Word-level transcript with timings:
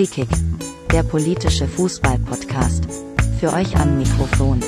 Polikick, 0.00 0.28
der 0.90 1.02
politische 1.02 1.68
Fußball-Podcast. 1.68 2.86
Für 3.38 3.52
euch 3.52 3.76
am 3.76 3.98
Mikrofon. 3.98 4.58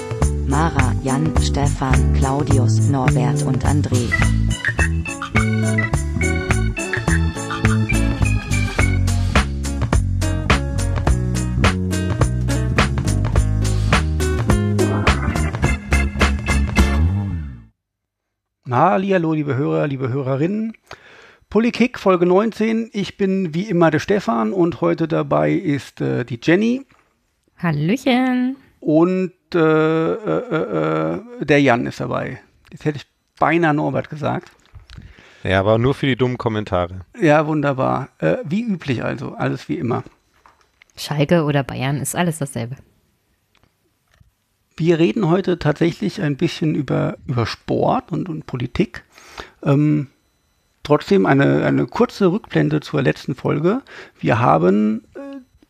Mara, 0.47 0.95
Jan, 1.03 1.33
Stefan, 1.41 2.13
Claudius, 2.13 2.81
Norbert 2.91 3.43
und 3.45 3.65
André. 3.65 4.13
Hallo, 18.71 19.33
liebe 19.33 19.57
Hörer, 19.57 19.87
liebe 19.87 20.11
Hörerinnen. 20.11 20.75
Polikick 21.53 21.99
Folge 21.99 22.25
19. 22.25 22.89
Ich 22.95 23.19
bin 23.19 23.53
wie 23.53 23.69
immer 23.69 23.91
der 23.91 23.99
Stefan 23.99 24.55
und 24.55 24.81
heute 24.81 25.07
dabei 25.07 25.53
ist 25.53 26.01
äh, 26.01 26.25
die 26.25 26.41
Jenny. 26.43 26.87
Hallöchen. 27.59 28.57
Und 28.81 29.35
äh, 29.55 29.59
äh, 29.59 31.17
äh, 31.19 31.45
der 31.45 31.61
Jan 31.61 31.85
ist 31.85 32.01
dabei. 32.01 32.41
Jetzt 32.71 32.87
hätte 32.87 32.97
ich 32.97 33.07
beinahe 33.39 33.75
Norbert 33.75 34.09
gesagt. 34.09 34.51
Ja, 35.43 35.61
aber 35.61 35.77
nur 35.77 35.93
für 35.93 36.07
die 36.07 36.17
dummen 36.17 36.39
Kommentare. 36.39 37.01
Ja, 37.21 37.47
wunderbar. 37.47 38.09
Äh, 38.17 38.39
wie 38.45 38.63
üblich 38.63 39.05
also, 39.05 39.35
alles 39.35 39.69
wie 39.69 39.77
immer. 39.77 40.05
Schalke 40.97 41.45
oder 41.45 41.63
Bayern 41.65 41.99
ist 41.99 42.17
alles 42.17 42.39
dasselbe. 42.39 42.77
Wir 44.79 44.99
reden 44.99 45.29
heute 45.29 45.59
tatsächlich 45.59 46.23
ein 46.23 46.39
bisschen 46.39 46.75
über, 46.75 47.19
über 47.27 47.45
Sport 47.45 48.11
und, 48.11 48.31
und 48.31 48.47
Politik. 48.47 49.05
Ähm, 49.63 50.09
trotzdem 50.83 51.27
eine, 51.27 51.65
eine 51.65 51.87
kurze 51.87 52.33
Rückblende 52.33 52.81
zur 52.81 53.03
letzten 53.03 53.35
Folge. 53.35 53.83
Wir 54.19 54.39
haben 54.41 55.05
äh, 55.15 55.19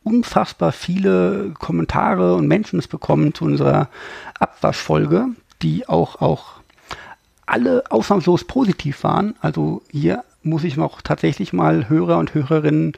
unfassbar 0.02 0.72
viele 0.72 1.52
Kommentare 1.58 2.34
und 2.34 2.48
Mentions 2.48 2.88
bekommen 2.88 3.34
zu 3.34 3.44
unserer 3.44 3.88
Abwaschfolge, 4.38 5.28
die 5.62 5.88
auch, 5.88 6.20
auch 6.20 6.60
alle 7.46 7.84
ausnahmslos 7.90 8.44
positiv 8.44 9.04
waren. 9.04 9.34
Also 9.40 9.82
hier 9.90 10.24
muss 10.42 10.64
ich 10.64 10.76
noch 10.76 11.02
tatsächlich 11.02 11.52
mal 11.52 11.88
Hörer 11.88 12.18
und 12.18 12.34
Hörerinnen 12.34 12.94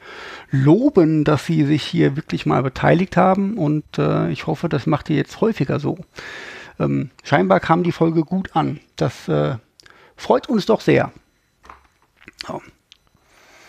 loben, 0.49 1.23
dass 1.23 1.45
sie 1.45 1.63
sich 1.63 1.83
hier 1.83 2.15
wirklich 2.15 2.45
mal 2.45 2.63
beteiligt 2.63 3.17
haben 3.17 3.57
und 3.57 3.83
äh, 3.97 4.31
ich 4.31 4.47
hoffe, 4.47 4.69
das 4.69 4.87
macht 4.87 5.09
ihr 5.09 5.15
jetzt 5.15 5.41
häufiger 5.41 5.79
so. 5.79 5.97
Ähm, 6.79 7.11
scheinbar 7.23 7.59
kam 7.59 7.83
die 7.83 7.91
Folge 7.91 8.23
gut 8.23 8.55
an. 8.55 8.79
Das 8.95 9.27
äh, 9.27 9.55
freut 10.15 10.49
uns 10.49 10.65
doch 10.65 10.81
sehr. 10.81 11.11
Oh. 12.49 12.61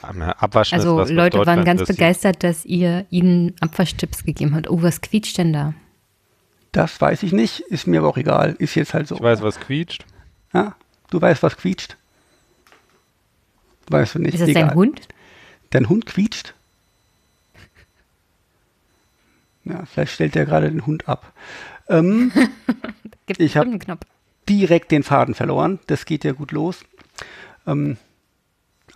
Abwaschen 0.02 0.78
also 0.78 1.00
ist 1.00 1.08
was, 1.08 1.10
Leute 1.10 1.44
waren 1.44 1.64
ganz 1.64 1.84
begeistert, 1.84 2.44
dass 2.44 2.64
ihr 2.64 3.06
ihnen 3.10 3.54
Abwaschtipps 3.60 4.24
gegeben 4.24 4.54
habt. 4.54 4.70
Oh, 4.70 4.82
was 4.82 5.00
quietscht 5.00 5.38
denn 5.38 5.52
da? 5.52 5.74
Das 6.72 7.00
weiß 7.00 7.22
ich 7.22 7.32
nicht, 7.32 7.60
ist 7.60 7.86
mir 7.86 8.00
aber 8.00 8.08
auch 8.08 8.16
egal. 8.16 8.54
Ist 8.58 8.74
jetzt 8.74 8.94
halt 8.94 9.08
so. 9.08 9.16
Ich 9.16 9.22
weiß, 9.22 9.42
was 9.42 9.58
quietscht. 9.58 10.04
Ja, 10.52 10.76
du 11.10 11.20
weißt, 11.20 11.42
was 11.42 11.56
quietscht. 11.56 11.96
Weißt 13.88 14.14
du 14.14 14.18
nicht. 14.20 14.34
Ist 14.34 14.40
das 14.42 14.48
egal. 14.50 14.68
dein 14.68 14.74
Hund? 14.74 15.08
Dein 15.70 15.88
Hund 15.88 16.06
quietscht? 16.06 16.54
Ja, 19.64 19.84
vielleicht 19.86 20.12
stellt 20.12 20.36
er 20.36 20.46
gerade 20.46 20.70
den 20.70 20.86
Hund 20.86 21.08
ab. 21.08 21.32
Ähm, 21.88 22.30
ich 23.38 23.56
habe 23.56 23.78
direkt 24.48 24.92
den 24.92 25.02
Faden 25.02 25.34
verloren. 25.34 25.80
Das 25.86 26.04
geht 26.04 26.24
ja 26.24 26.32
gut 26.32 26.52
los. 26.52 26.84
Ähm, 27.66 27.96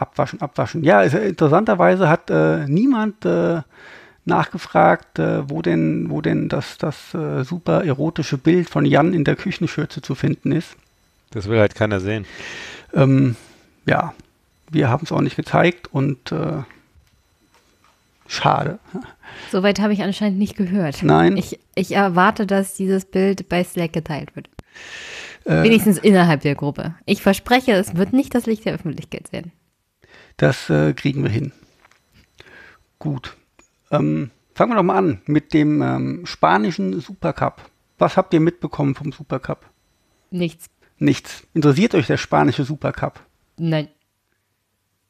abwaschen, 0.00 0.40
abwaschen. 0.40 0.82
Ja, 0.82 0.98
also 0.98 1.18
interessanterweise 1.18 2.08
hat 2.08 2.30
äh, 2.30 2.66
niemand 2.66 3.24
äh, 3.24 3.62
nachgefragt, 4.24 5.18
äh, 5.18 5.48
wo 5.48 5.62
denn, 5.62 6.10
wo 6.10 6.20
denn 6.20 6.48
das, 6.48 6.78
das 6.78 7.14
äh, 7.14 7.44
super 7.44 7.84
erotische 7.84 8.38
Bild 8.38 8.68
von 8.68 8.84
Jan 8.84 9.14
in 9.14 9.24
der 9.24 9.36
Küchenschürze 9.36 10.02
zu 10.02 10.14
finden 10.14 10.52
ist. 10.52 10.76
Das 11.30 11.48
will 11.48 11.58
halt 11.58 11.74
keiner 11.74 12.00
sehen. 12.00 12.26
Ähm, 12.92 13.36
ja, 13.86 14.14
wir 14.70 14.88
haben 14.88 15.04
es 15.04 15.12
auch 15.12 15.20
nicht 15.20 15.36
gezeigt 15.36 15.88
und 15.92 16.32
äh, 16.32 16.62
schade. 18.26 18.78
Soweit 19.50 19.80
habe 19.80 19.92
ich 19.92 20.02
anscheinend 20.02 20.38
nicht 20.38 20.56
gehört. 20.56 21.02
Nein. 21.02 21.36
Ich, 21.36 21.58
ich 21.74 21.92
erwarte, 21.92 22.46
dass 22.46 22.74
dieses 22.74 23.04
Bild 23.04 23.48
bei 23.48 23.64
Slack 23.64 23.92
geteilt 23.92 24.34
wird. 24.36 24.48
Äh, 25.44 25.62
Wenigstens 25.62 25.98
innerhalb 25.98 26.42
der 26.42 26.54
Gruppe. 26.54 26.94
Ich 27.06 27.22
verspreche, 27.22 27.72
es 27.72 27.96
wird 27.96 28.12
nicht 28.12 28.34
das 28.34 28.46
Licht 28.46 28.64
der 28.64 28.74
Öffentlichkeit 28.74 29.32
werden. 29.32 29.52
Das 30.40 30.70
äh, 30.70 30.94
kriegen 30.94 31.22
wir 31.22 31.28
hin. 31.28 31.52
Gut. 32.98 33.36
Ähm, 33.90 34.30
fangen 34.54 34.72
wir 34.72 34.76
doch 34.76 34.82
mal 34.82 34.96
an 34.96 35.20
mit 35.26 35.52
dem 35.52 35.82
ähm, 35.82 36.24
spanischen 36.24 36.98
Supercup. 36.98 37.60
Was 37.98 38.16
habt 38.16 38.32
ihr 38.32 38.40
mitbekommen 38.40 38.94
vom 38.94 39.12
Supercup? 39.12 39.68
Nichts. 40.30 40.70
Nichts. 40.96 41.46
Interessiert 41.52 41.94
euch 41.94 42.06
der 42.06 42.16
spanische 42.16 42.64
Supercup? 42.64 43.20
Nein. 43.58 43.88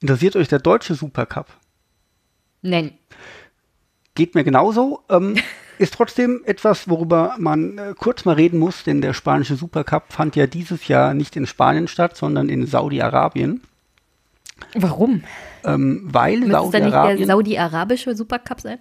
Interessiert 0.00 0.34
euch 0.34 0.48
der 0.48 0.58
deutsche 0.58 0.96
Supercup? 0.96 1.47
Nein. 2.62 2.98
Geht 4.16 4.34
mir 4.34 4.42
genauso. 4.42 5.04
Ähm, 5.08 5.36
ist 5.78 5.94
trotzdem 5.94 6.42
etwas, 6.44 6.88
worüber 6.88 7.36
man 7.38 7.78
äh, 7.78 7.94
kurz 7.97 8.24
mal 8.24 8.34
reden 8.34 8.58
muss, 8.58 8.82
denn 8.82 9.00
der 9.00 9.12
spanische 9.12 9.54
Supercup 9.54 10.12
fand 10.12 10.34
ja 10.34 10.48
dieses 10.48 10.88
Jahr 10.88 11.14
nicht 11.14 11.36
in 11.36 11.47
Spanien 11.47 11.86
statt, 11.86 12.16
sondern 12.16 12.48
in 12.48 12.66
Saudi-Arabien. 12.66 13.62
Warum? 14.75 15.22
Ähm, 15.65 16.03
weil 16.04 16.41
Saudi-Arabien. 16.50 17.16
nicht 17.16 17.21
der 17.21 17.26
saudi-arabische 17.26 18.15
Supercup 18.15 18.60
sein? 18.60 18.78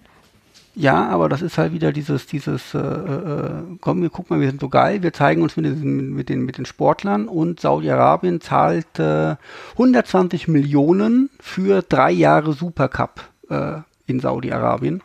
Ja, 0.76 1.08
aber 1.08 1.28
das 1.28 1.42
ist 1.42 1.58
halt 1.58 1.72
wieder 1.72 1.92
dieses, 1.92 2.26
dieses, 2.26 2.74
äh, 2.74 2.78
äh, 2.78 3.62
komm, 3.80 4.02
wir 4.02 4.10
gucken 4.10 4.36
mal, 4.36 4.40
wir 4.40 4.48
sind 4.48 4.60
so 4.60 4.68
geil, 4.68 5.02
wir 5.02 5.12
zeigen 5.12 5.42
uns 5.42 5.56
mit, 5.56 5.66
den, 5.66 6.14
mit, 6.14 6.28
den, 6.28 6.44
mit 6.44 6.58
den 6.58 6.64
Sportlern 6.64 7.26
und 7.26 7.60
Saudi-Arabien 7.60 8.40
zahlt 8.40 8.98
äh, 8.98 9.34
120 9.72 10.46
Millionen 10.46 11.28
für 11.40 11.82
drei 11.82 12.12
Jahre 12.12 12.52
Supercup 12.52 13.24
äh, 13.48 13.78
in 14.06 14.20
Saudi-Arabien. 14.20 15.02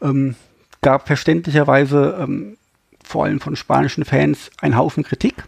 Ähm, 0.00 0.36
gab 0.80 1.06
verständlicherweise 1.06 2.16
ähm, 2.18 2.56
vor 3.04 3.26
allem 3.26 3.40
von 3.40 3.56
spanischen 3.56 4.06
Fans 4.06 4.50
einen 4.62 4.76
Haufen 4.76 5.04
Kritik 5.04 5.44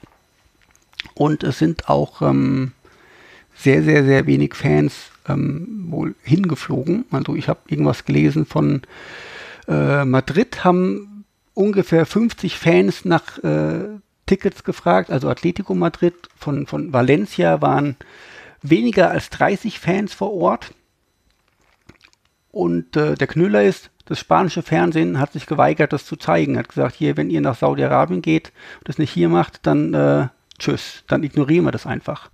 und 1.15 1.45
es 1.45 1.59
sind 1.59 1.89
auch 1.89 2.21
ähm, 2.21 2.73
sehr, 3.55 3.83
sehr, 3.83 4.05
sehr 4.05 4.27
wenig 4.27 4.55
Fans 4.55 5.11
ähm, 5.29 5.87
wohl 5.89 6.15
hingeflogen. 6.23 7.05
Also 7.11 7.35
ich 7.35 7.49
habe 7.49 7.61
irgendwas 7.69 8.05
gelesen 8.05 8.47
von 8.47 8.83
äh, 9.69 10.05
Madrid 10.05 10.65
haben 10.65 11.25
ungefähr 11.55 12.07
50 12.07 12.59
Fans 12.59 13.05
nach 13.05 13.39
äh, 13.39 13.89
Tickets 14.27 14.65
gefragt, 14.65 15.11
also 15.11 15.29
Atletico 15.29 15.75
Madrid 15.75 16.15
von, 16.37 16.67
von 16.67 16.93
Valencia 16.93 17.61
waren 17.61 17.97
weniger 18.63 19.11
als 19.11 19.31
30 19.31 19.79
Fans 19.79 20.15
vor 20.15 20.33
Ort. 20.33 20.73
Und 22.51 22.97
äh, 22.97 23.15
der 23.15 23.27
Knüller 23.27 23.63
ist, 23.63 23.91
das 24.05 24.19
spanische 24.19 24.63
Fernsehen 24.63 25.19
hat 25.19 25.33
sich 25.33 25.47
geweigert, 25.47 25.93
das 25.93 26.05
zu 26.05 26.17
zeigen. 26.17 26.59
Hat 26.59 26.69
gesagt, 26.69 26.97
hier, 26.97 27.17
wenn 27.17 27.31
ihr 27.31 27.41
nach 27.41 27.57
Saudi-Arabien 27.57 28.23
geht 28.23 28.53
und 28.79 28.89
das 28.89 28.99
nicht 28.99 29.11
hier 29.11 29.29
macht, 29.29 29.67
dann 29.67 29.95
äh, 29.95 30.29
tschüss, 30.63 31.05
dann 31.09 31.23
ignorieren 31.23 31.65
wir 31.65 31.73
das 31.73 31.87
einfach. 31.87 32.31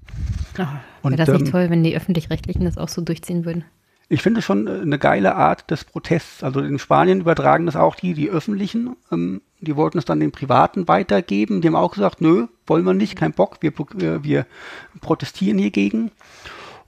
Oh, 0.58 1.08
Wäre 1.10 1.16
das 1.16 1.28
nicht 1.28 1.46
ähm, 1.46 1.50
toll, 1.50 1.70
wenn 1.70 1.82
die 1.82 1.96
Öffentlich-Rechtlichen 1.96 2.64
das 2.64 2.78
auch 2.78 2.88
so 2.88 3.00
durchziehen 3.00 3.44
würden? 3.44 3.64
Ich 4.08 4.22
finde 4.22 4.42
schon 4.42 4.66
äh, 4.66 4.80
eine 4.80 4.98
geile 4.98 5.34
Art 5.34 5.70
des 5.70 5.84
Protests. 5.84 6.42
Also 6.42 6.60
in 6.60 6.78
Spanien 6.78 7.20
übertragen 7.20 7.66
das 7.66 7.76
auch 7.76 7.94
die, 7.94 8.14
die 8.14 8.30
Öffentlichen. 8.30 8.96
Ähm, 9.12 9.42
die 9.60 9.76
wollten 9.76 9.98
es 9.98 10.04
dann 10.04 10.20
den 10.20 10.32
Privaten 10.32 10.88
weitergeben. 10.88 11.60
Die 11.60 11.68
haben 11.68 11.74
auch 11.74 11.92
gesagt, 11.92 12.20
nö, 12.20 12.46
wollen 12.66 12.84
wir 12.84 12.94
nicht, 12.94 13.16
kein 13.16 13.32
Bock, 13.32 13.58
wir, 13.60 13.72
wir, 13.94 14.24
wir 14.24 14.46
protestieren 15.00 15.58
hiergegen. 15.58 16.10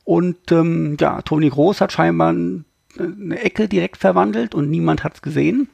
Und 0.05 0.51
ähm, 0.51 0.97
ja, 0.99 1.23
Toni 1.23 1.49
Groß 1.49 1.81
hat 1.81 1.93
scheinbar 1.93 2.31
eine 2.31 3.39
Ecke 3.43 3.69
direkt 3.69 3.99
verwandelt 3.99 4.55
und 4.55 4.71
niemand 4.71 5.05
hat 5.05 5.15
es 5.15 5.23
gesehen. 5.23 5.69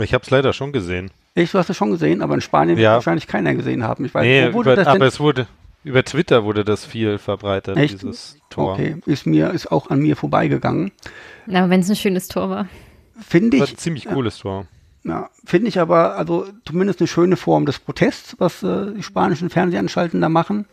Ich 0.00 0.14
habe 0.14 0.22
es 0.22 0.30
leider 0.30 0.52
schon 0.52 0.72
gesehen. 0.72 1.10
Ich, 1.40 1.52
du 1.52 1.58
hast 1.58 1.70
es 1.70 1.76
schon 1.76 1.90
gesehen, 1.90 2.22
aber 2.22 2.34
in 2.34 2.40
Spanien 2.40 2.76
ja. 2.76 2.82
wird 2.82 2.92
wahrscheinlich 2.96 3.26
keiner 3.26 3.54
gesehen 3.54 3.84
haben. 3.84 4.04
Ich 4.04 4.14
weiß, 4.14 4.22
nee, 4.22 4.48
über, 4.48 4.86
aber 4.86 5.06
es 5.06 5.20
wurde, 5.20 5.46
über 5.84 6.04
Twitter 6.04 6.44
wurde 6.44 6.64
das 6.64 6.84
viel 6.84 7.18
verbreitet, 7.18 7.76
Echt? 7.76 8.02
dieses 8.02 8.38
Tor. 8.50 8.74
Okay, 8.74 8.96
ist 9.06 9.26
mir, 9.26 9.50
ist 9.50 9.72
auch 9.72 9.90
an 9.90 10.00
mir 10.00 10.16
vorbeigegangen. 10.16 10.92
Aber 11.48 11.70
wenn 11.70 11.80
es 11.80 11.88
ein 11.88 11.96
schönes 11.96 12.28
Tor 12.28 12.50
war. 12.50 12.68
Finde 13.20 13.56
ich. 13.56 13.62
Das 13.62 13.70
war 13.70 13.74
ein 13.74 13.78
ziemlich 13.78 14.04
cooles 14.06 14.38
Tor. 14.38 14.66
Ja, 15.04 15.30
finde 15.44 15.68
ich 15.68 15.78
aber, 15.78 16.16
also 16.16 16.46
zumindest 16.66 17.00
eine 17.00 17.08
schöne 17.08 17.36
Form 17.36 17.64
des 17.64 17.78
Protests, 17.78 18.36
was 18.38 18.62
äh, 18.62 18.92
die 18.94 19.02
spanischen 19.02 19.48
Fernsehanstalten 19.48 20.20
da 20.20 20.28
machen. 20.28 20.66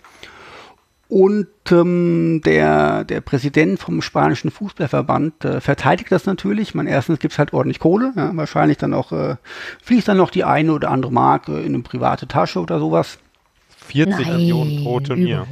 Und 1.10 1.48
ähm, 1.72 2.42
der, 2.44 3.06
der 3.06 3.22
Präsident 3.22 3.80
vom 3.80 4.02
spanischen 4.02 4.52
Fußballverband 4.52 5.46
äh, 5.46 5.62
verteidigt 5.62 6.12
das 6.12 6.26
natürlich. 6.26 6.76
Man 6.76 6.86
erstens 6.86 7.20
gibt 7.20 7.32
es 7.32 7.40
halt 7.40 7.54
ordentlich 7.54 7.80
Kohle, 7.80 8.12
ja, 8.16 8.36
wahrscheinlich 8.36 8.78
dann 8.78 8.94
auch 8.94 9.14
äh, 9.14 9.38
fließt 9.84 10.10
dann 10.10 10.18
noch 10.18 10.32
die 10.32 10.44
eine 10.44 10.74
oder 10.74 10.92
andere 10.92 11.14
Mark 11.14 11.48
äh, 11.48 11.62
in 11.62 11.74
eine 11.74 11.84
private 11.84 12.28
Tasche 12.28 12.60
oder 12.60 12.80
sowas. 12.80 13.20
40 13.88 14.28
Nein, 14.28 14.38
Millionen 14.38 14.84
pro 14.84 15.00
Turnier. 15.00 15.48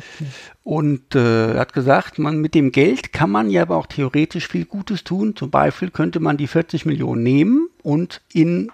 Und 0.63 1.15
äh, 1.15 1.53
er 1.53 1.59
hat 1.59 1.71
gesagt, 1.71 2.19
man 2.19 2.39
mit 2.39 2.53
dem 2.53 2.73
Geld 2.73 3.13
kann 3.13 3.31
man 3.31 3.49
ja 3.49 3.61
aber 3.61 3.77
auch 3.77 3.85
theoretisch 3.85 4.49
viel 4.49 4.65
Gutes 4.65 5.05
tun. 5.05 5.37
Zum 5.37 5.51
Beispiel 5.51 5.89
könnte 5.89 6.19
man 6.19 6.35
die 6.35 6.47
40 6.47 6.85
Millionen 6.85 7.23
nehmen 7.23 7.69
und 7.81 8.21
in 8.33 8.71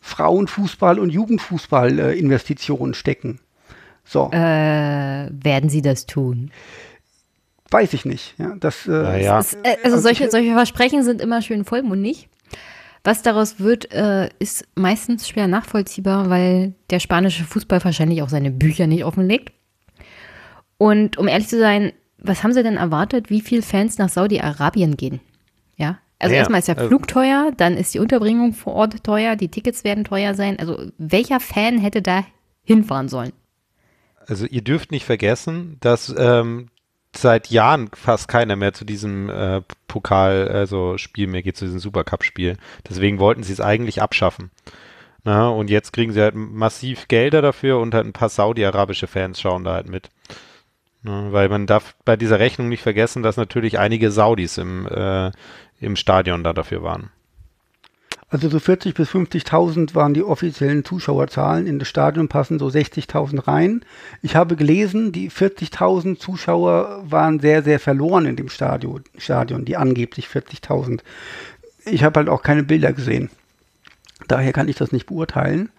Frauenfußball 0.00 0.98
und 0.98 1.10
Jugendfußball 1.10 1.98
äh, 1.98 2.18
Investitionen 2.18 2.94
stecken. 2.94 3.38
So. 4.08 4.30
Äh, 4.32 5.28
werden 5.30 5.68
Sie 5.68 5.82
das 5.82 6.06
tun? 6.06 6.50
Weiß 7.70 7.92
ich 7.92 8.06
nicht. 8.06 8.34
Ja, 8.38 8.54
das, 8.58 8.86
äh, 8.86 8.90
naja. 8.90 9.38
ist, 9.38 9.58
äh, 9.62 9.76
also 9.84 9.98
solche, 9.98 10.30
solche 10.30 10.54
Versprechen 10.54 11.02
sind 11.04 11.20
immer 11.20 11.42
schön 11.42 11.66
vollmundig. 11.66 12.28
Was 13.04 13.20
daraus 13.22 13.60
wird, 13.60 13.92
äh, 13.92 14.30
ist 14.38 14.66
meistens 14.74 15.28
schwer 15.28 15.46
nachvollziehbar, 15.46 16.30
weil 16.30 16.72
der 16.90 17.00
spanische 17.00 17.44
Fußball 17.44 17.84
wahrscheinlich 17.84 18.22
auch 18.22 18.30
seine 18.30 18.50
Bücher 18.50 18.86
nicht 18.86 19.04
offenlegt. 19.04 19.52
Und 20.78 21.18
um 21.18 21.28
ehrlich 21.28 21.48
zu 21.48 21.58
sein, 21.58 21.92
was 22.16 22.42
haben 22.42 22.54
Sie 22.54 22.62
denn 22.62 22.78
erwartet, 22.78 23.28
wie 23.28 23.42
viele 23.42 23.62
Fans 23.62 23.98
nach 23.98 24.08
Saudi-Arabien 24.08 24.96
gehen? 24.96 25.20
Ja, 25.76 25.98
also 26.18 26.34
ja, 26.34 26.40
erstmal 26.40 26.60
ist 26.60 26.68
der 26.68 26.76
Flug 26.76 27.06
teuer, 27.06 27.52
dann 27.56 27.76
ist 27.76 27.94
die 27.94 28.00
Unterbringung 28.00 28.54
vor 28.54 28.74
Ort 28.74 29.04
teuer, 29.04 29.36
die 29.36 29.48
Tickets 29.48 29.84
werden 29.84 30.04
teuer 30.04 30.34
sein. 30.34 30.58
Also 30.58 30.90
welcher 30.96 31.40
Fan 31.40 31.78
hätte 31.78 32.02
da 32.02 32.24
hinfahren 32.64 33.08
sollen? 33.08 33.32
Also 34.28 34.46
ihr 34.46 34.62
dürft 34.62 34.92
nicht 34.92 35.06
vergessen, 35.06 35.78
dass 35.80 36.14
ähm, 36.16 36.68
seit 37.16 37.48
Jahren 37.48 37.88
fast 37.94 38.28
keiner 38.28 38.56
mehr 38.56 38.74
zu 38.74 38.84
diesem 38.84 39.30
äh, 39.30 39.62
Pokal, 39.88 40.48
also 40.48 40.98
Spiel 40.98 41.26
mehr 41.26 41.42
geht, 41.42 41.56
zu 41.56 41.64
diesem 41.64 41.80
Supercup-Spiel. 41.80 42.58
Deswegen 42.88 43.18
wollten 43.18 43.42
sie 43.42 43.54
es 43.54 43.60
eigentlich 43.60 44.02
abschaffen. 44.02 44.50
Na, 45.24 45.48
und 45.48 45.70
jetzt 45.70 45.92
kriegen 45.92 46.12
sie 46.12 46.20
halt 46.20 46.34
massiv 46.34 47.08
Gelder 47.08 47.42
dafür 47.42 47.78
und 47.78 47.94
halt 47.94 48.06
ein 48.06 48.12
paar 48.12 48.28
saudi-arabische 48.28 49.06
Fans 49.06 49.40
schauen 49.40 49.64
da 49.64 49.74
halt 49.74 49.88
mit. 49.88 50.10
Na, 51.02 51.32
weil 51.32 51.48
man 51.48 51.66
darf 51.66 51.96
bei 52.04 52.16
dieser 52.16 52.38
Rechnung 52.38 52.68
nicht 52.68 52.82
vergessen, 52.82 53.22
dass 53.22 53.36
natürlich 53.36 53.78
einige 53.78 54.10
Saudis 54.10 54.58
im, 54.58 54.86
äh, 54.86 55.30
im 55.80 55.96
Stadion 55.96 56.44
da 56.44 56.52
dafür 56.52 56.82
waren. 56.82 57.10
Also 58.30 58.50
so 58.50 58.58
40 58.58 58.94
bis 58.94 59.08
50.000 59.08 59.94
waren 59.94 60.12
die 60.12 60.22
offiziellen 60.22 60.84
Zuschauerzahlen. 60.84 61.66
In 61.66 61.78
das 61.78 61.88
Stadion 61.88 62.28
passen 62.28 62.58
so 62.58 62.66
60.000 62.66 63.48
rein. 63.48 63.84
Ich 64.20 64.36
habe 64.36 64.54
gelesen, 64.54 65.12
die 65.12 65.30
40.000 65.30 66.18
Zuschauer 66.18 67.04
waren 67.08 67.40
sehr, 67.40 67.62
sehr 67.62 67.80
verloren 67.80 68.26
in 68.26 68.36
dem 68.36 68.50
Stadion, 68.50 69.64
die 69.64 69.76
angeblich 69.78 70.26
40.000. 70.26 71.00
Ich 71.86 72.04
habe 72.04 72.20
halt 72.20 72.28
auch 72.28 72.42
keine 72.42 72.64
Bilder 72.64 72.92
gesehen. 72.92 73.30
Daher 74.26 74.52
kann 74.52 74.68
ich 74.68 74.76
das 74.76 74.92
nicht 74.92 75.06
beurteilen. 75.06 75.70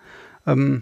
Ähm, 0.47 0.81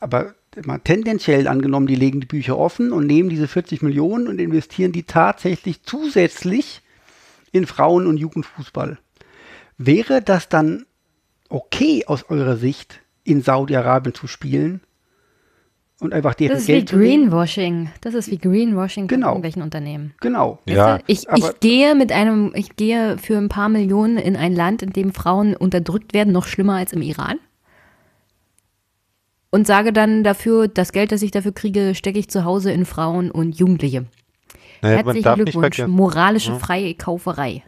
aber 0.00 0.34
mal 0.64 0.80
tendenziell 0.80 1.48
angenommen, 1.48 1.86
die 1.86 1.94
legen 1.94 2.20
die 2.20 2.26
Bücher 2.26 2.58
offen 2.58 2.92
und 2.92 3.06
nehmen 3.06 3.30
diese 3.30 3.48
40 3.48 3.80
Millionen 3.80 4.28
und 4.28 4.38
investieren 4.38 4.92
die 4.92 5.04
tatsächlich 5.04 5.82
zusätzlich 5.82 6.82
in 7.52 7.66
Frauen- 7.66 8.06
und 8.06 8.18
Jugendfußball. 8.18 8.98
Wäre 9.78 10.22
das 10.22 10.48
dann 10.48 10.86
okay 11.48 12.04
aus 12.06 12.24
eurer 12.28 12.56
Sicht, 12.56 13.00
in 13.24 13.42
Saudi-Arabien 13.42 14.14
zu 14.14 14.26
spielen? 14.26 14.80
Und 15.98 16.12
einfach 16.12 16.34
deren 16.34 16.52
Das 16.52 16.60
ist 16.60 16.66
Geld 16.66 16.92
wie 16.92 16.96
Greenwashing. 16.96 17.90
Das 18.02 18.12
ist 18.12 18.30
wie 18.30 18.36
Greenwashing 18.36 19.06
genau. 19.06 19.28
von 19.28 19.34
irgendwelchen 19.36 19.62
Unternehmen. 19.62 20.12
Genau. 20.20 20.58
Ja. 20.66 20.98
Ich, 21.06 21.26
ich 21.34 21.60
gehe 21.60 21.94
mit 21.94 22.12
einem, 22.12 22.52
ich 22.54 22.76
gehe 22.76 23.16
für 23.16 23.38
ein 23.38 23.48
paar 23.48 23.70
Millionen 23.70 24.18
in 24.18 24.36
ein 24.36 24.54
Land, 24.54 24.82
in 24.82 24.92
dem 24.92 25.14
Frauen 25.14 25.56
unterdrückt 25.56 26.12
werden, 26.12 26.32
noch 26.32 26.46
schlimmer 26.46 26.74
als 26.74 26.92
im 26.92 27.00
Iran. 27.00 27.38
Und 29.50 29.66
sage 29.66 29.94
dann 29.94 30.22
dafür, 30.22 30.68
das 30.68 30.92
Geld, 30.92 31.12
das 31.12 31.22
ich 31.22 31.30
dafür 31.30 31.52
kriege, 31.52 31.94
stecke 31.94 32.18
ich 32.18 32.28
zu 32.28 32.44
Hause 32.44 32.72
in 32.72 32.84
Frauen 32.84 33.30
und 33.30 33.58
Jugendliche. 33.58 34.04
Naja, 34.82 34.98
Herzlichen 34.98 35.34
Glückwunsch. 35.34 35.86
Moralische 35.86 36.52
ja. 36.52 36.58
Freikauferei. 36.58 37.62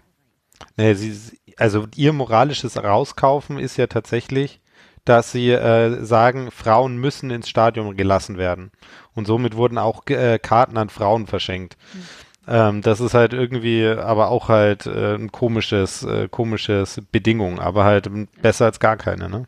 Naja, 0.77 0.95
sie, 0.95 1.38
also 1.59 1.87
ihr 1.97 2.13
moralisches 2.13 2.77
Rauskaufen 2.83 3.59
ist 3.59 3.77
ja 3.77 3.87
tatsächlich, 3.87 4.61
dass 5.05 5.33
sie 5.33 5.51
äh, 5.51 6.05
sagen, 6.05 6.51
Frauen 6.51 6.97
müssen 6.99 7.31
ins 7.31 7.49
Stadion 7.49 7.97
gelassen 7.97 8.39
werden. 8.39 8.71
Und 9.15 9.27
somit 9.27 9.57
wurden 9.57 9.79
auch 9.79 10.07
äh, 10.07 10.39
Karten 10.39 10.77
an 10.77 10.91
Frauen 10.91 11.27
verschenkt. 11.27 11.77
Mhm. 11.93 12.05
Ähm, 12.47 12.83
das 12.83 13.01
ist 13.01 13.15
halt 13.15 13.33
irgendwie, 13.33 13.87
aber 13.87 14.29
auch 14.29 14.49
halt 14.49 14.87
äh, 14.87 15.15
ein 15.15 15.33
komisches, 15.33 16.03
äh, 16.03 16.29
komisches 16.29 17.01
Bedingung, 17.13 17.59
aber 17.59 17.85
halt 17.85 18.11
besser 18.41 18.67
als 18.67 18.81
gar 18.81 18.97
keine, 18.97 19.29
ne? 19.29 19.47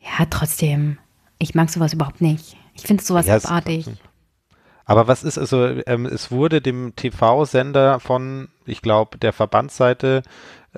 Ja, 0.00 0.26
trotzdem. 0.28 0.98
Ich 1.38 1.54
mag 1.54 1.70
sowas 1.70 1.92
überhaupt 1.92 2.20
nicht. 2.20 2.56
Ich 2.74 2.82
finde 2.82 3.02
sowas 3.02 3.26
ja, 3.26 3.36
abartig. 3.36 3.86
Aber 4.84 5.06
was 5.06 5.22
ist 5.22 5.38
also, 5.38 5.64
ähm, 5.86 6.06
es 6.06 6.30
wurde 6.30 6.60
dem 6.60 6.96
TV-Sender 6.96 8.00
von, 8.00 8.48
ich 8.64 8.82
glaube, 8.82 9.18
der 9.18 9.32
Verbandsseite 9.32 10.22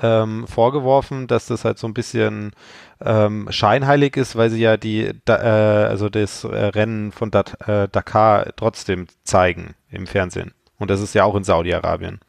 ähm, 0.00 0.46
vorgeworfen, 0.46 1.26
dass 1.26 1.46
das 1.46 1.64
halt 1.64 1.79
so 1.79 1.87
ein 1.87 1.94
bisschen 1.94 2.52
ähm, 3.00 3.46
scheinheilig 3.50 4.17
ist, 4.17 4.37
weil 4.37 4.50
sie 4.50 4.61
ja 4.61 4.76
die, 4.76 5.12
da, 5.25 5.37
äh, 5.37 5.87
also 5.87 6.08
das 6.08 6.44
äh, 6.44 6.49
Rennen 6.49 7.12
von 7.12 7.31
Dat, 7.31 7.56
äh, 7.69 7.88
Dakar 7.88 8.46
trotzdem 8.56 9.06
zeigen 9.25 9.75
im 9.91 10.06
Fernsehen. 10.06 10.52
Und 10.79 10.91
das 10.91 11.00
ist 11.00 11.14
ja 11.14 11.25
auch 11.25 11.37
in 11.37 11.44
Saudi-Arabien. 11.44 12.20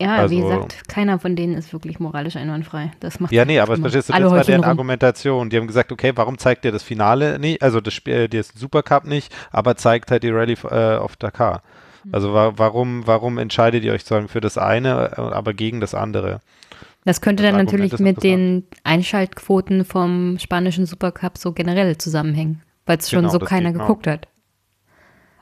Ja, 0.00 0.16
also, 0.16 0.36
wie 0.36 0.40
gesagt, 0.42 0.88
keiner 0.88 1.18
von 1.18 1.36
denen 1.36 1.54
ist 1.54 1.72
wirklich 1.72 1.98
moralisch 1.98 2.36
einwandfrei. 2.36 2.90
Das 3.00 3.18
macht 3.18 3.32
ja, 3.32 3.46
nee, 3.46 3.58
aber 3.58 3.76
verstehst 3.78 4.10
du, 4.10 4.12
das 4.12 4.30
war 4.30 4.44
deren 4.44 4.64
Argumentation. 4.64 5.48
Die 5.48 5.56
haben 5.56 5.66
gesagt, 5.66 5.90
okay, 5.90 6.12
warum 6.14 6.36
zeigt 6.36 6.66
ihr 6.66 6.72
das 6.72 6.82
Finale 6.82 7.38
nicht, 7.38 7.62
also 7.62 7.80
das 7.80 7.94
Spiel, 7.94 8.28
das 8.28 8.48
Supercup 8.48 9.06
nicht, 9.06 9.34
aber 9.50 9.76
zeigt 9.76 10.10
halt 10.10 10.22
die 10.22 10.30
Rallye 10.30 10.56
äh, 10.70 10.96
auf 10.96 11.16
Dakar. 11.16 11.62
Also 12.12 12.34
wa 12.34 12.52
warum, 12.56 13.06
warum 13.06 13.38
entscheidet 13.38 13.84
ihr 13.84 13.92
euch 13.92 14.04
sagen 14.04 14.28
für 14.28 14.40
das 14.40 14.58
eine, 14.58 15.12
äh, 15.16 15.20
aber 15.20 15.54
gegen 15.54 15.80
das 15.80 15.94
andere? 15.94 16.40
Das 17.06 17.20
könnte 17.20 17.44
das 17.44 17.52
dann 17.52 17.60
Argument 17.60 17.92
natürlich 17.92 18.00
mit 18.00 18.24
den 18.24 18.64
Einschaltquoten 18.82 19.84
vom 19.84 20.38
spanischen 20.40 20.86
Supercup 20.86 21.38
so 21.38 21.52
generell 21.52 21.96
zusammenhängen, 21.96 22.62
weil 22.84 22.98
es 22.98 23.08
schon 23.08 23.20
genau, 23.20 23.32
so 23.32 23.38
keiner 23.38 23.72
geguckt 23.72 24.08
hat. 24.08 24.26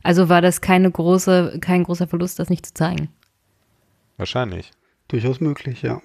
Also 0.02 0.28
war 0.28 0.42
das 0.42 0.60
keine 0.60 0.90
große, 0.90 1.58
kein 1.62 1.84
großer 1.84 2.06
Verlust, 2.06 2.38
das 2.38 2.50
nicht 2.50 2.66
zu 2.66 2.74
zeigen. 2.74 3.08
Wahrscheinlich. 4.18 4.72
Durchaus 5.08 5.40
möglich, 5.40 5.80
ja. 5.80 6.02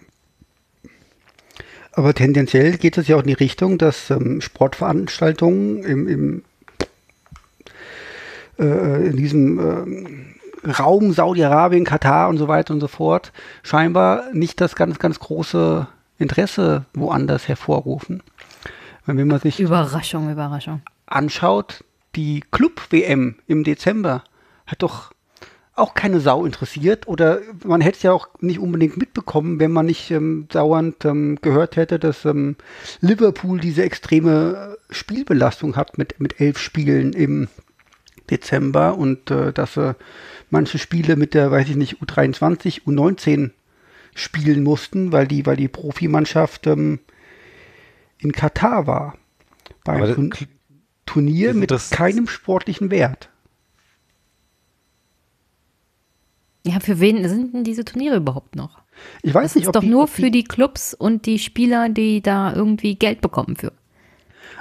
Aber 1.92 2.14
tendenziell 2.14 2.78
geht 2.78 2.98
es 2.98 3.10
ja 3.10 3.18
auch 3.18 3.22
in 3.22 3.28
die 3.28 3.34
Richtung, 3.34 3.78
dass 3.78 4.10
ähm, 4.12 4.40
Sportveranstaltungen 4.40 5.84
im, 5.84 6.08
im 6.08 6.44
äh, 8.58 9.08
in 9.08 9.18
diesem 9.18 9.60
ähm, 9.60 10.36
Raum 10.66 11.14
Saudi-Arabien, 11.14 11.86
Katar 11.86 12.30
und 12.30 12.38
so 12.38 12.48
weiter 12.48 12.74
und 12.74 12.80
so 12.80 12.88
fort 12.88 13.32
scheinbar 13.64 14.32
nicht 14.34 14.60
das 14.62 14.76
ganz, 14.76 15.00
ganz 15.00 15.20
große 15.20 15.88
Interesse 16.18 16.86
woanders 16.94 17.48
hervorrufen. 17.48 18.22
Wenn 19.06 19.28
man 19.28 19.40
sich 19.40 19.60
Überraschung, 19.60 20.30
Überraschung. 20.30 20.82
anschaut, 21.08 21.84
die 22.16 22.44
Club-WM 22.52 23.36
im 23.48 23.64
Dezember 23.64 24.24
hat 24.68 24.84
doch 24.84 25.12
auch 25.80 25.94
keine 25.94 26.20
Sau 26.20 26.46
interessiert 26.46 27.08
oder 27.08 27.40
man 27.66 27.82
hätte 27.82 27.98
es 27.98 28.04
ja 28.04 28.12
auch 28.12 28.28
nicht 28.42 28.60
unbedingt 28.60 28.98
mitbekommen, 28.98 29.60
wenn 29.60 29.72
man 29.72 29.86
nicht 29.86 30.12
ähm, 30.12 30.48
dauernd 30.50 31.06
ähm, 31.06 31.40
gehört 31.42 31.78
hätte, 31.78 31.98
dass 32.00 32.26
ähm, 32.26 32.58
Liverpool 33.00 33.60
diese 33.60 33.84
extreme 33.84 34.78
Spielbelastung 34.90 35.76
hat 35.76 35.98
mit, 35.98 36.20
mit 36.20 36.42
elf 36.42 36.60
Spielen 36.60 37.14
im 37.14 37.48
Dezember 38.30 38.98
und 38.98 39.32
äh, 39.32 39.54
dass 39.54 39.78
äh, 39.78 39.94
manche 40.50 40.78
Spiele 40.78 41.16
mit 41.16 41.34
der, 41.34 41.52
weiß 41.52 41.70
ich 41.70 41.76
nicht, 41.76 41.98
U23, 42.02 42.84
U19 42.84 43.52
spielen 44.16 44.64
mussten, 44.64 45.12
weil 45.12 45.28
die, 45.28 45.46
weil 45.46 45.56
die 45.56 45.68
Profimannschaft 45.68 46.68
ähm, 46.68 47.00
in 48.18 48.32
Katar 48.32 48.88
war. 48.88 49.18
Bei 49.84 49.94
einem 49.94 50.34
Turnier 51.06 51.54
mit 51.54 51.74
keinem 51.92 52.28
sportlichen 52.28 52.92
Wert. 52.92 53.30
Ja, 56.66 56.80
für 56.80 57.00
wen 57.00 57.28
sind 57.28 57.54
denn 57.54 57.64
diese 57.64 57.86
Turniere 57.86 58.18
überhaupt 58.18 58.56
noch? 58.56 58.82
Ich 59.24 59.34
weiß 59.34 59.44
das 59.44 59.56
nicht, 59.56 59.66
ist 59.68 59.76
doch 59.76 59.82
die, 59.82 59.88
nur 59.88 60.08
für 60.08 60.30
die 60.30 60.44
Clubs 60.44 60.94
und 60.94 61.26
die 61.26 61.40
Spieler, 61.40 61.90
die 61.90 62.22
da 62.22 62.54
irgendwie 62.54 62.96
Geld 62.96 63.22
bekommen 63.22 63.56
für. 63.56 63.72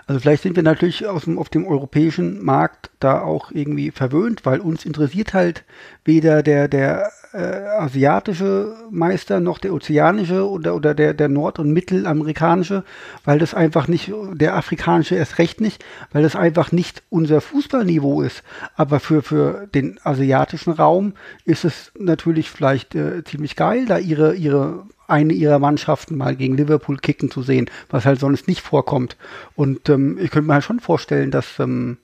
Also 0.09 0.21
vielleicht 0.21 0.43
sind 0.43 0.57
wir 0.57 0.63
natürlich 0.63 1.07
aus 1.07 1.25
dem, 1.25 1.39
auf 1.39 1.51
dem 1.51 1.67
europäischen 1.67 2.43
Markt 2.43 2.91
da 2.99 3.21
auch 3.21 3.51
irgendwie 3.53 3.91
verwöhnt, 3.91 4.47
weil 4.47 4.59
uns 4.59 4.87
interessiert 4.87 5.35
halt 5.35 5.65
weder 6.03 6.43
der, 6.43 6.67
der 6.67 7.13
äh, 7.35 7.37
asiatische 7.79 8.75
Meister 8.91 9.39
noch 9.41 9.59
der 9.59 9.75
ozeanische 9.75 10.49
oder, 10.49 10.75
oder 10.75 10.95
der, 10.95 11.13
der 11.13 11.29
nord- 11.29 11.59
und 11.59 11.73
mittelamerikanische, 11.73 12.85
weil 13.27 13.39
das 13.39 13.53
einfach 13.53 13.87
nicht, 13.87 14.11
der 14.33 14.57
afrikanische 14.57 15.15
erst 15.15 15.37
recht 15.37 15.61
nicht, 15.61 15.85
weil 16.11 16.23
das 16.23 16.37
einfach 16.37 16.73
nicht 16.73 17.03
unser 17.11 17.43
Fußballniveau 17.43 18.23
ist. 18.23 18.43
Aber 18.77 19.01
für, 19.01 19.23
für 19.23 19.67
den 19.75 20.01
asiatischen 20.05 20.73
Raum 20.73 21.13
ist 21.45 21.67
es 21.67 21.93
natürlich 21.99 22.51
vielleicht 22.51 22.95
äh, 22.95 23.25
ziemlich 23.25 23.57
geil, 23.57 23.85
da 23.85 23.99
ihre, 23.99 24.35
ihre 24.35 24.87
eine 25.09 25.33
ihrer 25.33 25.59
Mannschaften 25.59 26.17
mal 26.17 26.37
gegen 26.37 26.57
Liverpool 26.57 26.99
kicken 26.99 27.31
zu 27.31 27.43
sehen, 27.43 27.69
was 27.91 28.05
halt 28.05 28.21
sonst 28.21 28.47
nicht 28.47 28.61
vorkommt. 28.61 29.17
Und 29.57 29.89
ähm, 29.89 30.19
ich 30.21 30.31
könnte 30.31 30.47
mir 30.47 30.55
halt 30.55 30.65
schon 30.65 30.81
vorstellen, 30.81 31.31
dass 31.31 31.59
ähm, 31.59 31.97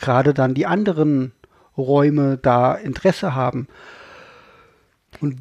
gerade 0.00 0.32
dann 0.32 0.54
die 0.54 0.66
anderen 0.66 1.32
Räume 1.76 2.38
da 2.40 2.74
Interesse 2.74 3.34
haben. 3.34 3.66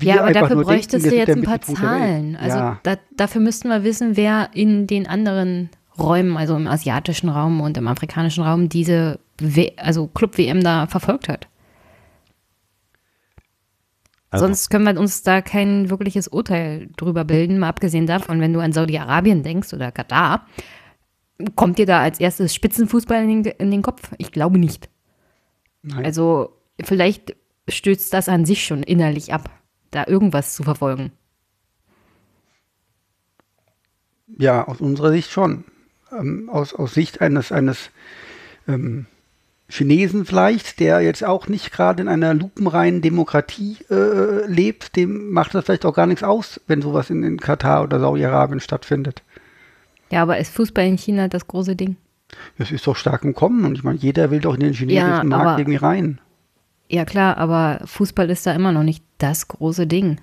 Ja, 0.01 0.21
aber 0.21 0.33
dafür 0.33 0.63
bräuchtest 0.63 1.05
denken, 1.05 1.09
du 1.09 1.15
jetzt 1.15 1.37
ein 1.37 1.43
paar 1.43 1.61
Zahlen. 1.61 2.35
Also 2.35 2.57
ja. 2.57 2.79
da, 2.83 2.97
dafür 3.15 3.41
müssten 3.41 3.69
wir 3.69 3.83
wissen, 3.83 4.17
wer 4.17 4.49
in 4.53 4.85
den 4.85 5.07
anderen 5.07 5.69
Räumen, 5.97 6.37
also 6.37 6.55
im 6.55 6.67
asiatischen 6.67 7.29
Raum 7.29 7.61
und 7.61 7.77
im 7.77 7.87
afrikanischen 7.87 8.43
Raum, 8.43 8.69
diese 8.69 9.19
w 9.39 9.71
also 9.77 10.07
Club-WM 10.07 10.63
da 10.63 10.87
verfolgt 10.87 11.29
hat. 11.29 11.47
Also. 14.31 14.45
Sonst 14.45 14.69
können 14.69 14.85
wir 14.85 14.99
uns 14.99 15.23
da 15.23 15.41
kein 15.41 15.89
wirkliches 15.89 16.29
Urteil 16.29 16.89
drüber 16.95 17.25
bilden, 17.25 17.59
mal 17.59 17.67
abgesehen 17.67 18.07
davon, 18.07 18.39
wenn 18.39 18.53
du 18.53 18.61
an 18.61 18.71
Saudi-Arabien 18.71 19.43
denkst 19.43 19.73
oder 19.73 19.91
Katar, 19.91 20.47
kommt 21.55 21.77
dir 21.77 21.85
da 21.85 22.01
als 22.01 22.19
erstes 22.19 22.55
Spitzenfußball 22.55 23.23
in 23.23 23.43
den, 23.43 23.53
in 23.57 23.71
den 23.71 23.81
Kopf? 23.81 24.09
Ich 24.17 24.31
glaube 24.31 24.57
nicht. 24.57 24.89
Nein. 25.83 26.05
Also 26.05 26.57
vielleicht 26.81 27.35
stößt 27.67 28.13
das 28.13 28.29
an 28.29 28.45
sich 28.45 28.65
schon 28.65 28.83
innerlich 28.83 29.33
ab, 29.33 29.49
da 29.91 30.05
irgendwas 30.07 30.55
zu 30.55 30.63
verfolgen. 30.63 31.11
Ja, 34.37 34.65
aus 34.65 34.79
unserer 34.79 35.11
Sicht 35.11 35.29
schon. 35.29 35.65
Ähm, 36.17 36.49
aus, 36.49 36.73
aus 36.73 36.93
Sicht 36.93 37.19
eines, 37.19 37.51
eines 37.51 37.89
ähm, 38.65 39.07
Chinesen 39.71 40.25
vielleicht, 40.25 40.79
der 40.79 41.01
jetzt 41.01 41.23
auch 41.23 41.47
nicht 41.47 41.71
gerade 41.71 42.01
in 42.01 42.09
einer 42.09 42.33
lupenreinen 42.33 43.01
Demokratie 43.01 43.77
äh, 43.89 44.45
lebt, 44.45 44.95
dem 44.95 45.31
macht 45.31 45.55
das 45.55 45.65
vielleicht 45.65 45.85
auch 45.85 45.95
gar 45.95 46.07
nichts 46.07 46.23
aus, 46.23 46.59
wenn 46.67 46.81
sowas 46.81 47.09
in, 47.09 47.23
in 47.23 47.39
Katar 47.39 47.83
oder 47.83 47.99
Saudi-Arabien 47.99 48.59
stattfindet. 48.59 49.23
Ja, 50.09 50.21
aber 50.23 50.37
ist 50.37 50.53
Fußball 50.53 50.85
in 50.85 50.97
China 50.97 51.29
das 51.29 51.47
große 51.47 51.75
Ding? 51.75 51.95
Das 52.57 52.71
ist 52.71 52.85
doch 52.85 52.95
stark 52.95 53.23
im 53.23 53.33
Kommen 53.33 53.65
und 53.65 53.77
ich 53.77 53.83
meine, 53.83 53.97
jeder 53.97 54.29
will 54.29 54.41
doch 54.41 54.55
in 54.55 54.59
den 54.59 54.73
chinesischen 54.73 55.07
ja, 55.07 55.23
Markt 55.23 55.47
aber, 55.47 55.59
irgendwie 55.59 55.77
rein. 55.77 56.19
Ja 56.89 57.05
klar, 57.05 57.37
aber 57.37 57.79
Fußball 57.85 58.29
ist 58.29 58.45
da 58.45 58.53
immer 58.53 58.73
noch 58.73 58.83
nicht 58.83 59.03
das 59.17 59.47
große 59.47 59.87
Ding. 59.87 60.19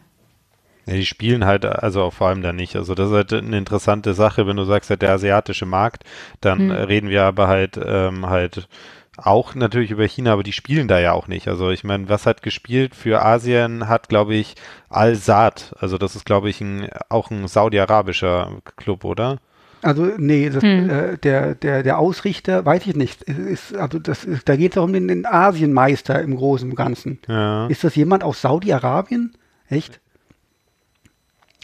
Ja, 0.86 0.94
die 0.94 1.06
spielen 1.06 1.44
halt, 1.44 1.64
also 1.64 2.02
auch 2.02 2.14
vor 2.14 2.28
allem 2.28 2.42
da 2.42 2.52
nicht. 2.52 2.76
Also 2.76 2.94
das 2.94 3.08
ist 3.08 3.14
halt 3.14 3.32
eine 3.32 3.58
interessante 3.58 4.14
Sache, 4.14 4.46
wenn 4.46 4.56
du 4.56 4.64
sagst, 4.64 4.88
halt 4.88 5.02
der 5.02 5.12
asiatische 5.12 5.66
Markt, 5.66 6.04
dann 6.40 6.58
hm. 6.58 6.70
reden 6.70 7.08
wir 7.10 7.24
aber 7.24 7.48
halt 7.48 7.78
ähm, 7.82 8.26
halt 8.26 8.68
auch 9.18 9.54
natürlich 9.54 9.90
über 9.90 10.06
China, 10.06 10.32
aber 10.32 10.42
die 10.42 10.52
spielen 10.52 10.88
da 10.88 10.98
ja 10.98 11.12
auch 11.12 11.28
nicht. 11.28 11.48
Also 11.48 11.70
ich 11.70 11.84
meine, 11.84 12.08
was 12.08 12.26
hat 12.26 12.42
gespielt 12.42 12.94
für 12.94 13.24
Asien, 13.24 13.88
hat 13.88 14.08
glaube 14.08 14.34
ich 14.34 14.54
Al-Saad. 14.88 15.74
Also 15.78 15.98
das 15.98 16.16
ist 16.16 16.24
glaube 16.24 16.48
ich 16.48 16.60
ein, 16.60 16.88
auch 17.08 17.30
ein 17.30 17.48
saudi-arabischer 17.48 18.58
Club, 18.76 19.04
oder? 19.04 19.38
Also 19.82 20.06
nee, 20.16 20.50
das, 20.50 20.62
hm. 20.62 20.90
äh, 20.90 21.18
der, 21.18 21.54
der, 21.54 21.82
der 21.82 21.98
Ausrichter, 21.98 22.64
weiß 22.64 22.86
ich 22.86 22.96
nicht. 22.96 23.22
Ist, 23.22 23.76
also 23.76 23.98
das 23.98 24.24
ist, 24.24 24.48
da 24.48 24.56
geht 24.56 24.72
es 24.72 24.78
auch 24.78 24.84
um 24.84 24.92
den, 24.92 25.08
den 25.08 25.26
Asienmeister 25.26 26.20
im 26.20 26.36
Großen 26.36 26.70
und 26.70 26.76
Ganzen. 26.76 27.18
Ja. 27.28 27.66
Ist 27.68 27.84
das 27.84 27.94
jemand 27.94 28.24
aus 28.24 28.40
Saudi-Arabien? 28.40 29.36
Echt? 29.68 30.00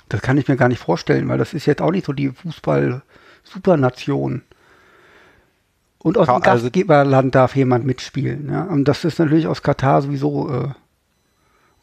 Das 0.08 0.22
kann 0.22 0.38
ich 0.38 0.48
mir 0.48 0.56
gar 0.56 0.68
nicht 0.68 0.80
vorstellen, 0.80 1.28
weil 1.28 1.38
das 1.38 1.54
ist 1.54 1.66
jetzt 1.66 1.82
auch 1.82 1.90
nicht 1.90 2.06
so 2.06 2.12
die 2.12 2.28
Fußball-Supernation. 2.28 4.42
Und 6.04 6.18
aus 6.18 6.26
dem 6.26 6.34
also, 6.34 6.64
Gastgeberland 6.66 7.34
darf 7.34 7.56
jemand 7.56 7.86
mitspielen. 7.86 8.50
Ja? 8.50 8.64
Und 8.64 8.84
das 8.84 9.06
ist 9.06 9.18
natürlich 9.18 9.46
aus 9.46 9.62
Katar 9.62 10.02
sowieso 10.02 10.52
äh, 10.52 10.68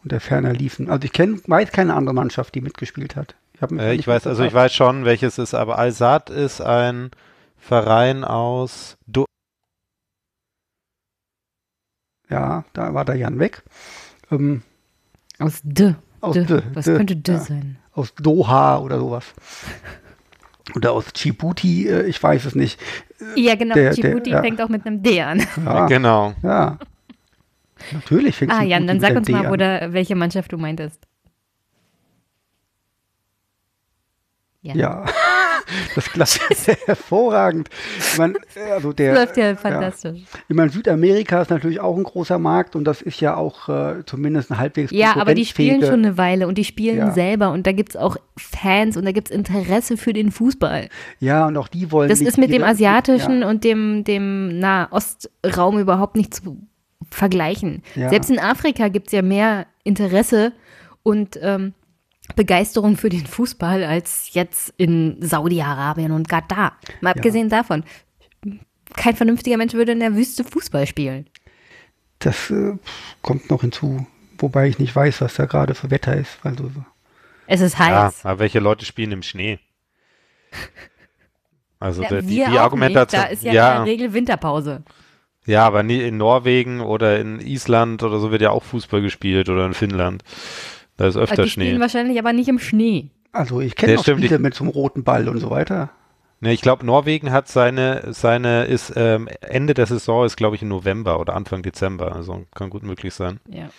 unter 0.03 0.19
ferner 0.19 0.53
liefen. 0.53 0.91
Also 0.91 1.05
ich 1.05 1.11
kenne 1.11 1.39
weiß 1.47 1.71
keine 1.71 1.95
andere 1.95 2.13
Mannschaft, 2.13 2.53
die 2.53 2.61
mitgespielt 2.61 3.15
hat. 3.15 3.33
Ich, 3.55 3.71
äh, 3.71 3.95
ich 3.95 4.07
weiß, 4.07 4.27
also 4.27 4.43
ich 4.43 4.53
weiß 4.53 4.71
schon, 4.73 5.05
welches 5.05 5.39
ist, 5.39 5.55
aber 5.55 5.79
Al-Sad 5.79 6.29
ist 6.29 6.61
ein 6.61 7.09
Verein 7.57 8.23
aus 8.23 8.95
Do 9.07 9.25
Ja, 12.29 12.63
da 12.73 12.93
war 12.93 13.05
der 13.05 13.15
Jan 13.15 13.39
weg. 13.39 13.63
Ähm, 14.29 14.61
aus 15.39 15.61
D. 15.63 15.95
Aus 16.21 16.35
D. 16.35 16.43
D. 16.43 16.61
Was 16.75 16.85
D. 16.85 16.95
könnte 16.95 17.15
D 17.15 17.31
ja. 17.31 17.39
sein? 17.39 17.79
Aus 17.93 18.13
Doha 18.13 18.77
oder 18.77 18.99
sowas. 18.99 19.33
Oder 20.75 20.91
aus 20.93 21.05
Djibouti, 21.13 21.87
äh, 21.87 22.05
ich 22.07 22.21
weiß 22.21 22.45
es 22.45 22.55
nicht. 22.55 22.79
Ja, 23.35 23.55
genau. 23.55 23.75
Der, 23.75 23.91
Djibouti 23.91 24.29
der, 24.29 24.41
fängt 24.41 24.59
ja. 24.59 24.65
auch 24.65 24.69
mit 24.69 24.85
einem 24.85 25.01
D 25.03 25.21
an. 25.21 25.45
Ja, 25.65 25.85
genau. 25.87 26.33
Ja. 26.43 26.77
Natürlich 27.91 28.35
fängt 28.35 28.51
Ah, 28.51 28.63
Jan, 28.63 28.87
dann 28.87 28.99
sag 28.99 29.15
uns 29.15 29.27
D 29.27 29.33
mal, 29.33 29.51
oder 29.51 29.91
welche 29.93 30.15
Mannschaft 30.15 30.51
du 30.51 30.57
meintest. 30.57 30.99
Ja. 34.61 34.75
ja. 34.75 35.05
Das 35.95 36.05
klappt 36.05 36.39
hervorragend. 36.85 37.69
Ich 37.97 38.17
meine, 38.17 38.35
also 38.71 38.93
der, 38.93 39.13
das 39.13 39.25
läuft 39.25 39.37
ja 39.37 39.55
fantastisch. 39.55 40.19
Ja. 40.19 40.39
Ich 40.47 40.55
meine, 40.55 40.69
Südamerika 40.69 41.41
ist 41.41 41.49
natürlich 41.49 41.79
auch 41.79 41.97
ein 41.97 42.03
großer 42.03 42.39
Markt 42.39 42.75
und 42.75 42.85
das 42.85 43.01
ist 43.01 43.19
ja 43.21 43.35
auch 43.35 43.69
äh, 43.69 44.03
zumindest 44.05 44.51
ein 44.51 44.57
halbwegs 44.57 44.91
Ja, 44.91 45.15
aber 45.17 45.33
die 45.33 45.45
spielen 45.45 45.81
schon 45.81 46.05
eine 46.05 46.17
Weile 46.17 46.47
und 46.47 46.57
die 46.57 46.63
spielen 46.63 46.97
ja. 46.97 47.11
selber 47.11 47.51
und 47.51 47.67
da 47.67 47.71
gibt 47.71 47.91
es 47.91 47.97
auch 47.97 48.17
Fans 48.37 48.97
und 48.97 49.05
da 49.05 49.11
gibt 49.11 49.29
es 49.29 49.35
Interesse 49.35 49.97
für 49.97 50.13
den 50.13 50.31
Fußball. 50.31 50.89
Ja, 51.19 51.47
und 51.47 51.57
auch 51.57 51.67
die 51.67 51.91
wollen. 51.91 52.09
Das 52.09 52.21
ist 52.21 52.37
mit 52.37 52.51
dem 52.51 52.63
asiatischen 52.63 53.41
ja. 53.41 53.49
und 53.49 53.63
dem, 53.63 54.03
dem 54.03 54.59
Nahostraum 54.59 55.79
überhaupt 55.79 56.15
nicht 56.15 56.33
zu 56.33 56.57
vergleichen. 57.09 57.83
Selbst 57.95 58.29
in 58.29 58.39
Afrika 58.39 58.87
gibt 58.87 59.07
es 59.07 59.13
ja 59.13 59.21
mehr 59.21 59.65
Interesse 59.83 60.53
und 61.03 61.37
ähm, 61.41 61.73
Begeisterung 62.35 62.97
für 62.97 63.09
den 63.09 63.25
Fußball 63.25 63.83
als 63.83 64.33
jetzt 64.33 64.73
in 64.77 65.17
Saudi-Arabien 65.21 66.11
und 66.11 66.29
Katar. 66.29 66.77
Mal 67.01 67.11
abgesehen 67.11 67.49
ja. 67.49 67.57
davon, 67.57 67.83
kein 68.95 69.15
vernünftiger 69.15 69.57
Mensch 69.57 69.73
würde 69.73 69.91
in 69.93 69.99
der 69.99 70.15
Wüste 70.15 70.43
Fußball 70.43 70.85
spielen. 70.87 71.27
Das 72.19 72.49
äh, 72.51 72.77
kommt 73.21 73.49
noch 73.49 73.61
hinzu, 73.61 74.05
wobei 74.37 74.67
ich 74.67 74.79
nicht 74.79 74.95
weiß, 74.95 75.21
was 75.21 75.35
da 75.35 75.45
gerade 75.45 75.73
für 75.73 75.89
Wetter 75.89 76.15
ist. 76.15 76.39
Also, 76.43 76.71
es 77.47 77.61
ist 77.61 77.79
heiß. 77.79 78.23
Ja, 78.23 78.29
aber 78.29 78.39
welche 78.39 78.59
Leute 78.59 78.85
spielen 78.85 79.11
im 79.11 79.23
Schnee? 79.23 79.59
Also 81.81 82.03
ja, 82.03 82.09
der, 82.09 82.21
die, 82.21 82.35
die 82.35 82.59
Argumentation. 82.59 83.23
Da 83.23 83.27
ist 83.29 83.41
ja, 83.41 83.53
ja 83.53 83.71
in 83.71 83.85
der 83.85 83.91
Regel 83.91 84.13
Winterpause. 84.13 84.83
Ja, 85.47 85.65
aber 85.65 85.81
nie 85.81 85.99
in 85.99 86.17
Norwegen 86.17 86.79
oder 86.81 87.19
in 87.19 87.39
Island 87.39 88.03
oder 88.03 88.19
so 88.19 88.29
wird 88.29 88.43
ja 88.43 88.51
auch 88.51 88.61
Fußball 88.61 89.01
gespielt 89.01 89.49
oder 89.49 89.65
in 89.65 89.73
Finnland. 89.73 90.23
Da 91.01 91.07
ist 91.07 91.17
öfter 91.17 91.31
also 91.31 91.43
die 91.45 91.49
Schnee. 91.49 91.65
Spielen 91.65 91.81
wahrscheinlich 91.81 92.19
aber 92.19 92.31
nicht 92.31 92.47
im 92.47 92.59
Schnee. 92.59 93.09
Also 93.31 93.59
ich 93.59 93.75
kenne 93.75 93.97
auch 93.97 94.03
Spiele 94.03 94.37
mit 94.37 94.53
so 94.53 94.63
einem 94.63 94.69
roten 94.69 95.03
Ball 95.03 95.27
und 95.29 95.39
so 95.39 95.49
weiter. 95.49 95.89
Ne, 96.41 96.53
ich 96.53 96.61
glaube, 96.61 96.85
Norwegen 96.85 97.31
hat 97.31 97.47
seine, 97.47 98.13
seine 98.13 98.65
ist 98.65 98.93
ähm, 98.95 99.27
Ende 99.41 99.73
der 99.73 99.87
Saison 99.87 100.27
ist, 100.27 100.35
glaube 100.37 100.55
ich, 100.55 100.61
im 100.61 100.67
November 100.67 101.19
oder 101.19 101.35
Anfang 101.35 101.63
Dezember. 101.63 102.15
Also 102.15 102.45
kann 102.53 102.69
gut 102.69 102.83
möglich 102.83 103.15
sein. 103.15 103.39
Ja. 103.49 103.71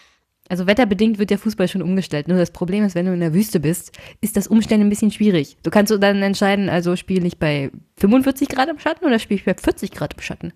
Also 0.49 0.67
wetterbedingt 0.67 1.21
wird 1.21 1.31
der 1.31 1.39
Fußball 1.39 1.69
schon 1.69 1.83
umgestellt. 1.83 2.27
Nur 2.27 2.39
das 2.39 2.51
Problem 2.51 2.83
ist, 2.83 2.97
wenn 2.97 3.07
du 3.07 3.15
in 3.15 3.21
der 3.21 3.35
Wüste 3.35 3.61
bist, 3.61 3.97
ist 4.21 4.37
das 4.37 4.49
Umstellen 4.49 4.81
ein 4.81 4.89
bisschen 4.89 5.13
schwierig. 5.13 5.59
Du 5.63 5.71
kannst 5.71 5.93
so 5.93 5.99
dann 5.99 6.25
entscheiden, 6.25 6.69
also 6.69 6.97
spiele 6.97 7.29
ich 7.29 7.39
bei 7.39 7.71
45 7.99 8.49
Grad 8.49 8.69
im 8.69 8.81
Schatten 8.81 9.05
oder 9.05 9.21
spiele 9.21 9.39
ich 9.39 9.45
bei 9.45 9.55
40 9.55 9.93
Grad 9.93 10.15
im 10.15 10.21
Schatten? 10.21 10.53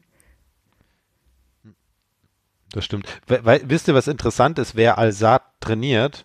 Das 2.72 2.84
stimmt. 2.84 3.06
We 3.28 3.60
wisst 3.66 3.86
ihr, 3.86 3.94
was 3.94 4.08
interessant 4.08 4.58
ist, 4.58 4.74
wer 4.74 4.98
Al-Sad 4.98 5.42
trainiert? 5.60 6.24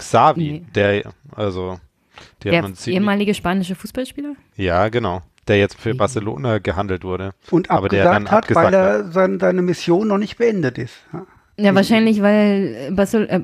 Xavi, 0.00 0.52
nee. 0.52 0.66
der, 0.74 1.12
also, 1.34 1.78
der 2.42 2.64
ehemalige 2.86 3.34
spanische 3.34 3.74
Fußballspieler? 3.74 4.34
Ja, 4.56 4.88
genau. 4.88 5.22
Der 5.48 5.58
jetzt 5.58 5.80
für 5.80 5.94
Barcelona 5.94 6.58
gehandelt 6.58 7.04
wurde. 7.04 7.32
Und 7.50 7.70
aber 7.70 7.88
der 7.88 8.04
dann 8.04 8.30
hat, 8.30 8.54
weil 8.54 8.74
er 8.74 9.10
sein, 9.10 9.40
seine 9.40 9.62
Mission 9.62 10.08
noch 10.08 10.18
nicht 10.18 10.36
beendet 10.36 10.78
ist. 10.78 10.94
Ja, 11.12 11.26
ja 11.56 11.74
wahrscheinlich, 11.74 12.22
weil 12.22 12.92
Barcel 12.92 13.26
äh, 13.28 13.40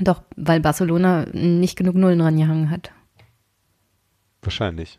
doch, 0.00 0.22
weil 0.36 0.60
Barcelona 0.60 1.26
nicht 1.32 1.76
genug 1.76 1.94
Nullen 1.94 2.20
rangehangen 2.20 2.70
hat. 2.70 2.90
Wahrscheinlich. 4.42 4.98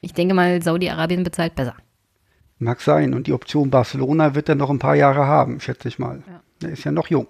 Ich 0.00 0.14
denke 0.14 0.34
mal, 0.34 0.62
Saudi-Arabien 0.62 1.24
bezahlt 1.24 1.54
besser. 1.54 1.74
Mag 2.58 2.80
sein. 2.80 3.14
Und 3.14 3.26
die 3.26 3.32
Option 3.32 3.70
Barcelona 3.70 4.34
wird 4.34 4.48
er 4.48 4.54
noch 4.54 4.70
ein 4.70 4.78
paar 4.78 4.96
Jahre 4.96 5.26
haben, 5.26 5.60
schätze 5.60 5.88
ich 5.88 5.98
mal. 5.98 6.22
Ja. 6.26 6.68
Er 6.68 6.72
ist 6.72 6.84
ja 6.84 6.92
noch 6.92 7.08
jung. 7.08 7.28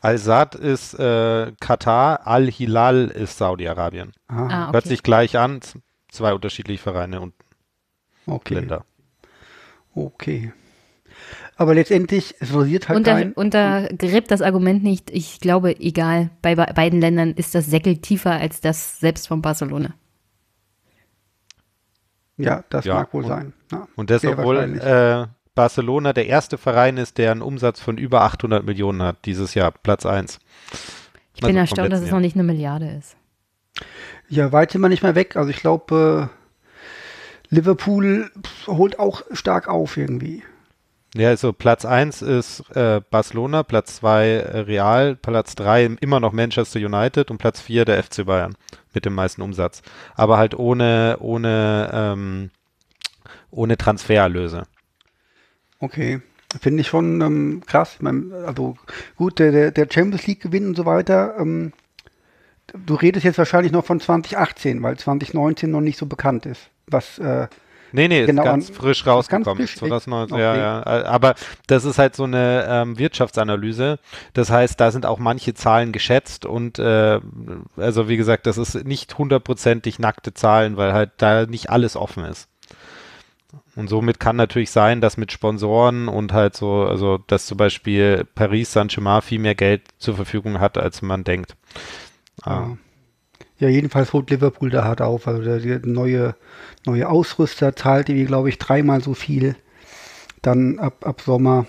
Al-Sad 0.00 0.54
ist 0.54 0.94
äh, 0.94 1.52
Katar, 1.60 2.26
Al-Hilal 2.26 3.08
ist 3.08 3.38
Saudi-Arabien. 3.38 4.12
Ah, 4.28 4.68
okay. 4.68 4.72
Hört 4.72 4.84
sich 4.86 5.02
gleich 5.02 5.36
an, 5.36 5.60
zwei 6.08 6.32
unterschiedliche 6.32 6.82
Vereine 6.82 7.20
und 7.20 7.34
okay. 8.26 8.54
Länder. 8.54 8.84
Okay. 9.94 10.52
Aber 11.56 11.74
letztendlich, 11.74 12.34
es 12.40 12.54
rasiert 12.54 12.88
halt 12.88 12.96
Unter, 12.96 13.12
kein. 13.12 13.32
Untergräbt 13.34 14.30
das 14.30 14.40
Argument 14.40 14.82
nicht. 14.82 15.10
Ich 15.10 15.40
glaube, 15.40 15.78
egal, 15.78 16.30
bei 16.40 16.54
beiden 16.54 17.02
Ländern 17.02 17.32
ist 17.32 17.54
das 17.54 17.66
Säckel 17.66 17.98
tiefer 17.98 18.32
als 18.32 18.62
das 18.62 18.98
selbst 18.98 19.28
von 19.28 19.42
Barcelona. 19.42 19.94
Ja, 22.38 22.64
das 22.70 22.86
ja, 22.86 22.94
mag 22.94 23.12
wohl 23.12 23.24
und, 23.24 23.28
sein. 23.28 23.52
Ja, 23.70 23.86
und 23.96 24.08
das, 24.08 24.24
obwohl 24.24 24.56
äh, 24.56 25.26
Barcelona 25.54 26.12
der 26.12 26.26
erste 26.26 26.58
Verein 26.58 26.96
ist, 26.96 27.18
der 27.18 27.32
einen 27.32 27.42
Umsatz 27.42 27.80
von 27.80 27.98
über 27.98 28.22
800 28.22 28.64
Millionen 28.64 29.02
hat, 29.02 29.24
dieses 29.24 29.54
Jahr, 29.54 29.72
Platz 29.72 30.06
1. 30.06 30.38
Ich 31.34 31.40
bin 31.40 31.50
also 31.50 31.58
erstaunt, 31.58 31.92
dass 31.92 32.02
es 32.02 32.10
noch 32.10 32.20
nicht 32.20 32.36
eine 32.36 32.44
Milliarde 32.44 32.88
ist. 32.88 33.16
Ja, 34.28 34.52
weit 34.52 34.70
sind 34.70 34.80
wir 34.80 34.88
nicht 34.88 35.02
mehr 35.02 35.14
weg. 35.14 35.36
Also 35.36 35.50
ich 35.50 35.56
glaube, 35.58 36.30
äh, 36.30 37.54
Liverpool 37.54 38.30
holt 38.66 38.98
auch 38.98 39.22
stark 39.32 39.68
auf 39.68 39.96
irgendwie. 39.96 40.42
Ja, 41.14 41.28
also 41.28 41.52
Platz 41.52 41.84
1 41.84 42.22
ist 42.22 42.60
äh, 42.76 43.00
Barcelona, 43.10 43.64
Platz 43.64 43.96
2 43.96 44.26
äh, 44.26 44.58
Real, 44.60 45.16
Platz 45.16 45.56
3 45.56 45.96
immer 46.00 46.20
noch 46.20 46.32
Manchester 46.32 46.78
United 46.78 47.32
und 47.32 47.38
Platz 47.38 47.60
4 47.60 47.84
der 47.84 48.02
FC 48.02 48.24
Bayern 48.24 48.54
mit 48.94 49.04
dem 49.04 49.14
meisten 49.14 49.42
Umsatz. 49.42 49.82
Aber 50.14 50.38
halt 50.38 50.56
ohne, 50.56 51.16
ohne, 51.18 51.90
ähm, 51.92 52.50
ohne 53.50 53.76
Transfererlöse. 53.76 54.62
Okay. 55.80 56.20
Finde 56.60 56.80
ich 56.80 56.88
schon 56.88 57.20
ähm, 57.20 57.62
krass. 57.66 57.94
Ich 57.96 58.02
mein, 58.02 58.32
also 58.46 58.76
gut, 59.16 59.38
der, 59.38 59.70
der 59.70 59.86
Champions 59.90 60.26
League 60.26 60.40
Gewinn 60.40 60.66
und 60.68 60.76
so 60.76 60.84
weiter. 60.84 61.34
Ähm, 61.38 61.72
du 62.86 62.94
redest 62.94 63.24
jetzt 63.24 63.38
wahrscheinlich 63.38 63.72
noch 63.72 63.84
von 63.84 64.00
2018, 64.00 64.82
weil 64.82 64.96
2019 64.96 65.70
noch 65.70 65.80
nicht 65.80 65.96
so 65.98 66.06
bekannt 66.06 66.46
ist. 66.46 66.70
Was 66.86 67.18
äh, 67.18 67.46
Nee, 67.92 68.06
nee, 68.06 68.24
Genau, 68.24 68.42
ist 68.42 68.46
ganz 68.46 68.68
an- 68.68 68.74
frisch 68.76 69.06
rausgekommen. 69.06 69.44
ganz 69.44 69.58
frisch, 69.58 69.76
2019, 69.78 70.34
okay. 70.36 70.42
ja, 70.42 70.56
ja. 70.56 71.04
Aber 71.06 71.34
das 71.66 71.84
ist 71.84 71.98
halt 71.98 72.14
so 72.14 72.22
eine 72.24 72.64
ähm, 72.68 72.98
Wirtschaftsanalyse. 72.98 73.98
Das 74.32 74.50
heißt, 74.50 74.78
da 74.80 74.92
sind 74.92 75.06
auch 75.06 75.18
manche 75.18 75.54
Zahlen 75.54 75.90
geschätzt 75.90 76.46
und 76.46 76.78
äh, 76.78 77.20
also 77.76 78.08
wie 78.08 78.16
gesagt, 78.16 78.46
das 78.46 78.58
ist 78.58 78.84
nicht 78.84 79.18
hundertprozentig 79.18 79.98
nackte 79.98 80.34
Zahlen, 80.34 80.76
weil 80.76 80.92
halt 80.92 81.10
da 81.16 81.46
nicht 81.46 81.70
alles 81.70 81.96
offen 81.96 82.24
ist. 82.24 82.48
Und 83.76 83.88
somit 83.88 84.20
kann 84.20 84.36
natürlich 84.36 84.70
sein, 84.70 85.00
dass 85.00 85.16
mit 85.16 85.32
Sponsoren 85.32 86.08
und 86.08 86.32
halt 86.32 86.56
so, 86.56 86.84
also 86.84 87.18
dass 87.18 87.46
zum 87.46 87.58
Beispiel 87.58 88.26
Paris 88.34 88.72
Saint-Germain 88.72 89.22
viel 89.22 89.38
mehr 89.38 89.54
Geld 89.54 89.82
zur 89.98 90.16
Verfügung 90.16 90.60
hat, 90.60 90.78
als 90.78 91.02
man 91.02 91.24
denkt. 91.24 91.56
Ah. 92.42 92.50
Ja. 92.50 92.76
ja, 93.58 93.68
jedenfalls 93.68 94.12
holt 94.12 94.30
Liverpool 94.30 94.70
da 94.70 94.84
hart 94.84 95.00
auf. 95.00 95.26
Also 95.26 95.42
der, 95.42 95.58
der 95.58 95.80
neue, 95.84 96.34
neue 96.86 97.08
Ausrüster 97.08 97.74
zahlt 97.76 98.08
irgendwie, 98.08 98.26
glaube 98.26 98.48
ich, 98.48 98.58
dreimal 98.58 99.02
so 99.02 99.14
viel 99.14 99.56
dann 100.42 100.78
ab, 100.78 101.06
ab 101.06 101.20
Sommer 101.20 101.66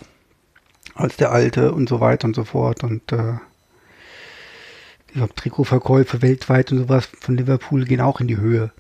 als 0.96 1.18
der 1.18 1.32
alte 1.32 1.74
und 1.74 1.90
so 1.90 2.00
weiter 2.00 2.26
und 2.26 2.36
so 2.36 2.44
fort. 2.44 2.84
Und 2.84 3.12
äh, 3.12 3.34
ich 5.08 5.14
glaube, 5.14 5.36
Trikotverkäufe 5.36 6.22
weltweit 6.22 6.72
und 6.72 6.80
sowas 6.80 7.10
von 7.20 7.36
Liverpool 7.36 7.86
gehen 7.86 8.02
auch 8.02 8.22
in 8.22 8.28
die 8.28 8.38
Höhe. 8.38 8.72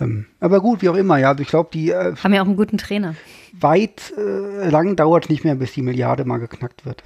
Ähm, 0.00 0.26
aber 0.40 0.60
gut, 0.60 0.82
wie 0.82 0.88
auch 0.88 0.96
immer, 0.96 1.18
ja. 1.18 1.28
Also 1.30 1.42
ich 1.42 1.48
glaube, 1.48 1.70
die 1.72 1.90
äh, 1.90 2.14
Haben 2.16 2.34
ja 2.34 2.42
auch 2.42 2.46
einen 2.46 2.56
guten 2.56 2.78
Trainer. 2.78 3.14
weit 3.52 4.12
äh, 4.16 4.68
lang 4.68 4.96
dauert 4.96 5.30
nicht 5.30 5.44
mehr, 5.44 5.54
bis 5.54 5.72
die 5.72 5.82
Milliarde 5.82 6.24
mal 6.24 6.38
geknackt 6.38 6.84
wird. 6.84 7.02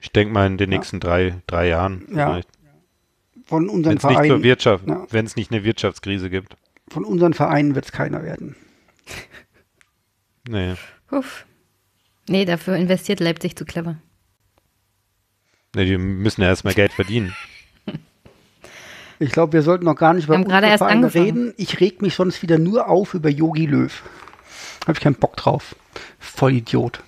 Ich 0.00 0.12
denke 0.12 0.32
mal 0.32 0.46
in 0.46 0.56
den 0.58 0.70
Ja. 0.72 0.78
nächsten 0.78 1.00
drei, 1.00 1.40
drei 1.46 1.68
Jahren 1.68 2.06
Ja. 2.10 2.30
vielleicht. 2.30 2.48
Von 3.46 3.64
Wenn 3.64 3.70
unseren 3.70 3.96
es 3.96 4.02
nicht 4.04 4.12
zur 4.16 4.22
Vereinen, 4.24 4.42
Wirtschaft, 4.42 4.86
Ja. 4.88 5.06
wenn 5.10 5.24
es 5.26 5.36
nicht 5.36 5.50
eine 5.52 5.64
Wirtschaftskrise 5.64 6.28
gibt. 6.30 6.56
von 6.90 7.04
unseren 7.04 7.34
Vereinen 7.34 7.74
wird 7.74 7.84
es 7.86 7.92
keiner 7.92 8.22
werden. 8.22 8.56
Nee. 10.48 10.74
Uff. 11.10 11.44
Nee, 12.28 12.44
dafür 12.46 12.76
investiert 12.76 13.20
Leipzig 13.20 13.56
zu 13.56 13.64
clever. 13.66 13.96
nee, 15.74 15.84
die 15.84 15.98
müssen 15.98 16.40
ja 16.42 16.48
erstmal 16.48 16.74
Geld 16.74 16.92
verdienen. 16.92 17.34
Ich 19.18 19.32
glaube, 19.32 19.52
wir 19.52 19.62
sollten 19.62 19.84
noch 19.84 19.96
gar 19.96 20.14
nicht 20.14 20.24
über 20.24 20.34
Wir 20.34 20.38
haben 20.38 20.48
gerade 20.48 20.66
erst 20.68 20.82
angefangen. 20.82 21.24
reden. 21.24 21.54
Ich 21.56 21.80
reg 21.80 22.02
mich 22.02 22.14
sonst 22.14 22.42
wieder 22.42 22.58
nur 22.58 22.88
auf 22.88 23.14
über 23.14 23.28
Yogi 23.28 23.66
Löw. 23.66 24.02
Habe 24.82 24.92
ich 24.92 25.00
keinen 25.00 25.16
Bock 25.16 25.36
drauf. 25.36 25.74
Voll 26.18 26.52
Idiot. 26.54 27.00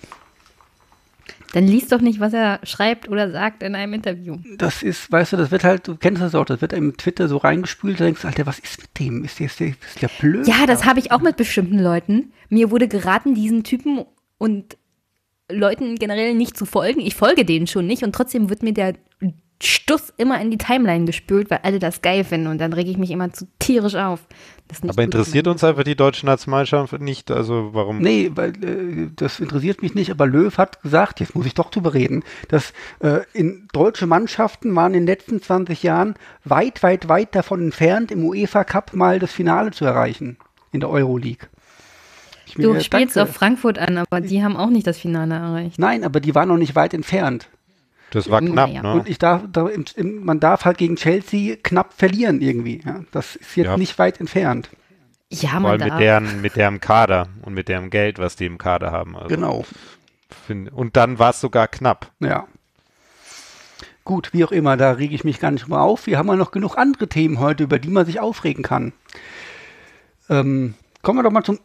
Dann 1.53 1.67
liest 1.67 1.91
doch 1.91 1.99
nicht, 1.99 2.19
was 2.19 2.33
er 2.33 2.59
schreibt 2.63 3.09
oder 3.09 3.29
sagt 3.31 3.61
in 3.61 3.75
einem 3.75 3.93
Interview. 3.93 4.37
Das 4.57 4.83
ist, 4.83 5.11
weißt 5.11 5.33
du, 5.33 5.37
das 5.37 5.51
wird 5.51 5.63
halt, 5.65 5.87
du 5.87 5.97
kennst 5.97 6.21
das 6.21 6.33
auch, 6.33 6.45
das 6.45 6.61
wird 6.61 6.71
im 6.71 6.95
Twitter 6.95 7.27
so 7.27 7.37
reingespült, 7.37 7.99
da 7.99 8.05
denkst 8.05 8.21
du, 8.21 8.27
Alter, 8.27 8.45
was 8.45 8.59
ist 8.59 8.79
mit 8.81 8.99
dem? 8.99 9.25
Ist 9.25 9.39
der, 9.39 9.47
ist 9.47 9.59
der, 9.59 9.67
ist 9.69 10.01
der 10.01 10.09
blöd? 10.19 10.47
Ja, 10.47 10.65
das 10.65 10.85
habe 10.85 10.99
ich 10.99 11.11
auch 11.11 11.19
mit 11.19 11.35
bestimmten 11.35 11.79
Leuten. 11.79 12.31
Mir 12.49 12.71
wurde 12.71 12.87
geraten, 12.87 13.35
diesen 13.35 13.63
Typen 13.65 14.05
und 14.37 14.77
Leuten 15.51 15.95
generell 15.95 16.35
nicht 16.35 16.55
zu 16.55 16.65
folgen. 16.65 17.01
Ich 17.01 17.15
folge 17.15 17.43
denen 17.43 17.67
schon 17.67 17.85
nicht 17.85 18.03
und 18.03 18.13
trotzdem 18.13 18.49
wird 18.49 18.63
mir 18.63 18.73
der 18.73 18.93
Stuss 19.63 20.13
immer 20.17 20.39
in 20.41 20.51
die 20.51 20.57
Timeline 20.57 21.05
gespült, 21.05 21.49
weil 21.49 21.59
alle 21.63 21.79
das 21.79 22.01
geil 22.01 22.23
finden 22.23 22.47
und 22.47 22.59
dann 22.59 22.73
rege 22.73 22.89
ich 22.89 22.97
mich 22.97 23.11
immer 23.11 23.31
zu 23.31 23.47
tierisch 23.59 23.95
auf. 23.95 24.21
Das 24.67 24.77
ist 24.77 24.83
nicht 24.83 24.91
Aber 24.93 25.03
interessiert 25.03 25.47
uns 25.47 25.63
einfach 25.63 25.83
die 25.83 25.95
deutsche 25.95 26.25
Nationalmannschaft 26.25 27.01
nicht? 27.01 27.29
Also 27.29 27.69
warum? 27.73 27.99
Nee, 27.99 28.31
weil 28.35 28.51
äh, 28.63 29.09
das 29.15 29.39
interessiert 29.39 29.81
mich 29.81 29.93
nicht, 29.95 30.11
aber 30.11 30.27
Löw 30.27 30.57
hat 30.57 30.81
gesagt, 30.81 31.19
jetzt 31.19 31.35
muss 31.35 31.45
ich 31.45 31.53
doch 31.53 31.69
drüber 31.69 31.93
reden, 31.93 32.23
dass 32.47 32.73
äh, 32.99 33.19
in 33.33 33.67
deutsche 33.73 34.07
Mannschaften 34.07 34.73
waren 34.75 34.93
in 34.93 35.01
den 35.01 35.07
letzten 35.07 35.41
20 35.41 35.83
Jahren 35.83 36.15
weit, 36.45 36.83
weit, 36.83 37.09
weit 37.09 37.35
davon 37.35 37.61
entfernt, 37.61 38.11
im 38.11 38.23
UEFA 38.23 38.63
Cup 38.63 38.93
mal 38.93 39.19
das 39.19 39.33
Finale 39.33 39.71
zu 39.71 39.85
erreichen 39.85 40.37
in 40.71 40.79
der 40.79 40.89
Euroleague. 40.89 41.49
Ich 42.45 42.55
Du 42.55 42.73
mir 42.73 42.81
spielst 42.81 43.15
danke. 43.15 43.29
auf 43.29 43.35
Frankfurt 43.35 43.77
an, 43.77 43.97
aber 43.97 44.21
die 44.21 44.43
haben 44.43 44.57
auch 44.57 44.69
nicht 44.69 44.85
das 44.87 44.97
Finale 44.97 45.35
erreicht. 45.35 45.79
Nein, 45.79 46.03
aber 46.03 46.19
die 46.19 46.35
waren 46.35 46.49
noch 46.49 46.57
nicht 46.57 46.75
weit 46.75 46.93
entfernt. 46.93 47.49
Das 48.11 48.29
war 48.29 48.39
knapp, 48.41 48.69
ja. 48.69 48.81
ne? 48.83 48.93
Und 48.93 49.09
ich 49.09 49.17
darf, 49.17 49.41
da, 49.51 49.67
im, 49.67 49.85
im, 49.95 50.23
man 50.23 50.39
darf 50.39 50.65
halt 50.65 50.77
gegen 50.77 50.95
Chelsea 50.97 51.55
knapp 51.63 51.93
verlieren 51.93 52.41
irgendwie. 52.41 52.81
Ja? 52.85 53.01
Das 53.11 53.35
ist 53.35 53.55
jetzt 53.55 53.65
Ja. 53.67 53.77
nicht 53.77 53.97
weit 53.99 54.19
entfernt. 54.19 54.69
Ja, 55.31 55.49
Vor 55.51 55.59
man 55.61 55.71
allem 55.71 55.81
mit 55.81 55.89
darf. 55.91 55.99
deren, 55.99 56.41
mit 56.41 56.55
deren 56.57 56.79
Kader 56.81 57.29
und 57.43 57.53
mit 57.53 57.67
deren 57.69 57.89
Geld, 57.89 58.19
was 58.19 58.35
die 58.35 58.45
im 58.45 58.57
Kader 58.57 58.91
haben. 58.91 59.15
Also 59.15 59.29
Genau. 59.29 59.65
find- 60.45 60.71
Und 60.73 60.97
dann 60.97 61.19
war 61.19 61.29
es 61.31 61.39
sogar 61.41 61.67
knapp. 61.69 62.11
Ja. 62.19 62.47
Gut, 64.03 64.33
wie 64.33 64.43
auch 64.43 64.51
immer, 64.51 64.75
da 64.77 64.91
rege 64.91 65.15
ich 65.15 65.23
mich 65.23 65.39
gar 65.39 65.51
nicht 65.51 65.63
drüber 65.65 65.81
auf. 65.81 66.05
Wir 66.07 66.17
haben 66.17 66.27
ja 66.27 66.35
noch 66.35 66.51
genug 66.51 66.75
andere 66.77 67.07
Themen 67.07 67.39
heute, 67.39 67.63
über 67.63 67.79
die 67.79 67.89
man 67.89 68.05
sich 68.05 68.19
aufregen 68.19 68.63
kann. 68.63 68.93
Ähm, 70.29 70.73
kommen 71.01 71.19
wir 71.19 71.23
doch 71.23 71.31
mal 71.31 71.43
zum 71.43 71.59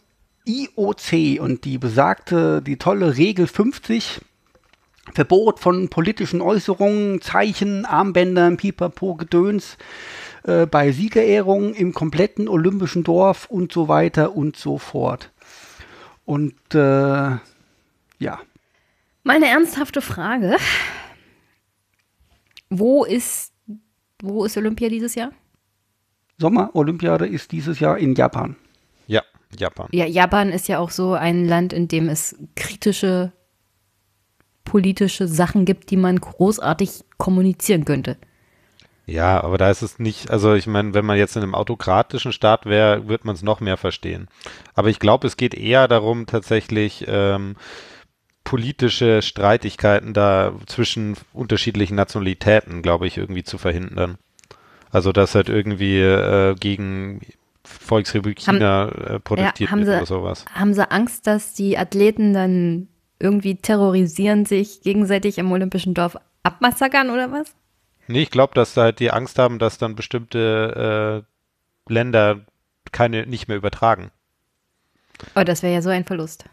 IOC 0.45 1.41
und 1.41 1.65
die 1.65 1.79
besagte, 1.79 2.63
die 2.63 2.77
tolle 2.77 3.17
Regel 3.17 3.47
50. 3.47 4.21
Verbot 5.15 5.61
von 5.61 5.89
politischen 5.89 6.41
Äußerungen, 6.41 7.21
Zeichen, 7.21 7.85
Armbändern, 7.85 8.57
Pipapo, 8.57 9.15
Gedöns 9.15 9.77
äh, 10.45 10.67
bei 10.67 10.93
Siegerehrungen 10.93 11.75
im 11.75 11.95
kompletten 11.95 12.49
olympischen 12.49 13.05
Dorf 13.05 13.47
und 13.47 13.73
so 13.73 13.89
weiter 13.89 14.37
und 14.37 14.57
so 14.57 14.79
fort. 14.79 15.33
Und 16.25 16.55
äh, 16.75 17.37
ja, 18.19 18.41
Mal 19.27 19.39
eine 19.39 19.49
ernsthafte 19.49 20.01
Frage. 20.01 20.57
Wo 22.71 23.05
ist, 23.05 23.53
wo 24.23 24.45
ist 24.45 24.57
Olympia 24.57 24.89
dieses 24.89 25.17
Jahr? 25.17 25.33
Sommerolympiade 26.39 27.27
ist 27.27 27.51
dieses 27.51 27.81
Jahr 27.81 27.99
in 27.99 28.15
Japan. 28.15 28.55
Ja, 29.09 29.23
Japan. 29.59 29.89
Ja, 29.91 30.07
Japan 30.07 30.51
ist 30.51 30.69
ja 30.69 30.79
auch 30.79 30.91
so 30.91 31.15
ein 31.15 31.45
Land, 31.45 31.73
in 31.73 31.89
dem 31.89 32.09
es 32.09 32.37
kritische 32.55 33.33
politische 34.67 35.27
Sachen 35.27 35.65
gibt, 35.65 35.91
die 35.91 35.97
man 35.97 36.21
großartig 36.21 37.05
kommunizieren 37.17 37.87
könnte. 37.87 38.19
Ja, 39.07 39.43
aber 39.43 39.57
da 39.57 39.71
ist 39.71 39.83
es 39.83 39.99
nicht, 39.99 40.31
also 40.31 40.55
ich 40.55 40.67
meine, 40.67 40.93
wenn 40.93 41.07
man 41.07 41.17
jetzt 41.17 41.37
in 41.37 41.43
einem 41.43 41.55
autokratischen 41.55 42.33
Staat 42.33 42.67
wäre, 42.67 43.09
wird 43.09 43.25
man 43.25 43.37
es 43.37 43.43
noch 43.43 43.61
mehr 43.61 43.77
verstehen. 43.77 44.29
Aber 44.75 44.89
ich 44.89 44.99
glaube, 44.99 45.29
es 45.29 45.37
geht 45.37 45.55
eher 45.55 45.87
darum, 45.87 46.27
tatsächlich 46.27 47.05
ähm, 47.07 47.55
politische 48.43 49.23
Streitigkeiten 49.23 50.13
da 50.13 50.53
zwischen 50.67 51.17
unterschiedlichen 51.33 51.95
Nationalitäten, 51.95 52.83
glaube 52.83 53.07
ich, 53.07 53.17
irgendwie 53.17 53.45
zu 53.45 53.59
verhindern. 53.59 54.19
Also 54.91 55.13
dass 55.13 55.35
halt 55.37 55.49
irgendwie 55.49 56.01
äh, 56.01 56.55
gegen 56.57 57.21
Volksrepublik 57.65 58.41
Haben- 58.47 58.57
China 58.57 58.89
äh, 58.89 59.21
protestiert 59.21 59.71
haben 59.71 59.87
wird 59.87 59.89
sie- 59.89 59.97
oder 59.97 60.07
sowas. 60.07 60.45
Haben 60.53 60.75
sie 60.75 60.91
Angst, 60.91 61.27
dass 61.29 61.55
die 61.55 61.79
Athleten 61.79 62.33
dann 62.33 62.89
irgendwie 63.19 63.57
terrorisieren, 63.57 64.45
sich 64.45 64.83
gegenseitig 64.83 65.39
im 65.39 65.51
Olympischen 65.53 65.95
Dorf 65.95 66.17
abmassakern 66.43 67.11
oder 67.11 67.33
was? 67.33 67.55
Nee, 68.09 68.23
ich 68.23 68.31
glaube, 68.31 68.55
dass 68.55 68.75
da 68.75 68.83
halt 68.83 69.01
die 69.01 69.11
Angst 69.11 69.39
haben, 69.39 69.59
dass 69.59 69.79
dann 69.79 69.97
bestimmte 69.97 71.25
äh, 71.89 71.93
Länder 71.93 72.47
keine 72.93 73.27
nicht 73.27 73.49
mehr 73.49 73.57
übertragen. 73.57 74.11
Oh, 75.35 75.43
das 75.45 75.63
wäre 75.63 75.75
ja 75.75 75.83
so 75.83 75.91
ein 75.91 76.05
Verlust. 76.05 76.45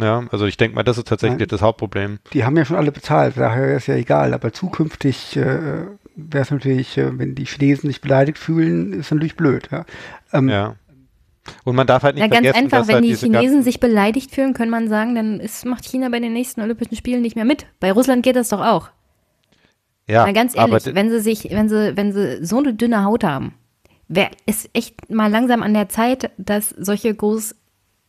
Ja, 0.00 0.24
also 0.32 0.46
ich 0.46 0.56
denke 0.56 0.74
mal, 0.74 0.82
das 0.82 0.96
ist 0.98 1.08
tatsächlich 1.08 1.38
Nein. 1.38 1.48
das 1.48 1.62
Hauptproblem. 1.62 2.18
Die 2.32 2.44
haben 2.44 2.56
ja 2.56 2.64
schon 2.64 2.76
alle 2.76 2.90
bezahlt, 2.90 3.36
daher 3.36 3.76
ist 3.76 3.86
ja 3.86 3.96
egal. 3.96 4.32
Aber 4.32 4.52
zukünftig 4.52 5.36
äh, 5.36 5.86
wäre 6.16 6.42
es 6.42 6.50
natürlich, 6.50 6.96
äh, 6.96 7.18
wenn 7.18 7.34
die 7.34 7.44
Chinesen 7.44 7.90
sich 7.90 8.00
beleidigt 8.00 8.38
fühlen, 8.38 8.94
ist 8.94 9.10
natürlich 9.10 9.36
blöd. 9.36 9.68
Ja. 9.70 9.84
Ähm, 10.32 10.48
Ja. 10.48 10.76
Und 11.64 11.74
man 11.76 11.86
darf 11.86 12.02
halt 12.02 12.16
nicht 12.16 12.22
Ja, 12.22 12.28
ganz 12.28 12.46
vergessen, 12.46 12.64
einfach, 12.64 12.88
wenn 12.88 12.96
halt 12.96 13.04
die 13.04 13.14
Chinesen 13.16 13.62
sich 13.62 13.80
beleidigt 13.80 14.34
fühlen, 14.34 14.54
kann 14.54 14.70
man 14.70 14.88
sagen, 14.88 15.14
dann 15.14 15.40
ist, 15.40 15.64
macht 15.64 15.84
China 15.84 16.08
bei 16.08 16.20
den 16.20 16.32
nächsten 16.32 16.60
Olympischen 16.60 16.96
Spielen 16.96 17.22
nicht 17.22 17.36
mehr 17.36 17.44
mit. 17.44 17.66
Bei 17.80 17.92
Russland 17.92 18.22
geht 18.22 18.36
das 18.36 18.50
doch 18.50 18.60
auch. 18.60 18.88
ja, 20.06 20.24
Mal 20.24 20.32
ganz 20.32 20.54
ehrlich, 20.56 20.94
wenn 20.94 21.10
sie 21.10 21.20
sich, 21.20 21.50
wenn 21.50 21.68
sie, 21.68 21.96
wenn 21.96 22.12
sie 22.12 22.44
so 22.44 22.58
eine 22.58 22.74
dünne 22.74 23.04
Haut 23.04 23.24
haben, 23.24 23.54
wäre 24.08 24.30
es 24.46 24.68
echt 24.74 25.10
mal 25.10 25.30
langsam 25.30 25.62
an 25.62 25.72
der 25.72 25.88
Zeit, 25.88 26.30
dass 26.36 26.70
solche 26.70 27.14
groß, 27.14 27.54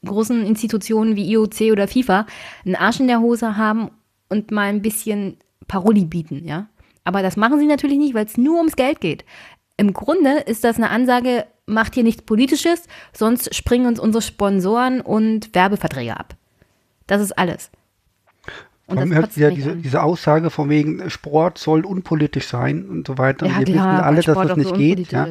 großen 0.06 0.46
Institutionen 0.46 1.16
wie 1.16 1.32
IOC 1.32 1.72
oder 1.72 1.88
FIFA 1.88 2.26
einen 2.66 2.76
Arsch 2.76 3.00
in 3.00 3.08
der 3.08 3.22
Hose 3.22 3.56
haben 3.56 3.92
und 4.30 4.52
mal 4.52 4.68
ein 4.68 4.82
bisschen 4.82 5.38
Paroli 5.68 6.06
bieten, 6.06 6.46
ja. 6.46 6.68
Aber 7.04 7.22
das 7.22 7.38
machen 7.38 7.60
sie 7.60 7.66
natürlich 7.66 7.98
nicht, 7.98 8.14
weil 8.14 8.26
es 8.26 8.38
nur 8.38 8.58
ums 8.58 8.76
Geld 8.76 9.02
geht. 9.02 9.26
Im 9.78 9.94
Grunde 9.94 10.40
ist 10.46 10.64
das 10.64 10.78
eine 10.78 10.90
Ansage, 10.90 11.46
macht 11.66 11.94
hier 11.94 12.04
nichts 12.04 12.24
Politisches, 12.24 12.88
sonst 13.14 13.56
springen 13.56 13.86
uns 13.86 14.00
unsere 14.00 14.22
Sponsoren 14.22 15.02
und 15.02 15.54
Werbeverträge 15.54 16.18
ab. 16.18 16.36
Das 17.08 17.22
ist 17.22 17.38
alles. 17.38 17.72
Und 18.88 19.10
das 19.10 19.24
hat 19.24 19.38
ja 19.38 19.50
diese, 19.52 19.76
diese, 19.76 20.04
Aussage 20.04 20.50
von 20.50 20.70
wegen 20.70 21.10
Sport 21.10 21.58
soll 21.58 21.86
unpolitisch 21.86 22.48
sein 22.48 22.90
und 22.90 23.08
so 23.08 23.18
weiter. 23.18 23.46
Ja, 23.46 23.60
und 23.60 23.68
wir 23.68 23.74
klar, 23.74 23.94
wissen 23.94 24.04
alle, 24.04 24.22
dass 24.22 24.48
das 24.48 24.58
nicht 24.58 24.70
so 24.70 24.76
geht. 24.76 25.12
Ja. 25.12 25.28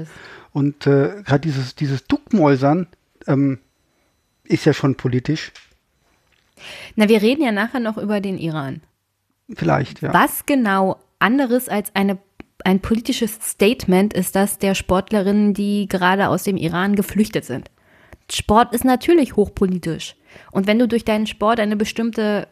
Und 0.53 0.87
äh, 0.87 1.23
gerade 1.25 1.41
dieses, 1.41 1.75
dieses 1.75 2.07
Duckmäusern 2.07 2.87
ähm, 3.27 3.59
ist 4.45 4.65
ja 4.65 4.73
schon 4.73 4.95
politisch. 4.95 5.53
Na, 6.97 7.09
wir 7.09 7.23
reden 7.23 7.43
ja 7.43 7.53
nachher 7.53 7.81
noch 7.81 7.99
über 7.99 8.21
den 8.21 8.39
Iran. 8.39 8.81
Vielleicht, 9.55 10.03
ja. 10.03 10.13
Was 10.15 10.47
genau 10.47 10.99
anderes 11.19 11.69
als 11.69 11.95
eine, 11.95 12.19
ein 12.65 12.81
politisches 12.81 13.39
Statement 13.43 14.15
ist 14.15 14.37
das 14.37 14.59
der 14.59 14.75
Sportlerinnen, 14.75 15.55
die 15.55 15.87
gerade 15.89 16.29
aus 16.29 16.45
dem 16.45 16.57
Iran 16.57 16.97
geflüchtet 16.97 17.45
sind? 17.45 17.71
Sport 18.31 18.73
ist 18.75 18.85
natürlich 18.85 19.37
hochpolitisch. 19.37 20.17
Und 20.53 20.67
wenn 20.67 20.79
du 20.79 20.87
durch 20.87 21.05
deinen 21.05 21.27
Sport 21.27 21.61
eine 21.61 21.77
bestimmte 21.77 22.49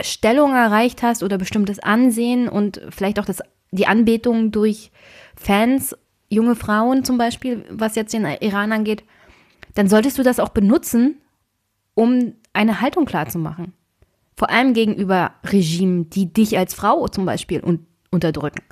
Stellung 0.00 0.54
erreicht 0.54 1.02
hast 1.02 1.22
oder 1.22 1.38
bestimmtes 1.38 1.78
Ansehen 1.78 2.48
und 2.48 2.80
vielleicht 2.90 3.18
auch 3.18 3.24
das, 3.24 3.40
die 3.70 3.86
Anbetung 3.86 4.50
durch 4.50 4.90
Fans, 5.36 5.96
junge 6.28 6.56
Frauen 6.56 7.04
zum 7.04 7.18
Beispiel, 7.18 7.64
was 7.70 7.94
jetzt 7.94 8.12
den 8.12 8.24
Iran 8.24 8.72
angeht, 8.72 9.04
dann 9.74 9.88
solltest 9.88 10.18
du 10.18 10.22
das 10.22 10.40
auch 10.40 10.50
benutzen, 10.50 11.20
um 11.94 12.34
eine 12.52 12.80
Haltung 12.80 13.04
klarzumachen. 13.04 13.72
Vor 14.36 14.50
allem 14.50 14.74
gegenüber 14.74 15.34
Regimen, 15.44 16.10
die 16.10 16.32
dich 16.32 16.56
als 16.58 16.74
Frau 16.74 17.06
zum 17.08 17.26
Beispiel 17.26 17.62
un 17.62 17.86
unterdrücken. 18.10 18.62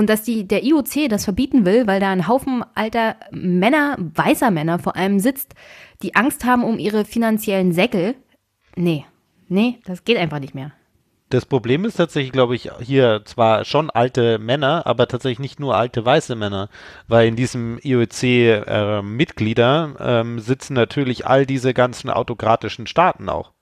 Und 0.00 0.08
dass 0.08 0.22
die, 0.22 0.48
der 0.48 0.64
IOC 0.64 1.10
das 1.10 1.24
verbieten 1.24 1.66
will, 1.66 1.86
weil 1.86 2.00
da 2.00 2.10
ein 2.10 2.26
Haufen 2.26 2.64
alter 2.74 3.16
Männer, 3.32 3.96
weißer 3.98 4.50
Männer 4.50 4.78
vor 4.78 4.96
allem 4.96 5.18
sitzt, 5.18 5.52
die 6.02 6.14
Angst 6.14 6.46
haben 6.46 6.64
um 6.64 6.78
ihre 6.78 7.04
finanziellen 7.04 7.72
Säckel. 7.72 8.14
Nee, 8.76 9.04
nee, 9.48 9.78
das 9.84 10.04
geht 10.04 10.16
einfach 10.16 10.38
nicht 10.38 10.54
mehr. 10.54 10.72
Das 11.28 11.44
Problem 11.44 11.84
ist 11.84 11.96
tatsächlich, 11.96 12.32
glaube 12.32 12.54
ich, 12.54 12.70
hier 12.80 13.20
zwar 13.26 13.66
schon 13.66 13.90
alte 13.90 14.38
Männer, 14.38 14.86
aber 14.86 15.06
tatsächlich 15.06 15.38
nicht 15.38 15.60
nur 15.60 15.76
alte 15.76 16.02
weiße 16.02 16.34
Männer, 16.34 16.70
weil 17.06 17.28
in 17.28 17.36
diesem 17.36 17.78
IOC-Mitglieder 17.82 19.96
äh, 20.00 20.20
ähm, 20.20 20.38
sitzen 20.38 20.72
natürlich 20.72 21.26
all 21.26 21.44
diese 21.44 21.74
ganzen 21.74 22.08
autokratischen 22.08 22.86
Staaten 22.86 23.28
auch. 23.28 23.52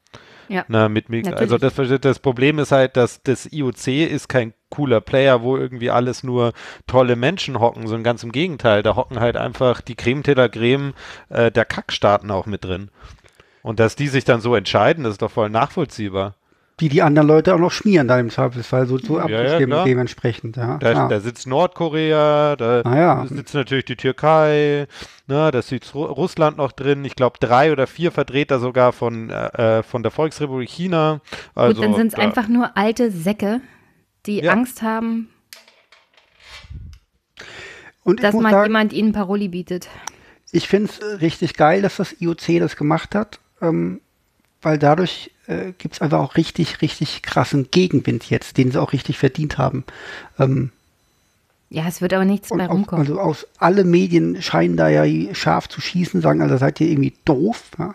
Ja. 0.48 0.64
Na, 0.68 0.88
mit, 0.88 1.08
mit, 1.08 1.32
also 1.32 1.58
das, 1.58 1.74
das 2.00 2.18
Problem 2.18 2.58
ist 2.58 2.72
halt, 2.72 2.96
dass 2.96 3.22
das 3.22 3.52
IOC 3.52 3.88
ist 3.88 4.28
kein 4.28 4.54
cooler 4.70 5.00
Player, 5.00 5.42
wo 5.42 5.56
irgendwie 5.56 5.90
alles 5.90 6.22
nur 6.22 6.52
tolle 6.86 7.16
Menschen 7.16 7.60
hocken, 7.60 7.86
sondern 7.86 8.04
ganz 8.04 8.22
im 8.22 8.32
Gegenteil, 8.32 8.82
da 8.82 8.96
hocken 8.96 9.20
halt 9.20 9.36
einfach 9.36 9.80
die 9.80 9.94
Creme 9.94 10.22
de 10.22 10.34
la 10.34 10.48
Creme 10.48 10.94
äh, 11.28 11.50
der 11.50 11.64
Kackstaaten 11.64 12.30
auch 12.30 12.46
mit 12.46 12.64
drin. 12.64 12.90
Und 13.62 13.80
dass 13.80 13.96
die 13.96 14.08
sich 14.08 14.24
dann 14.24 14.40
so 14.40 14.54
entscheiden, 14.54 15.04
das 15.04 15.12
ist 15.12 15.22
doch 15.22 15.30
voll 15.30 15.50
nachvollziehbar 15.50 16.34
die 16.80 16.88
die 16.88 17.02
anderen 17.02 17.26
Leute 17.26 17.54
auch 17.54 17.58
noch 17.58 17.72
schmieren 17.72 18.06
dann 18.06 18.20
im 18.20 18.30
Zweifelsfall, 18.30 18.86
so, 18.86 18.98
so 18.98 19.18
ja, 19.18 19.24
abgestimmt 19.24 19.72
ja, 19.72 19.84
dementsprechend. 19.84 20.56
Ja. 20.56 20.78
Da, 20.78 20.92
ja. 20.92 21.08
da, 21.08 21.20
sitzt 21.20 21.46
Nordkorea, 21.46 22.56
da 22.56 22.82
ah, 22.82 22.96
ja. 22.96 23.26
sitzt 23.26 23.54
natürlich 23.54 23.84
die 23.84 23.96
Türkei, 23.96 24.86
ne, 25.26 25.50
da 25.50 25.62
sitzt 25.62 25.94
Russland 25.94 26.58
noch 26.58 26.72
drin, 26.72 27.04
ich 27.04 27.16
glaube 27.16 27.38
drei 27.40 27.72
oder 27.72 27.86
vier 27.86 28.12
Vertreter 28.12 28.60
sogar 28.60 28.92
von, 28.92 29.30
äh, 29.30 29.82
von 29.82 30.02
der 30.02 30.12
Volksrepublik 30.12 30.68
China. 30.68 31.20
Also, 31.54 31.80
Gut, 31.80 31.84
dann 31.84 31.96
sind 31.96 32.12
es 32.12 32.18
einfach 32.18 32.48
nur 32.48 32.76
alte 32.76 33.10
Säcke, 33.10 33.60
die 34.26 34.48
Angst 34.48 34.82
haben, 34.82 35.28
Und 38.04 38.22
dass 38.22 38.34
mal 38.34 38.64
jemand 38.64 38.92
ihnen 38.92 39.12
Paroli 39.12 39.48
bietet. 39.48 39.88
Ich 40.52 40.68
finde 40.68 40.90
es 40.90 41.20
richtig 41.20 41.54
geil, 41.54 41.82
dass 41.82 41.96
das 41.96 42.20
IOC 42.20 42.58
das 42.60 42.76
gemacht 42.76 43.14
hat, 43.14 43.40
ähm, 43.60 44.00
weil 44.62 44.78
dadurch 44.78 45.30
äh, 45.48 45.72
gibt 45.76 45.94
es 45.94 46.00
einfach 46.00 46.20
auch 46.20 46.36
richtig, 46.36 46.82
richtig 46.82 47.22
krassen 47.22 47.70
Gegenwind 47.70 48.28
jetzt, 48.30 48.58
den 48.58 48.70
sie 48.70 48.80
auch 48.80 48.92
richtig 48.92 49.18
verdient 49.18 49.58
haben. 49.58 49.84
Ähm, 50.38 50.70
ja, 51.70 51.86
es 51.86 52.00
wird 52.00 52.14
aber 52.14 52.24
nichts 52.24 52.52
mehr 52.52 52.68
rumkommen. 52.68 53.06
Also 53.06 53.20
aus 53.20 53.46
alle 53.58 53.84
Medien 53.84 54.40
scheinen 54.40 54.76
da 54.76 54.88
ja 54.88 55.34
scharf 55.34 55.68
zu 55.68 55.80
schießen, 55.80 56.20
sagen, 56.22 56.40
also 56.40 56.56
seid 56.56 56.80
ihr 56.80 56.88
irgendwie 56.88 57.14
doof. 57.24 57.64
Ja? 57.78 57.94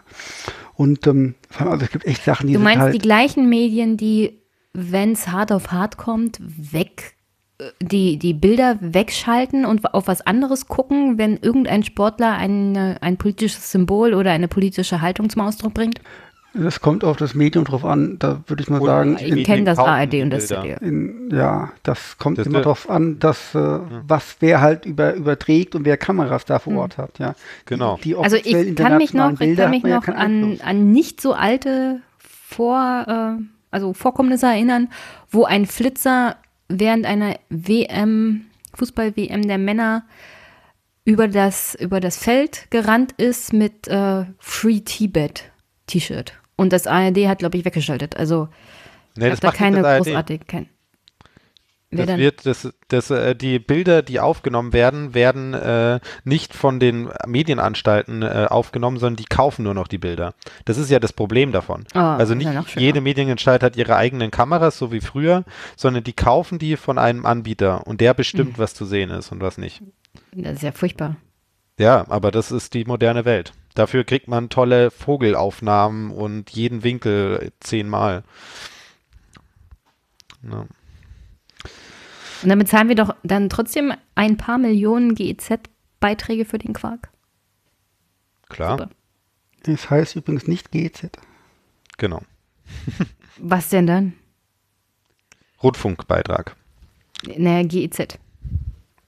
Und 0.75 1.07
ähm, 1.07 1.35
also 1.57 1.85
es 1.85 1.91
gibt 1.91 2.05
echt 2.05 2.23
Sachen, 2.23 2.47
die 2.47 2.53
Du 2.53 2.59
meinst 2.59 2.81
halt 2.81 2.93
die 2.93 2.99
gleichen 2.99 3.49
Medien, 3.49 3.97
die, 3.97 4.37
wenn 4.73 5.13
es 5.13 5.27
hart 5.27 5.51
auf 5.51 5.71
hart 5.71 5.97
kommt, 5.97 6.39
weg 6.39 7.15
äh, 7.57 7.65
die, 7.81 8.17
die 8.17 8.35
Bilder 8.35 8.77
wegschalten 8.79 9.65
und 9.65 9.91
auf 9.93 10.07
was 10.07 10.21
anderes 10.21 10.67
gucken, 10.67 11.17
wenn 11.17 11.37
irgendein 11.37 11.83
Sportler 11.83 12.33
ein, 12.33 12.77
ein 12.77 13.17
politisches 13.17 13.71
Symbol 13.71 14.13
oder 14.13 14.31
eine 14.31 14.47
politische 14.47 15.01
Haltung 15.01 15.31
zum 15.31 15.41
Ausdruck 15.41 15.73
bringt? 15.73 15.99
Das 16.55 16.81
kommt 16.81 17.03
auf 17.03 17.17
das 17.17 17.33
Medium 17.33 17.65
drauf 17.65 17.83
an, 17.83 18.17
da 18.19 18.43
würde 18.45 18.61
ich 18.61 18.69
mal 18.69 18.79
und 18.79 18.85
sagen. 18.85 19.17
Ich 19.19 19.43
kenne 19.43 19.63
das 19.63 19.79
ARD 19.79 20.21
und 20.21 20.29
das 20.29 20.47
ZDF. 20.47 20.79
Ja, 21.31 21.71
das 21.81 22.17
kommt 22.19 22.37
das 22.37 22.45
immer 22.45 22.61
drauf 22.61 22.89
an, 22.89 23.17
dass, 23.17 23.55
äh, 23.55 23.59
ja. 23.59 23.81
was 24.07 24.37
wer 24.39 24.61
halt 24.61 24.85
über, 24.85 25.15
überträgt 25.15 25.73
und 25.73 25.83
wer 25.83 25.97
Kameras 25.97 26.45
da 26.45 26.59
vor 26.59 26.73
hm. 26.73 26.79
Ort 26.79 26.97
hat, 26.99 27.17
ja. 27.17 27.33
Genau. 27.65 27.97
Die, 27.97 28.09
die 28.09 28.15
also 28.15 28.35
ich 28.35 28.75
kann 28.75 28.97
mich 28.97 29.13
noch, 29.13 29.39
ich 29.39 29.57
kann 29.57 29.71
mich 29.71 29.83
noch 29.83 30.07
ja 30.07 30.13
an, 30.13 30.59
an 30.63 30.91
nicht 30.91 31.21
so 31.21 31.33
alte 31.33 32.01
Vor, 32.19 33.05
äh, 33.07 33.43
also 33.71 33.93
Vorkommnisse 33.93 34.45
erinnern, 34.45 34.89
wo 35.31 35.45
ein 35.45 35.65
Flitzer 35.65 36.35
während 36.67 37.07
einer 37.07 37.35
WM, 37.49 38.45
Fußball-WM 38.75 39.47
der 39.47 39.57
Männer 39.57 40.03
über 41.03 41.27
das, 41.27 41.73
über 41.75 41.99
das 41.99 42.17
Feld 42.17 42.67
gerannt 42.69 43.13
ist 43.13 43.53
mit 43.53 43.87
äh, 43.87 44.25
Free 44.37 44.81
Tibet 44.81 45.51
T-Shirt. 45.87 46.33
Und 46.55 46.73
das 46.73 46.87
ARD 46.87 47.27
hat, 47.27 47.39
glaube 47.39 47.57
ich, 47.57 47.65
weggeschaltet. 47.65 48.15
Also 48.15 48.47
nee, 49.15 49.29
ich 49.29 49.39
da 49.39 49.51
keine 49.51 49.81
großartige. 49.81 50.45
Kein, 50.45 50.69
das 51.95 52.17
wird, 52.17 52.45
das, 52.45 52.73
das, 52.87 53.09
äh, 53.11 53.35
die 53.35 53.59
Bilder, 53.59 54.01
die 54.01 54.19
aufgenommen 54.19 54.73
werden, 54.73 55.13
werden 55.13 55.53
äh, 55.53 55.99
nicht 56.23 56.53
von 56.53 56.79
den 56.79 57.09
Medienanstalten 57.25 58.21
äh, 58.21 58.47
aufgenommen, 58.49 58.97
sondern 58.97 59.17
die 59.17 59.25
kaufen 59.25 59.63
nur 59.63 59.73
noch 59.73 59.87
die 59.87 59.97
Bilder. 59.97 60.33
Das 60.65 60.77
ist 60.77 60.89
ja 60.89 60.99
das 60.99 61.13
Problem 61.13 61.51
davon. 61.51 61.85
Oh, 61.93 61.99
also 61.99 62.35
nicht 62.35 62.51
ja 62.51 62.63
jede 62.75 63.01
Medienanstalt 63.01 63.63
hat 63.63 63.75
ihre 63.75 63.95
eigenen 63.95 64.31
Kameras, 64.31 64.77
so 64.77 64.91
wie 64.91 65.01
früher, 65.01 65.43
sondern 65.75 66.03
die 66.03 66.13
kaufen 66.13 66.59
die 66.59 66.77
von 66.77 66.97
einem 66.97 67.25
Anbieter 67.25 67.85
und 67.87 68.01
der 68.01 68.13
bestimmt, 68.13 68.57
mhm. 68.57 68.61
was 68.61 68.73
zu 68.73 68.85
sehen 68.85 69.09
ist 69.09 69.31
und 69.31 69.41
was 69.41 69.57
nicht. 69.57 69.83
Das 70.31 70.53
ist 70.53 70.63
ja 70.63 70.71
furchtbar. 70.71 71.15
Ja, 71.79 72.05
aber 72.09 72.31
das 72.31 72.51
ist 72.51 72.73
die 72.73 72.85
moderne 72.85 73.25
Welt. 73.25 73.53
Dafür 73.75 74.03
kriegt 74.03 74.27
man 74.27 74.49
tolle 74.49 74.91
Vogelaufnahmen 74.91 76.12
und 76.12 76.51
jeden 76.51 76.83
Winkel 76.83 77.51
zehnmal. 77.59 78.23
Ja. 80.43 80.67
Und 82.43 82.49
damit 82.49 82.67
zahlen 82.67 82.89
wir 82.89 82.95
doch 82.95 83.15
dann 83.23 83.49
trotzdem 83.49 83.93
ein 84.15 84.38
paar 84.38 84.57
Millionen 84.57 85.15
GEZ-Beiträge 85.15 86.45
für 86.45 86.59
den 86.59 86.73
Quark. 86.73 87.09
Klar. 88.49 88.77
Super. 88.77 88.89
Das 89.63 89.89
heißt 89.89 90.15
übrigens 90.17 90.47
nicht 90.47 90.71
GEZ. 90.71 91.09
Genau. 91.97 92.21
Was 93.38 93.69
denn 93.69 93.88
dann? 93.88 94.13
Rundfunkbeitrag. 95.63 96.55
Naja, 97.38 97.65
GEZ. 97.65 98.19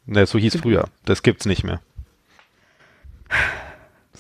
Ne, 0.05 0.25
so 0.25 0.39
hieß 0.39 0.55
früher. 0.55 0.87
Das 1.03 1.21
gibt's 1.21 1.45
nicht 1.45 1.63
mehr. 1.63 1.81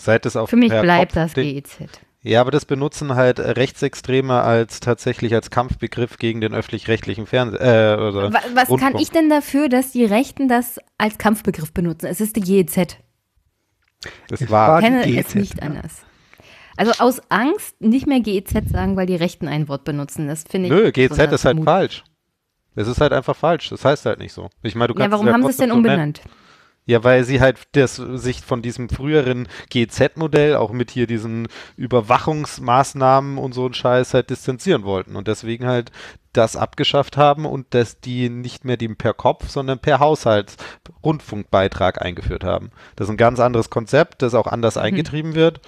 Seit 0.05 0.25
es 0.27 0.35
auf 0.35 0.51
Für 0.51 0.55
mich 0.55 0.69
bleibt 0.69 1.13
Kopf 1.13 1.33
das 1.33 1.33
GEZ. 1.33 1.79
Ja, 2.21 2.41
aber 2.41 2.51
das 2.51 2.65
benutzen 2.65 3.15
halt 3.15 3.39
Rechtsextreme 3.39 4.41
als 4.41 4.79
tatsächlich 4.79 5.33
als 5.33 5.49
Kampfbegriff 5.49 6.17
gegen 6.17 6.41
den 6.41 6.53
öffentlich-rechtlichen 6.53 7.25
Fernsehen. 7.25 7.59
Äh, 7.59 7.95
oder 7.95 8.31
was, 8.31 8.69
was 8.69 8.79
kann 8.79 8.97
ich 8.97 9.09
denn 9.09 9.29
dafür, 9.29 9.67
dass 9.67 9.91
die 9.91 10.05
Rechten 10.05 10.47
das 10.47 10.79
als 10.99 11.17
Kampfbegriff 11.17 11.73
benutzen? 11.73 12.05
Es 12.05 12.21
ist 12.21 12.35
die 12.35 12.41
GEZ. 12.41 12.97
Das 14.27 14.41
ich 14.41 14.51
war 14.51 14.79
kenne 14.79 15.05
GEZ, 15.05 15.29
es 15.29 15.35
nicht 15.35 15.55
ja. 15.55 15.69
anders. 15.69 16.03
Also 16.77 16.91
aus 16.99 17.21
Angst 17.29 17.81
nicht 17.81 18.05
mehr 18.05 18.19
GEZ 18.19 18.69
sagen, 18.71 18.95
weil 18.97 19.07
die 19.07 19.15
Rechten 19.15 19.47
ein 19.47 19.67
Wort 19.69 19.85
benutzen. 19.85 20.27
Das 20.27 20.43
finde 20.47 20.67
ich. 20.67 20.71
Nö, 20.71 20.91
GEZ 20.91 21.17
ist 21.31 21.45
halt 21.45 21.63
falsch. 21.63 22.03
Es 22.75 22.87
ist 22.87 23.01
halt 23.01 23.11
einfach 23.11 23.35
falsch. 23.35 23.69
Das 23.69 23.83
heißt 23.83 24.05
halt 24.05 24.19
nicht 24.19 24.33
so. 24.33 24.49
Ich 24.61 24.75
meine, 24.75 24.89
du 24.89 24.93
kannst 24.93 25.07
ja, 25.07 25.11
warum 25.11 25.33
haben 25.33 25.41
sie 25.43 25.49
es 25.49 25.57
denn 25.57 25.71
umbenannt? 25.71 26.21
Ja, 26.87 27.03
weil 27.03 27.23
sie 27.23 27.41
halt 27.41 27.57
das, 27.71 27.95
sich 27.95 28.41
von 28.41 28.61
diesem 28.61 28.89
früheren 28.89 29.47
GZ-Modell, 29.71 30.55
auch 30.55 30.71
mit 30.71 30.91
hier 30.91 31.07
diesen 31.07 31.47
Überwachungsmaßnahmen 31.77 33.39
und 33.39 33.53
so 33.53 33.65
ein 33.65 33.73
Scheiß 33.73 34.13
halt 34.13 34.29
distanzieren 34.29 34.83
wollten 34.83 35.15
und 35.15 35.27
deswegen 35.27 35.65
halt 35.65 35.91
das 36.31 36.55
abgeschafft 36.55 37.17
haben 37.17 37.45
und 37.45 37.73
dass 37.73 38.01
die 38.01 38.29
nicht 38.29 38.65
mehr 38.65 38.77
den 38.77 38.97
per 38.97 39.13
Kopf, 39.13 39.49
sondern 39.49 39.79
per 39.79 39.99
Haushaltsrundfunkbeitrag 39.99 42.03
eingeführt 42.03 42.43
haben. 42.43 42.69
Das 42.95 43.07
ist 43.07 43.13
ein 43.13 43.17
ganz 43.17 43.39
anderes 43.39 43.71
Konzept, 43.71 44.21
das 44.21 44.35
auch 44.35 44.47
anders 44.47 44.75
mhm. 44.75 44.81
eingetrieben 44.81 45.33
wird 45.33 45.61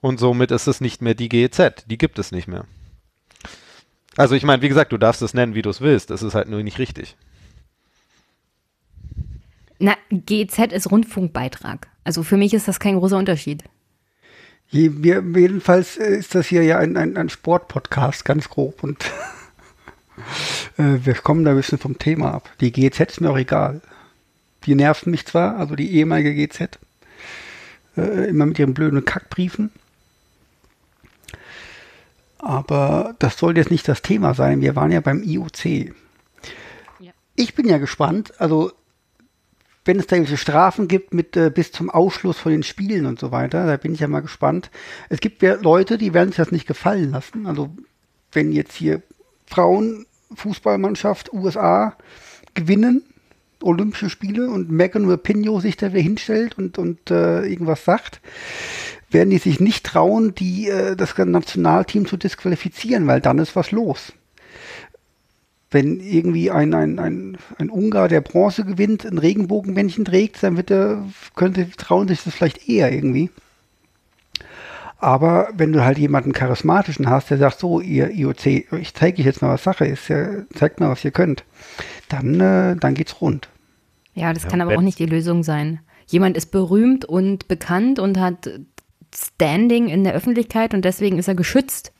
und 0.00 0.20
somit 0.20 0.52
ist 0.52 0.68
es 0.68 0.80
nicht 0.80 1.02
mehr 1.02 1.14
die 1.14 1.28
GEZ. 1.28 1.84
Die 1.86 1.98
gibt 1.98 2.20
es 2.20 2.32
nicht 2.32 2.48
mehr. 2.48 2.64
Also 4.16 4.34
ich 4.34 4.44
meine, 4.44 4.62
wie 4.62 4.68
gesagt, 4.68 4.92
du 4.92 4.98
darfst 4.98 5.22
es 5.22 5.34
nennen, 5.34 5.54
wie 5.54 5.62
du 5.62 5.70
es 5.70 5.80
willst. 5.80 6.10
Das 6.10 6.22
ist 6.22 6.34
halt 6.34 6.48
nur 6.48 6.62
nicht 6.62 6.78
richtig. 6.78 7.16
Na, 9.80 9.96
GZ 10.10 10.72
ist 10.72 10.90
Rundfunkbeitrag. 10.90 11.88
Also 12.04 12.22
für 12.22 12.36
mich 12.36 12.52
ist 12.52 12.68
das 12.68 12.80
kein 12.80 12.98
großer 12.98 13.16
Unterschied. 13.16 13.64
Jedenfalls 14.68 15.96
ist 15.96 16.34
das 16.34 16.46
hier 16.46 16.62
ja 16.62 16.78
ein, 16.78 16.96
ein, 16.98 17.16
ein 17.16 17.30
Sportpodcast, 17.30 18.24
ganz 18.26 18.50
grob. 18.50 18.84
Und 18.84 19.02
äh, 20.76 20.98
wir 21.02 21.14
kommen 21.14 21.44
da 21.44 21.52
ein 21.52 21.56
bisschen 21.56 21.78
vom 21.78 21.98
Thema 21.98 22.34
ab. 22.34 22.50
Die 22.60 22.70
GZ 22.70 23.00
ist 23.00 23.20
mir 23.22 23.30
auch 23.30 23.38
egal. 23.38 23.80
Die 24.66 24.74
nerven 24.74 25.10
mich 25.10 25.24
zwar, 25.24 25.56
also 25.56 25.74
die 25.74 25.90
ehemalige 25.96 26.34
GZ, 26.34 26.78
äh, 27.96 28.28
immer 28.28 28.44
mit 28.44 28.58
ihren 28.58 28.74
blöden 28.74 29.04
Kackbriefen. 29.06 29.72
Aber 32.38 33.14
das 33.18 33.38
soll 33.38 33.56
jetzt 33.56 33.70
nicht 33.70 33.88
das 33.88 34.02
Thema 34.02 34.34
sein. 34.34 34.60
Wir 34.60 34.76
waren 34.76 34.92
ja 34.92 35.00
beim 35.00 35.22
IOC. 35.22 35.94
Ja. 36.98 37.12
Ich 37.34 37.54
bin 37.54 37.66
ja 37.66 37.78
gespannt, 37.78 38.34
also 38.38 38.72
wenn 39.84 39.98
es 39.98 40.06
da 40.06 40.16
irgendwelche 40.16 40.40
Strafen 40.40 40.88
gibt 40.88 41.14
mit 41.14 41.36
äh, 41.36 41.50
bis 41.50 41.72
zum 41.72 41.90
Ausschluss 41.90 42.38
von 42.38 42.52
den 42.52 42.62
Spielen 42.62 43.06
und 43.06 43.18
so 43.18 43.32
weiter, 43.32 43.66
da 43.66 43.76
bin 43.76 43.94
ich 43.94 44.00
ja 44.00 44.08
mal 44.08 44.20
gespannt. 44.20 44.70
Es 45.08 45.20
gibt 45.20 45.42
ja 45.42 45.54
Leute, 45.54 45.98
die 45.98 46.12
werden 46.12 46.28
sich 46.28 46.36
das 46.36 46.52
nicht 46.52 46.66
gefallen 46.66 47.12
lassen. 47.12 47.46
Also 47.46 47.70
wenn 48.32 48.52
jetzt 48.52 48.74
hier 48.74 49.02
Frauenfußballmannschaft 49.46 51.32
USA 51.32 51.96
gewinnen, 52.54 53.02
Olympische 53.62 54.08
Spiele 54.08 54.48
und 54.48 54.70
Megan 54.70 55.08
Rapinoe 55.08 55.60
sich 55.60 55.76
da 55.76 55.92
wieder 55.92 56.00
hinstellt 56.00 56.56
und, 56.56 56.78
und 56.78 57.10
äh, 57.10 57.44
irgendwas 57.44 57.84
sagt, 57.84 58.20
werden 59.10 59.30
die 59.30 59.38
sich 59.38 59.60
nicht 59.60 59.84
trauen, 59.84 60.34
die, 60.34 60.68
äh, 60.68 60.96
das 60.96 61.16
Nationalteam 61.18 62.06
zu 62.06 62.16
disqualifizieren, 62.16 63.06
weil 63.06 63.20
dann 63.20 63.38
ist 63.38 63.56
was 63.56 63.70
los. 63.70 64.12
Wenn 65.70 66.00
irgendwie 66.00 66.50
ein, 66.50 66.74
ein, 66.74 66.98
ein, 66.98 67.38
ein 67.58 67.70
Ungar, 67.70 68.08
der 68.08 68.20
Bronze 68.20 68.64
gewinnt, 68.64 69.04
ein 69.04 69.18
Regenbogenmännchen 69.18 70.04
trägt, 70.04 70.42
dann 70.42 70.56
wird 70.56 70.70
er, 70.70 71.04
könnte, 71.36 71.70
trauen 71.70 72.08
sich 72.08 72.24
das 72.24 72.34
vielleicht 72.34 72.68
eher 72.68 72.92
irgendwie. 72.92 73.30
Aber 74.98 75.48
wenn 75.54 75.72
du 75.72 75.82
halt 75.82 75.96
jemanden 75.96 76.32
charismatischen 76.32 77.08
hast, 77.08 77.30
der 77.30 77.38
sagt, 77.38 77.58
so, 77.58 77.80
ihr 77.80 78.10
IOC, 78.10 78.46
ich 78.80 78.94
zeige 78.94 79.20
euch 79.20 79.26
jetzt 79.26 79.40
mal, 79.40 79.54
was 79.54 79.64
Sache 79.64 79.86
ist, 79.86 80.08
ja, 80.08 80.44
zeigt 80.54 80.78
mal, 80.78 80.90
was 80.90 81.04
ihr 81.04 81.10
könnt, 81.10 81.44
dann, 82.08 82.38
äh, 82.40 82.76
dann 82.76 82.94
geht's 82.94 83.20
rund. 83.20 83.48
Ja, 84.14 84.34
das 84.34 84.42
Ja, 84.44 84.50
kann 84.50 84.60
aber 84.60 84.76
auch 84.76 84.82
nicht 84.82 84.98
die 84.98 85.06
Lösung 85.06 85.42
sein. 85.42 85.80
Jemand 86.06 86.36
ist 86.36 86.50
berühmt 86.50 87.06
und 87.06 87.48
bekannt 87.48 87.98
und 87.98 88.18
hat 88.18 88.50
Standing 89.14 89.88
in 89.88 90.04
der 90.04 90.12
Öffentlichkeit 90.12 90.74
und 90.74 90.84
deswegen 90.84 91.18
ist 91.18 91.28
er 91.28 91.34
geschützt. 91.34 91.92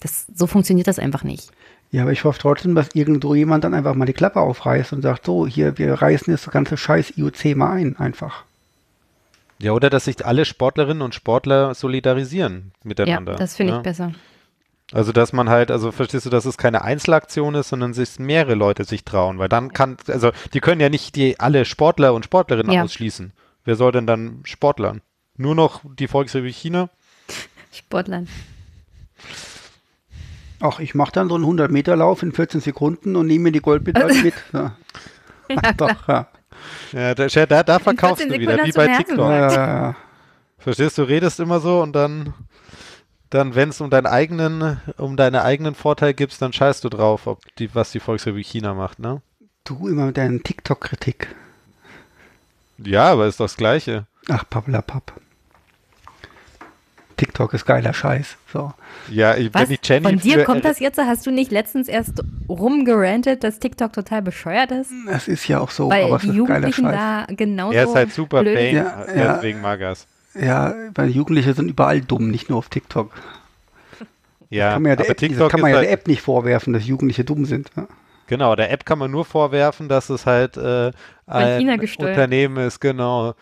Das, 0.00 0.26
so 0.32 0.46
funktioniert 0.46 0.86
das 0.86 1.00
einfach 1.00 1.24
nicht. 1.24 1.50
Ja, 1.90 2.02
aber 2.02 2.12
ich 2.12 2.24
hoffe 2.24 2.38
trotzdem, 2.38 2.74
dass 2.74 2.90
irgendwo 2.94 3.34
jemand 3.34 3.64
dann 3.64 3.72
einfach 3.74 3.94
mal 3.94 4.04
die 4.04 4.12
Klappe 4.12 4.40
aufreißt 4.40 4.92
und 4.92 5.02
sagt, 5.02 5.24
so, 5.24 5.46
hier, 5.46 5.78
wir 5.78 5.94
reißen 5.94 6.30
jetzt 6.32 6.46
das 6.46 6.52
ganze 6.52 6.76
scheiß 6.76 7.16
IOC 7.16 7.56
mal 7.56 7.72
ein, 7.72 7.96
einfach. 7.96 8.44
Ja, 9.58 9.72
oder 9.72 9.90
dass 9.90 10.04
sich 10.04 10.24
alle 10.24 10.44
Sportlerinnen 10.44 11.02
und 11.02 11.14
Sportler 11.14 11.74
solidarisieren 11.74 12.72
miteinander. 12.84 13.32
ja, 13.32 13.38
das 13.38 13.56
finde 13.56 13.72
ich 13.72 13.76
ja? 13.78 13.82
besser. 13.82 14.12
Also, 14.92 15.12
dass 15.12 15.32
man 15.34 15.50
halt, 15.50 15.70
also 15.70 15.92
verstehst 15.92 16.24
du, 16.24 16.30
dass 16.30 16.46
es 16.46 16.56
keine 16.56 16.82
Einzelaktion 16.82 17.54
ist, 17.54 17.68
sondern 17.68 17.92
sich 17.92 18.18
mehrere 18.18 18.54
Leute 18.54 18.84
sich 18.84 19.04
trauen, 19.04 19.38
weil 19.38 19.48
dann 19.48 19.72
kann, 19.72 19.98
also 20.06 20.30
die 20.54 20.60
können 20.60 20.80
ja 20.80 20.88
nicht 20.88 21.14
die 21.16 21.38
alle 21.40 21.64
Sportler 21.66 22.14
und 22.14 22.24
Sportlerinnen 22.24 22.72
Ja. 22.72 22.84
ausschließen. 22.84 23.32
Wer 23.64 23.76
soll 23.76 23.92
denn 23.92 24.06
dann 24.06 24.40
Sportlern? 24.44 25.02
Nur 25.36 25.54
noch 25.54 25.82
die 25.98 26.08
Volksrepublik 26.08 26.54
China? 26.54 26.88
Sportlern. 27.70 28.28
Ach, 30.60 30.80
ich 30.80 30.94
mache 30.94 31.12
dann 31.12 31.28
so 31.28 31.36
einen 31.36 31.44
100-Meter-Lauf 31.44 32.22
in 32.22 32.32
14 32.32 32.60
Sekunden 32.60 33.16
und 33.16 33.26
nehme 33.26 33.44
mir 33.44 33.52
die 33.52 33.60
Goldmedaille 33.60 34.22
mit. 34.22 34.34
Ja, 34.52 34.76
Ja, 35.48 35.72
klar. 35.72 35.74
doch, 35.76 36.08
ja. 36.08 36.28
Ja, 36.92 37.14
da, 37.14 37.26
da, 37.26 37.62
da 37.62 37.78
verkaufst 37.78 38.22
14 38.22 38.28
du 38.32 38.40
wieder, 38.40 38.64
wie 38.64 38.72
bei 38.72 38.88
TikTok. 38.88 39.18
Ja, 39.18 39.94
Verstehst 40.58 40.98
du, 40.98 41.02
redest 41.02 41.38
immer 41.38 41.60
so 41.60 41.80
und 41.80 41.94
dann, 41.94 42.34
dann 43.30 43.54
wenn 43.54 43.68
es 43.68 43.80
um 43.80 43.90
deinen 43.90 44.06
eigenen, 44.06 44.80
um 44.96 45.16
deine 45.16 45.44
eigenen 45.44 45.74
Vorteil 45.74 46.14
gibst, 46.14 46.42
dann 46.42 46.52
scheißt 46.52 46.82
du 46.82 46.88
drauf, 46.88 47.28
ob 47.28 47.40
die, 47.56 47.72
was 47.74 47.92
die 47.92 48.00
Volksrepublik 48.00 48.46
China 48.46 48.74
macht, 48.74 48.98
ne? 48.98 49.22
du 49.68 49.86
immer 49.86 50.06
mit 50.06 50.16
deinen 50.16 50.42
TikTok-Kritik. 50.42 51.34
Ja, 52.78 53.12
aber 53.12 53.26
ist 53.26 53.40
doch 53.40 53.44
das 53.44 53.56
Gleiche. 53.56 54.06
Ach, 54.28 54.44
pappelapapp. 54.48 55.12
TikTok 57.18 57.52
ist 57.52 57.66
geiler 57.66 57.92
Scheiß. 57.92 58.36
So. 58.50 58.72
Ja, 59.10 59.36
ich, 59.36 59.52
wenn 59.52 59.70
ich 59.70 59.80
Jenny 59.82 60.04
Von 60.08 60.18
dir 60.18 60.34
für- 60.38 60.44
kommt 60.44 60.64
das 60.64 60.78
jetzt? 60.80 60.98
Hast 60.98 61.26
du 61.26 61.30
nicht 61.30 61.50
letztens 61.52 61.86
erst 61.88 62.22
rumgerantet, 62.48 63.44
dass 63.44 63.58
TikTok 63.58 63.92
total 63.92 64.22
bescheuert 64.22 64.70
ist? 64.70 64.90
Es 65.10 65.28
ist 65.28 65.46
ja 65.48 65.60
auch 65.60 65.70
so, 65.70 65.90
Weil 65.90 66.04
aber 66.04 66.16
es 66.16 66.22
die 66.22 66.28
ist 66.28 66.34
geiler 66.34 66.38
Jugendlichen 66.68 66.84
Scheiß. 66.86 67.26
da 67.28 67.34
genauso 67.34 67.74
Er 67.76 67.84
ist 67.84 67.94
halt 67.94 68.12
super 68.12 68.40
blöd 68.40 68.72
Ja, 68.72 69.04
ja. 69.14 69.34
deswegen 69.34 69.60
mag 69.60 69.80
er 69.80 69.92
es. 69.92 70.06
Ja, 70.40 70.72
weil 70.94 71.10
Jugendliche 71.10 71.52
sind 71.52 71.68
überall 71.68 72.00
dumm, 72.00 72.30
nicht 72.30 72.48
nur 72.48 72.58
auf 72.58 72.68
TikTok. 72.68 73.10
Ja, 74.50 74.72
kann 74.72 74.82
man 74.82 74.90
ja 74.90 74.96
der 74.96 75.06
aber 75.06 75.10
App, 75.10 75.16
das 75.18 75.28
TikTok 75.28 75.50
kann 75.50 75.60
man 75.60 75.70
ja 75.70 75.76
halt, 75.76 75.86
der 75.86 75.92
App 75.92 76.06
nicht 76.06 76.22
vorwerfen, 76.22 76.72
dass 76.72 76.86
Jugendliche 76.86 77.24
dumm 77.24 77.44
sind. 77.44 77.70
Ja. 77.76 77.86
genau, 78.28 78.56
der 78.56 78.70
App 78.70 78.86
kann 78.86 78.98
man 78.98 79.10
nur 79.10 79.24
vorwerfen, 79.24 79.88
dass 79.88 80.08
es 80.08 80.24
halt 80.24 80.56
äh, 80.56 80.92
ein. 81.26 81.68
Unternehmen 81.98 82.56
ist, 82.66 82.80
genau. 82.80 83.34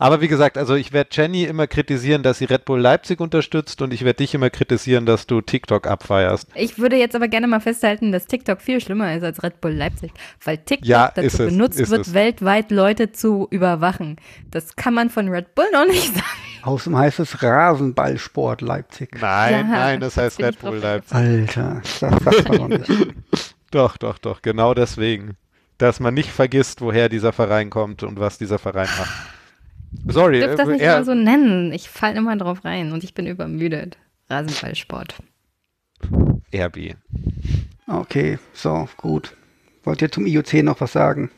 Aber 0.00 0.22
wie 0.22 0.28
gesagt, 0.28 0.56
also 0.56 0.74
ich 0.76 0.94
werde 0.94 1.10
Jenny 1.12 1.44
immer 1.44 1.66
kritisieren, 1.66 2.22
dass 2.22 2.38
sie 2.38 2.46
Red 2.46 2.64
Bull 2.64 2.80
Leipzig 2.80 3.20
unterstützt 3.20 3.82
und 3.82 3.92
ich 3.92 4.02
werde 4.02 4.16
dich 4.16 4.34
immer 4.34 4.48
kritisieren, 4.48 5.04
dass 5.04 5.26
du 5.26 5.42
TikTok 5.42 5.86
abfeierst. 5.86 6.48
Ich 6.54 6.78
würde 6.78 6.96
jetzt 6.96 7.14
aber 7.14 7.28
gerne 7.28 7.46
mal 7.46 7.60
festhalten, 7.60 8.10
dass 8.10 8.26
TikTok 8.26 8.62
viel 8.62 8.80
schlimmer 8.80 9.14
ist 9.14 9.22
als 9.22 9.42
Red 9.42 9.60
Bull 9.60 9.72
Leipzig, 9.72 10.10
weil 10.42 10.56
TikTok 10.56 10.88
Ja, 10.88 11.04
ist 11.06 11.18
dazu 11.18 11.42
es, 11.44 11.50
benutzt 11.50 11.78
ist 11.78 11.90
wird, 11.90 12.06
es. 12.06 12.14
weltweit 12.14 12.70
Leute 12.70 13.12
zu 13.12 13.46
überwachen. 13.50 14.16
Das 14.50 14.74
kann 14.74 14.94
man 14.94 15.10
von 15.10 15.28
Red 15.28 15.54
Bull 15.54 15.66
noch 15.70 15.86
nicht 15.86 16.06
sagen. 16.14 16.24
Außerdem 16.62 16.98
heißt 16.98 17.20
es 17.20 17.42
Rasenballsport 17.42 18.62
Leipzig. 18.62 19.18
Nein, 19.20 19.52
Ja, 19.52 19.62
nein, 19.64 20.00
das 20.00 20.16
heißt 20.16 20.40
Red 20.42 20.58
Bull 20.60 20.78
Leipzig. 20.78 21.14
Alter, 21.14 21.82
das 21.82 22.00
sagt 22.24 22.48
man 22.48 22.58
doch 22.58 22.68
nicht. 22.68 22.90
Doch, 23.70 23.96
doch, 23.98 24.18
doch, 24.18 24.42
genau 24.42 24.74
deswegen. 24.74 25.36
Dass 25.78 26.00
man 26.00 26.12
nicht 26.14 26.30
vergisst, 26.30 26.80
woher 26.80 27.08
dieser 27.08 27.32
Verein 27.32 27.70
kommt 27.70 28.02
und 28.02 28.18
was 28.18 28.36
dieser 28.38 28.58
Verein 28.58 28.88
macht. 28.98 29.39
Sorry, 30.08 30.38
Ich 30.38 30.44
dürfte 30.44 30.56
das 30.56 30.68
äh, 30.68 30.72
nicht 30.72 30.82
er, 30.82 30.96
immer 30.96 31.04
so 31.04 31.14
nennen. 31.14 31.72
Ich 31.72 31.88
falle 31.88 32.16
immer 32.16 32.36
drauf 32.36 32.64
rein 32.64 32.92
und 32.92 33.04
ich 33.04 33.14
bin 33.14 33.26
übermüdet. 33.26 33.98
Rasenballsport. 34.28 35.16
RB. 36.54 36.94
Okay, 37.86 38.38
so, 38.52 38.88
gut. 38.96 39.36
Wollt 39.82 40.02
ihr 40.02 40.10
zum 40.12 40.26
IOC 40.26 40.62
noch 40.62 40.80
was 40.80 40.92
sagen? 40.92 41.30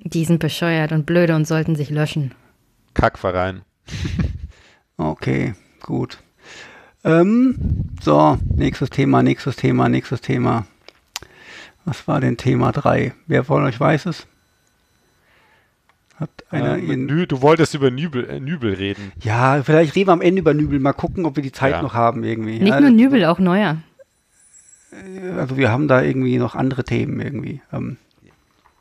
Die 0.00 0.24
sind 0.24 0.38
bescheuert 0.38 0.92
und 0.92 1.06
blöde 1.06 1.34
und 1.34 1.46
sollten 1.46 1.76
sich 1.76 1.90
löschen. 1.90 2.34
Kackverein. 2.94 3.62
Okay, 5.00 5.54
gut. 5.80 6.18
Ähm, 7.04 7.54
so, 8.02 8.36
nächstes 8.54 8.90
Thema, 8.90 9.22
nächstes 9.22 9.56
Thema, 9.56 9.88
nächstes 9.88 10.20
Thema. 10.20 10.66
Was 11.86 12.06
war 12.06 12.20
denn 12.20 12.36
Thema 12.36 12.70
3? 12.70 13.14
Wer 13.26 13.44
von 13.44 13.64
euch 13.64 13.80
weiß 13.80 14.04
es? 14.04 14.26
Hat 16.20 16.30
einer 16.50 16.76
Ähm, 16.76 16.90
in, 16.90 17.06
Nü, 17.06 17.26
du 17.26 17.40
wolltest 17.42 17.74
über 17.74 17.90
Nübel, 17.90 18.28
äh, 18.28 18.38
Nübel 18.40 18.74
reden. 18.74 19.10
Ja, 19.22 19.62
vielleicht 19.62 19.96
reden 19.96 20.08
wir 20.08 20.12
am 20.12 20.20
Ende 20.20 20.40
über 20.40 20.52
Nübel. 20.54 20.78
Mal 20.78 20.92
gucken, 20.92 21.24
ob 21.24 21.34
wir 21.36 21.42
die 21.42 21.50
Zeit 21.52 21.72
Ja. 21.72 21.82
noch 21.82 21.94
haben 21.94 22.22
irgendwie. 22.24 22.58
Nicht 22.60 22.68
ja, 22.68 22.80
nur 22.80 22.90
Nübel, 22.90 23.24
auch 23.24 23.38
Neuer. 23.38 23.78
Also 25.36 25.56
wir 25.56 25.70
haben 25.70 25.88
da 25.88 26.02
irgendwie 26.02 26.36
noch 26.38 26.54
andere 26.54 26.84
Themen 26.84 27.20
irgendwie. 27.20 27.60
Ähm, 27.72 27.96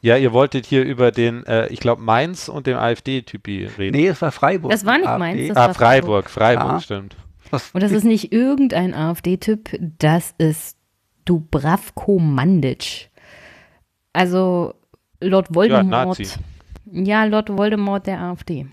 Ja, 0.01 0.15
ihr 0.17 0.31
wolltet 0.33 0.65
hier 0.65 0.83
über 0.85 1.11
den, 1.11 1.45
äh, 1.45 1.67
ich 1.67 1.79
glaube, 1.79 2.01
Mainz 2.01 2.47
und 2.49 2.67
dem 2.67 2.77
AfD-Typi 2.77 3.69
reden. 3.77 3.97
nee, 3.97 4.07
es 4.07 4.21
war 4.21 4.31
Freiburg. 4.31 4.71
Das 4.71 4.85
war 4.85 4.97
nicht 4.97 5.07
AfD. 5.07 5.19
Mainz, 5.19 5.47
das 5.49 5.57
ah, 5.57 5.67
war 5.67 5.73
Freiburg, 5.73 6.29
Freiburg, 6.29 6.71
Ja. 6.71 6.79
stimmt. 6.81 7.15
Was, 7.51 7.71
Und 7.71 7.81
das 7.83 7.91
ist 7.91 8.03
nicht 8.05 8.31
irgendein 8.31 8.93
AfD-Typ, 8.93 9.77
das 9.99 10.33
ist 10.37 10.77
Dubravko 11.25 12.17
Mandic. 12.19 13.09
Also 14.13 14.73
Lord 15.21 15.53
Voldemort. 15.53 16.19
Nazi. 16.19 16.27
Ja, 16.91 17.23
Lord 17.25 17.49
Voldemort 17.49 18.07
der 18.07 18.19
AfD. 18.21 18.67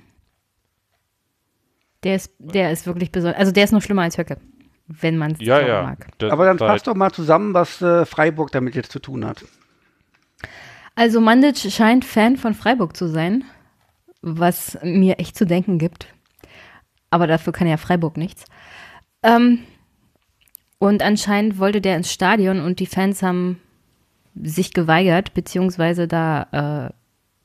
Der 2.05 2.17
ist, 2.17 2.33
der 2.39 2.71
ist 2.73 2.87
wirklich 2.87 3.11
besonders. 3.11 3.39
Also 3.39 3.53
der 3.53 3.65
ist 3.65 3.73
noch 3.73 3.83
schlimmer 3.83 4.03
als 4.03 4.17
Höcke, 4.19 4.39
wenn 4.87 5.17
man 5.19 5.33
es 5.33 5.41
Ja, 5.41 5.61
ja. 5.61 5.83
mag. 5.83 6.07
Das 6.19 6.31
aber 6.33 6.45
dann 6.47 6.57
ist 6.57 6.63
halt- 6.63 6.87
doch 6.87 6.95
mal 6.95 7.11
zusammen, 7.13 7.55
was 7.55 7.81
äh, 7.83 8.05
Freiburg 8.07 8.53
damit 8.53 8.75
jetzt 8.75 8.93
zu 8.93 9.01
tun 9.01 9.25
hat. 9.25 9.45
Also 10.95 11.21
Mandic 11.21 11.59
scheint 11.59 12.05
Fan 12.05 12.37
von 12.37 12.55
Freiburg 12.55 12.97
zu 12.97 13.07
sein, 13.09 13.45
was 14.23 14.79
mir 14.83 15.19
echt 15.19 15.37
zu 15.37 15.45
denken 15.47 15.79
gibt. 15.79 16.07
Aber 17.11 17.27
dafür 17.27 17.53
kann 17.53 17.67
ja 17.69 17.77
Freiburg 17.77 18.17
nichts. 18.17 18.45
Ähm, 19.23 19.61
und 20.79 21.03
anscheinend 21.03 21.59
wollte 21.59 21.81
der 21.81 21.97
ins 21.97 22.13
Stadion 22.13 22.61
und 22.61 22.81
die 22.81 22.87
Fans 22.87 23.23
haben 23.23 23.61
sich 24.35 24.73
geweigert, 24.73 25.35
beziehungsweise 25.35 26.07
da 26.09 26.91
äh, 26.93 26.93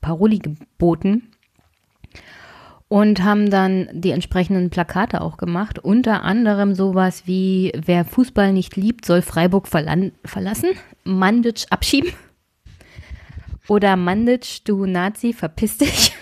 Paroli 0.02 0.38
geboten 0.38 1.32
und 2.88 3.24
haben 3.24 3.48
dann 3.48 3.88
die 3.92 4.10
entsprechenden 4.10 4.68
Plakate 4.68 5.22
auch 5.22 5.38
gemacht. 5.38 5.78
Unter 5.78 6.24
anderem 6.24 6.74
sowas 6.74 7.22
wie, 7.26 7.72
wer 7.74 8.04
Fußball 8.04 8.52
nicht 8.52 8.76
liebt, 8.76 9.06
soll 9.06 9.22
Freiburg 9.22 9.66
verlassen, 9.66 10.70
Mandic 11.04 11.64
abschieben. 11.70 12.12
Oder 13.66 13.96
Mandic, 13.96 14.66
du 14.66 14.84
Nazi, 14.84 15.32
verpiss 15.32 15.78
dich. 15.78 16.14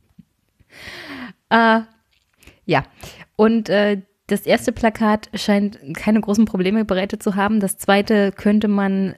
äh, 1.50 1.80
ja. 2.64 2.84
Und 3.36 3.68
äh, 3.68 4.00
das 4.28 4.46
erste 4.46 4.72
Plakat 4.72 5.28
scheint 5.34 5.78
keine 5.94 6.22
großen 6.22 6.46
Probleme 6.46 6.86
bereitet 6.86 7.22
zu 7.22 7.34
haben. 7.34 7.60
Das 7.60 7.76
zweite 7.76 8.32
könnte 8.32 8.68
man 8.68 9.14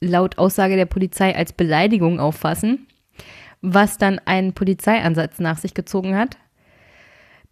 laut 0.00 0.38
Aussage 0.38 0.74
der 0.74 0.86
Polizei 0.86 1.36
als 1.36 1.52
Beleidigung 1.52 2.18
auffassen, 2.18 2.88
was 3.64 3.96
dann 3.96 4.20
einen 4.26 4.52
Polizeiansatz 4.52 5.38
nach 5.38 5.58
sich 5.58 5.74
gezogen 5.74 6.16
hat. 6.16 6.36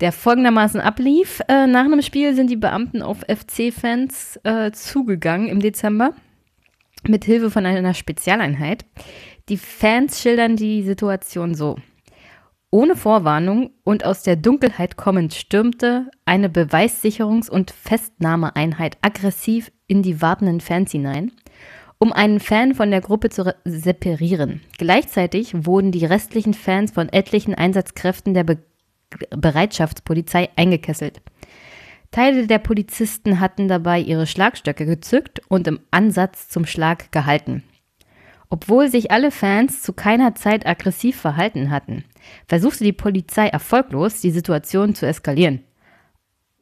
Der 0.00 0.12
folgendermaßen 0.12 0.80
ablief. 0.80 1.40
Äh, 1.48 1.66
nach 1.66 1.84
einem 1.84 2.02
Spiel 2.02 2.34
sind 2.34 2.50
die 2.50 2.56
Beamten 2.56 3.02
auf 3.02 3.20
FC-Fans 3.20 4.38
äh, 4.44 4.72
zugegangen 4.72 5.48
im 5.48 5.60
Dezember 5.60 6.14
mit 7.06 7.24
Hilfe 7.24 7.50
von 7.50 7.64
einer 7.66 7.94
Spezialeinheit. 7.94 8.84
Die 9.48 9.56
Fans 9.56 10.20
schildern 10.20 10.56
die 10.56 10.82
Situation 10.82 11.54
so. 11.54 11.76
Ohne 12.70 12.96
Vorwarnung 12.96 13.70
und 13.84 14.04
aus 14.04 14.22
der 14.22 14.36
Dunkelheit 14.36 14.96
kommend 14.96 15.34
stürmte 15.34 16.10
eine 16.24 16.48
Beweissicherungs- 16.48 17.50
und 17.50 17.70
Festnahmeeinheit 17.70 18.98
aggressiv 19.02 19.70
in 19.86 20.02
die 20.02 20.22
wartenden 20.22 20.60
Fans 20.60 20.90
hinein 20.92 21.32
um 22.02 22.12
einen 22.12 22.40
Fan 22.40 22.74
von 22.74 22.90
der 22.90 23.00
Gruppe 23.00 23.30
zu 23.30 23.54
separieren. 23.64 24.60
Gleichzeitig 24.76 25.66
wurden 25.66 25.92
die 25.92 26.04
restlichen 26.04 26.52
Fans 26.52 26.90
von 26.90 27.08
etlichen 27.08 27.54
Einsatzkräften 27.54 28.34
der 28.34 28.42
Be 28.42 28.58
Bereitschaftspolizei 29.30 30.48
eingekesselt. 30.56 31.20
Teile 32.10 32.48
der 32.48 32.58
Polizisten 32.58 33.38
hatten 33.38 33.68
dabei 33.68 34.00
ihre 34.00 34.26
Schlagstöcke 34.26 34.84
gezückt 34.84 35.42
und 35.48 35.68
im 35.68 35.78
Ansatz 35.92 36.48
zum 36.48 36.66
Schlag 36.66 37.12
gehalten. 37.12 37.62
Obwohl 38.50 38.88
sich 38.88 39.12
alle 39.12 39.30
Fans 39.30 39.82
zu 39.82 39.92
keiner 39.92 40.34
Zeit 40.34 40.66
aggressiv 40.66 41.20
verhalten 41.20 41.70
hatten, 41.70 42.04
versuchte 42.48 42.82
die 42.82 42.92
Polizei 42.92 43.46
erfolglos, 43.46 44.20
die 44.20 44.32
Situation 44.32 44.96
zu 44.96 45.06
eskalieren. 45.06 45.62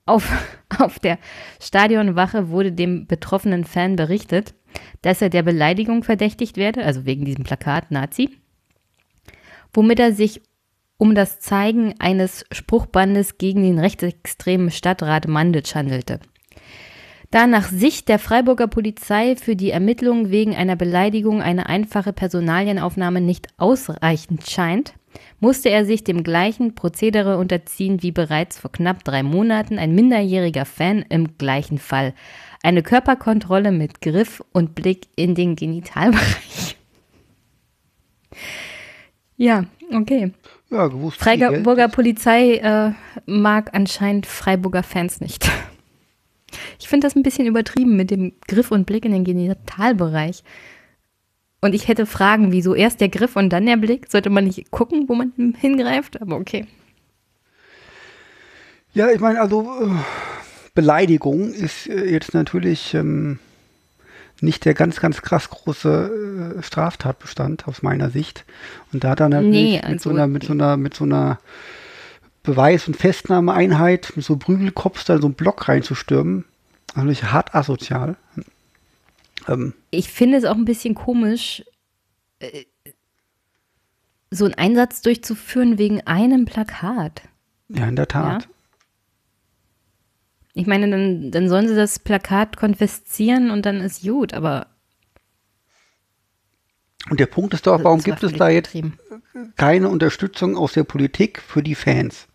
Auf, 0.05 0.29
auf 0.79 0.99
der 0.99 1.19
Stadionwache 1.61 2.51
wurde 2.51 2.73
dem 2.73 3.07
betroffenen 3.07 3.65
Fan 3.65 3.97
berichtet, 3.97 4.55
dass 5.03 5.23
er 5.23 5.31
der 5.31 5.43
Beleidigung 5.43 6.03
verdächtigt 6.03 6.57
werde, 6.57 6.85
also 6.85 7.07
wegen 7.07 7.25
diesem 7.25 7.45
Plakat 7.45 7.91
Nazi, 7.91 8.31
womit 9.73 10.01
er 10.01 10.13
sich 10.13 10.43
um 10.99 11.15
das 11.15 11.41
Zeigen 11.41 11.95
eines 11.99 12.45
Spruchbandes 12.53 13.39
gegen 13.39 13.63
den 13.63 13.79
rechtsextremen 13.79 14.71
Stadtrat 14.71 15.27
Manditsch 15.27 15.75
handelte. 15.75 16.21
Da 17.31 17.47
nach 17.47 17.69
Sicht 17.69 18.09
der 18.09 18.19
Freiburger 18.19 18.67
Polizei 18.67 19.37
für 19.37 19.55
die 19.55 19.71
Ermittlungen 19.71 20.31
wegen 20.31 20.57
einer 20.57 20.75
Beleidigung 20.75 21.41
eine 21.41 21.67
einfache 21.67 22.13
Personalienaufnahme 22.13 23.21
nicht 23.21 23.47
ausreichend 23.57 24.51
scheint, 24.51 24.95
musste 25.39 25.71
er 25.71 25.87
sich 25.87 26.05
dem 26.05 26.25
gleichen 26.25 26.75
Prozedere 26.75 27.39
unterziehen 27.39 28.03
wie 28.03 28.13
bereits 28.13 28.59
vor 28.59 28.73
knapp 28.73 29.05
drei 29.05 29.23
Monaten 29.23 29.79
ein 29.79 29.95
minderjähriger 29.95 30.65
Fan 30.65 31.05
im 31.09 31.39
gleichen 31.39 31.79
Fall, 31.79 32.15
eine 32.63 32.83
Körperkontrolle 32.83 33.73
mit 33.73 34.01
Griff 34.01 34.43
und 34.53 34.75
Blick 34.75 35.09
in 35.17 35.35
den 35.35 35.57
Genitalbereich. 35.57 36.77
Ja, 39.37 39.65
okay. 39.91 40.33
Ja, 40.69 40.89
gewusst. 40.89 41.19
Freiburger 41.19 41.89
Polizei 41.89 42.57
äh, 42.57 42.93
mag 43.25 43.71
anscheinend 43.73 44.27
Freiburger 44.27 44.83
Fans 44.83 45.21
nicht. 45.21 45.51
Ich 46.81 46.89
finde 46.89 47.07
das 47.07 47.15
ein 47.15 47.23
bisschen 47.23 47.47
übertrieben 47.47 47.97
mit 47.97 48.11
dem 48.11 48.33
Griff 48.49 48.73
und 48.73 48.85
Blick 48.85 49.05
in 49.05 49.13
den 49.13 49.23
Genitalbereich. 49.23 50.43
Und 51.61 51.75
ich 51.75 51.87
hätte 51.87 52.07
Fragen, 52.07 52.51
wieso 52.51 52.75
erst 52.75 53.01
der 53.01 53.09
Griff 53.09 53.37
und 53.37 53.51
dann 53.51 53.67
der 53.67 53.77
Blick? 53.77 54.11
Sollte 54.11 54.31
man 54.31 54.45
nicht 54.45 54.71
gucken, 54.73 55.09
wo 55.09 55.15
man 55.15 55.33
hingreift? 55.59 56.21
Aber 56.21 56.37
okay. 56.37 56.67
Ja, 58.93 59.09
ich 59.11 59.21
meine, 59.21 59.41
also 59.41 59.63
äh, 59.81 59.95
Beleidigung 60.81 61.53
ist 61.53 61.89
äh, 61.89 62.11
jetzt 62.11 62.33
natürlich 62.33 62.95
ähm, 62.95 63.39
nicht 64.41 64.65
der 64.65 64.73
ganz, 64.73 64.99
ganz 64.99 65.21
krass 65.21 65.51
große 65.51 66.57
äh, 66.59 66.63
Straftatbestand 66.63 67.69
aus 67.69 67.83
meiner 67.83 68.09
Sicht. 68.09 68.47
Und 68.91 69.05
da 69.05 69.15
dann 69.15 69.33
natürlich 69.33 69.83
nee, 69.83 69.89
mit, 69.91 70.01
so 70.01 70.09
also 70.09 70.11
einer, 70.11 70.27
mit 70.27 70.45
so 70.45 70.55
einer, 70.55 70.79
mit 70.79 70.95
so 70.95 71.05
einer 71.05 71.39
Beweis- 72.43 72.89
und 72.89 72.97
Festnahmeeinheit, 72.97 74.15
mit 74.17 74.25
so 74.25 74.39
Prügelkopf 74.39 75.05
da 75.05 75.19
so 75.19 75.27
einen 75.27 75.35
Block 75.35 75.69
reinzustürmen, 75.69 76.47
natürlich 76.95 77.25
hart 77.25 77.55
asozial. 77.55 78.17
Ähm, 79.47 79.75
ich 79.91 80.11
finde 80.11 80.39
es 80.39 80.47
auch 80.47 80.57
ein 80.57 80.65
bisschen 80.65 80.95
komisch, 80.95 81.63
äh, 82.39 82.65
so 84.31 84.47
einen 84.47 84.55
Einsatz 84.55 85.03
durchzuführen 85.03 85.77
wegen 85.77 86.01
einem 86.07 86.47
Plakat. 86.47 87.21
Ja, 87.69 87.87
in 87.87 87.97
der 87.97 88.09
Tat. 88.09 88.45
Ja? 88.45 88.49
Ich 90.55 90.67
meine, 90.67 90.91
dann, 90.91 91.31
dann 91.31 91.49
sollen 91.49 91.69
sie 91.69 91.77
das 91.77 91.99
Plakat 91.99 92.57
konfiszieren 92.57 93.51
und 93.51 93.67
dann 93.67 93.81
ist 93.81 94.03
gut, 94.03 94.35
aber. 94.35 94.67
Und 97.09 97.21
der 97.21 97.27
Punkt 97.27 97.55
ist 97.55 97.67
doch, 97.67 97.83
warum 97.83 98.03
gibt 98.03 98.23
es 98.23 98.33
da 98.33 98.49
jetzt 98.49 98.77
keine 99.57 99.89
Unterstützung 99.89 100.57
aus 100.57 100.73
der 100.73 100.85
Politik 100.85 101.41
für 101.41 101.63
die 101.63 101.75
Fans? 101.75 102.27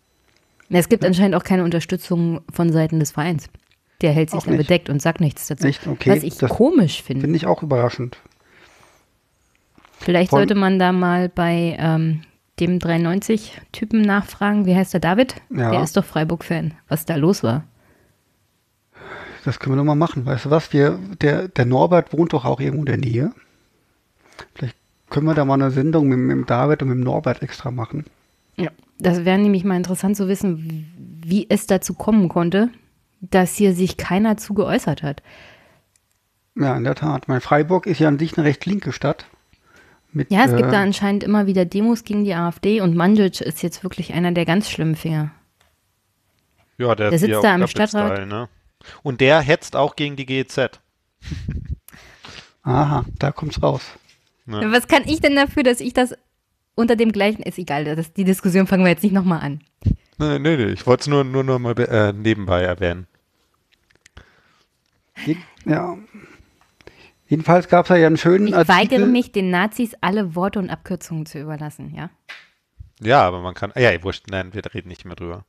Es 0.68 0.88
gibt 0.88 1.04
anscheinend 1.04 1.36
auch 1.36 1.44
keine 1.44 1.62
Unterstützung 1.62 2.40
von 2.52 2.72
Seiten 2.72 2.98
des 2.98 3.12
Vereins. 3.12 3.48
Der 4.00 4.12
hält 4.12 4.30
sich 4.30 4.42
dann 4.42 4.56
bedeckt 4.56 4.90
und 4.90 5.00
sagt 5.00 5.20
nichts 5.20 5.46
dazu. 5.46 5.66
Echt? 5.66 5.86
Okay. 5.86 6.10
Was 6.10 6.22
ich 6.22 6.38
komisch 6.48 7.02
finde. 7.02 7.22
Finde 7.22 7.36
ich 7.36 7.46
auch 7.46 7.62
überraschend. 7.62 8.18
Vielleicht 9.98 10.30
von 10.30 10.40
sollte 10.40 10.54
man 10.54 10.78
da 10.78 10.92
mal 10.92 11.28
bei 11.28 11.76
ähm, 11.78 12.22
dem 12.60 12.78
390-Typen 12.78 14.02
nachfragen. 14.02 14.66
Wie 14.66 14.74
heißt 14.74 14.92
der 14.92 15.00
David? 15.00 15.36
Ja. 15.50 15.70
Der 15.70 15.82
ist 15.82 15.96
doch 15.96 16.04
Freiburg-Fan. 16.04 16.74
Was 16.88 17.06
da 17.06 17.16
los 17.16 17.42
war. 17.42 17.64
Das 19.46 19.60
können 19.60 19.76
wir 19.76 19.76
nochmal 19.76 19.94
machen. 19.94 20.26
Weißt 20.26 20.46
du 20.46 20.50
was? 20.50 20.72
Wir, 20.72 20.98
der, 21.20 21.46
der 21.46 21.66
Norbert 21.66 22.12
wohnt 22.12 22.32
doch 22.32 22.44
auch 22.44 22.58
irgendwo 22.58 22.82
in 22.82 22.86
der 22.86 22.96
Nähe. 22.96 23.32
Vielleicht 24.56 24.74
können 25.08 25.26
wir 25.26 25.34
da 25.34 25.44
mal 25.44 25.54
eine 25.54 25.70
Sendung 25.70 26.08
mit, 26.08 26.18
mit 26.18 26.36
dem 26.36 26.46
David 26.46 26.82
und 26.82 26.88
mit 26.88 26.98
dem 26.98 27.04
Norbert 27.04 27.42
extra 27.42 27.70
machen. 27.70 28.06
Ja, 28.56 28.70
das 28.98 29.24
wäre 29.24 29.38
nämlich 29.38 29.62
mal 29.62 29.76
interessant 29.76 30.16
zu 30.16 30.26
wissen, 30.26 30.90
wie 31.24 31.46
es 31.48 31.68
dazu 31.68 31.94
kommen 31.94 32.28
konnte, 32.28 32.70
dass 33.20 33.54
hier 33.54 33.72
sich 33.72 33.96
keiner 33.96 34.36
zu 34.36 34.52
geäußert 34.52 35.04
hat. 35.04 35.22
Ja, 36.56 36.76
in 36.76 36.82
der 36.82 36.96
Tat. 36.96 37.28
Mein 37.28 37.40
Freiburg 37.40 37.86
ist 37.86 38.00
ja 38.00 38.08
an 38.08 38.18
sich 38.18 38.36
eine 38.36 38.48
recht 38.48 38.66
linke 38.66 38.90
Stadt. 38.90 39.26
Mit, 40.10 40.32
ja, 40.32 40.44
es 40.44 40.54
äh, 40.54 40.56
gibt 40.56 40.72
da 40.72 40.82
anscheinend 40.82 41.22
immer 41.22 41.46
wieder 41.46 41.64
Demos 41.64 42.02
gegen 42.02 42.24
die 42.24 42.34
AfD 42.34 42.80
und 42.80 42.96
Mandžić 42.96 43.42
ist 43.42 43.62
jetzt 43.62 43.84
wirklich 43.84 44.12
einer 44.12 44.32
der 44.32 44.44
ganz 44.44 44.68
schlimmen 44.68 44.96
Finger. 44.96 45.30
Ja, 46.78 46.96
der, 46.96 47.10
der 47.10 47.18
sitzt 47.20 47.44
da 47.44 47.54
im 47.54 47.68
Stadtrat. 47.68 48.12
Style, 48.12 48.26
ne? 48.26 48.48
Und 49.02 49.20
der 49.20 49.40
hetzt 49.40 49.76
auch 49.76 49.96
gegen 49.96 50.16
die 50.16 50.26
GEZ. 50.26 50.58
Aha, 52.62 53.04
da 53.18 53.32
kommt's 53.32 53.62
raus. 53.62 53.82
Ja. 54.46 54.72
Was 54.72 54.88
kann 54.88 55.04
ich 55.06 55.20
denn 55.20 55.36
dafür, 55.36 55.62
dass 55.62 55.80
ich 55.80 55.92
das 55.92 56.14
unter 56.74 56.94
dem 56.94 57.10
gleichen, 57.10 57.42
ist 57.42 57.58
egal, 57.58 57.84
das, 57.84 58.12
die 58.12 58.24
Diskussion 58.24 58.66
fangen 58.66 58.84
wir 58.84 58.90
jetzt 58.90 59.02
nicht 59.02 59.12
nochmal 59.12 59.40
an. 59.40 59.60
Nee, 60.18 60.38
nee, 60.38 60.56
nee, 60.56 60.66
ich 60.66 60.86
wollte 60.86 61.02
es 61.02 61.06
nur, 61.08 61.24
nur, 61.24 61.42
nur 61.42 61.58
mal 61.58 61.78
äh, 61.78 62.12
nebenbei 62.12 62.62
erwähnen. 62.62 63.06
Ja. 65.64 65.96
Jedenfalls 67.28 67.68
gab 67.68 67.86
es 67.86 67.98
ja 67.98 68.06
einen 68.06 68.16
schönen 68.16 68.46
ich 68.46 68.54
Artikel. 68.54 68.84
Ich 68.84 68.92
weigere 68.92 69.06
mich, 69.06 69.32
den 69.32 69.50
Nazis 69.50 69.94
alle 70.00 70.34
Worte 70.34 70.58
und 70.58 70.70
Abkürzungen 70.70 71.26
zu 71.26 71.40
überlassen, 71.40 71.92
ja? 71.94 72.10
Ja, 73.00 73.22
aber 73.22 73.40
man 73.40 73.54
kann, 73.54 73.72
ja, 73.76 74.02
wurscht, 74.02 74.26
nein, 74.30 74.54
wir 74.54 74.62
reden 74.72 74.88
nicht 74.88 75.04
mehr 75.04 75.16
drüber. 75.16 75.44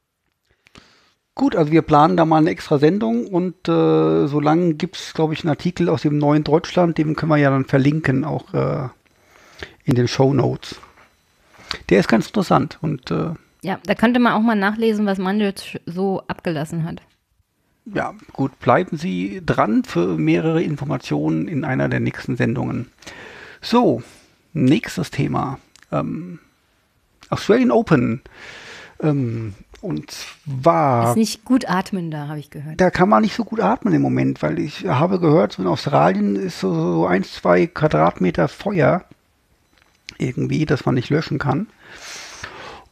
Gut, 1.38 1.56
also 1.56 1.71
wir 1.71 1.84
planen 1.84 2.17
da 2.17 2.26
mal 2.26 2.38
eine 2.38 2.50
extra 2.50 2.80
Sendung 2.80 3.28
und 3.28 3.69
äh, 3.69 4.26
solange 4.26 4.73
gibt 4.73 4.95
es, 4.95 5.13
glaube 5.13 5.36
ich, 5.36 5.43
einen 5.43 5.52
Artikel 5.52 5.88
aus 5.88 6.02
dem 6.02 6.17
neuen 6.17 6.43
Deutschland, 6.43 6.97
den 6.97 7.15
können 7.15 7.30
wir 7.30 7.38
ja 7.38 7.52
dann 7.52 7.65
verlinken, 7.65 8.26
auch 8.26 8.56
äh, 8.56 8.89
in 9.84 9.93
den 9.93 10.08
Show 10.08 10.34
Notes. 10.34 10.80
Der 11.89 12.00
ist 12.00 12.08
ganz 12.08 12.26
interessant 12.26 12.80
und 12.82 13.12
äh, 13.12 13.36
ja, 13.62 13.79
da 13.85 13.94
könnte 13.94 14.19
man 14.19 14.33
auch 14.33 14.42
mal 14.42 14.56
nachlesen, 14.56 15.06
was 15.06 15.19
man 15.19 15.40
jetzt 15.40 15.79
so 15.85 16.23
abgelassen 16.27 16.85
hat. 16.85 17.04
Ja, 17.85 18.15
gut, 18.33 18.60
bleiben 18.60 18.98
Sie 18.98 19.44
dran 19.46 19.83
für 19.83 20.17
mehrere 20.17 20.63
Informationen 20.63 21.48
in 21.48 21.63
einer 21.63 21.88
der 21.88 22.00
nächsten 22.00 22.35
Sendungen. 22.35 22.90
So, 23.62 24.02
nächstes 24.54 25.12
Thema. 25.12 25.60
Ähm, 25.92 26.40
Australian 27.29 27.69
Open. 27.69 28.21
Ähm, 29.00 29.54
und 29.82 30.12
zwar. 30.12 31.12
Ist 31.12 31.17
nicht 31.17 31.46
gut 31.46 31.69
atmen 31.69 32.12
da, 32.12 32.28
habe 32.28 32.40
ich 32.40 32.50
gehört. 32.50 32.80
Da 32.82 32.90
kann 32.90 33.10
man 33.10 33.21
nicht 33.21 33.36
so 33.36 33.44
gut 33.44 33.60
atmen 33.60 33.94
im 33.94 34.02
Moment, 34.02 34.42
weil 34.42 34.60
ich 34.60 34.86
habe 34.86 35.19
gehört, 35.19 35.54
so 35.54 35.62
in 35.62 35.67
Australien 35.67 36.36
ist 36.36 36.60
so, 36.60 36.73
so 36.73 37.06
ein, 37.08 37.23
zwei 37.23 37.67
Quadratmeter 37.67 38.48
Feuer 38.48 39.06
irgendwie, 40.17 40.65
das 40.65 40.86
man 40.86 40.96
nicht 40.96 41.10
löschen 41.10 41.40
kann. 41.40 41.67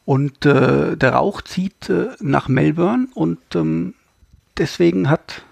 Und 0.06 0.46
äh, 0.46 0.96
der 0.96 1.14
Rauch 1.14 1.42
zieht 1.42 1.90
äh, 1.90 2.10
nach 2.20 2.48
Melbourne 2.48 3.08
und 3.16 3.40
ähm, 3.56 3.96
deswegen 4.58 5.10
hat. 5.10 5.44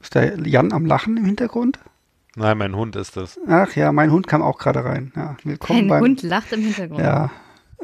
Ist 0.00 0.14
der 0.14 0.38
Jan 0.46 0.72
am 0.72 0.86
Lachen 0.86 1.16
im 1.16 1.24
Hintergrund? 1.24 1.80
Nein, 2.36 2.56
mein 2.56 2.76
Hund 2.76 2.94
ist 2.94 3.16
das. 3.16 3.38
Ach 3.48 3.74
ja, 3.74 3.90
mein 3.90 4.12
Hund 4.12 4.28
kam 4.28 4.42
auch 4.42 4.58
gerade 4.58 4.84
rein. 4.84 5.12
Ja, 5.16 5.36
willkommen 5.42 5.80
Ein 5.80 5.88
beim, 5.88 6.02
Hund 6.02 6.22
lacht 6.22 6.52
im 6.52 6.60
Hintergrund. 6.60 7.00
Ja, 7.00 7.32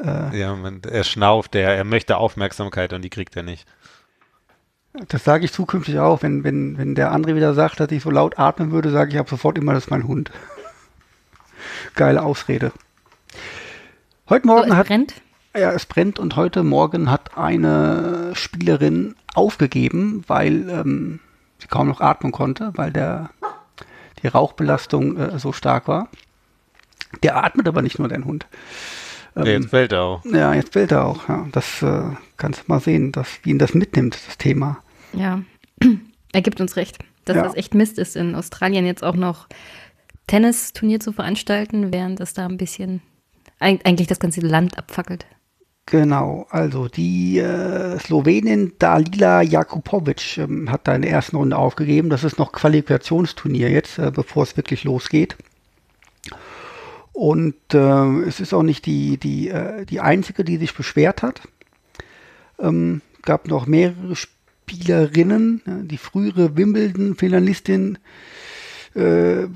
äh, 0.03 0.37
ja, 0.37 0.55
man, 0.55 0.81
er 0.83 1.03
schnauft, 1.03 1.55
er, 1.55 1.75
er 1.75 1.83
möchte 1.83 2.17
Aufmerksamkeit 2.17 2.93
und 2.93 3.01
die 3.01 3.09
kriegt 3.09 3.35
er 3.35 3.43
nicht. 3.43 3.67
Das 5.07 5.23
sage 5.23 5.45
ich 5.45 5.51
zukünftig 5.51 5.99
auch. 5.99 6.23
Wenn, 6.23 6.43
wenn, 6.43 6.77
wenn 6.77 6.95
der 6.95 7.11
andere 7.11 7.35
wieder 7.35 7.53
sagt, 7.53 7.79
dass 7.79 7.91
ich 7.91 8.03
so 8.03 8.11
laut 8.11 8.39
atmen 8.39 8.71
würde, 8.71 8.91
sage 8.91 9.11
ich 9.11 9.19
ab 9.19 9.29
sofort 9.29 9.57
immer, 9.57 9.73
das 9.73 9.85
ist 9.85 9.91
mein 9.91 10.07
Hund. 10.07 10.31
Geile 11.95 12.23
Ausrede. 12.23 12.71
Heute 14.29 14.47
Morgen 14.47 14.67
so, 14.67 14.73
es 14.73 14.77
hat. 14.77 14.87
brennt. 14.87 15.13
Ja, 15.55 15.71
es 15.71 15.85
brennt 15.85 16.19
und 16.19 16.35
heute 16.35 16.63
Morgen 16.63 17.09
hat 17.09 17.37
eine 17.37 18.31
Spielerin 18.35 19.15
aufgegeben, 19.33 20.23
weil 20.27 20.69
ähm, 20.69 21.19
sie 21.59 21.67
kaum 21.67 21.87
noch 21.87 22.01
atmen 22.01 22.31
konnte, 22.31 22.71
weil 22.75 22.91
der, 22.91 23.29
die 24.21 24.27
Rauchbelastung 24.27 25.17
äh, 25.17 25.39
so 25.39 25.53
stark 25.53 25.87
war. 25.87 26.09
Der 27.23 27.41
atmet 27.41 27.67
aber 27.67 27.81
nicht 27.81 27.99
nur, 27.99 28.07
dein 28.09 28.25
Hund. 28.25 28.47
Ähm, 29.35 29.45
jetzt 29.45 29.69
fällt 29.69 29.91
er 29.91 30.01
auch. 30.03 30.25
Ja, 30.25 30.53
jetzt 30.53 30.73
fällt 30.73 30.91
er 30.91 31.05
auch. 31.05 31.27
Ja. 31.27 31.47
Das 31.51 31.81
äh, 31.81 32.03
kannst 32.37 32.61
du 32.61 32.63
mal 32.67 32.79
sehen, 32.79 33.11
dass, 33.11 33.27
wie 33.43 33.49
ihn 33.51 33.59
das 33.59 33.73
mitnimmt, 33.73 34.17
das 34.27 34.37
Thema. 34.37 34.77
Ja, 35.13 35.41
er 36.33 36.41
gibt 36.41 36.61
uns 36.61 36.75
recht, 36.75 36.99
dass 37.25 37.35
Ja. 37.37 37.43
das 37.43 37.55
echt 37.55 37.73
Mist 37.73 37.99
ist, 37.99 38.15
in 38.15 38.35
Australien 38.35 38.85
jetzt 38.85 39.03
auch 39.03 39.15
noch 39.15 39.47
Tennisturnier 40.27 40.99
zu 40.99 41.11
veranstalten, 41.11 41.93
während 41.93 42.19
es 42.19 42.33
da 42.33 42.45
ein 42.45 42.57
bisschen 42.57 43.01
eig- 43.59 43.85
eigentlich 43.85 44.07
das 44.07 44.19
ganze 44.19 44.41
Land 44.41 44.77
abfackelt. 44.77 45.25
Genau, 45.87 46.47
also 46.49 46.87
die 46.87 47.37
äh, 47.37 47.99
Slowenin 47.99 48.73
Dalila 48.79 49.43
Jakupovic 49.43 50.39
ähm, 50.39 50.71
hat 50.71 50.87
da 50.87 50.95
in 50.95 51.03
der 51.03 51.11
ersten 51.11 51.35
Runde 51.35 51.57
aufgegeben. 51.57 52.09
Das 52.09 52.23
ist 52.23 52.39
noch 52.39 52.53
Qualifikationsturnier 52.53 53.69
jetzt, 53.69 53.99
äh, 53.99 54.09
bevor 54.11 54.41
es 54.43 54.57
wirklich 54.57 54.83
losgeht. 54.83 55.35
Und 57.15 57.55
äh, 57.73 58.23
es 58.23 58.41
ist 58.41 58.53
auch 58.53 58.61
nicht 58.61 58.85
die, 58.85 59.15
die, 59.17 59.47
äh, 59.47 59.85
die 59.85 60.01
einzige, 60.01 60.43
die 60.43 60.57
sich 60.57 60.75
beschwert 60.75 61.23
hat. 61.23 61.43
Ähm, 62.59 63.01
gab 63.21 63.47
noch 63.47 63.67
mehrere 63.67 64.17
Spielerinnen. 64.17 65.61
Ja, 65.65 65.77
die 65.81 65.97
frühere 65.97 66.57
Wimbledon-Finalistin 66.57 67.99
äh, 68.95 69.47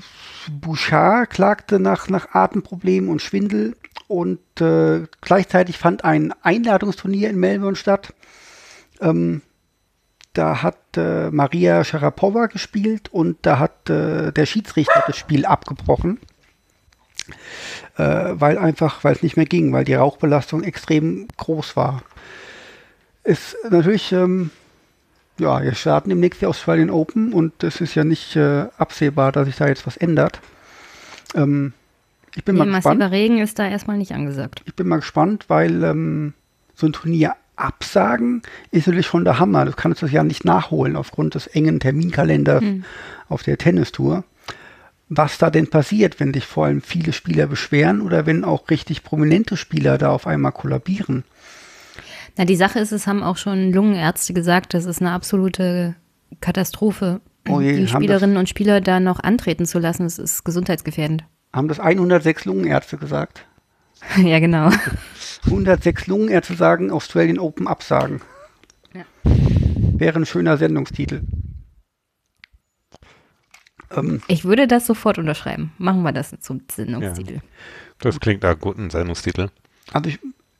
Bouchard 0.50 1.28
klagte 1.28 1.78
nach, 1.78 2.08
nach 2.08 2.34
Atemproblemen 2.34 3.10
und 3.10 3.20
Schwindel. 3.20 3.76
Und 4.08 4.40
äh, 4.62 5.02
gleichzeitig 5.20 5.76
fand 5.76 6.02
ein 6.02 6.32
Einladungsturnier 6.40 7.28
in 7.28 7.38
Melbourne 7.38 7.76
statt. 7.76 8.14
Ähm, 9.02 9.42
da 10.32 10.62
hat 10.62 10.96
äh, 10.96 11.30
Maria 11.30 11.84
Sharapova 11.84 12.46
gespielt 12.46 13.10
und 13.12 13.36
da 13.42 13.58
hat 13.58 13.90
äh, 13.90 14.32
der 14.32 14.46
Schiedsrichter 14.46 15.04
das 15.06 15.18
Spiel 15.18 15.44
abgebrochen, 15.44 16.20
äh, 17.96 18.02
weil 18.32 18.58
einfach, 18.58 19.04
weil 19.04 19.14
es 19.14 19.22
nicht 19.22 19.36
mehr 19.36 19.46
ging, 19.46 19.72
weil 19.72 19.84
die 19.84 19.94
Rauchbelastung 19.94 20.62
extrem 20.62 21.28
groß 21.36 21.76
war. 21.76 22.02
Ist 23.24 23.56
natürlich, 23.70 24.12
ähm, 24.12 24.50
ja, 25.38 25.62
wir 25.62 25.74
starten 25.74 26.08
demnächst 26.10 26.40
die 26.40 26.46
Australian 26.46 26.90
Open 26.90 27.32
und 27.32 27.62
es 27.62 27.80
ist 27.80 27.94
ja 27.94 28.04
nicht 28.04 28.36
äh, 28.36 28.66
absehbar, 28.78 29.32
dass 29.32 29.46
sich 29.46 29.56
da 29.56 29.68
jetzt 29.68 29.86
was 29.86 29.96
ändert. 29.96 30.40
Ähm, 31.34 31.72
ich 32.34 32.44
bin 32.44 32.54
Nee, 32.54 32.60
mal 32.60 32.74
gespannt. 32.76 33.00
massiver 33.00 33.10
Regen 33.16 33.38
ist 33.38 33.58
da 33.58 33.66
erstmal 33.68 33.98
nicht 33.98 34.12
angesagt. 34.12 34.62
Ich 34.64 34.74
bin 34.74 34.86
mal 34.88 34.96
gespannt, 35.00 35.46
weil 35.48 35.82
ähm, 35.84 36.32
so 36.74 36.86
ein 36.86 36.92
Turnier 36.92 37.34
absagen 37.56 38.40
ist 38.70 38.86
natürlich 38.86 39.06
schon 39.06 39.24
der 39.24 39.38
Hammer. 39.38 39.66
Du 39.66 39.72
kannst 39.72 40.02
das 40.02 40.12
ja 40.12 40.22
nicht 40.22 40.44
nachholen 40.44 40.96
aufgrund 40.96 41.34
des 41.34 41.46
engen 41.46 41.78
Terminkalenders 41.80 42.64
auf 43.28 43.42
der 43.42 43.58
Tennistour. 43.58 44.24
Was 45.12 45.38
da 45.38 45.50
denn 45.50 45.68
passiert, 45.68 46.20
wenn 46.20 46.32
dich 46.32 46.46
vor 46.46 46.66
allem 46.66 46.82
viele 46.82 47.12
Spieler 47.12 47.48
beschweren 47.48 48.00
oder 48.00 48.26
wenn 48.26 48.44
auch 48.44 48.70
richtig 48.70 49.02
prominente 49.02 49.56
Spieler 49.56 49.98
da 49.98 50.10
auf 50.10 50.26
einmal 50.28 50.52
kollabieren? 50.52 51.24
Na, 52.36 52.44
die 52.44 52.54
Sache 52.54 52.78
ist, 52.78 52.92
es 52.92 53.08
haben 53.08 53.24
auch 53.24 53.36
schon 53.36 53.72
Lungenärzte 53.72 54.32
gesagt, 54.32 54.72
das 54.72 54.84
ist 54.84 55.00
eine 55.00 55.10
absolute 55.10 55.96
Katastrophe, 56.40 57.20
Oh 57.48 57.60
je, 57.60 57.76
die 57.76 57.88
Spielerinnen 57.88 58.36
und 58.36 58.48
Spieler 58.48 58.80
da 58.80 59.00
noch 59.00 59.18
antreten 59.18 59.66
zu 59.66 59.80
lassen. 59.80 60.04
Es 60.04 60.18
ist 60.18 60.44
gesundheitsgefährdend. 60.44 61.24
Haben 61.52 61.66
das 61.66 61.80
106 61.80 62.44
Lungenärzte 62.44 62.96
gesagt? 62.96 63.44
ja, 64.16 64.38
genau. 64.38 64.70
106 65.46 66.06
Lungenärzte 66.06 66.54
sagen, 66.54 66.92
Australian 66.92 67.38
Open 67.38 67.66
absagen. 67.66 68.20
Ja. 68.94 69.02
Wäre 69.24 70.20
ein 70.20 70.26
schöner 70.26 70.56
Sendungstitel. 70.56 71.22
Ähm, 73.94 74.22
Ich 74.28 74.44
würde 74.44 74.66
das 74.66 74.86
sofort 74.86 75.18
unterschreiben. 75.18 75.72
Machen 75.78 76.02
wir 76.02 76.12
das 76.12 76.34
zum 76.40 76.62
Sendungstitel. 76.70 77.40
Das 77.98 78.20
klingt 78.20 78.42
nach 78.42 78.58
guten 78.58 78.90
Sendungstitel. 78.90 79.48
Also 79.92 80.08
ich, 80.10 80.18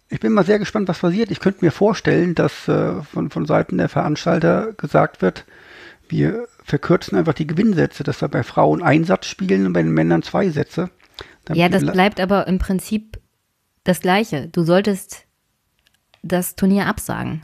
ich 0.08 0.20
bin 0.20 0.32
mal 0.32 0.44
sehr 0.44 0.58
gespannt, 0.58 0.88
was 0.88 0.98
passiert. 0.98 1.30
Ich 1.30 1.40
könnte 1.40 1.64
mir 1.64 1.70
vorstellen, 1.70 2.34
dass 2.34 2.68
äh, 2.68 3.02
von, 3.02 3.30
von 3.30 3.46
Seiten 3.46 3.78
der 3.78 3.88
Veranstalter 3.88 4.72
gesagt 4.74 5.22
wird, 5.22 5.44
wir 6.08 6.48
verkürzen 6.64 7.16
einfach 7.16 7.34
die 7.34 7.46
Gewinnsätze, 7.46 8.02
dass 8.02 8.20
wir 8.20 8.28
bei 8.28 8.42
Frauen 8.42 8.82
einen 8.82 9.04
Satz 9.04 9.26
spielen 9.26 9.66
und 9.66 9.72
bei 9.72 9.82
den 9.82 9.92
Männern 9.92 10.22
zwei 10.22 10.50
Sätze. 10.50 10.90
Ja, 11.52 11.68
das 11.68 11.84
bleibt 11.84 12.20
aber 12.20 12.46
im 12.46 12.58
Prinzip 12.58 13.20
das 13.84 14.00
Gleiche. 14.00 14.48
Du 14.48 14.62
solltest 14.64 15.24
das 16.22 16.54
Turnier 16.56 16.86
absagen. 16.86 17.42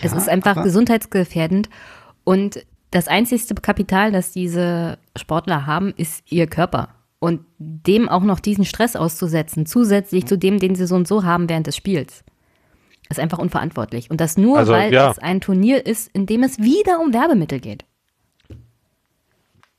es 0.00 0.12
Ja, 0.12 0.18
ist 0.18 0.28
einfach 0.28 0.62
gesundheitsgefährdend 0.62 1.70
und 2.24 2.64
das 2.90 3.08
einzigste 3.08 3.54
Kapital, 3.54 4.12
das 4.12 4.32
diese 4.32 4.98
Sportler 5.16 5.66
haben, 5.66 5.92
ist 5.96 6.30
ihr 6.30 6.46
Körper. 6.46 6.88
Und 7.18 7.44
dem 7.58 8.08
auch 8.08 8.22
noch 8.22 8.40
diesen 8.40 8.64
Stress 8.64 8.96
auszusetzen, 8.96 9.66
zusätzlich 9.66 10.26
zu 10.26 10.38
dem, 10.38 10.58
den 10.58 10.74
sie 10.74 10.86
so 10.86 10.94
und 10.94 11.06
so 11.06 11.22
haben 11.22 11.48
während 11.48 11.66
des 11.66 11.76
Spiels, 11.76 12.24
ist 13.10 13.20
einfach 13.20 13.38
unverantwortlich. 13.38 14.10
Und 14.10 14.20
das 14.20 14.38
nur, 14.38 14.58
Also, 14.58 14.72
weil 14.72 14.92
ja. 14.92 15.10
es 15.10 15.18
ein 15.18 15.40
Turnier 15.40 15.86
ist, 15.86 16.08
in 16.14 16.26
dem 16.26 16.42
es 16.42 16.58
wieder 16.58 17.00
um 17.00 17.12
Werbemittel 17.12 17.60
geht. 17.60 17.84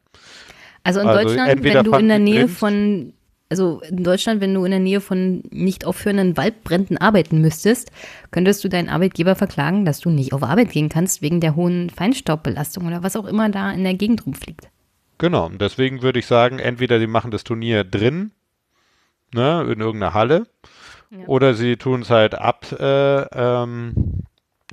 Also 0.83 1.01
in 1.01 1.07
Also 1.07 1.27
Deutschland, 1.27 1.63
wenn 1.65 1.83
du 1.83 1.91
in 1.97 2.07
der 2.07 2.19
Nähe 2.19 2.47
von, 2.47 3.11
also 3.49 3.81
in 3.81 4.03
Deutschland, 4.03 4.41
wenn 4.41 4.53
du 4.53 4.65
in 4.65 4.71
der 4.71 4.79
Nähe 4.79 5.01
von 5.01 5.43
nicht 5.51 5.85
aufhörenden 5.85 6.35
Waldbränden 6.35 6.97
arbeiten 6.97 7.41
müsstest, 7.41 7.91
könntest 8.31 8.63
du 8.63 8.69
deinen 8.69 8.89
Arbeitgeber 8.89 9.35
verklagen, 9.35 9.85
dass 9.85 9.99
du 9.99 10.09
nicht 10.09 10.33
auf 10.33 10.43
Arbeit 10.43 10.71
gehen 10.71 10.89
kannst 10.89 11.21
wegen 11.21 11.41
der 11.41 11.55
hohen 11.55 11.89
Feinstaubbelastung 11.89 12.87
oder 12.87 13.03
was 13.03 13.15
auch 13.15 13.25
immer 13.25 13.49
da 13.49 13.71
in 13.71 13.83
der 13.83 13.93
Gegend 13.93 14.25
rumfliegt. 14.25 14.69
Genau, 15.17 15.45
und 15.45 15.61
deswegen 15.61 16.01
würde 16.01 16.19
ich 16.19 16.25
sagen, 16.25 16.59
entweder 16.59 16.99
sie 16.99 17.07
machen 17.07 17.31
das 17.31 17.43
Turnier 17.43 17.83
drin, 17.83 18.31
ne, 19.33 19.61
in 19.61 19.79
irgendeiner 19.79 20.13
Halle, 20.13 20.47
oder 21.27 21.53
sie 21.53 21.77
tun 21.77 22.01
es 22.01 22.09
halt 22.09 22.35
ab, 22.35 22.65
äh, 22.77 23.21
ähm, 23.21 23.93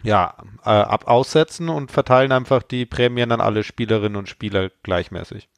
ja, 0.02 0.34
äh, 0.64 0.70
ab 0.70 1.06
aussetzen 1.06 1.68
und 1.68 1.92
verteilen 1.92 2.32
einfach 2.32 2.62
die 2.62 2.86
Prämien 2.86 3.30
an 3.30 3.40
alle 3.40 3.62
Spielerinnen 3.62 4.16
und 4.16 4.28
Spieler 4.28 4.70
gleichmäßig. 4.82 5.48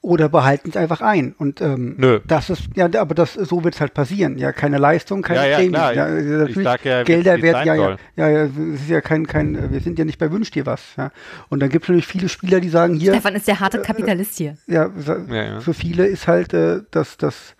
Oder 0.00 0.28
behalten 0.28 0.68
es 0.70 0.76
einfach 0.76 1.00
ein. 1.00 1.34
Und 1.36 1.60
ähm, 1.60 1.94
Nö. 1.98 2.20
das 2.28 2.48
ist, 2.50 2.68
ja, 2.76 2.88
aber 3.00 3.14
das, 3.16 3.34
so 3.34 3.64
wird 3.64 3.74
es 3.74 3.80
halt 3.80 3.92
passieren. 3.94 4.38
Ja, 4.38 4.52
keine 4.52 4.78
Leistung, 4.78 5.22
keine 5.22 5.40
Ja, 5.40 5.46
ja, 5.46 5.56
Prämie. 5.56 5.70
klar. 5.72 5.92
Ja, 5.94 6.06
Ich- 6.18 6.24
natürlich 6.26 6.56
ich 6.58 6.62
sag 6.62 6.84
ja, 6.84 7.02
Gelder 7.02 7.42
werden, 7.42 7.66
ja, 7.66 7.74
ja, 7.74 7.96
ja, 8.14 8.28
ja, 8.28 8.44
es 8.44 8.80
ist 8.82 8.88
ja 8.88 9.00
kein, 9.00 9.26
kein, 9.26 9.72
wir 9.72 9.80
sind 9.80 9.98
ja 9.98 10.04
nicht 10.04 10.18
bei 10.20 10.30
Wünsch 10.30 10.52
dir 10.52 10.64
was. 10.66 10.82
Ja. 10.96 11.10
Und 11.48 11.58
dann 11.60 11.70
gibt 11.70 11.84
es 11.84 11.88
natürlich 11.88 12.06
viele 12.06 12.28
Spieler, 12.28 12.60
die 12.60 12.68
sagen, 12.68 12.94
hier, 12.94 13.12
Stefan 13.14 13.34
ist 13.34 13.48
der 13.48 13.58
harte 13.58 13.82
Kapitalist 13.82 14.36
hier. 14.36 14.56
Ja, 14.68 14.90
ja. 15.30 15.58
für 15.60 15.74
viele 15.74 16.06
ist 16.06 16.28
halt 16.28 16.54
äh, 16.54 16.82
das, 16.92 17.16
das 17.16 17.56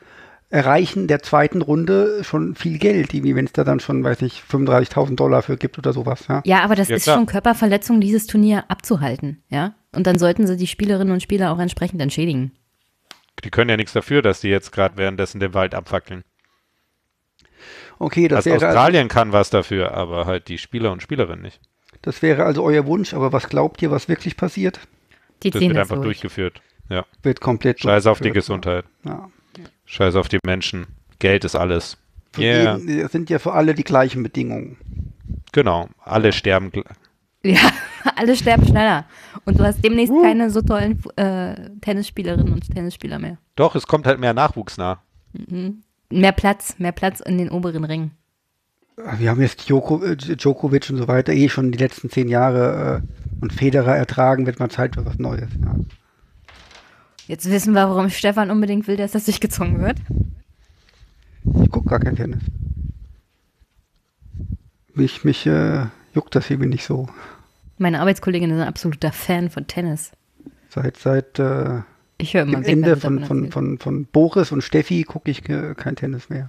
Erreichen 0.48 1.08
der 1.08 1.20
zweiten 1.22 1.60
Runde 1.60 2.22
schon 2.22 2.54
viel 2.54 2.78
Geld, 2.78 3.12
wie 3.12 3.34
wenn 3.34 3.46
es 3.46 3.52
da 3.52 3.64
dann 3.64 3.80
schon, 3.80 4.04
weiß 4.04 4.22
ich, 4.22 4.42
35.000 4.48 5.16
Dollar 5.16 5.42
für 5.42 5.56
gibt 5.56 5.76
oder 5.78 5.92
sowas. 5.92 6.26
Ja. 6.28 6.40
Ja, 6.44 6.62
aber 6.62 6.76
das 6.76 6.88
Ja, 6.88 6.96
ist 6.96 7.02
klar. 7.04 7.16
schon 7.16 7.26
Körperverletzung, 7.26 8.00
dieses 8.00 8.26
Turnier 8.28 8.64
abzuhalten, 8.68 9.42
ja? 9.48 9.74
Und 9.94 10.06
dann 10.06 10.18
sollten 10.18 10.46
sie 10.46 10.56
die 10.56 10.66
Spielerinnen 10.68 11.12
und 11.12 11.22
Spieler 11.22 11.50
auch 11.52 11.58
entsprechend 11.58 12.00
entschädigen. 12.00 12.52
Die 13.44 13.50
können 13.50 13.70
ja 13.70 13.76
nichts 13.76 13.92
dafür, 13.92 14.22
dass 14.22 14.40
die 14.40 14.48
jetzt 14.48 14.70
gerade 14.70 14.96
währenddessen 14.96 15.40
den 15.40 15.52
Wald 15.52 15.74
abfackeln. 15.74 16.22
Okay, 17.98 18.28
das 18.28 18.38
Also 18.38 18.50
wäre, 18.50 18.54
also, 18.56 18.66
Australien 18.66 19.08
kann 19.08 19.32
was 19.32 19.50
dafür, 19.50 19.92
aber 19.94 20.26
halt 20.26 20.48
die 20.48 20.58
Spieler 20.58 20.92
und 20.92 21.02
Spielerinnen 21.02 21.42
nicht. 21.42 21.60
das 22.02 22.22
wäre 22.22 22.44
also 22.44 22.62
euer 22.62 22.86
Wunsch, 22.86 23.14
aber 23.14 23.32
was 23.32 23.48
glaubt 23.48 23.82
ihr, 23.82 23.90
was 23.90 24.08
wirklich 24.08 24.36
passiert? 24.36 24.80
Die 25.42 25.50
Das 25.50 25.60
wird 25.60 25.76
einfach 25.76 25.96
durch. 25.96 26.20
durchgeführt. 26.20 26.60
Ja. 26.88 27.04
Wird 27.22 27.40
komplett 27.40 27.80
Scheiß 27.80 28.06
auf 28.06 28.20
die. 28.20 28.30
Gesundheit. 28.30 28.84
Ja. 29.04 29.28
Scheiß 29.84 30.14
auf 30.16 30.28
die 30.28 30.38
Menschen. 30.44 30.86
Geld 31.18 31.44
ist 31.44 31.54
alles. 31.54 31.96
Für 32.32 32.42
Yeah. 32.42 32.76
jeden, 32.76 33.00
es 33.00 33.12
sind 33.12 33.30
ja 33.30 33.38
für 33.38 33.52
alle 33.52 33.74
die 33.74 33.84
gleichen 33.84 34.22
Bedingungen. 34.22 34.76
Genau. 35.52 35.88
Alle 36.04 36.32
sterben. 36.32 36.70
Ja, 37.44 37.60
alle 38.16 38.34
sterben 38.34 38.66
schneller. 38.66 39.04
Und 39.44 39.60
du 39.60 39.62
hast 39.64 39.84
demnächst 39.84 40.12
keine 40.20 40.50
so 40.50 40.62
tollen 40.62 41.00
äh, 41.14 41.54
Tennisspielerinnen 41.80 42.52
und 42.52 42.68
Tennisspieler 42.74 43.20
mehr. 43.20 43.38
Doch, 43.54 43.76
es 43.76 43.86
kommt 43.86 44.04
halt 44.08 44.18
mehr 44.18 44.34
Nachwuchs 44.34 44.78
nach. 44.78 44.98
Mehr 46.10 46.32
Platz, 46.32 46.74
mehr 46.78 46.90
Platz 46.90 47.20
in 47.20 47.38
den 47.38 47.48
oberen 47.50 47.84
Ringen. 47.84 48.10
Wir 49.18 49.30
haben 49.30 49.40
jetzt 49.42 49.68
Djoko, 49.68 50.02
äh, 50.02 50.16
Djokovic 50.16 50.90
und 50.90 50.96
so 50.96 51.06
weiter 51.06 51.32
eh 51.34 51.48
schon 51.48 51.70
die 51.70 51.78
letzten 51.78 52.10
zehn 52.10 52.26
Jahre 52.28 53.02
äh, 53.04 53.42
und 53.42 53.52
Federer 53.52 53.94
ertragen, 53.94 54.46
wird 54.46 54.58
mal 54.58 54.70
Zeit 54.70 54.96
für 54.96 55.06
was 55.06 55.18
Neues. 55.18 55.50
Ja. 55.62 55.76
Jetzt 57.26 57.50
wissen 57.50 57.74
wir, 57.74 57.88
warum 57.88 58.08
Stefan 58.10 58.50
unbedingt 58.50 58.86
will, 58.86 58.96
dass 58.96 59.12
das 59.12 59.24
durchgezogen 59.24 59.80
wird. 59.80 59.98
Ich 61.62 61.70
gucke 61.70 61.90
gar 61.90 62.00
kein 62.00 62.16
Tennis. 62.16 62.42
Mich, 64.94 65.24
mich 65.24 65.46
äh, 65.46 65.86
juckt 66.14 66.34
das 66.34 66.50
eben 66.50 66.68
nicht 66.68 66.84
so. 66.84 67.08
Meine 67.78 68.00
Arbeitskollegin 68.00 68.50
ist 68.50 68.60
ein 68.60 68.68
absoluter 68.68 69.12
Fan 69.12 69.50
von 69.50 69.66
Tennis. 69.66 70.12
Seit, 70.70 70.96
seit 70.96 71.38
äh, 71.38 71.80
Ich 72.18 72.34
höre 72.34 72.42
immer 72.42 72.60
dem 72.60 72.64
weg, 72.64 72.72
Ende 72.72 72.96
von, 72.96 73.24
von, 73.24 73.50
von, 73.50 73.78
von 73.78 74.06
Boris 74.06 74.52
und 74.52 74.62
Steffi 74.62 75.02
gucke 75.04 75.30
ich 75.30 75.48
äh, 75.48 75.74
kein 75.74 75.96
Tennis 75.96 76.28
mehr. 76.28 76.48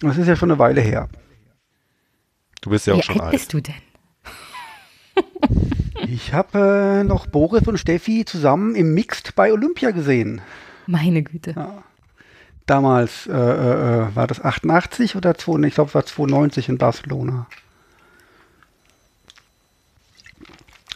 Das 0.00 0.16
ist 0.16 0.26
ja 0.28 0.36
schon 0.36 0.50
eine 0.50 0.58
Weile 0.58 0.80
her. 0.80 1.08
Du 2.62 2.70
bist 2.70 2.86
ja 2.86 2.94
auch 2.94 2.98
Wie 2.98 3.02
schon 3.02 3.16
alt 3.16 3.24
alt. 3.24 3.32
bist 3.32 3.52
du 3.52 3.60
denn? 3.60 3.74
Ich 6.08 6.32
habe 6.32 7.00
äh, 7.00 7.04
noch 7.04 7.26
Boris 7.26 7.66
und 7.66 7.78
Steffi 7.78 8.24
zusammen 8.24 8.74
im 8.74 8.94
Mixed 8.94 9.34
bei 9.34 9.52
Olympia 9.52 9.90
gesehen. 9.90 10.40
Meine 10.86 11.22
Güte. 11.22 11.54
Damals 12.66 13.26
äh, 13.26 13.32
äh, 13.32 14.02
äh, 14.08 14.14
war 14.16 14.26
das 14.26 14.42
88 14.44 15.16
oder 15.16 15.36
2, 15.36 15.66
ich 15.66 15.74
glaube, 15.74 15.88
es 15.88 15.94
war 15.94 16.04
92 16.06 16.68
in 16.68 16.78
Barcelona. 16.78 17.46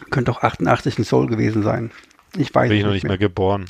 Könnte 0.09 0.31
auch 0.31 0.41
88 0.43 0.97
in 0.97 1.03
Seoul 1.03 1.27
gewesen 1.27 1.63
sein. 1.63 1.91
Ich 2.37 2.53
weiß 2.53 2.69
Bin 2.69 2.77
ich 2.77 2.83
noch 2.85 2.93
nicht 2.93 3.05
mehr 3.07 3.17
geboren. 3.17 3.65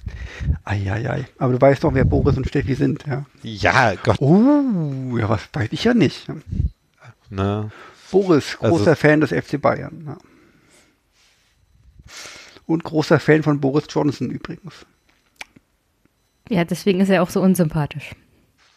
Eieiei. 0.65 1.25
Aber 1.39 1.53
du 1.53 1.61
weißt 1.61 1.83
doch, 1.83 1.93
wer 1.93 2.05
Boris 2.05 2.37
und 2.37 2.47
Steffi 2.47 2.75
sind, 2.75 3.05
ja. 3.07 3.25
Ja, 3.41 3.95
Gott. 3.95 4.19
Uh, 4.21 5.17
ja, 5.17 5.27
was 5.29 5.49
weiß 5.53 5.69
ich 5.71 5.83
ja 5.83 5.93
nicht. 5.93 6.27
Ne? 7.29 7.71
Boris, 8.11 8.57
Also- 8.59 8.75
großer 8.77 8.95
Fan 8.95 9.21
des 9.21 9.31
FC 9.31 9.59
Bayern. 9.59 10.03
Ja. 10.05 10.17
Und 12.66 12.84
großer 12.84 13.20
Fan 13.20 13.43
von 13.43 13.59
Boris 13.59 13.86
Johnson 13.89 14.30
übrigens. 14.30 14.86
Ja, 16.49 16.64
deswegen 16.66 16.99
ist 17.01 17.09
er 17.09 17.24
auch 17.24 17.30
so 17.30 17.41
unsympathisch. 17.41 18.12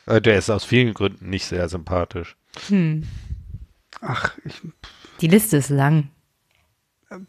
Äh, 0.07 0.21
Der 0.21 0.37
ist 0.39 0.51
aus 0.51 0.65
vielen 0.65 0.95
Gründen 0.95 1.31
nicht 1.31 1.47
sehr 1.47 1.69
sympathisch. 1.69 2.37
Hm. 2.69 3.05
Ach, 4.01 4.37
ich, 4.45 4.61
Die 5.21 5.29
Liste 5.29 5.57
ist 5.57 5.71
lang. 5.71 6.09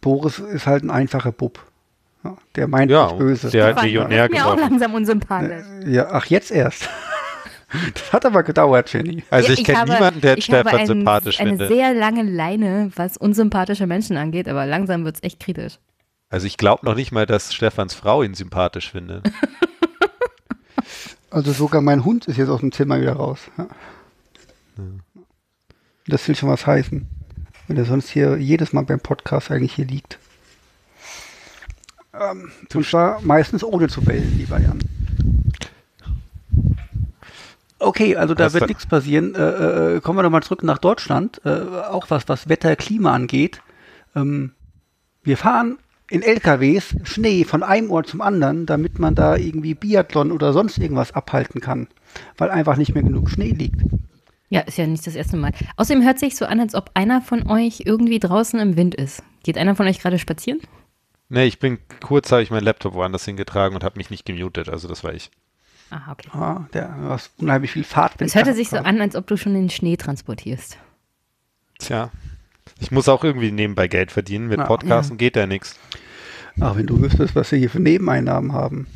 Boris 0.01 0.39
ist 0.39 0.65
halt 0.67 0.83
ein 0.83 0.89
einfacher 0.91 1.31
Bub. 1.31 1.63
Ja, 2.23 2.37
der 2.55 2.67
meint 2.67 2.89
Ja, 2.91 3.07
nicht 3.07 3.17
böse. 3.19 3.49
der 3.51 3.67
hat 3.75 3.83
Millionär 3.83 4.25
ist 4.25 4.31
mir 4.31 4.45
auch 4.45 4.57
langsam 4.57 4.93
unsympathisch. 4.95 5.63
Ja, 5.85 6.07
ach, 6.11 6.25
jetzt 6.27 6.51
erst. 6.51 6.89
Das 7.93 8.13
hat 8.13 8.25
aber 8.25 8.43
gedauert, 8.43 8.93
Jenny. 8.93 9.23
Also 9.29 9.47
Ja, 9.51 9.53
ich 9.55 9.63
kenne 9.65 9.79
habe- 9.79 9.91
niemanden, 9.93 10.21
der 10.21 10.37
ich 10.37 10.49
habe 10.49 10.61
Stefan 10.61 10.79
ein- 10.81 10.87
sympathisch 10.87 11.39
eine 11.41 11.49
findet. 11.49 11.67
sehr 11.69 11.93
lange 11.93 12.21
Leine, 12.23 12.91
was 12.95 13.17
unsympathische 13.17 13.85
Menschen 13.85 14.15
angeht, 14.15 14.47
aber 14.47 14.65
langsam 14.65 15.03
wird 15.03 15.15
es 15.17 15.23
echt 15.23 15.39
kritisch. 15.41 15.79
Also 16.29 16.47
ich 16.47 16.57
glaube 16.57 16.85
noch 16.85 16.95
nicht 16.95 17.11
mal, 17.11 17.25
dass 17.25 17.53
Stefans 17.53 17.93
Frau 17.93 18.23
ihn 18.23 18.33
sympathisch 18.33 18.91
findet. 18.91 19.31
Also 21.31 21.51
sogar 21.51 21.81
mein 21.81 22.05
Hund 22.05 22.27
ist 22.27 22.37
jetzt 22.37 22.47
aus 22.47 22.61
dem 22.61 22.71
Zimmer 22.71 23.01
wieder 23.01 23.11
raus. 23.13 23.39
Ja. 23.57 23.67
Das 26.07 26.25
will 26.29 26.35
schon 26.35 26.47
was 26.47 26.65
heißen. 26.65 27.05
Wenn 27.67 27.75
er 27.75 27.83
sonst 27.83 28.07
hier 28.07 28.37
jedes 28.37 28.71
Mal 28.71 28.85
beim 28.85 29.01
Podcast 29.01 29.51
eigentlich 29.51 29.73
hier 29.73 29.83
liegt. 29.85 30.17
Ähm, 32.13 32.53
und 32.73 32.85
zwar 32.85 33.19
meistens 33.21 33.65
ohne 33.65 33.89
zu 33.89 34.01
bellen, 34.01 34.37
lieber 34.37 34.61
Jan. 34.61 34.79
Okay, 37.79 38.15
also 38.15 38.33
da 38.33 38.45
Hast 38.45 38.53
wird 38.53 38.63
du- 38.63 38.67
nichts 38.67 38.85
passieren. 38.85 39.35
Äh, 39.35 39.95
äh, 39.95 39.99
kommen 39.99 40.17
wir 40.17 40.23
nochmal 40.23 40.43
zurück 40.43 40.63
nach 40.63 40.77
Deutschland. 40.77 41.41
Äh, 41.43 41.49
auch 41.49 42.09
was, 42.09 42.29
was 42.29 42.47
Wetter, 42.47 42.77
Klima 42.77 43.13
angeht. 43.13 43.61
Ähm, 44.15 44.53
wir 45.23 45.35
fahren 45.37 45.77
in 46.09 46.21
LKWs 46.21 46.95
Schnee 47.03 47.43
von 47.43 47.63
einem 47.63 47.91
Ort 47.91 48.07
zum 48.07 48.21
anderen, 48.21 48.65
damit 48.65 48.99
man 48.99 49.15
da 49.15 49.35
irgendwie 49.35 49.73
Biathlon 49.73 50.31
oder 50.31 50.53
sonst 50.53 50.77
irgendwas 50.77 51.13
abhalten 51.13 51.61
kann, 51.61 51.87
weil 52.37 52.51
einfach 52.51 52.77
nicht 52.77 52.93
mehr 52.93 53.03
genug 53.03 53.29
Schnee 53.29 53.51
liegt. 53.51 53.81
Ja, 54.49 54.61
ist 54.61 54.77
ja 54.77 54.85
nicht 54.85 55.05
das 55.05 55.15
erste 55.15 55.37
Mal. 55.37 55.51
Außerdem 55.75 56.03
hört 56.03 56.19
sich 56.19 56.35
so 56.35 56.45
an, 56.45 56.59
als 56.59 56.75
ob 56.75 56.91
einer 56.93 57.21
von 57.21 57.49
euch 57.49 57.83
irgendwie 57.85 58.19
draußen 58.19 58.59
im 58.59 58.77
Wind 58.77 58.95
ist. 58.95 59.23
Geht 59.43 59.57
einer 59.57 59.75
von 59.75 59.87
euch 59.87 59.99
gerade 59.99 60.19
spazieren? 60.19 60.59
Nee, 61.29 61.45
ich 61.45 61.59
bin 61.59 61.79
kurz, 62.03 62.31
habe 62.31 62.43
ich 62.43 62.51
meinen 62.51 62.63
Laptop 62.63 62.93
woanders 62.93 63.25
hingetragen 63.25 63.75
und 63.75 63.83
habe 63.83 63.97
mich 63.97 64.11
nicht 64.11 64.25
gemutet. 64.25 64.69
Also 64.69 64.87
das 64.87 65.03
war 65.03 65.13
ich. 65.13 65.31
Ah, 65.89 66.11
okay. 66.11 66.29
Ah, 66.31 66.67
der 66.73 66.87
du 66.87 67.09
hast 67.09 67.31
unheimlich 67.37 67.71
viel 67.71 67.83
Fahrt. 67.83 68.13
Es 68.19 68.35
hörte 68.35 68.53
sich 68.53 68.69
so 68.69 68.77
an, 68.77 69.01
als 69.01 69.15
ob 69.15 69.27
du 69.27 69.37
schon 69.37 69.53
den 69.53 69.69
Schnee 69.69 69.97
transportierst. 69.97 70.77
Tja. 71.79 72.11
Ich 72.79 72.91
muss 72.91 73.07
auch 73.09 73.23
irgendwie 73.23 73.51
nebenbei 73.51 73.87
Geld 73.87 74.11
verdienen. 74.11 74.47
Mit 74.47 74.59
Ja. 74.59 74.65
Podcasten 74.65 75.17
geht 75.17 75.35
ja 75.35 75.47
nichts. 75.47 75.77
Ach, 76.59 76.75
wenn 76.77 76.85
du 76.85 77.01
wüsstest, 77.01 77.35
was 77.35 77.51
wir 77.51 77.59
hier 77.59 77.69
für 77.69 77.81
Nebeneinnahmen 77.81 78.53
haben. 78.53 78.87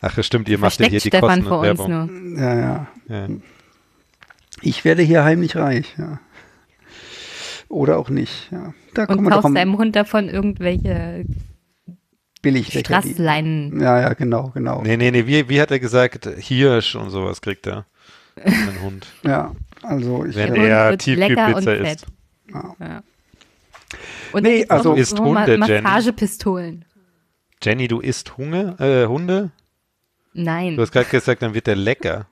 Ach, 0.00 0.14
das 0.14 0.26
stimmt, 0.26 0.48
ihr 0.48 0.58
macht 0.58 0.80
ja 0.80 0.86
hier 0.86 1.00
die 1.00 1.08
Stefan 1.08 1.42
Kosten 1.42 1.44
vor 1.44 1.60
und 1.60 1.68
uns 1.68 1.78
Werbung. 1.78 2.32
nur. 2.32 2.40
Ja, 2.40 2.58
ja. 2.58 2.88
Ja. 3.08 3.28
Ich 4.62 4.84
werde 4.84 5.02
hier 5.02 5.24
heimlich 5.24 5.56
reich, 5.56 5.94
ja. 5.98 6.18
Oder 7.68 7.98
auch 7.98 8.08
nicht, 8.08 8.50
ja. 8.50 8.74
Da 8.94 9.04
Und 9.04 9.22
doch 9.24 9.30
kaufst 9.30 9.46
am 9.46 9.54
deinem 9.54 9.78
Hund 9.78 9.94
davon 9.94 10.28
irgendwelche 10.28 11.24
billig 12.42 12.76
Strassleinen. 12.78 13.80
Ja, 13.80 14.00
ja, 14.00 14.12
genau, 14.14 14.50
genau. 14.54 14.82
Nee, 14.82 14.96
nee, 14.96 15.10
nee, 15.10 15.26
wie, 15.26 15.48
wie 15.48 15.60
hat 15.60 15.70
er 15.70 15.78
gesagt? 15.78 16.26
Hirsch 16.38 16.96
und 16.96 17.10
sowas 17.10 17.40
kriegt 17.40 17.66
er. 17.66 17.86
Ein 18.42 18.82
Hund. 18.82 19.06
Ja, 19.22 19.54
also 19.82 20.24
ich 20.24 20.34
Wenn 20.34 20.54
er 20.56 20.96
Tiefkühlpizza 20.98 21.60
fett. 21.60 21.96
isst. 21.96 22.06
Ja. 22.52 22.74
Ja. 22.80 23.02
Und 24.32 24.42
Nee, 24.42 24.66
also 24.68 24.90
also- 24.90 24.94
Isst 25.00 25.16
so 25.16 25.24
Hunde? 25.24 25.58
Massagepistolen. 25.58 26.84
Jenny, 27.62 27.88
du 27.88 28.00
isst 28.00 28.36
Hunge, 28.38 28.76
äh, 28.78 29.06
Hunde? 29.06 29.50
Nein. 30.32 30.76
Du 30.76 30.82
hast 30.82 30.92
gerade 30.92 31.08
gesagt, 31.10 31.42
dann 31.42 31.54
wird 31.54 31.66
der 31.66 31.76
lecker. 31.76 32.26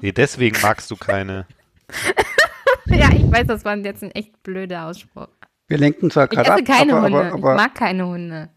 Nee, 0.00 0.12
deswegen 0.12 0.60
magst 0.62 0.90
du 0.90 0.96
keine. 0.96 1.46
Ja, 2.86 3.10
ich 3.12 3.30
weiß, 3.30 3.46
das 3.46 3.64
war 3.64 3.76
jetzt 3.76 4.02
ein 4.02 4.10
echt 4.10 4.42
blöder 4.42 4.86
Ausspruch. 4.86 5.28
Wir 5.68 5.78
lenken 5.78 6.10
zwar 6.10 6.24
Ich 6.24 6.30
gerade 6.30 6.50
esse 6.50 6.58
ab, 6.58 6.64
keine 6.78 6.94
aber, 6.94 7.02
Hunde. 7.04 7.18
aber, 7.18 7.32
aber 7.34 7.52
ich 7.52 7.56
mag 7.56 7.74
keine 7.76 8.06
Hunde. 8.06 8.48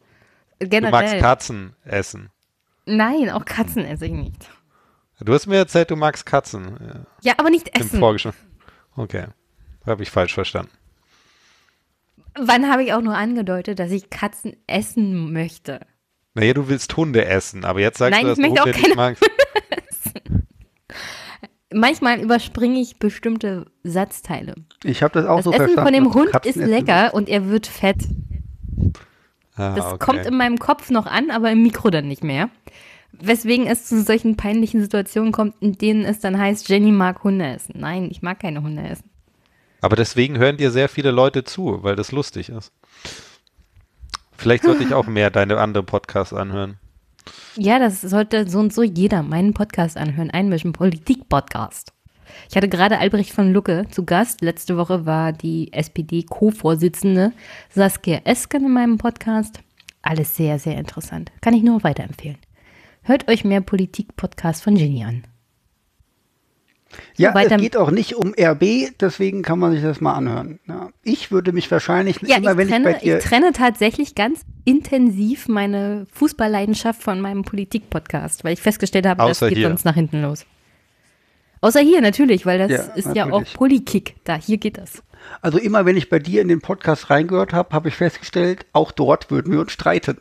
Du 0.59 0.65
magst 0.65 0.71
Generell. 0.71 1.21
Katzen 1.21 1.75
essen. 1.85 2.29
Nein, 2.85 3.29
auch 3.29 3.45
Katzen 3.45 3.85
esse 3.85 4.07
ich 4.07 4.11
nicht. 4.11 4.49
Du 5.21 5.31
hast 5.33 5.45
mir 5.45 5.57
erzählt, 5.57 5.91
du 5.91 5.95
magst 5.95 6.25
Katzen. 6.25 7.05
Ja, 7.21 7.33
aber 7.37 7.49
nicht 7.51 7.69
Im 7.69 7.81
essen. 7.81 7.99
Vorgeschmack. 7.99 8.35
Okay. 8.95 9.27
Habe 9.85 10.03
ich 10.03 10.09
falsch 10.09 10.33
verstanden. 10.33 10.71
Wann 12.37 12.69
habe 12.69 12.83
ich 12.83 12.93
auch 12.93 13.01
nur 13.01 13.15
angedeutet, 13.15 13.79
dass 13.79 13.91
ich 13.91 14.09
Katzen 14.09 14.55
essen 14.67 15.31
möchte? 15.31 15.79
Naja, 16.33 16.53
du 16.53 16.67
willst 16.67 16.95
Hunde 16.97 17.23
essen, 17.25 17.63
aber 17.63 17.79
jetzt 17.79 17.97
sagst 17.99 18.11
Nein, 18.19 18.23
du, 18.23 18.29
dass 18.29 18.37
ich 18.39 18.43
du 18.43 18.49
möchte 18.49 18.61
auch 18.61 18.65
Hunde 18.65 18.77
nicht 18.79 18.83
keine 18.83 18.95
magst. 18.95 19.23
Manchmal 21.73 22.21
überspringe 22.21 22.79
ich 22.79 22.99
bestimmte 22.99 23.65
Satzteile. 23.83 24.55
ich 24.83 25.03
habe 25.03 25.13
das 25.13 25.25
auch 25.25 25.37
Das 25.37 25.45
so 25.45 25.51
Essen 25.51 25.63
verstanden. 25.73 25.87
von 25.87 25.93
dem 26.05 26.13
Hund 26.13 26.31
Katzen 26.31 26.49
ist 26.49 26.57
essen 26.57 26.69
lecker 26.69 27.13
und 27.13 27.27
er 27.27 27.49
wird 27.49 27.67
fett. 27.67 27.97
Ah, 29.55 29.75
Das 29.75 29.85
okay. 29.93 29.97
kommt 29.99 30.25
in 30.25 30.37
meinem 30.37 30.57
Kopf 30.57 30.89
noch 30.89 31.05
an, 31.05 31.31
aber 31.31 31.51
im 31.51 31.63
Mikro 31.63 31.89
dann 31.89 32.07
nicht 32.07 32.23
mehr. 32.23 32.49
Weswegen 33.13 33.65
es 33.67 33.85
zu 33.85 34.01
solchen 34.03 34.35
peinlichen 34.37 34.81
Situationen 34.81 35.31
kommt, 35.31 35.55
in 35.61 35.73
denen 35.77 36.03
es 36.05 36.19
dann 36.19 36.37
heißt, 36.37 36.69
Jenny 36.69 36.91
mag 36.91 37.23
Hunde 37.23 37.45
essen. 37.47 37.75
Nein, 37.77 38.09
ich 38.11 38.21
mag 38.21 38.39
keine 38.39 38.61
Hunde 38.61 38.83
essen. 38.83 39.09
Aber 39.85 39.95
deswegen 39.95 40.39
hören 40.39 40.57
dir 40.57 40.71
sehr 40.71 40.89
viele 40.89 41.11
Leute 41.11 41.43
zu, 41.43 41.83
weil 41.83 41.95
das 41.95 42.11
lustig 42.11 42.49
ist. 42.49 42.71
Vielleicht 44.35 44.63
sollte 44.63 44.83
ich 44.83 44.95
auch 44.95 45.05
mehr 45.05 45.29
deine 45.29 45.59
anderen 45.59 45.85
Podcasts 45.85 46.33
anhören. 46.33 46.79
Ja, 47.55 47.77
das 47.77 48.01
sollte 48.01 48.49
so 48.49 48.57
und 48.57 48.73
so 48.73 48.81
jeder 48.81 49.21
meinen 49.21 49.53
Podcast 49.53 49.95
anhören. 49.95 50.31
Einmischen 50.31 50.73
Politik-Podcast. 50.73 51.93
Ich 52.49 52.55
hatte 52.57 52.67
gerade 52.67 52.97
Albrecht 52.97 53.31
von 53.31 53.53
Lucke 53.53 53.85
zu 53.91 54.05
Gast. 54.05 54.41
Letzte 54.41 54.75
Woche 54.75 55.05
war 55.05 55.33
die 55.33 55.71
SPD-Co-Vorsitzende 55.71 57.31
Saskia 57.69 58.21
Esken 58.23 58.65
in 58.65 58.73
meinem 58.73 58.97
Podcast. 58.97 59.59
Alles 60.01 60.35
sehr, 60.35 60.57
sehr 60.57 60.79
interessant. 60.79 61.31
Kann 61.41 61.53
ich 61.53 61.61
nur 61.61 61.83
weiterempfehlen. 61.83 62.39
Hört 63.03 63.29
euch 63.29 63.45
mehr 63.45 63.61
Politik-Podcast 63.61 64.63
von 64.63 64.75
Jenny 64.75 65.03
an. 65.03 65.27
Ja, 67.17 67.33
weiter- 67.33 67.55
es 67.55 67.61
geht 67.61 67.77
auch 67.77 67.91
nicht 67.91 68.15
um 68.15 68.33
RB, 68.39 68.89
deswegen 68.99 69.41
kann 69.41 69.59
man 69.59 69.71
sich 69.71 69.81
das 69.81 70.01
mal 70.01 70.13
anhören. 70.13 70.59
Ja. 70.67 70.89
Ich 71.03 71.31
würde 71.31 71.51
mich 71.51 71.69
wahrscheinlich 71.71 72.21
Ja, 72.21 72.37
immer, 72.37 72.51
ich 72.51 72.57
wenn 72.57 72.67
trenne, 72.69 72.89
ich 72.91 72.95
bei 72.97 73.01
dir. 73.01 73.17
ich 73.17 73.23
trenne 73.23 73.51
tatsächlich 73.53 74.15
ganz 74.15 74.41
intensiv 74.65 75.47
meine 75.47 76.07
Fußballleidenschaft 76.13 77.01
von 77.01 77.21
meinem 77.21 77.43
Politik-Podcast, 77.43 78.43
weil 78.43 78.53
ich 78.53 78.61
festgestellt 78.61 79.05
habe, 79.07 79.23
Außer 79.23 79.45
das 79.45 79.49
geht 79.49 79.57
hier. 79.59 79.67
sonst 79.67 79.85
nach 79.85 79.95
hinten 79.95 80.21
los. 80.21 80.45
Außer 81.61 81.79
hier 81.79 82.01
natürlich, 82.01 82.45
weil 82.45 82.59
das 82.59 82.71
Ja, 82.71 82.77
ist 82.95 83.15
ja 83.15 83.25
auch 83.25 83.39
natürlich. 83.39 83.53
Polikick. 83.53 84.15
Da, 84.23 84.35
hier 84.35 84.57
geht 84.57 84.77
das. 84.77 85.01
Also 85.41 85.57
immer, 85.57 85.85
wenn 85.85 85.97
ich 85.97 86.09
bei 86.09 86.19
dir 86.19 86.41
in 86.41 86.47
den 86.47 86.61
Podcast 86.61 87.09
reingehört 87.09 87.53
habe, 87.53 87.73
habe 87.73 87.87
ich 87.89 87.95
festgestellt, 87.95 88.65
auch 88.73 88.91
dort 88.91 89.31
würden 89.31 89.51
wir 89.51 89.59
uns 89.61 89.71
streiten. 89.71 90.17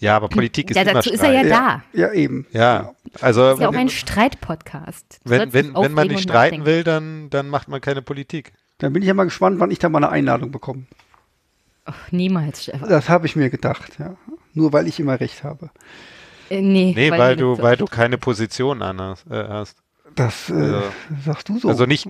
Ja, 0.00 0.16
aber 0.16 0.28
Politik 0.28 0.70
ist 0.70 0.76
Ja, 0.76 0.82
immer 0.82 0.92
dazu 0.94 1.10
ist 1.10 1.22
er 1.22 1.32
ja, 1.32 1.42
da. 1.48 1.82
Ja, 1.92 2.12
eben. 2.12 2.46
Ja, 2.52 2.92
also 3.20 3.40
Das 3.42 3.54
ist 3.54 3.60
ja 3.62 3.68
auch 3.68 3.74
ein 3.74 3.88
Streitpodcast. 3.88 5.20
Wenn, 5.24 5.52
wenn, 5.52 5.74
wenn 5.74 5.92
man 5.92 6.06
nicht 6.08 6.22
streiten 6.22 6.58
nachdenken. 6.58 6.66
will, 6.66 6.84
dann, 6.84 7.30
dann 7.30 7.48
macht 7.48 7.68
man 7.68 7.80
keine 7.80 8.00
Politik. 8.02 8.52
Dann 8.78 8.92
bin 8.92 9.02
ich 9.02 9.08
ja 9.08 9.14
mal 9.14 9.24
gespannt, 9.24 9.58
wann 9.58 9.70
ich 9.72 9.80
da 9.80 9.88
mal 9.88 9.98
eine 9.98 10.10
Einladung 10.10 10.52
bekomme. 10.52 10.84
Ach, 11.84 12.12
niemals, 12.12 12.62
Stefan. 12.64 12.88
Das 12.88 13.08
habe 13.08 13.26
ich 13.26 13.34
mir 13.34 13.50
gedacht, 13.50 13.98
ja. 13.98 14.14
Nur 14.54 14.72
weil 14.72 14.86
ich 14.86 15.00
immer 15.00 15.18
recht 15.18 15.42
habe. 15.42 15.70
Äh, 16.50 16.60
nee, 16.62 16.92
Nee, 16.96 17.10
weil, 17.10 17.34
du 17.36 17.42
du, 17.44 17.54
so- 17.56 17.62
weil 17.62 17.76
du 17.76 17.86
keine 17.86 18.18
Position 18.18 18.82
an 18.82 19.00
hast. 19.00 19.26
Äh, 19.30 19.48
hast. 19.48 19.78
Das 20.14 20.48
äh, 20.48 20.52
Also- 20.52 20.82
sagst 21.24 21.48
du 21.48 21.58
so. 21.58 21.68
Also 21.68 21.86
nicht, 21.86 22.08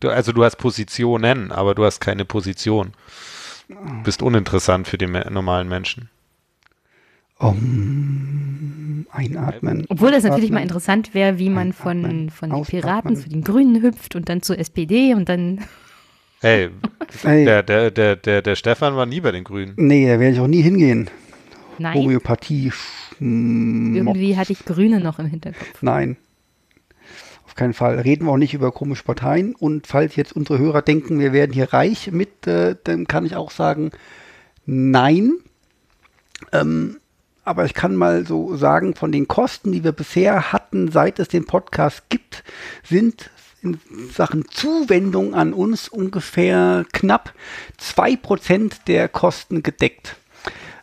du, 0.00 0.08
also 0.10 0.32
du 0.32 0.42
hast 0.44 0.56
Positionen, 0.56 1.52
aber 1.52 1.74
du 1.76 1.84
hast 1.84 2.00
keine 2.00 2.24
Position. 2.24 2.92
Du 3.68 4.02
bist 4.02 4.22
uninteressant 4.22 4.88
für 4.88 4.98
den 4.98 5.12
me- 5.12 5.26
normalen 5.30 5.68
Menschen. 5.68 6.08
Um, 7.38 9.06
einatmen. 9.10 9.86
Obwohl 9.88 10.10
das 10.10 10.24
natürlich 10.24 10.50
mal 10.50 10.62
interessant 10.62 11.14
wäre, 11.14 11.38
wie 11.38 11.50
man 11.50 11.72
von, 11.72 12.30
von 12.30 12.50
den. 12.50 12.62
Piraten 12.64 13.16
zu 13.16 13.28
den 13.28 13.44
Grünen 13.44 13.82
hüpft 13.82 14.16
und 14.16 14.28
dann 14.28 14.42
zur 14.42 14.58
SPD 14.58 15.14
und 15.14 15.28
dann. 15.28 15.60
Hey, 16.40 16.70
Hey, 17.22 17.44
der, 17.44 17.64
der, 17.64 17.90
der, 17.90 18.14
der, 18.14 18.42
der 18.42 18.54
Stefan 18.54 18.94
war 18.94 19.06
nie 19.06 19.20
bei 19.20 19.32
den 19.32 19.42
Grünen. 19.42 19.72
nee, 19.74 20.06
da 20.06 20.20
werde 20.20 20.34
ich 20.34 20.40
auch 20.40 20.46
nie 20.46 20.62
hingehen. 20.62 21.10
Nein, 21.78 21.94
Homöopathie. 21.94 22.70
irgendwie 23.18 24.36
hatte 24.36 24.52
ich 24.52 24.64
Grüne 24.64 25.00
noch 25.00 25.18
im 25.18 25.26
Hinterkopf. 25.26 25.82
Nein. 25.82 26.16
Auf 27.44 27.56
keinen 27.56 27.74
Fall. 27.74 27.98
Reden 27.98 28.26
wir 28.26 28.30
auch 28.30 28.36
nicht 28.36 28.54
über 28.54 28.70
komische 28.70 29.02
Parteien. 29.02 29.56
Und 29.56 29.88
falls 29.88 30.14
jetzt 30.14 30.32
unsere 30.36 30.60
Hörer 30.60 30.82
denken, 30.82 31.18
wir 31.18 31.32
werden 31.32 31.52
hier 31.52 31.72
reich 31.72 32.12
mit, 32.12 32.46
äh, 32.46 32.76
dann 32.84 33.08
kann 33.08 33.26
ich 33.26 33.34
auch 33.34 33.50
sagen, 33.50 33.90
nein. 34.64 35.32
Ähm, 36.52 36.98
aber 37.48 37.64
ich 37.64 37.72
kann 37.72 37.96
mal 37.96 38.26
so 38.26 38.56
sagen, 38.56 38.94
von 38.94 39.10
den 39.10 39.26
Kosten, 39.26 39.72
die 39.72 39.82
wir 39.82 39.92
bisher 39.92 40.52
hatten, 40.52 40.90
seit 40.90 41.18
es 41.18 41.28
den 41.28 41.46
Podcast 41.46 42.10
gibt, 42.10 42.44
sind 42.84 43.30
in 43.62 43.80
Sachen 44.12 44.44
Zuwendung 44.50 45.34
an 45.34 45.54
uns 45.54 45.88
ungefähr 45.88 46.84
knapp 46.92 47.32
2% 47.80 48.84
der 48.86 49.08
Kosten 49.08 49.62
gedeckt. 49.62 50.16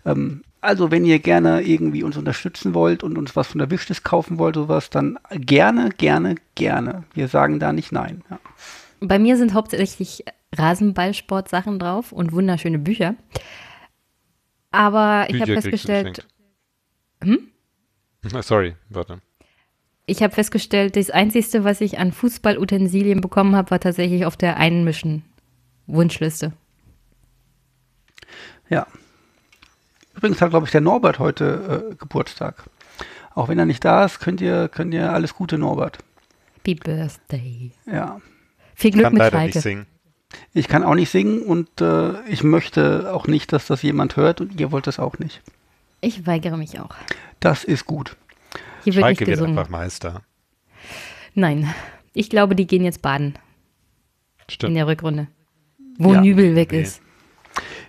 Ähm, 0.06 0.42
also 0.60 0.90
wenn 0.90 1.06
ihr 1.06 1.20
gerne 1.20 1.62
irgendwie 1.62 2.04
uns 2.04 2.18
unterstützen 2.18 2.74
wollt 2.74 3.04
und 3.04 3.20
uns 3.20 3.36
was 3.36 3.48
von 3.48 3.60
der 3.60 3.70
Wishlist 3.70 4.04
kaufen 4.04 4.40
wollt, 4.40 4.56
sowas, 4.56 4.90
dann 4.90 5.20
gerne, 5.30 5.90
gerne, 5.90 6.36
gerne. 6.56 7.04
Wir 7.14 7.28
sagen 7.28 7.60
da 7.60 7.72
nicht 7.74 7.92
nein. 7.92 8.24
Ja. 8.32 8.40
Bei 9.02 9.20
mir 9.20 9.38
sind 9.38 9.54
hauptsächlich 9.54 10.26
Rasenballsportsachen 10.58 11.78
drauf 11.78 12.12
und 12.12 12.32
wunderschöne 12.32 12.80
Bücher. 12.80 13.14
Aber 14.72 15.28
ich 15.30 15.40
habe 15.40 15.54
festgestellt, 15.54 16.26
Hm? 17.24 17.48
geschenkt. 18.22 18.48
Sorry, 18.48 18.76
warte. 18.90 19.22
ich 20.06 20.22
habe 20.22 20.34
festgestellt, 20.34 20.96
das 20.96 21.10
Einzige, 21.10 21.64
was 21.64 21.82
ich 21.82 21.98
an 22.00 22.12
Fußballutensilien 22.12 23.22
bekommen 23.22 23.56
habe, 23.56 23.72
war 23.72 23.80
tatsächlich 23.80 24.26
auf 24.26 24.38
der 24.38 24.58
Einmischen-Wunschliste. 24.58 26.54
ja. 28.70 28.88
Übrigens 30.16 30.42
hat, 30.42 30.52
glaube 30.52 30.66
ich, 30.66 30.72
der 30.72 30.82
Norbert 30.82 31.20
heute 31.20 31.90
äh, 31.92 31.96
Geburtstag. 31.96 32.70
Auch 33.34 33.50
wenn 33.50 33.60
er 33.60 33.66
nicht 33.66 33.84
da 33.84 34.06
ist, 34.06 34.20
könnt 34.20 34.40
ihr, 34.40 34.70
könnt 34.70 34.94
ihr 34.94 35.12
alles 35.12 35.34
Gute, 35.34 35.58
Norbert. 35.58 35.98
Happy 36.56 36.76
Birthday. 36.76 37.72
Ja. 37.86 38.22
Viel 38.74 38.92
Glück 38.92 39.04
Kann 39.04 39.14
mit 39.14 39.20
leider 39.20 39.44
nicht 39.44 39.62
singen. 39.62 39.86
Ich 40.54 40.68
kann 40.68 40.84
auch 40.84 40.96
nicht 40.96 41.12
singen 41.12 41.42
und 41.44 41.80
äh, 41.80 42.22
ich 42.28 42.44
möchte 42.44 43.14
auch 43.14 43.28
nicht, 43.28 43.54
dass 43.54 43.68
das 43.68 43.84
jemand 43.84 44.18
hört 44.18 44.42
und 44.42 44.60
ihr 44.60 44.72
wollt 44.72 44.88
das 44.88 45.00
auch 45.00 45.20
nicht. 45.20 45.42
Ich 46.06 46.28
weigere 46.28 46.56
mich 46.58 46.80
auch. 46.80 46.94
Das 47.40 47.64
ist 47.64 47.86
gut. 47.86 48.16
Hier 48.84 48.94
wird 48.94 49.04
Schalke 49.04 49.26
nicht 49.26 49.40
wird 49.40 49.50
einfach 49.50 49.70
Meister. 49.70 50.22
Nein, 51.34 51.74
ich 52.14 52.30
glaube, 52.30 52.56
die 52.56 52.68
gehen 52.68 52.84
jetzt 52.84 53.02
baden 53.02 53.34
in 54.48 54.52
Stimmt. 54.54 54.76
der 54.78 54.88
Rückrunde. 54.88 55.28
Wo 55.98 56.14
Ja. 56.14 56.22
Nübel 56.22 56.56
weg 56.56 56.72
Nee. 56.72 56.82
ist. 56.82 57.02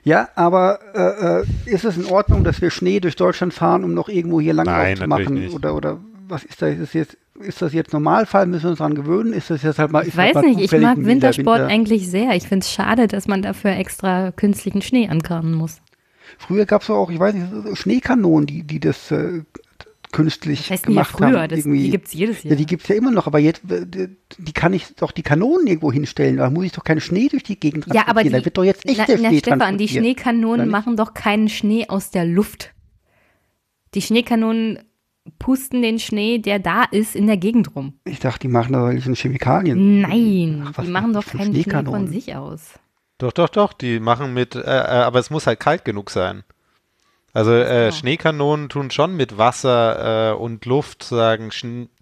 Ja, 0.02 0.28
aber 0.36 0.78
äh, 0.94 1.40
äh, 1.42 1.70
ist 1.74 1.84
es 1.84 1.96
in 1.96 2.06
Ordnung, 2.06 2.44
dass 2.44 2.62
wir 2.62 2.70
Schnee 2.70 3.00
durch 3.00 3.16
Deutschland 3.16 3.52
fahren, 3.52 3.82
um 3.84 3.92
noch 3.92 4.08
irgendwo 4.08 4.40
hier 4.40 4.54
lang 4.54 4.66
Nein, 4.66 4.96
zu 4.96 5.06
machen? 5.06 5.24
natürlich 5.24 5.44
nicht. 5.46 5.54
Oder, 5.54 5.74
oder 5.74 5.98
was 6.28 6.44
ist 6.44 6.62
das? 6.62 6.70
Ist 6.74 6.80
das 6.80 6.92
jetzt, 6.94 7.16
ist 7.40 7.60
das 7.60 7.72
jetzt 7.72 7.92
Normalfall? 7.92 8.46
Müssen 8.46 8.64
wir 8.64 8.70
uns 8.70 8.78
daran 8.78 8.94
gewöhnen? 8.94 9.32
Ist 9.32 9.50
das 9.50 9.62
jetzt 9.62 9.78
halt 9.78 9.90
mal. 9.90 10.02
Ich 10.06 10.14
das 10.14 10.34
weiß 10.34 10.42
nicht, 10.44 10.60
ich 10.72 10.80
mag 10.80 10.96
Wintersport 11.04 11.58
Winter? 11.60 11.72
eigentlich 11.72 12.08
sehr. 12.08 12.34
Ich 12.36 12.46
finde 12.48 12.64
es 12.64 12.72
schade, 12.72 13.08
dass 13.08 13.26
man 13.26 13.42
dafür 13.42 13.72
extra 13.72 14.30
künstlichen 14.32 14.80
Schnee 14.80 15.08
ankarren 15.08 15.52
muss. 15.52 15.80
Früher 16.39 16.66
gab 16.66 16.82
es 16.82 16.91
auch, 16.91 17.11
ich 17.11 17.18
weiß 17.18 17.34
nicht, 17.34 17.78
Schneekanonen, 17.78 18.47
die, 18.47 18.62
die 18.62 18.80
das 18.80 19.11
äh, 19.11 19.43
künstlich 20.12 20.61
Das 20.61 20.70
heißt 20.70 20.84
ja 20.84 20.89
gemacht 20.89 21.11
früher, 21.12 21.41
haben. 21.41 21.49
das, 21.49 21.64
die 21.64 21.91
gibt 21.91 22.07
es 22.09 22.12
jedes 22.14 22.43
Jahr. 22.43 22.53
ja, 22.53 22.57
die 22.57 22.66
gibt 22.66 22.82
es 22.82 22.89
ja 22.89 22.95
immer 22.95 23.11
noch, 23.11 23.26
aber 23.26 23.39
jetzt, 23.39 23.70
äh, 23.70 24.09
die, 24.39 24.53
kann 24.53 24.72
ich 24.72 24.95
doch 24.97 25.12
die 25.12 25.22
Kanonen 25.22 25.66
irgendwo 25.66 25.93
hinstellen. 25.93 26.37
Da 26.39 26.49
muss 26.51 26.64
ich 26.64 26.72
doch 26.72 26.84
keinen 26.84 27.01
Schnee 27.01 27.28
durch 27.28 27.43
die 27.43 27.59
Gegend 27.59 27.87
Ja, 27.93 28.09
aber 28.09 28.22
die, 28.22 28.30
Da 28.30 28.45
wird 28.45 28.57
doch 28.57 28.64
jetzt 28.64 28.87
echter 28.87 29.05
na, 29.09 29.14
na, 29.22 29.28
Schnee 29.28 29.39
Stefan, 29.39 29.78
die. 29.78 29.89
Schneekanonen 29.89 30.68
machen 30.68 30.97
doch 30.97 31.14
keinen 31.14 31.49
Schnee 31.49 31.89
aus 31.89 32.11
der 32.11 32.24
Luft. 32.24 32.72
Die 33.95 34.03
Schneekanonen 34.03 34.78
pusten 35.39 35.82
den 35.82 35.99
Schnee, 35.99 36.39
der 36.39 36.59
da 36.59 36.84
ist, 36.84 37.16
in 37.16 37.26
der 37.26 37.37
Gegend 37.37 37.74
rum. 37.74 37.95
Ich 38.05 38.20
dachte, 38.20 38.41
die 38.41 38.49
machen 38.49 38.72
da 38.72 38.93
solche 38.93 39.14
Chemikalien. 39.14 40.01
Nein, 40.01 40.64
Ach, 40.66 40.82
die 40.84 40.91
machen 40.91 41.12
doch 41.12 41.26
keinen 41.26 41.55
Schnee 41.55 41.84
von 41.84 42.07
sich 42.07 42.34
aus. 42.37 42.74
Doch, 43.18 43.32
doch, 43.32 43.48
doch, 43.48 43.72
die 43.72 44.00
machen 44.00 44.34
mit, 44.34 44.54
äh, 44.54 44.60
äh, 44.60 45.02
aber 45.02 45.18
es 45.18 45.30
muss 45.30 45.46
halt 45.46 45.60
kalt 45.60 45.84
genug 45.84 46.10
sein. 46.10 46.44
Also 47.32 47.52
äh, 47.52 47.92
Schneekanonen 47.92 48.70
tun 48.70 48.90
schon 48.90 49.14
mit 49.14 49.36
Wasser 49.36 50.30
äh, 50.30 50.34
und 50.34 50.64
Luft 50.64 51.02
sagen 51.02 51.50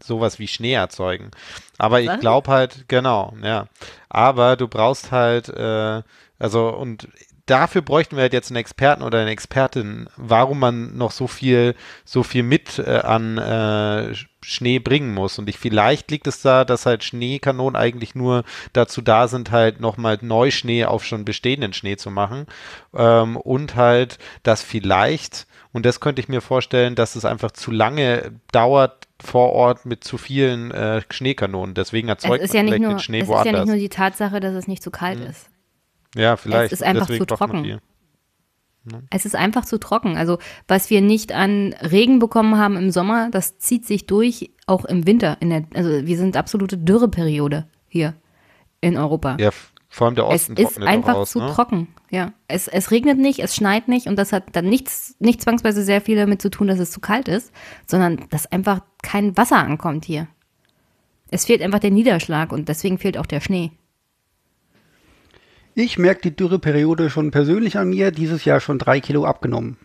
sowas 0.00 0.38
wie 0.38 0.46
Schnee 0.46 0.74
erzeugen. 0.74 1.32
Aber 1.76 2.00
ich 2.00 2.20
glaube 2.20 2.52
halt, 2.52 2.84
genau, 2.86 3.34
ja. 3.42 3.66
Aber 4.08 4.54
du 4.54 4.68
brauchst 4.68 5.10
halt, 5.10 5.48
äh, 5.48 6.02
also 6.38 6.68
und 6.68 7.08
dafür 7.46 7.82
bräuchten 7.82 8.16
wir 8.16 8.22
halt 8.22 8.32
jetzt 8.32 8.50
einen 8.50 8.56
Experten 8.56 9.02
oder 9.02 9.20
eine 9.20 9.30
Expertin, 9.30 10.08
warum 10.16 10.58
man 10.58 10.96
noch 10.96 11.10
so 11.10 11.26
viel, 11.26 11.74
so 12.04 12.22
viel 12.22 12.42
mit 12.42 12.78
äh, 12.78 13.00
an 13.02 13.38
äh, 13.38 14.12
Sch- 14.12 14.26
Schnee 14.42 14.78
bringen 14.78 15.14
muss. 15.14 15.38
Und 15.38 15.48
ich, 15.48 15.58
vielleicht 15.58 16.10
liegt 16.10 16.26
es 16.26 16.42
da, 16.42 16.64
dass 16.64 16.86
halt 16.86 17.04
Schneekanonen 17.04 17.76
eigentlich 17.76 18.14
nur 18.14 18.44
dazu 18.72 19.00
da 19.02 19.28
sind, 19.28 19.50
halt 19.50 19.80
nochmal 19.80 20.18
Neuschnee 20.20 20.84
auf 20.84 21.04
schon 21.04 21.24
bestehenden 21.24 21.72
Schnee 21.72 21.96
zu 21.96 22.10
machen. 22.10 22.46
Ähm, 22.94 23.36
und 23.36 23.74
halt, 23.76 24.18
dass 24.42 24.62
vielleicht, 24.62 25.46
und 25.72 25.84
das 25.86 26.00
könnte 26.00 26.20
ich 26.20 26.28
mir 26.28 26.40
vorstellen, 26.40 26.94
dass 26.94 27.16
es 27.16 27.24
einfach 27.24 27.50
zu 27.52 27.70
lange 27.70 28.32
dauert 28.52 29.06
vor 29.22 29.52
Ort 29.52 29.86
mit 29.86 30.04
zu 30.04 30.18
vielen 30.18 30.70
äh, 30.72 31.00
Schneekanonen. 31.10 31.74
Deswegen 31.74 32.08
Es 32.08 32.24
erzeugt 32.24 32.44
ist 32.44 32.52
man 32.52 32.56
ja 32.56 32.62
nicht 32.64 32.70
vielleicht 32.72 32.82
nur, 32.82 32.92
den 32.94 32.98
Schnee 33.00 33.18
es 33.18 33.24
ist 33.24 33.28
ja 33.30 33.34
woanders. 33.36 33.60
nicht 33.62 33.66
nur 33.68 33.78
die 33.78 33.88
Tatsache, 33.88 34.40
dass 34.40 34.54
es 34.54 34.66
nicht 34.68 34.82
zu 34.82 34.90
kalt 34.90 35.20
ist. 35.20 35.48
Ja, 36.14 36.36
vielleicht. 36.36 36.72
ist 36.72 36.82
einfach 36.82 37.06
Deswegen 37.06 37.28
zu 37.28 37.34
trocken. 37.34 37.64
viel. 37.64 37.80
Es 39.10 39.24
ist 39.24 39.34
einfach 39.34 39.64
zu 39.64 39.78
trocken. 39.78 40.16
Also 40.16 40.38
was 40.68 40.90
wir 40.90 41.00
nicht 41.00 41.32
an 41.32 41.74
Regen 41.80 42.18
bekommen 42.18 42.58
haben 42.58 42.76
im 42.76 42.90
Sommer, 42.90 43.30
das 43.30 43.58
zieht 43.58 43.86
sich 43.86 44.06
durch 44.06 44.50
auch 44.66 44.84
im 44.84 45.06
Winter. 45.06 45.38
In 45.40 45.50
der, 45.50 45.64
also 45.74 46.06
wir 46.06 46.16
sind 46.18 46.36
absolute 46.36 46.76
Dürreperiode 46.76 47.66
hier 47.88 48.14
in 48.80 48.98
Europa. 48.98 49.36
Ja, 49.40 49.50
vor 49.88 50.06
allem 50.08 50.16
der 50.16 50.24
es 50.24 50.42
Osten 50.42 50.56
ist 50.56 50.62
trocknet 50.64 50.88
einfach 50.88 51.14
aus, 51.14 51.30
zu 51.30 51.40
ne? 51.40 51.52
trocken. 51.52 51.88
Ja, 52.10 52.32
es, 52.46 52.68
es 52.68 52.90
regnet 52.90 53.18
nicht, 53.18 53.38
es 53.38 53.54
schneit 53.54 53.88
nicht 53.88 54.06
und 54.06 54.16
das 54.16 54.32
hat 54.32 54.44
dann 54.52 54.66
nichts, 54.68 55.16
nicht 55.18 55.40
zwangsweise 55.40 55.82
sehr 55.82 56.00
viel 56.00 56.16
damit 56.16 56.42
zu 56.42 56.50
tun, 56.50 56.68
dass 56.68 56.78
es 56.78 56.90
zu 56.90 57.00
kalt 57.00 57.28
ist, 57.28 57.52
sondern 57.86 58.26
dass 58.30 58.50
einfach 58.50 58.80
kein 59.02 59.36
Wasser 59.36 59.56
ankommt 59.56 60.04
hier. 60.04 60.28
Es 61.30 61.46
fehlt 61.46 61.62
einfach 61.62 61.78
der 61.78 61.90
Niederschlag 61.90 62.52
und 62.52 62.68
deswegen 62.68 62.98
fehlt 62.98 63.16
auch 63.16 63.26
der 63.26 63.40
Schnee. 63.40 63.72
Ich 65.74 65.98
merke 65.98 66.22
die 66.22 66.36
Dürreperiode 66.36 67.10
schon 67.10 67.30
persönlich 67.30 67.78
an 67.78 67.90
mir, 67.90 68.12
dieses 68.12 68.44
Jahr 68.44 68.60
schon 68.60 68.78
drei 68.78 69.00
Kilo 69.00 69.24
abgenommen. 69.24 69.76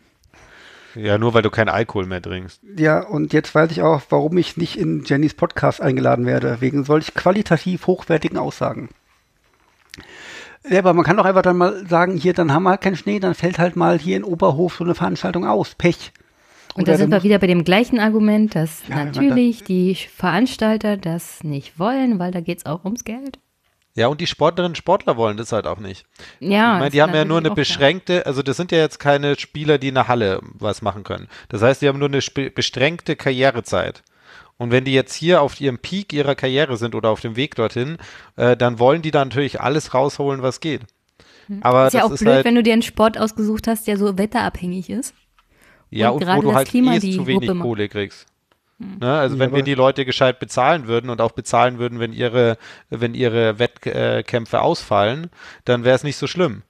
Ja, 0.96 1.18
nur 1.18 1.34
weil 1.34 1.42
du 1.42 1.50
keinen 1.50 1.70
Alkohol 1.70 2.06
mehr 2.06 2.22
trinkst. 2.22 2.62
Ja, 2.78 3.02
und 3.02 3.34
jetzt 3.34 3.54
weiß 3.54 3.72
ich 3.72 3.82
auch, 3.82 4.02
warum 4.10 4.38
ich 4.38 4.58
nicht 4.58 4.78
in 4.78 5.04
Jennys 5.04 5.34
Podcast 5.34 5.82
eingeladen 5.82 6.26
werde, 6.26 6.62
wegen 6.62 6.84
solch 6.84 7.14
qualitativ 7.14 7.88
hochwertigen 7.88 8.38
Aussagen. 8.38 8.90
Ja, 10.68 10.80
aber 10.80 10.94
man 10.94 11.06
kann 11.06 11.18
doch 11.18 11.26
einfach 11.26 11.42
dann 11.42 11.58
mal 11.58 11.88
sagen, 11.88 12.18
hier, 12.18 12.34
dann 12.34 12.54
haben 12.54 12.64
wir 12.64 12.72
halt 12.72 12.82
keinen 12.82 12.98
Schnee, 12.98 13.20
dann 13.20 13.34
fällt 13.34 13.60
halt 13.60 13.76
mal 13.76 13.98
hier 13.98 14.18
in 14.18 14.24
Oberhof 14.24 14.76
so 14.76 14.84
eine 14.84 14.96
Veranstaltung 14.96 15.46
aus. 15.46 15.76
Pech. 15.76 16.12
Und 16.76 16.84
Oder 16.84 16.94
da 16.94 16.98
sind 16.98 17.12
wir 17.12 17.24
wieder 17.24 17.40
bei 17.40 17.48
dem 17.48 17.64
gleichen 17.64 18.00
Argument, 18.00 18.54
dass 18.54 18.88
Ja, 18.88 19.06
natürlich 19.06 19.64
die 19.64 19.96
Veranstalter 19.96 20.98
das 20.98 21.44
nicht 21.44 21.80
wollen, 21.80 22.20
weil 22.20 22.32
da 22.32 22.42
geht 22.42 22.60
es 22.60 22.66
auch 22.66 22.84
ums 22.84 23.04
Geld. 23.04 23.40
Ja, 23.96 24.08
und 24.08 24.22
die 24.22 24.28
Sportlerinnen 24.28 24.72
und 24.72 24.78
Sportler 24.78 25.18
wollen 25.18 25.38
das 25.38 25.52
halt 25.52 25.68
auch 25.68 25.80
nicht. 25.80 26.06
Ja, 26.40 26.76
ich 26.76 26.80
meine, 26.80 26.90
die 26.92 27.02
haben 27.02 27.14
ja 27.14 27.26
nur 27.26 27.40
eine 27.40 27.52
beschränkte, 27.52 28.26
also 28.26 28.42
das 28.44 28.56
sind 28.56 28.72
ja 28.72 28.78
jetzt 28.78 29.00
keine 29.00 29.38
Spieler, 29.38 29.78
die 29.78 29.90
in 29.90 29.96
der 29.96 30.08
Halle 30.08 30.40
was 30.42 30.82
machen 30.82 31.04
können. 31.04 31.28
Das 31.50 31.62
heißt, 31.62 31.82
die 31.82 31.88
haben 31.88 32.00
nur 32.00 32.08
eine 32.08 32.22
beschränkte 32.52 33.16
Karrierezeit. 33.16 34.04
Und 34.58 34.72
wenn 34.72 34.84
die 34.84 34.94
jetzt 34.94 35.14
hier 35.14 35.42
auf 35.42 35.60
ihrem 35.62 35.80
Peak 35.80 36.14
ihrer 36.14 36.36
Karriere 36.36 36.78
sind 36.78 36.94
oder 36.94 37.10
auf 37.10 37.22
dem 37.22 37.36
Weg 37.36 37.56
dorthin, 37.56 37.98
äh, 38.36 38.58
dann 38.58 38.78
wollen 38.78 39.02
die 39.02 39.12
da 39.12 39.24
natürlich 39.24 39.62
alles 39.62 39.94
rausholen, 39.94 40.42
was 40.42 40.60
geht. 40.60 40.82
Aber 41.62 41.88
ist 41.88 41.94
ja 41.94 42.04
auch 42.04 42.10
blöd, 42.10 42.28
halt, 42.28 42.46
wenn 42.46 42.56
du 42.56 42.64
dir 42.64 42.74
einen 42.74 42.82
Sport 42.82 43.18
ausgesucht 43.18 43.68
hast, 43.68 43.88
der 43.88 43.98
so 43.98 44.18
wetterabhängig 44.18 44.90
ist. 44.90 45.14
ja, 45.90 46.10
und 46.10 46.16
und 46.16 46.24
gerade 46.24 46.38
wo 46.38 46.42
du 46.42 46.48
das 46.50 46.58
halt 46.58 46.68
Klima 46.68 46.96
eh 46.96 47.00
die 47.00 47.16
zu 47.16 47.26
wenig. 47.26 47.50
Kohle 47.60 47.90
kriegst. 47.90 48.28
Ne? 48.80 49.20
Also 49.20 49.36
Ja, 49.36 49.40
wenn 49.42 49.54
wir 49.54 49.64
die 49.64 49.76
Leute 49.76 50.06
gescheit 50.06 50.40
bezahlen 50.40 50.88
würden 50.88 51.10
und 51.10 51.20
auch 51.20 51.34
bezahlen 51.34 51.80
würden, 51.80 52.00
wenn 52.00 52.14
ihre, 52.14 52.58
wenn 52.90 53.14
ihre 53.14 53.60
Wettkämpfe 53.60 54.62
ausfallen, 54.62 55.30
dann 55.66 55.84
wäre 55.84 55.96
es 55.96 56.04
nicht 56.04 56.16
so 56.16 56.28
schlimm. 56.28 56.64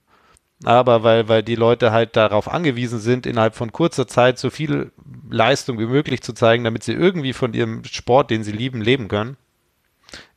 Aber 0.65 1.03
weil, 1.03 1.29
weil 1.29 1.43
die 1.43 1.55
Leute 1.55 1.91
halt 1.91 2.17
darauf 2.17 2.49
angewiesen 2.49 2.99
sind, 2.99 3.25
innerhalb 3.25 3.55
von 3.55 3.71
kurzer 3.71 4.07
Zeit 4.07 4.39
so 4.39 4.49
viel 4.49 4.91
Leistung 5.29 5.79
wie 5.79 5.85
möglich 5.85 6.21
zu 6.21 6.33
zeigen, 6.33 6.63
damit 6.63 6.83
sie 6.83 6.93
irgendwie 6.93 7.33
von 7.33 7.53
ihrem 7.53 7.83
Sport, 7.85 8.29
den 8.31 8.43
sie 8.43 8.51
lieben, 8.51 8.81
leben 8.81 9.07
können. 9.07 9.37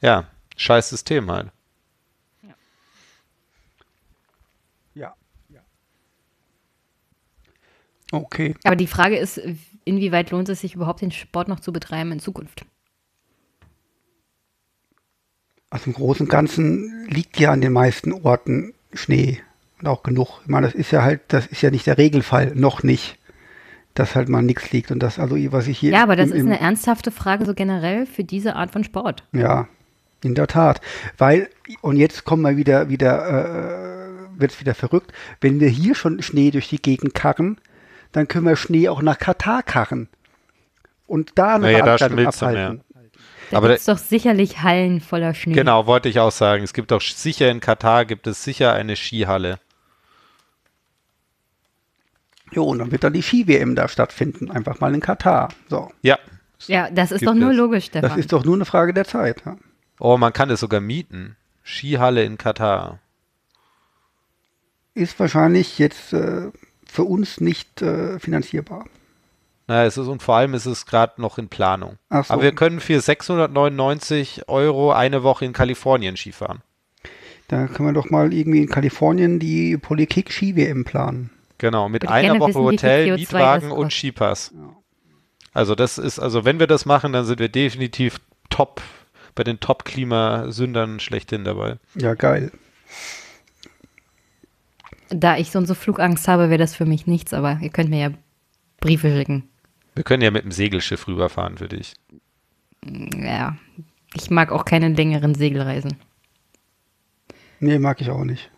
Ja, 0.00 0.26
scheiß 0.56 0.90
System 0.90 1.30
halt. 1.30 1.48
Ja. 4.94 5.14
Okay. 8.12 8.54
Aber 8.62 8.76
die 8.76 8.86
Frage 8.86 9.16
ist, 9.16 9.40
inwieweit 9.84 10.30
lohnt 10.30 10.48
es 10.48 10.60
sich 10.60 10.74
überhaupt, 10.74 11.00
den 11.00 11.10
Sport 11.10 11.48
noch 11.48 11.60
zu 11.60 11.72
betreiben 11.72 12.12
in 12.12 12.20
Zukunft? 12.20 12.64
Also 15.70 15.86
im 15.86 15.94
Großen 15.94 16.26
und 16.26 16.30
Ganzen 16.30 17.06
liegt 17.08 17.38
ja 17.40 17.50
an 17.50 17.62
den 17.62 17.72
meisten 17.72 18.12
Orten 18.12 18.74
Schnee 18.92 19.40
und 19.80 19.88
auch 19.88 20.02
genug. 20.02 20.40
Ich 20.42 20.48
meine, 20.48 20.66
das 20.66 20.74
ist 20.74 20.90
ja 20.90 21.02
halt, 21.02 21.20
das 21.28 21.46
ist 21.46 21.62
ja 21.62 21.70
nicht 21.70 21.86
der 21.86 21.96
Regelfall, 21.96 22.52
noch 22.54 22.82
nicht, 22.82 23.18
dass 23.94 24.14
halt 24.14 24.28
mal 24.28 24.42
nichts 24.42 24.70
liegt 24.72 24.90
und 24.90 25.02
das, 25.02 25.18
also 25.18 25.36
was 25.52 25.66
ich 25.68 25.78
hier. 25.78 25.92
Ja, 25.92 26.02
aber 26.02 26.16
das 26.16 26.30
im, 26.30 26.36
ist 26.36 26.40
im, 26.42 26.46
eine 26.48 26.60
ernsthafte 26.60 27.10
Frage 27.10 27.46
so 27.46 27.54
generell 27.54 28.06
für 28.06 28.22
diese 28.22 28.54
Art 28.56 28.70
von 28.70 28.84
Sport. 28.84 29.24
Ja, 29.32 29.68
in 30.22 30.34
der 30.34 30.46
Tat. 30.46 30.80
Weil, 31.18 31.48
und 31.80 31.96
jetzt 31.96 32.24
kommen 32.24 32.42
wir 32.42 32.56
wieder, 32.56 32.88
wieder, 32.88 34.28
äh, 34.36 34.40
wird 34.40 34.52
es 34.52 34.60
wieder 34.60 34.74
verrückt, 34.74 35.12
wenn 35.40 35.58
wir 35.60 35.68
hier 35.68 35.94
schon 35.94 36.22
Schnee 36.22 36.50
durch 36.50 36.68
die 36.68 36.80
Gegend 36.80 37.14
karren, 37.14 37.58
dann 38.12 38.28
können 38.28 38.46
wir 38.46 38.56
Schnee 38.56 38.88
auch 38.88 39.02
nach 39.02 39.18
Katar 39.18 39.62
karren. 39.62 40.08
Und 41.06 41.32
da 41.34 41.54
eine 41.56 41.64
Naja, 41.64 41.78
da 41.78 41.84
Veranstaltung 41.98 42.18
schmilzt 42.18 42.42
er 42.42 42.48
abhalten. 42.48 42.84
Da 43.50 43.56
Aber 43.58 43.68
gibt 43.68 43.80
es 43.80 43.84
doch 43.86 43.98
sicherlich 43.98 44.62
Hallen 44.62 45.00
voller 45.00 45.34
Schnee. 45.34 45.52
Genau, 45.52 45.86
wollte 45.86 46.08
ich 46.08 46.18
auch 46.20 46.32
sagen. 46.32 46.62
Es 46.64 46.72
gibt 46.72 46.92
auch 46.92 47.02
sicher 47.02 47.50
in 47.50 47.60
Katar 47.60 48.04
gibt 48.06 48.26
es 48.26 48.42
sicher 48.44 48.72
eine 48.72 48.96
Skihalle. 48.96 49.58
Jo, 52.52 52.64
und 52.64 52.78
dann 52.78 52.90
wird 52.92 53.04
dann 53.04 53.12
die 53.14 53.22
Ski-WM 53.22 53.74
da 53.74 53.88
stattfinden, 53.88 54.50
einfach 54.50 54.80
mal 54.80 54.94
in 54.94 55.00
Katar. 55.00 55.48
So. 55.68 55.90
Ja. 56.02 56.18
Ja, 56.66 56.90
das 56.90 57.10
ist 57.10 57.20
Gibt 57.20 57.30
doch 57.30 57.34
nur 57.34 57.50
es. 57.50 57.56
logisch, 57.56 57.90
Das 57.90 58.00
Stefan. 58.00 58.18
ist 58.18 58.32
doch 58.32 58.44
nur 58.44 58.54
eine 58.54 58.64
Frage 58.64 58.94
der 58.94 59.04
Zeit. 59.04 59.42
Ja. 59.44 59.56
Oh, 59.98 60.16
man 60.16 60.32
kann 60.32 60.50
es 60.50 60.60
sogar 60.60 60.80
mieten. 60.80 61.36
Skihalle 61.64 62.24
in 62.24 62.38
Katar. 62.38 63.00
Ist 64.94 65.18
wahrscheinlich 65.18 65.78
jetzt 65.78 66.12
äh, 66.12 66.50
für 66.92 67.04
uns 67.04 67.40
nicht 67.40 67.80
äh, 67.80 68.18
finanzierbar. 68.18 68.84
Na, 69.66 69.84
es 69.84 69.96
ist 69.96 70.08
und 70.08 70.22
vor 70.22 70.36
allem 70.36 70.52
ist 70.52 70.66
es 70.66 70.84
gerade 70.84 71.20
noch 71.22 71.38
in 71.38 71.48
Planung. 71.48 71.96
Ach 72.10 72.26
so. 72.26 72.34
Aber 72.34 72.42
wir 72.42 72.52
können 72.52 72.80
für 72.80 73.00
699 73.00 74.48
Euro 74.48 74.92
eine 74.92 75.22
Woche 75.22 75.46
in 75.46 75.54
Kalifornien 75.54 76.16
Skifahren. 76.16 76.60
Da 77.48 77.66
können 77.66 77.88
wir 77.88 77.92
doch 77.94 78.10
mal 78.10 78.32
irgendwie 78.32 78.60
in 78.60 78.68
Kalifornien 78.68 79.38
die 79.38 79.78
Polykick 79.78 80.30
Ski-WM 80.30 80.84
planen. 80.84 81.30
Genau, 81.56 81.88
mit 81.88 82.02
Würde 82.02 82.12
einer 82.12 82.40
Woche 82.40 82.50
wissen, 82.50 82.62
Hotel, 82.62 83.06
CO2 83.06 83.16
Mietwagen 83.16 83.70
und. 83.70 83.92
Skipass. 83.92 84.52
Also 85.54 85.74
das 85.74 85.96
ist, 85.96 86.18
also 86.18 86.44
wenn 86.44 86.58
wir 86.58 86.66
das 86.66 86.84
machen, 86.84 87.12
dann 87.12 87.24
sind 87.24 87.40
wir 87.40 87.48
definitiv 87.48 88.20
top 88.50 88.82
bei 89.34 89.44
den 89.44 89.60
Top-Klimasündern 89.60 91.00
schlechthin 91.00 91.44
dabei. 91.44 91.76
Ja, 91.94 92.14
geil. 92.14 92.52
Da 95.14 95.36
ich 95.36 95.50
so 95.50 95.58
und 95.58 95.66
so 95.66 95.74
Flugangst 95.74 96.26
habe, 96.28 96.48
wäre 96.48 96.58
das 96.58 96.74
für 96.74 96.86
mich 96.86 97.06
nichts, 97.06 97.34
aber 97.34 97.58
ihr 97.60 97.68
könnt 97.70 97.90
mir 97.90 98.00
ja 98.00 98.10
Briefe 98.80 99.14
schicken. 99.14 99.44
Wir 99.94 100.04
können 100.04 100.22
ja 100.22 100.30
mit 100.30 100.44
dem 100.44 100.52
Segelschiff 100.52 101.06
rüberfahren 101.06 101.58
für 101.58 101.68
dich. 101.68 101.94
Ja, 102.84 103.56
ich 104.14 104.30
mag 104.30 104.50
auch 104.50 104.64
keine 104.64 104.88
längeren 104.88 105.34
Segelreisen. 105.34 105.96
Nee, 107.60 107.78
mag 107.78 108.00
ich 108.00 108.10
auch 108.10 108.24
nicht. 108.24 108.50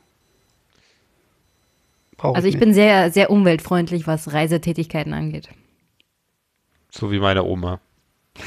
Brauche 2.16 2.36
Also 2.36 2.48
ich 2.48 2.55
nicht. 2.55 2.61
bin 2.64 2.72
sehr, 2.72 3.11
sehr 3.11 3.30
umweltfreundlich, 3.30 4.07
was 4.07 4.32
Reisetätigkeiten 4.32 5.12
angeht. 5.12 5.48
So 6.90 7.11
wie 7.11 7.18
meine 7.18 7.44
Oma. 7.44 7.80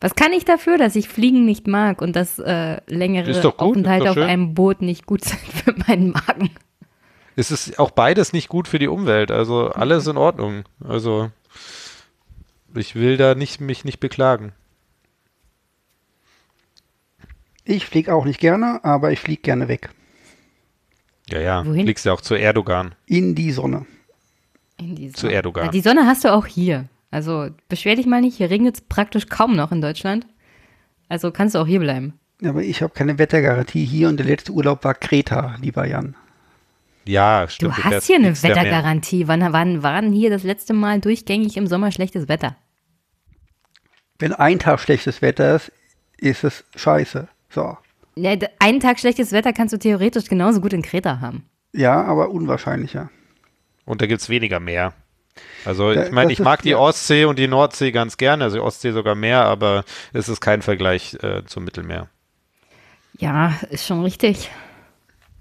Was 0.00 0.16
kann 0.16 0.32
ich 0.34 0.44
dafür, 0.44 0.76
dass 0.76 0.96
ich 0.96 1.08
Fliegen 1.08 1.46
nicht 1.46 1.66
mag 1.66 2.02
und 2.02 2.14
dass 2.14 2.38
äh, 2.38 2.78
längere 2.86 3.40
gut, 3.40 3.58
Aufenthalte 3.58 4.10
auf 4.10 4.18
einem 4.18 4.52
Boot 4.52 4.82
nicht 4.82 5.06
gut 5.06 5.24
sind 5.24 5.40
für 5.40 5.72
meinen 5.86 6.10
Magen? 6.10 6.50
Es 7.36 7.50
ist 7.50 7.78
auch 7.78 7.90
beides 7.90 8.32
nicht 8.32 8.48
gut 8.48 8.68
für 8.68 8.78
die 8.78 8.88
Umwelt. 8.88 9.30
Also 9.30 9.70
alles 9.70 10.06
in 10.06 10.16
Ordnung. 10.16 10.64
Also 10.86 11.30
ich 12.74 12.94
will 12.94 13.16
da 13.16 13.34
nicht, 13.34 13.60
mich 13.60 13.84
nicht 13.84 14.00
beklagen. 14.00 14.52
Ich 17.64 17.86
fliege 17.86 18.14
auch 18.14 18.24
nicht 18.24 18.40
gerne, 18.40 18.84
aber 18.84 19.10
ich 19.12 19.20
fliege 19.20 19.42
gerne 19.42 19.68
weg. 19.68 19.90
Ja, 21.28 21.40
ja. 21.40 21.66
Wohin? 21.66 21.86
Fliegst 21.86 22.04
ja 22.04 22.12
auch 22.12 22.20
zu 22.20 22.34
Erdogan. 22.34 22.94
In 23.06 23.34
die 23.34 23.50
Sonne. 23.50 23.86
In 24.78 24.94
die 24.94 25.10
Zu 25.12 25.22
Sonne. 25.22 25.32
Erdogan. 25.34 25.64
Ja, 25.66 25.70
die 25.70 25.80
Sonne 25.80 26.06
hast 26.06 26.24
du 26.24 26.32
auch 26.32 26.46
hier. 26.46 26.88
Also 27.10 27.48
beschwer 27.68 27.96
dich 27.96 28.06
mal 28.06 28.20
nicht, 28.20 28.36
hier 28.36 28.50
regnet 28.50 28.74
es 28.74 28.80
praktisch 28.80 29.28
kaum 29.28 29.56
noch 29.56 29.72
in 29.72 29.80
Deutschland. 29.80 30.26
Also 31.08 31.30
kannst 31.30 31.54
du 31.54 31.60
auch 31.60 31.66
hier 31.66 31.80
bleiben. 31.80 32.18
Aber 32.44 32.62
ich 32.62 32.82
habe 32.82 32.92
keine 32.92 33.18
Wettergarantie 33.18 33.84
hier 33.84 34.08
und 34.08 34.18
der 34.18 34.26
letzte 34.26 34.52
Urlaub 34.52 34.84
war 34.84 34.94
Kreta, 34.94 35.56
lieber 35.60 35.86
Jan. 35.86 36.16
Ja, 37.06 37.44
Du 37.44 37.50
stimmt. 37.50 37.76
hast 37.78 37.88
fährst- 37.88 38.06
hier 38.06 38.16
eine. 38.16 38.42
Wettergarantie. 38.42 39.28
Wann, 39.28 39.52
wann 39.52 39.82
war 39.82 40.00
denn 40.00 40.12
hier 40.12 40.30
das 40.30 40.42
letzte 40.42 40.72
Mal 40.72 41.00
durchgängig 41.00 41.56
im 41.56 41.66
Sommer 41.66 41.92
schlechtes 41.92 42.28
Wetter? 42.28 42.56
Wenn 44.18 44.32
ein 44.32 44.58
Tag 44.58 44.80
schlechtes 44.80 45.22
Wetter 45.22 45.56
ist, 45.56 45.72
ist 46.18 46.44
es 46.44 46.64
scheiße. 46.76 47.28
So. 47.50 47.76
Ja, 48.16 48.36
einen 48.60 48.80
Tag 48.80 49.00
schlechtes 49.00 49.32
Wetter 49.32 49.52
kannst 49.52 49.74
du 49.74 49.78
theoretisch 49.78 50.26
genauso 50.28 50.60
gut 50.60 50.72
in 50.72 50.82
Kreta 50.82 51.20
haben. 51.20 51.44
Ja, 51.72 52.02
aber 52.04 52.30
unwahrscheinlicher. 52.30 53.10
Und 53.84 54.00
da 54.00 54.06
gibt 54.06 54.20
es 54.22 54.28
weniger 54.28 54.60
Meer. 54.60 54.94
Also 55.64 55.90
Ja, 55.92 56.04
ich 56.04 56.12
meine, 56.12 56.32
ich 56.32 56.38
ist- 56.38 56.44
mag 56.44 56.62
die. 56.62 56.76
Ostsee 56.76 57.24
und 57.24 57.38
die 57.40 57.48
Nordsee 57.48 57.90
ganz 57.90 58.16
gerne, 58.16 58.44
also 58.44 58.56
die 58.58 58.62
Ostsee 58.62 58.92
sogar 58.92 59.16
mehr, 59.16 59.44
aber 59.44 59.84
es 60.12 60.28
ist 60.28 60.40
kein 60.40 60.62
Vergleich 60.62 61.14
äh, 61.22 61.44
zum 61.44 61.64
Mittelmeer. 61.64 62.08
Ja, 63.18 63.54
ist 63.70 63.86
schon 63.86 64.02
richtig. 64.04 64.50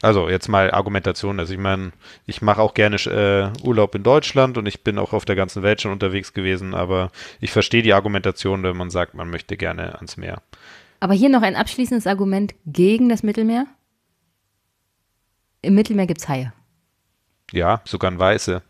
Also 0.04 0.28
jetzt 0.28 0.50
mal 0.50 0.70
Argumentation. 0.72 1.40
Also 1.40 1.54
ich 1.54 1.60
meine, 1.60 1.94
ich 2.26 2.42
mache 2.42 2.62
auch 2.62 2.74
gerne 2.74 2.98
äh, 2.98 3.66
Urlaub 3.66 3.96
in 3.96 4.04
Deutschland 4.04 4.58
und 4.58 4.66
ich 4.66 4.84
bin 4.84 5.00
auch 5.00 5.14
auf 5.14 5.24
der 5.24 5.38
ganzen 5.38 5.64
Welt 5.64 5.82
schon 5.82 5.94
unterwegs 5.94 6.34
gewesen, 6.34 6.74
aber 6.76 7.10
ich 7.40 7.52
verstehe 7.52 7.84
die 7.84 7.94
Argumentation, 7.94 8.64
wenn 8.64 8.76
man 8.76 8.90
sagt, 8.90 9.14
man 9.14 9.30
möchte 9.30 9.56
gerne 9.56 9.96
ans 9.96 10.18
Meer. 10.18 10.42
Aber 11.00 11.14
hier 11.14 11.30
noch 11.30 11.42
ein 11.42 11.56
abschließendes 11.56 12.06
Argument 12.06 12.54
gegen 12.66 13.08
das 13.08 13.24
Mittelmeer. 13.24 13.66
Im 15.62 15.76
Mittelmeer 15.76 16.08
gibt 16.08 16.20
es 16.20 16.28
Haie. 16.28 16.52
Ja, 17.54 17.82
sogar 17.86 18.12
ein 18.12 18.20
Weiße. 18.20 18.62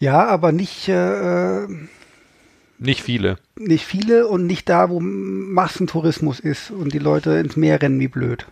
Ja, 0.00 0.26
aber 0.26 0.50
nicht, 0.50 0.88
äh, 0.88 1.68
Nicht 2.78 3.02
viele. 3.02 3.38
nicht 3.56 3.84
viele 3.86 4.26
und 4.26 4.46
nicht 4.46 4.68
da, 4.68 4.90
wo 4.90 4.98
Massentourismus 4.98 6.40
ist 6.40 6.72
und 6.72 6.92
die 6.92 6.98
Leute 6.98 7.34
ins 7.34 7.56
Meer 7.56 7.80
rennen 7.80 8.00
wie 8.00 8.08
blöd. 8.08 8.46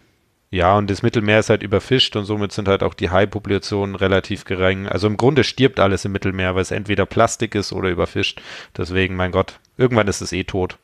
Ja, 0.53 0.77
und 0.77 0.91
das 0.91 1.03
Mittelmeer 1.03 1.39
ist 1.39 1.49
halt 1.49 1.63
überfischt 1.63 2.17
und 2.17 2.25
somit 2.25 2.51
sind 2.51 2.67
halt 2.67 2.83
auch 2.83 2.95
die 2.95 3.11
Haipopulationen 3.11 3.95
relativ 3.95 4.45
gering. 4.45 4.89
Also 4.89 5.07
im 5.07 5.17
Grunde 5.17 5.45
stirbt 5.45 5.79
alles 5.79 6.05
im 6.05 6.11
Mittelmeer, 6.11 6.57
weil 6.57 6.63
es 6.63 6.73
entweder 6.73 7.07
Plastik 7.07 7.55
ist 7.55 7.73
oder 7.73 7.89
überfischt. 7.89 8.43
Deswegen, 8.77 9.15
mein 9.15 9.31
Gott, 9.31 9.61
irgendwann 9.77 10.09
ist 10.09 10.21
es 10.21 10.33
eh 10.33 10.43
tot. 10.43 10.79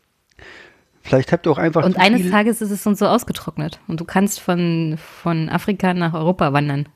Vielleicht 1.03 1.33
habt 1.33 1.47
ihr 1.47 1.51
auch 1.51 1.59
einfach 1.59 1.85
Und 1.85 1.99
eines 1.99 2.31
Tages 2.31 2.63
ist 2.63 2.71
es 2.71 2.87
uns 2.87 3.01
so 3.01 3.07
ausgetrocknet. 3.07 3.81
Und 3.89 4.01
du 4.01 4.05
kannst 4.05 4.39
von, 4.41 4.99
von 4.99 5.49
Afrika 5.49 5.95
nach 5.95 6.15
Europa 6.15 6.53
wandern. 6.53 6.89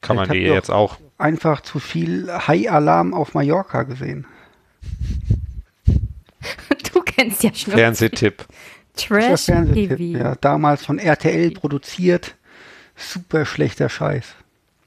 Kann 0.00 0.16
man 0.16 0.26
Vielleicht 0.26 0.44
die 0.44 0.46
habt 0.46 0.50
ihr 0.50 0.54
jetzt 0.54 0.70
auch. 0.70 0.98
einfach 1.18 1.60
zu 1.60 1.78
viel 1.78 2.28
High-Alarm 2.32 3.14
auf 3.14 3.34
Mallorca 3.34 3.84
gesehen. 3.84 4.26
Du 6.92 7.00
kennst 7.00 7.42
ja 7.42 7.54
schon 7.54 7.72
Fernsehtipp. 7.72 8.46
Trash 8.96 9.46
TV. 9.46 9.94
ja, 10.18 10.34
damals 10.36 10.84
von 10.84 10.98
RTL 10.98 11.50
produziert. 11.52 12.36
Super 12.96 13.44
schlechter 13.44 13.88
Scheiß. 13.88 14.34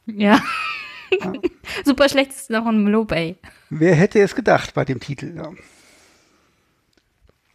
Ja. 0.06 0.40
Super 1.86 2.08
schlecht 2.10 2.32
ist 2.32 2.50
noch 2.50 2.66
ein 2.66 2.86
Lob, 2.88 3.12
ey. 3.12 3.36
Wer 3.70 3.96
hätte 3.96 4.20
es 4.20 4.36
gedacht 4.36 4.74
bei 4.74 4.86
dem 4.86 5.00
Titel? 5.00 5.34
Ja, 5.36 5.50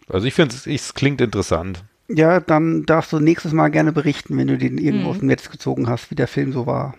Also 0.09 0.27
ich 0.27 0.35
finde, 0.35 0.55
es 0.67 0.95
klingt 0.95 1.21
interessant. 1.21 1.85
ja 2.09 2.41
dann 2.41 2.85
darfst 2.85 3.13
du 3.13 3.21
nächstes 3.21 3.53
Mal 3.53 3.69
gerne 3.69 3.93
berichten, 3.93 4.37
wenn 4.37 4.49
du 4.49 4.59
den 4.59 4.77
irgendwo 4.79 5.05
Mhm. 5.07 5.11
aus 5.11 5.19
dem 5.21 5.29
Netz 5.29 5.51
gezogen 5.51 5.89
hast, 5.89 6.11
wie 6.11 6.15
der 6.15 6.29
Film 6.29 6.53
so 6.53 6.67
war. 6.67 6.95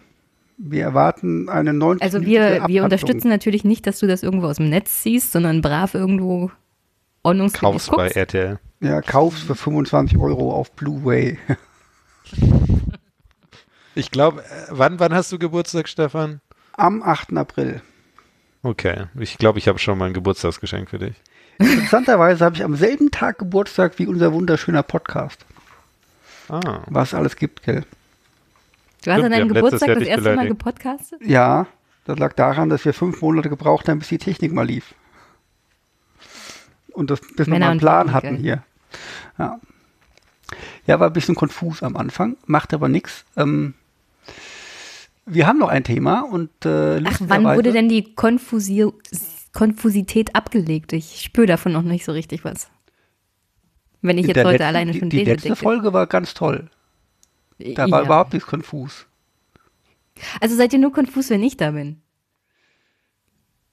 Wir 0.58 0.84
erwarten 0.84 1.50
eine 1.50 1.74
90 1.74 2.04
Also 2.04 2.22
wir, 2.26 2.64
wir 2.68 2.84
unterstützen 2.84 3.30
natürlich 3.30 3.64
nicht, 3.64 3.86
dass 3.88 4.00
du 4.00 4.08
das 4.08 4.24
irgendwo 4.24 4.48
aus 4.48 4.58
dem 4.58 4.70
Netz 4.70 5.04
siehst, 5.04 5.32
sondern 5.32 5.62
brav 5.62 5.94
irgendwo 5.94 6.52
ordnungsgemäß 7.24 7.88
Kauf's 7.88 7.90
bei. 7.90 8.08
RTL. 8.10 8.60
Ja, 8.84 9.02
kaufst 9.02 9.44
für 9.44 9.56
25 9.56 10.18
Euro 10.18 10.54
auf 10.54 10.72
Blu-ray. 10.74 11.40
Ich 13.96 14.10
glaube, 14.10 14.42
äh, 14.42 14.46
wann, 14.72 15.00
wann 15.00 15.14
hast 15.14 15.32
du 15.32 15.38
Geburtstag, 15.38 15.88
Stefan? 15.88 16.42
Am 16.72 17.04
8. 17.04 17.38
April. 17.38 17.80
Okay, 18.64 19.06
ich 19.20 19.38
glaube, 19.38 19.60
ich 19.60 19.68
habe 19.68 19.78
schon 19.78 20.00
mal 20.00 20.06
ein 20.06 20.14
Geburtstagsgeschenk 20.14 20.90
für 20.90 20.98
dich. 20.98 21.14
Interessanterweise 21.60 22.44
habe 22.44 22.56
ich 22.56 22.64
am 22.64 22.76
selben 22.76 23.12
Tag 23.12 23.38
Geburtstag 23.38 24.00
wie 24.00 24.08
unser 24.08 24.34
wunderschöner 24.34 24.82
Podcast. 24.82 25.46
Ah, 26.50 26.82
Was 26.88 27.14
alles 27.14 27.36
gibt, 27.36 27.62
gell? 27.62 27.82
Du 29.04 29.12
hast 29.12 29.20
Stimmt, 29.20 29.26
an 29.26 29.32
wir 29.32 29.38
deinem 29.38 29.54
Geburtstag 29.54 29.94
das 29.94 30.04
erste 30.08 30.24
Mal 30.24 30.32
beleidigt. 30.32 30.58
gepodcastet? 30.58 31.22
Ja, 31.24 31.68
das 32.06 32.18
lag 32.18 32.34
daran, 32.34 32.70
dass 32.70 32.86
wir 32.86 32.96
fünf 32.96 33.22
Monate 33.22 33.50
gebraucht 33.50 33.88
haben, 33.90 34.00
bis 34.00 34.08
die 34.08 34.18
Technik 34.18 34.54
mal 34.54 34.66
lief. 34.66 34.96
Und 36.94 37.12
das 37.12 37.22
bis 37.22 37.46
wir 37.46 37.54
Männer 37.54 37.68
mal 37.68 37.72
einen 37.74 37.80
Plan 37.80 38.08
Technik, 38.08 38.24
hatten 38.24 38.38
hier. 38.38 38.64
Ja. 39.38 39.60
ja, 40.86 41.00
war 41.00 41.08
ein 41.08 41.14
bisschen 41.14 41.36
konfus 41.36 41.84
am 41.84 41.96
Anfang, 41.96 42.38
macht 42.46 42.74
aber 42.74 42.90
nichts. 42.90 43.26
Ähm, 43.36 43.74
wir 45.26 45.48
haben 45.48 45.60
noch 45.60 45.70
ein 45.70 45.84
Thema 45.84 46.22
und 46.22 46.50
äh, 46.66 47.02
Ach, 47.06 47.20
wann 47.22 47.46
wurde 47.46 47.72
denn 47.72 47.90
die 47.90 48.14
Konfusi 48.16 48.86
Konfusität 49.54 50.36
abgelegt? 50.36 50.94
Ich 50.94 51.22
spüre 51.22 51.48
davon 51.48 51.72
noch 51.72 51.84
nicht 51.84 52.04
so 52.06 52.12
richtig 52.12 52.44
was. 52.44 52.70
Wenn 54.02 54.18
ich 54.18 54.24
in 54.26 54.30
jetzt 54.30 54.40
heute 54.40 54.52
letzten, 54.52 54.64
alleine 54.64 54.92
die, 54.92 55.00
schon 55.00 55.10
die 55.10 55.18
lese, 55.18 55.32
letzte 55.32 55.48
denke. 55.50 55.64
Folge 55.64 55.94
war 55.94 56.08
ganz 56.08 56.34
toll. 56.34 56.70
Da 57.60 57.90
war 57.90 58.00
ja. 58.00 58.06
überhaupt 58.06 58.34
nichts 58.34 58.48
konfus. 58.48 59.06
Also 60.42 60.56
seid 60.56 60.74
ihr 60.74 60.80
nur 60.80 60.92
konfus, 60.92 61.30
wenn 61.30 61.44
ich 61.44 61.56
da 61.58 61.72
bin? 61.72 62.02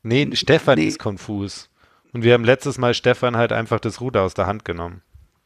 nee, 0.02 0.30
Stefan 0.34 0.78
Nee. 0.78 0.86
ist 0.86 0.98
konfus. 0.98 1.68
Und 2.12 2.24
wir 2.24 2.34
haben 2.34 2.44
letztes 2.44 2.78
Mal 2.78 2.94
Stefan 2.94 3.36
halt 3.36 3.52
einfach 3.52 3.80
das 3.80 4.00
Ruder 4.00 4.22
aus 4.22 4.34
der 4.34 4.46
Hand 4.46 4.64
genommen. 4.64 5.02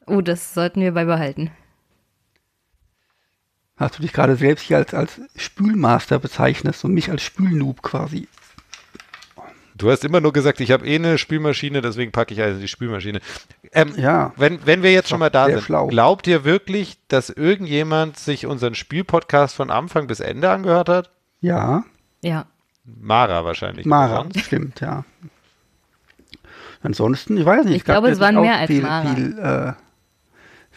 Oh, 0.06 0.20
das 0.20 0.54
sollten 0.54 0.80
wir 0.80 0.92
beibehalten. 0.92 1.50
Hast 3.76 3.98
du 3.98 4.02
dich 4.02 4.12
gerade 4.12 4.36
selbst 4.36 4.62
hier 4.62 4.76
als, 4.76 4.94
als 4.94 5.20
Spülmaster 5.36 6.18
bezeichnest 6.18 6.84
und 6.84 6.94
mich 6.94 7.10
als 7.10 7.22
Spülnoob 7.22 7.82
quasi. 7.82 8.28
Du 9.76 9.90
hast 9.90 10.04
immer 10.04 10.20
nur 10.20 10.32
gesagt, 10.32 10.60
ich 10.60 10.70
habe 10.70 10.86
eh 10.86 10.94
eine 10.94 11.18
Spülmaschine, 11.18 11.80
deswegen 11.80 12.12
packe 12.12 12.32
ich 12.32 12.40
also 12.40 12.60
die 12.60 12.68
Spülmaschine. 12.68 13.20
Ähm, 13.72 13.92
Ja. 13.96 14.32
Wenn, 14.36 14.64
wenn 14.64 14.84
wir 14.84 14.92
jetzt 14.92 15.08
schon 15.08 15.18
mal 15.18 15.30
da 15.30 15.46
sind, 15.46 15.62
schlau. 15.62 15.88
glaubt 15.88 16.28
ihr 16.28 16.44
wirklich, 16.44 16.96
dass 17.08 17.28
irgendjemand 17.28 18.16
sich 18.16 18.46
unseren 18.46 18.76
Spielpodcast 18.76 19.56
von 19.56 19.70
Anfang 19.70 20.06
bis 20.06 20.20
Ende 20.20 20.50
angehört 20.50 20.88
hat? 20.88 21.10
Ja, 21.40 21.84
Ja. 22.22 22.46
Mara 22.84 23.44
wahrscheinlich. 23.44 23.86
Mara, 23.86 24.26
stimmt, 24.36 24.80
ja. 24.80 25.04
Ansonsten, 26.82 27.38
ich 27.38 27.46
weiß 27.46 27.64
nicht. 27.64 27.76
Ich 27.76 27.84
glaube, 27.84 28.10
es 28.10 28.20
waren 28.20 28.40
mehr 28.40 28.58
als 28.58 28.70
viel, 28.70 28.82
Mara. 28.82 29.14
Viel, 29.14 29.38
äh, 29.38 29.72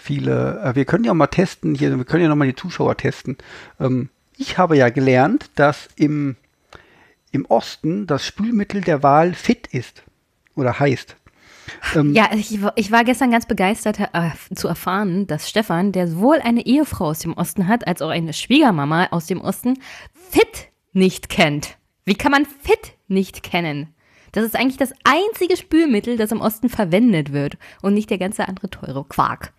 viele, 0.07 0.61
äh, 0.63 0.75
wir 0.75 0.85
können 0.85 1.03
ja 1.03 1.13
mal 1.13 1.27
testen 1.27 1.75
hier, 1.75 1.95
wir 1.97 2.05
können 2.05 2.23
ja 2.23 2.29
noch 2.29 2.35
mal 2.37 2.47
die 2.47 2.55
Zuschauer 2.55 2.95
testen. 2.97 3.37
Ähm, 3.79 4.09
ich 4.37 4.57
habe 4.57 4.77
ja 4.77 4.89
gelernt, 4.89 5.49
dass 5.55 5.89
im, 5.97 6.35
im 7.31 7.45
Osten 7.45 8.07
das 8.07 8.25
Spülmittel 8.25 8.81
der 8.81 9.03
Wahl 9.03 9.33
fit 9.33 9.67
ist 9.67 10.03
oder 10.55 10.79
heißt. 10.79 11.15
Ähm, 11.95 12.13
Ja, 12.13 12.29
ich, 12.33 12.61
war- 12.61 12.71
ich 12.77 12.91
war 12.91 13.03
gestern 13.03 13.31
ganz 13.31 13.45
begeistert 13.45 13.99
äh, 13.99 14.29
zu 14.55 14.67
erfahren, 14.69 15.27
dass 15.27 15.49
Stefan, 15.49 15.91
der 15.91 16.07
sowohl 16.07 16.37
eine 16.41 16.65
Ehefrau 16.65 17.07
aus 17.09 17.19
dem 17.19 17.33
Osten 17.33 17.67
hat, 17.67 17.85
als 17.85 18.01
auch 18.01 18.09
eine 18.09 18.31
Schwiegermama 18.31 19.07
aus 19.11 19.25
dem 19.27 19.41
Osten, 19.41 19.77
Fit 20.29 20.69
nicht 20.93 21.27
kennt. 21.29 21.77
Wie 22.05 22.15
kann 22.15 22.31
man 22.31 22.45
Fit 22.45 22.93
nicht 23.09 23.43
kennen? 23.43 23.93
Das 24.31 24.45
ist 24.45 24.55
eigentlich 24.55 24.77
das 24.77 24.93
einzige 25.03 25.57
Spülmittel, 25.57 26.15
das 26.15 26.31
im 26.31 26.41
Osten 26.41 26.69
verwendet 26.69 27.33
wird 27.33 27.57
und 27.81 27.93
nicht 27.93 28.09
der 28.09 28.17
ganze 28.17 28.47
andere 28.47 28.69
teure 28.69 29.03
Quark. 29.03 29.51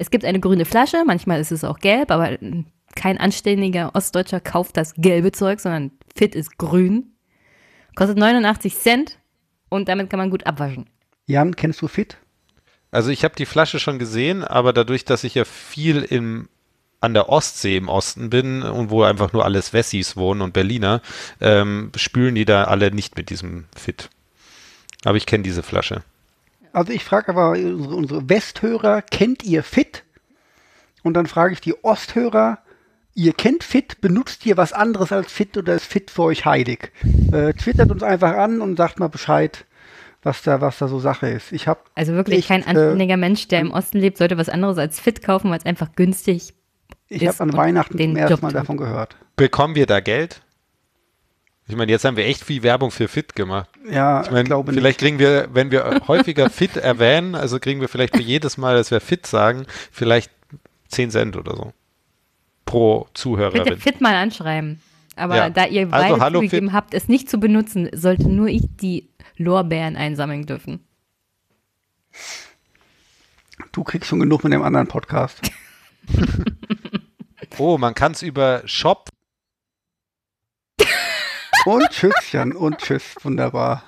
Es 0.00 0.10
gibt 0.10 0.24
eine 0.24 0.40
grüne 0.40 0.64
Flasche, 0.64 1.04
manchmal 1.06 1.40
ist 1.40 1.52
es 1.52 1.62
auch 1.62 1.78
gelb, 1.78 2.10
aber 2.10 2.30
mm, 2.40 2.64
kein 2.96 3.18
anständiger 3.18 3.94
Ostdeutscher 3.94 4.40
kauft 4.40 4.78
das 4.78 4.94
gelbe 4.94 5.30
Zeug, 5.30 5.60
sondern 5.60 5.90
Fit 6.16 6.34
ist 6.34 6.56
grün. 6.56 7.12
Kostet 7.94 8.16
89 8.16 8.78
Cent 8.78 9.18
und 9.68 9.90
damit 9.90 10.08
kann 10.08 10.18
man 10.18 10.30
gut 10.30 10.46
abwaschen. 10.46 10.88
Jan, 11.26 11.54
kennst 11.54 11.82
du 11.82 11.86
Fit? 11.86 12.16
Also 12.90 13.10
ich 13.10 13.24
habe 13.24 13.34
die 13.36 13.44
Flasche 13.44 13.78
schon 13.78 13.98
gesehen, 13.98 14.42
aber 14.42 14.72
dadurch, 14.72 15.04
dass 15.04 15.22
ich 15.22 15.34
ja 15.34 15.44
viel 15.44 15.98
im, 16.02 16.48
an 17.02 17.12
der 17.12 17.28
Ostsee 17.28 17.76
im 17.76 17.90
Osten 17.90 18.30
bin 18.30 18.62
und 18.62 18.88
wo 18.88 19.02
einfach 19.02 19.34
nur 19.34 19.44
alles 19.44 19.74
Wessis 19.74 20.16
wohnen 20.16 20.40
und 20.40 20.54
Berliner, 20.54 21.02
ähm, 21.42 21.92
spülen 21.94 22.34
die 22.34 22.46
da 22.46 22.64
alle 22.64 22.90
nicht 22.90 23.18
mit 23.18 23.28
diesem 23.28 23.66
Fit. 23.76 24.08
Aber 25.04 25.18
ich 25.18 25.26
kenne 25.26 25.44
diese 25.44 25.62
Flasche. 25.62 26.02
Also 26.72 26.92
ich 26.92 27.04
frage 27.04 27.28
aber 27.28 27.50
unsere, 27.50 27.94
unsere 27.94 28.28
Westhörer, 28.28 29.02
kennt 29.02 29.44
ihr 29.44 29.62
Fit? 29.62 30.04
Und 31.02 31.14
dann 31.14 31.26
frage 31.26 31.54
ich 31.54 31.60
die 31.60 31.74
Osthörer, 31.82 32.58
ihr 33.14 33.32
kennt 33.32 33.64
Fit, 33.64 34.00
benutzt 34.00 34.46
ihr 34.46 34.56
was 34.56 34.72
anderes 34.72 35.12
als 35.12 35.32
Fit 35.32 35.56
oder 35.56 35.74
ist 35.74 35.86
Fit 35.86 36.10
für 36.10 36.22
euch 36.22 36.44
heilig? 36.44 36.92
Äh, 37.32 37.54
twittert 37.54 37.90
uns 37.90 38.02
einfach 38.02 38.36
an 38.36 38.60
und 38.60 38.76
sagt 38.76 39.00
mal 39.00 39.08
Bescheid, 39.08 39.64
was 40.22 40.42
da, 40.42 40.60
was 40.60 40.78
da 40.78 40.88
so 40.88 40.98
Sache 40.98 41.28
ist. 41.28 41.52
Ich 41.52 41.66
habe 41.66 41.80
Also 41.94 42.12
wirklich 42.12 42.40
Echt, 42.40 42.48
kein 42.48 42.62
äh, 42.62 42.66
anständiger 42.66 43.16
Mensch, 43.16 43.48
der 43.48 43.60
im 43.60 43.72
Osten 43.72 43.98
lebt, 43.98 44.18
sollte 44.18 44.36
was 44.36 44.48
anderes 44.48 44.78
als 44.78 45.00
fit 45.00 45.22
kaufen, 45.22 45.50
weil 45.50 45.58
es 45.58 45.66
einfach 45.66 45.94
günstig 45.96 46.54
ich 47.08 47.22
ist 47.22 47.28
hab 47.28 47.40
an 47.40 47.50
und 47.50 47.56
Weihnachten 47.56 47.96
den 47.96 48.10
zum 48.10 48.16
ersten 48.16 48.46
Mal 48.46 48.52
davon 48.52 48.76
gehört. 48.76 49.16
Bekommen 49.36 49.74
wir 49.74 49.86
da 49.86 50.00
Geld? 50.00 50.42
Ich 51.70 51.76
meine, 51.76 51.90
jetzt 51.92 52.04
haben 52.04 52.16
wir 52.16 52.26
echt 52.26 52.44
viel 52.44 52.62
Werbung 52.62 52.90
für 52.90 53.08
Fit 53.08 53.34
gemacht. 53.36 53.68
Ja, 53.90 54.22
Ich 54.22 54.30
meine, 54.30 54.44
glaube 54.44 54.72
vielleicht 54.72 55.00
nicht. 55.00 55.06
kriegen 55.06 55.18
wir, 55.18 55.48
wenn 55.52 55.70
wir 55.70 56.02
häufiger 56.08 56.50
Fit 56.50 56.76
erwähnen, 56.76 57.34
also 57.34 57.58
kriegen 57.60 57.80
wir 57.80 57.88
vielleicht 57.88 58.16
für 58.16 58.22
jedes 58.22 58.56
Mal, 58.58 58.76
dass 58.76 58.90
wir 58.90 59.00
Fit 59.00 59.26
sagen, 59.26 59.66
vielleicht 59.92 60.30
10 60.88 61.10
Cent 61.10 61.36
oder 61.36 61.56
so. 61.56 61.72
Pro 62.64 63.00
Bitte 63.04 63.14
Zuhörerin. 63.14 63.78
fit 63.78 64.00
mal 64.00 64.14
anschreiben. 64.14 64.80
Aber 65.16 65.36
Ja. 65.36 65.50
da 65.50 65.66
ihr 65.66 65.88
Also, 65.92 66.16
beide 66.18 66.34
zugegeben 66.34 66.72
habt, 66.72 66.94
es 66.94 67.08
nicht 67.08 67.28
zu 67.30 67.38
benutzen, 67.38 67.88
sollte 67.92 68.28
nur 68.28 68.48
ich 68.48 68.62
die 68.80 69.08
Lorbeeren 69.36 69.96
einsammeln 69.96 70.46
dürfen. 70.46 70.80
Du 73.72 73.84
kriegst 73.84 74.08
schon 74.08 74.20
genug 74.20 74.42
mit 74.44 74.52
dem 74.52 74.62
anderen 74.62 74.86
Podcast. 74.88 75.40
Oh, 77.58 77.76
man 77.78 77.94
kann 77.94 78.12
es 78.12 78.22
über 78.22 78.62
Shop. 78.64 79.08
Und 81.66 81.88
Tschüsschen 81.90 82.52
und 82.54 82.78
Tschüss. 82.78 83.14
Wunderbar. 83.22 83.82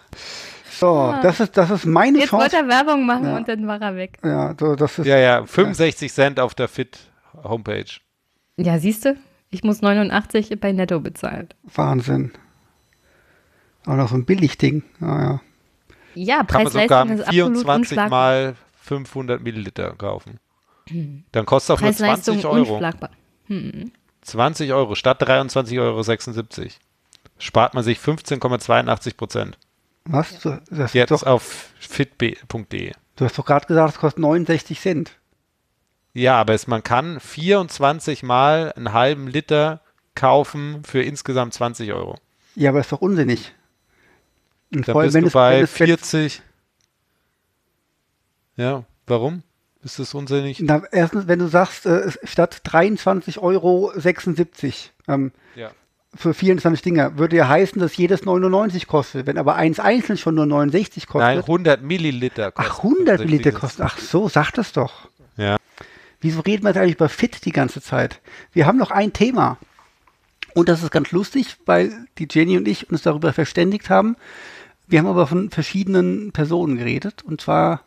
So, 0.70 1.14
das 1.22 1.40
ist, 1.40 1.56
das 1.56 1.70
ist 1.70 1.86
meine 1.86 2.18
Jetzt 2.18 2.32
wollte 2.32 2.56
Chance. 2.56 2.56
er 2.56 2.68
Werbung 2.68 3.06
machen 3.06 3.24
Ja. 3.26 3.36
und 3.36 3.48
dann 3.48 3.66
war 3.66 3.80
er 3.80 3.96
weg. 3.96 4.18
Ja, 4.24 4.54
so, 4.58 4.74
das 4.74 4.98
ist 4.98 5.06
Ja, 5.06 5.18
ja, 5.18 5.44
65 5.46 6.12
Cent 6.12 6.40
auf 6.40 6.54
der 6.54 6.68
Fit 6.68 6.98
Homepage. 7.44 7.86
Ja, 8.56 8.78
siehst 8.78 9.04
du? 9.04 9.16
Ich 9.50 9.62
muss 9.62 9.80
89 9.82 10.58
bei 10.60 10.72
Netto 10.72 11.00
bezahlen. 11.00 11.48
Wahnsinn. 11.62 12.32
Auch 13.86 13.96
noch 13.96 14.08
so 14.08 14.14
ein 14.16 14.24
Billigding. 14.24 14.82
Ja, 15.00 15.22
ja. 15.22 15.40
Ja, 16.14 16.44
Kann 16.44 16.64
man 16.64 16.72
sogar 16.72 17.06
Preis-Leistung 17.06 17.18
ist 17.18 17.28
absolut 17.28 17.34
24 17.56 17.90
unschlagbar. 17.98 18.08
mal 18.10 18.54
500 18.80 19.42
Milliliter 19.42 19.94
kaufen. 19.94 20.38
Dann 21.32 21.46
kostet 21.46 21.76
auch 21.76 21.80
nur 21.80 21.90
Preis-Leistung 21.90 22.40
20 22.40 22.46
Euro. 22.50 22.72
unschlagbar. 22.74 23.10
20 24.22 24.72
Euro 24.72 24.94
statt 24.94 25.22
23,76 25.22 25.78
Euro. 25.80 26.02
Spart 27.42 27.74
man 27.74 27.82
sich 27.82 27.98
15,82 27.98 29.16
Prozent. 29.16 29.58
Was? 30.04 30.38
Du, 30.38 30.60
das 30.70 30.90
ist 30.90 30.94
Jetzt 30.94 31.10
doch, 31.10 31.24
auf 31.24 31.72
fit.de. 31.80 32.92
du 33.16 33.24
hast 33.24 33.36
doch 33.36 33.44
gerade 33.44 33.66
gesagt, 33.66 33.94
es 33.94 33.98
kostet 33.98 34.20
69 34.20 34.80
Cent. 34.80 35.18
Ja, 36.12 36.40
aber 36.40 36.54
es, 36.54 36.68
man 36.68 36.84
kann 36.84 37.18
24 37.18 38.22
mal 38.22 38.72
einen 38.76 38.92
halben 38.92 39.26
Liter 39.26 39.80
kaufen 40.14 40.84
für 40.84 41.02
insgesamt 41.02 41.52
20 41.54 41.92
Euro. 41.92 42.16
Ja, 42.54 42.70
aber 42.70 42.78
ist 42.78 42.92
doch 42.92 43.00
unsinnig. 43.00 43.52
Und 44.72 44.86
Da 44.86 44.92
bist 44.92 45.14
wenn 45.14 45.22
du 45.22 45.26
es, 45.26 45.32
bei 45.32 45.56
wenn 45.56 45.64
es, 45.64 45.80
wenn 45.80 45.90
es, 45.90 46.00
40. 46.00 46.42
Ja, 48.56 48.84
warum? 49.08 49.42
Ist 49.82 49.98
das 49.98 50.14
unsinnig? 50.14 50.60
na, 50.60 50.84
erstens, 50.92 51.26
wenn 51.26 51.40
du 51.40 51.48
sagst, 51.48 51.86
äh, 51.86 52.08
statt 52.22 52.62
23,76 52.64 53.38
Euro 53.40 53.92
ähm, 55.08 55.32
Ja. 55.56 55.72
Für 56.14 56.34
24 56.34 56.82
Dinger, 56.82 57.18
würde 57.18 57.36
ja 57.36 57.48
heißen, 57.48 57.80
dass 57.80 57.96
jedes 57.96 58.24
99 58.24 58.86
kostet. 58.86 59.26
Wenn 59.26 59.38
aber 59.38 59.56
eins 59.56 59.80
einzeln 59.80 60.18
schon 60.18 60.34
nur 60.34 60.46
69 60.46 61.06
kostet. 61.06 61.20
Nein, 61.20 61.38
100 61.38 61.82
Milliliter 61.82 62.52
kostet. 62.52 62.72
ach, 62.72 62.78
100 62.78 63.08
das. 63.08 63.20
Milliliter 63.20 63.52
kostet. 63.52 63.84
Ach 63.84 63.98
so, 63.98 64.28
sag 64.28 64.52
das 64.52 64.72
doch. 64.72 65.08
Ja. 65.36 65.56
Wieso 66.20 66.40
reden 66.40 66.64
wir 66.64 66.70
jetzt 66.70 66.78
eigentlich 66.78 66.96
über 66.96 67.08
Fit 67.08 67.44
die 67.44 67.52
ganze 67.52 67.80
Zeit? 67.80 68.20
Wir 68.52 68.66
haben 68.66 68.78
noch 68.78 68.90
ein 68.90 69.12
Thema. 69.12 69.58
Und 70.54 70.68
das 70.68 70.82
ist 70.82 70.90
ganz 70.90 71.10
lustig, 71.12 71.56
weil 71.64 72.06
die 72.18 72.28
Jenny 72.30 72.58
und 72.58 72.68
ich 72.68 72.90
uns 72.90 73.02
darüber 73.02 73.32
verständigt 73.32 73.88
haben. 73.88 74.16
Wir 74.86 74.98
haben 74.98 75.06
aber 75.06 75.26
von 75.26 75.50
verschiedenen 75.50 76.32
Personen 76.32 76.76
geredet. 76.76 77.22
Und 77.22 77.40
zwar 77.40 77.80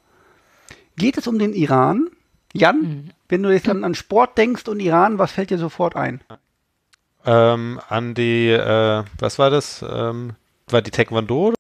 geht 0.98 1.18
es 1.18 1.28
um 1.28 1.38
den 1.38 1.54
Iran. 1.54 2.10
Jan, 2.54 3.12
wenn 3.30 3.44
du 3.44 3.52
jetzt 3.52 3.70
an, 3.70 3.84
an 3.84 3.94
Sport 3.94 4.38
denkst 4.38 4.68
und 4.68 4.80
Iran, 4.80 5.20
was 5.20 5.32
fällt 5.32 5.52
dir 5.52 5.58
sofort 5.58 5.96
ein? 5.96 6.22
Ähm, 7.26 7.80
an 7.90 8.14
die, 8.14 8.50
äh, 8.50 9.04
was 9.20 9.40
war 9.40 9.50
das? 9.50 9.84
Ähm, 9.88 10.34
war 10.68 10.82
die 10.82 10.92
Taekwondo? 10.92 11.54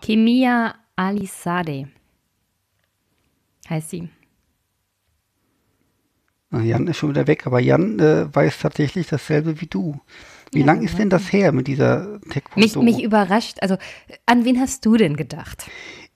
Kimia 0.00 0.74
Alisade 0.96 1.88
heißt 3.68 3.90
sie. 3.90 4.08
Jan 6.50 6.86
ist 6.86 6.98
schon 6.98 7.10
wieder 7.10 7.26
weg, 7.26 7.46
aber 7.46 7.58
Jan 7.58 7.98
äh, 7.98 8.32
weiß 8.32 8.60
tatsächlich 8.60 9.08
dasselbe 9.08 9.60
wie 9.60 9.66
du. 9.66 10.00
Wie 10.52 10.60
ja, 10.60 10.66
lang 10.66 10.82
ist 10.82 10.98
denn 10.98 11.10
das 11.10 11.32
her 11.32 11.50
mit 11.50 11.66
dieser 11.66 12.20
Taekwondo? 12.30 12.82
Mich, 12.82 12.96
mich 12.96 13.04
überrascht. 13.04 13.58
Also, 13.60 13.76
an 14.26 14.44
wen 14.44 14.60
hast 14.60 14.86
du 14.86 14.96
denn 14.96 15.16
gedacht? 15.16 15.66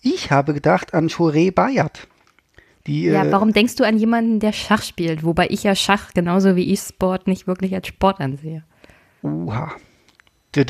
Ich 0.01 0.31
habe 0.31 0.55
gedacht 0.55 0.95
an 0.95 1.09
Shore 1.09 1.51
Bayat. 1.51 2.07
Die, 2.89 3.05
ja, 3.05 3.25
äh, 3.25 3.33
warum 3.33 3.53
denkst 3.53 3.77
du 3.77 3.85
an 3.85 3.99
jemanden, 3.99 4.41
der 4.41 4.53
Schach 4.53 4.83
spielt? 4.83 5.23
Wobei 5.23 5.49
ich 5.51 5.63
ja 5.63 5.75
Schach 5.75 6.15
genauso 6.15 6.57
wie 6.57 6.71
E-Sport 6.73 7.27
nicht 7.27 7.47
wirklich 7.47 7.75
als 7.75 7.87
Sport 7.87 8.19
ansehe. 8.21 8.65
Oha. 9.23 9.73
Das 10.53 10.67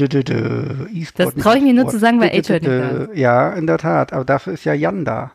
traue 1.36 1.56
ich 1.56 1.62
mir 1.62 1.72
nur 1.72 1.88
zu 1.88 1.98
sagen, 1.98 2.20
weil 2.20 2.30
Age 2.36 2.50
nicht. 2.50 3.16
Ja, 3.16 3.52
in 3.52 3.68
der 3.68 3.78
Tat. 3.78 4.12
Aber 4.12 4.24
dafür 4.24 4.52
ist 4.52 4.64
ja 4.64 4.74
Jan 4.74 5.04
da. 5.04 5.32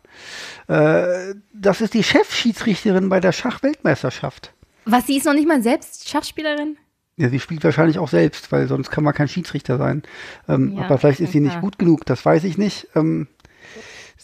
Äh, 0.67 1.35
das 1.53 1.79
ist 1.79 1.93
die 1.93 2.03
Chefschiedsrichterin 2.03 3.07
bei 3.07 3.21
der 3.21 3.31
Schachweltmeisterschaft. 3.31 4.53
Was, 4.85 5.07
sie 5.07 5.17
ist 5.17 5.25
noch 5.25 5.33
nicht 5.33 5.47
mal 5.47 5.63
selbst 5.63 6.09
Schachspielerin? 6.09 6.77
Ja, 7.15 7.29
sie 7.29 7.39
spielt 7.39 7.63
wahrscheinlich 7.63 7.99
auch 7.99 8.09
selbst, 8.09 8.51
weil 8.51 8.67
sonst 8.67 8.91
kann 8.91 9.05
man 9.05 9.13
kein 9.13 9.29
Schiedsrichter 9.29 9.77
sein. 9.77 10.03
Ähm, 10.49 10.73
ja, 10.75 10.83
aber 10.83 10.97
vielleicht 10.97 11.21
ist 11.21 11.31
sie 11.31 11.39
nicht 11.39 11.61
gut 11.61 11.79
genug, 11.79 12.05
das 12.05 12.25
weiß 12.25 12.43
ich 12.43 12.57
nicht. 12.57 12.89
Ähm, 12.95 13.27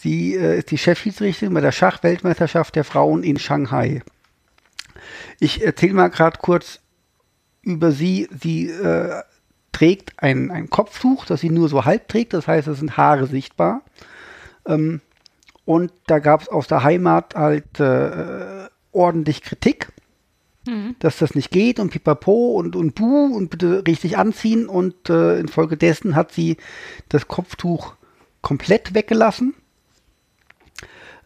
sie 0.00 0.34
äh, 0.34 0.58
ist 0.58 0.70
die 0.70 0.78
Chefschiedsrichterin 0.78 1.54
bei 1.54 1.60
der 1.60 1.72
Schachweltmeisterschaft 1.72 2.76
der 2.76 2.84
Frauen 2.84 3.22
in 3.22 3.38
Shanghai. 3.38 4.02
Ich 5.38 5.64
erzähle 5.64 5.94
mal 5.94 6.08
gerade 6.08 6.38
kurz 6.38 6.80
über 7.62 7.92
sie. 7.92 8.28
Sie 8.40 8.68
äh, 8.68 9.22
trägt 9.72 10.12
ein, 10.16 10.50
ein 10.50 10.70
Kopftuch, 10.70 11.24
das 11.26 11.40
sie 11.40 11.50
nur 11.50 11.68
so 11.68 11.84
halb 11.84 12.08
trägt, 12.08 12.34
das 12.34 12.46
heißt, 12.46 12.68
es 12.68 12.78
sind 12.78 12.96
Haare 12.96 13.26
sichtbar. 13.26 13.82
Ähm, 14.66 15.00
und 15.64 15.92
da 16.06 16.18
gab 16.18 16.42
es 16.42 16.48
aus 16.48 16.66
der 16.66 16.82
Heimat 16.82 17.34
halt 17.34 17.78
äh, 17.78 18.68
ordentlich 18.92 19.42
Kritik, 19.42 19.92
mhm. 20.66 20.96
dass 20.98 21.18
das 21.18 21.34
nicht 21.34 21.50
geht 21.50 21.78
und 21.78 21.90
pipapo 21.90 22.54
und, 22.56 22.74
und 22.74 22.94
buh 22.94 23.26
und 23.26 23.50
bitte 23.50 23.84
richtig 23.86 24.18
anziehen. 24.18 24.68
Und 24.68 25.08
äh, 25.08 25.38
infolgedessen 25.38 26.16
hat 26.16 26.32
sie 26.32 26.56
das 27.08 27.28
Kopftuch 27.28 27.94
komplett 28.42 28.94
weggelassen. 28.94 29.54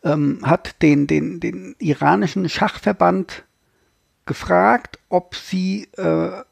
Ähm, 0.05 0.41
hat 0.43 0.83
den, 0.83 1.07
den, 1.07 1.41
den 1.41 1.75
iranischen 1.79 2.49
Schachverband 2.49 3.45
gefragt, 4.27 4.99
ob 5.09 5.35
sie 5.35 5.89
äh, 5.97 6.43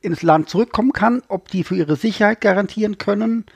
ins 0.00 0.22
Land 0.22 0.48
zurückkommen 0.48 0.92
kann, 0.92 1.22
ob 1.28 1.48
die 1.48 1.64
für 1.64 1.76
ihre 1.76 1.96
Sicherheit 1.96 2.40
garantieren 2.40 2.98
können. 2.98 3.46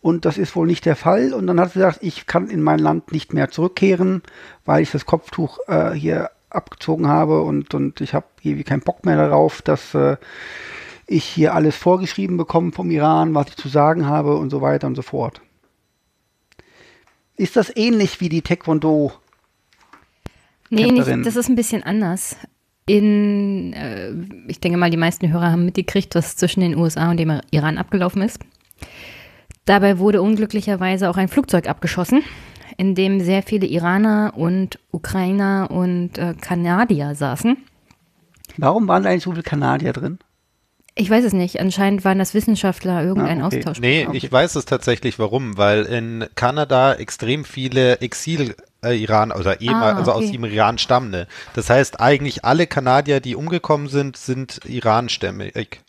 Und 0.00 0.26
das 0.26 0.36
ist 0.36 0.54
wohl 0.54 0.66
nicht 0.66 0.84
der 0.84 0.96
Fall. 0.96 1.32
Und 1.32 1.46
dann 1.46 1.58
hat 1.58 1.72
sie 1.72 1.78
gesagt, 1.78 2.00
ich 2.02 2.26
kann 2.26 2.50
in 2.50 2.62
mein 2.62 2.78
Land 2.78 3.10
nicht 3.12 3.32
mehr 3.32 3.50
zurückkehren, 3.50 4.22
weil 4.66 4.82
ich 4.82 4.90
das 4.90 5.06
Kopftuch 5.06 5.58
äh, 5.66 5.92
hier 5.92 6.30
abgezogen 6.50 7.08
habe 7.08 7.42
und, 7.42 7.74
und 7.74 8.00
ich 8.00 8.14
habe 8.14 8.26
irgendwie 8.42 8.64
keinen 8.64 8.82
Bock 8.82 9.04
mehr 9.04 9.16
darauf, 9.16 9.62
dass 9.62 9.94
äh, 9.94 10.16
ich 11.06 11.24
hier 11.24 11.54
alles 11.54 11.76
vorgeschrieben 11.76 12.36
bekomme 12.36 12.72
vom 12.72 12.90
Iran, 12.90 13.34
was 13.34 13.48
ich 13.48 13.56
zu 13.56 13.68
sagen 13.68 14.06
habe 14.06 14.36
und 14.36 14.50
so 14.50 14.60
weiter 14.60 14.86
und 14.86 14.94
so 14.94 15.02
fort. 15.02 15.40
Ist 17.36 17.56
das 17.56 17.74
ähnlich 17.76 18.20
wie 18.20 18.28
die 18.28 18.42
Taekwondo? 18.42 19.12
Nee, 20.70 20.90
nicht, 20.90 21.26
das 21.26 21.36
ist 21.36 21.48
ein 21.48 21.56
bisschen 21.56 21.82
anders 21.82 22.36
in, 22.86 23.72
äh, 23.72 24.12
ich 24.46 24.60
denke 24.60 24.78
mal, 24.78 24.90
die 24.90 24.96
meisten 24.96 25.32
Hörer 25.32 25.52
haben 25.52 25.64
mitgekriegt, 25.64 26.14
was 26.14 26.36
zwischen 26.36 26.60
den 26.60 26.76
USA 26.76 27.10
und 27.10 27.18
dem 27.18 27.40
Iran 27.50 27.78
abgelaufen 27.78 28.22
ist. 28.22 28.38
Dabei 29.64 29.98
wurde 29.98 30.20
unglücklicherweise 30.20 31.08
auch 31.08 31.16
ein 31.16 31.28
Flugzeug 31.28 31.68
abgeschossen, 31.68 32.22
in 32.76 32.94
dem 32.94 33.20
sehr 33.20 33.42
viele 33.42 33.66
Iraner 33.66 34.34
und 34.36 34.78
Ukrainer 34.90 35.68
und 35.70 36.18
äh, 36.18 36.34
Kanadier 36.38 37.14
saßen. 37.14 37.56
Warum 38.58 38.86
waren 38.86 39.02
da 39.02 39.10
eigentlich 39.10 39.24
so 39.24 39.30
viele 39.30 39.42
Kanadier 39.42 39.92
drin? 39.94 40.18
Ich 40.96 41.10
weiß 41.10 41.24
es 41.24 41.32
nicht. 41.32 41.58
Anscheinend 41.58 42.04
waren 42.04 42.18
das 42.20 42.34
Wissenschaftler 42.34 43.02
irgendein 43.02 43.42
ah, 43.42 43.46
okay. 43.46 43.58
Austausch. 43.58 43.80
Nee, 43.80 44.06
okay. 44.06 44.16
ich 44.16 44.30
weiß 44.30 44.54
es 44.54 44.64
tatsächlich 44.64 45.18
warum, 45.18 45.56
weil 45.56 45.84
in 45.84 46.26
Kanada 46.36 46.94
extrem 46.94 47.44
viele 47.44 48.00
Exil 48.00 48.54
äh, 48.84 48.96
Iran 48.96 49.32
oder 49.32 49.60
eben, 49.60 49.74
ah, 49.74 49.96
also 49.96 50.12
aus 50.12 50.30
dem 50.30 50.44
Iran 50.44 50.78
stammende. 50.78 51.26
Das 51.54 51.68
heißt, 51.68 52.00
eigentlich 52.00 52.44
alle 52.44 52.68
Kanadier, 52.68 53.20
die 53.20 53.34
umgekommen 53.34 53.88
sind, 53.88 54.16
sind 54.16 54.60
Iranstämmig. 54.66 55.80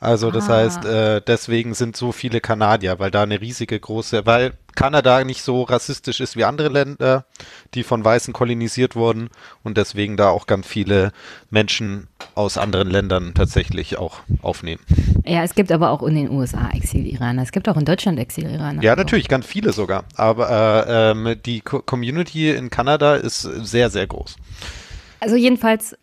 Also 0.00 0.30
das 0.30 0.48
ah. 0.48 0.56
heißt, 0.56 0.84
äh, 0.84 1.20
deswegen 1.26 1.74
sind 1.74 1.96
so 1.96 2.12
viele 2.12 2.40
Kanadier, 2.40 2.98
weil 2.98 3.10
da 3.10 3.22
eine 3.22 3.40
riesige 3.40 3.78
große, 3.78 4.26
weil 4.26 4.52
Kanada 4.76 5.24
nicht 5.24 5.42
so 5.42 5.62
rassistisch 5.62 6.20
ist 6.20 6.36
wie 6.36 6.44
andere 6.44 6.68
Länder, 6.68 7.24
die 7.74 7.82
von 7.82 8.04
Weißen 8.04 8.32
kolonisiert 8.32 8.94
wurden 8.94 9.28
und 9.64 9.76
deswegen 9.76 10.16
da 10.16 10.28
auch 10.28 10.46
ganz 10.46 10.68
viele 10.68 11.10
Menschen 11.50 12.06
aus 12.36 12.58
anderen 12.58 12.88
Ländern 12.88 13.34
tatsächlich 13.34 13.98
auch 13.98 14.20
aufnehmen. 14.40 14.80
Ja, 15.24 15.42
es 15.42 15.56
gibt 15.56 15.72
aber 15.72 15.90
auch 15.90 16.04
in 16.04 16.14
den 16.14 16.30
USA 16.30 16.70
Exil-Iraner. 16.70 17.42
Es 17.42 17.50
gibt 17.50 17.68
auch 17.68 17.76
in 17.76 17.84
Deutschland 17.84 18.20
Exil-Iraner. 18.20 18.82
Ja, 18.82 18.94
natürlich, 18.94 19.28
ganz 19.28 19.46
viele 19.46 19.72
sogar. 19.72 20.04
Aber 20.14 20.86
äh, 20.86 21.10
ähm, 21.10 21.36
die 21.44 21.60
Co 21.60 21.82
Community 21.82 22.50
in 22.50 22.70
Kanada 22.70 23.16
ist 23.16 23.40
sehr, 23.42 23.90
sehr 23.90 24.06
groß. 24.06 24.36
Also 25.18 25.34
jedenfalls, 25.34 25.96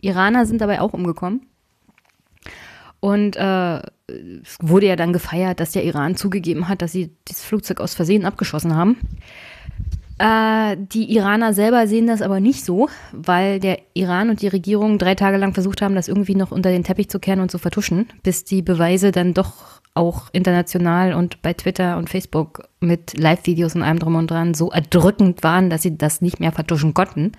Iraner 0.00 0.46
sind 0.46 0.62
dabei 0.62 0.80
auch 0.80 0.94
umgekommen. 0.94 1.42
Und 3.00 3.36
äh, 3.36 3.78
es 3.78 4.56
wurde 4.60 4.86
ja 4.86 4.96
dann 4.96 5.12
gefeiert, 5.12 5.60
dass 5.60 5.72
der 5.72 5.84
Iran 5.84 6.16
zugegeben 6.16 6.68
hat, 6.68 6.82
dass 6.82 6.92
sie 6.92 7.10
das 7.26 7.44
Flugzeug 7.44 7.80
aus 7.80 7.94
Versehen 7.94 8.24
abgeschossen 8.24 8.74
haben. 8.74 8.96
Äh, 10.18 10.76
die 10.80 11.14
Iraner 11.14 11.54
selber 11.54 11.86
sehen 11.86 12.08
das 12.08 12.22
aber 12.22 12.40
nicht 12.40 12.64
so, 12.64 12.88
weil 13.12 13.60
der 13.60 13.78
Iran 13.94 14.30
und 14.30 14.42
die 14.42 14.48
Regierung 14.48 14.98
drei 14.98 15.14
Tage 15.14 15.36
lang 15.36 15.54
versucht 15.54 15.80
haben, 15.80 15.94
das 15.94 16.08
irgendwie 16.08 16.34
noch 16.34 16.50
unter 16.50 16.70
den 16.70 16.82
Teppich 16.82 17.08
zu 17.08 17.20
kehren 17.20 17.40
und 17.40 17.50
zu 17.50 17.58
vertuschen, 17.58 18.08
bis 18.24 18.42
die 18.44 18.62
Beweise 18.62 19.12
dann 19.12 19.32
doch 19.32 19.80
auch 19.94 20.28
international 20.32 21.12
und 21.12 21.40
bei 21.42 21.52
Twitter 21.52 21.96
und 21.98 22.10
Facebook 22.10 22.68
mit 22.80 23.18
Live-Videos 23.18 23.74
und 23.76 23.82
allem 23.82 23.98
drum 23.98 24.16
und 24.16 24.30
dran 24.30 24.54
so 24.54 24.70
erdrückend 24.70 25.42
waren, 25.42 25.70
dass 25.70 25.82
sie 25.82 25.96
das 25.96 26.20
nicht 26.20 26.40
mehr 26.40 26.52
vertuschen 26.52 26.94
konnten. 26.94 27.32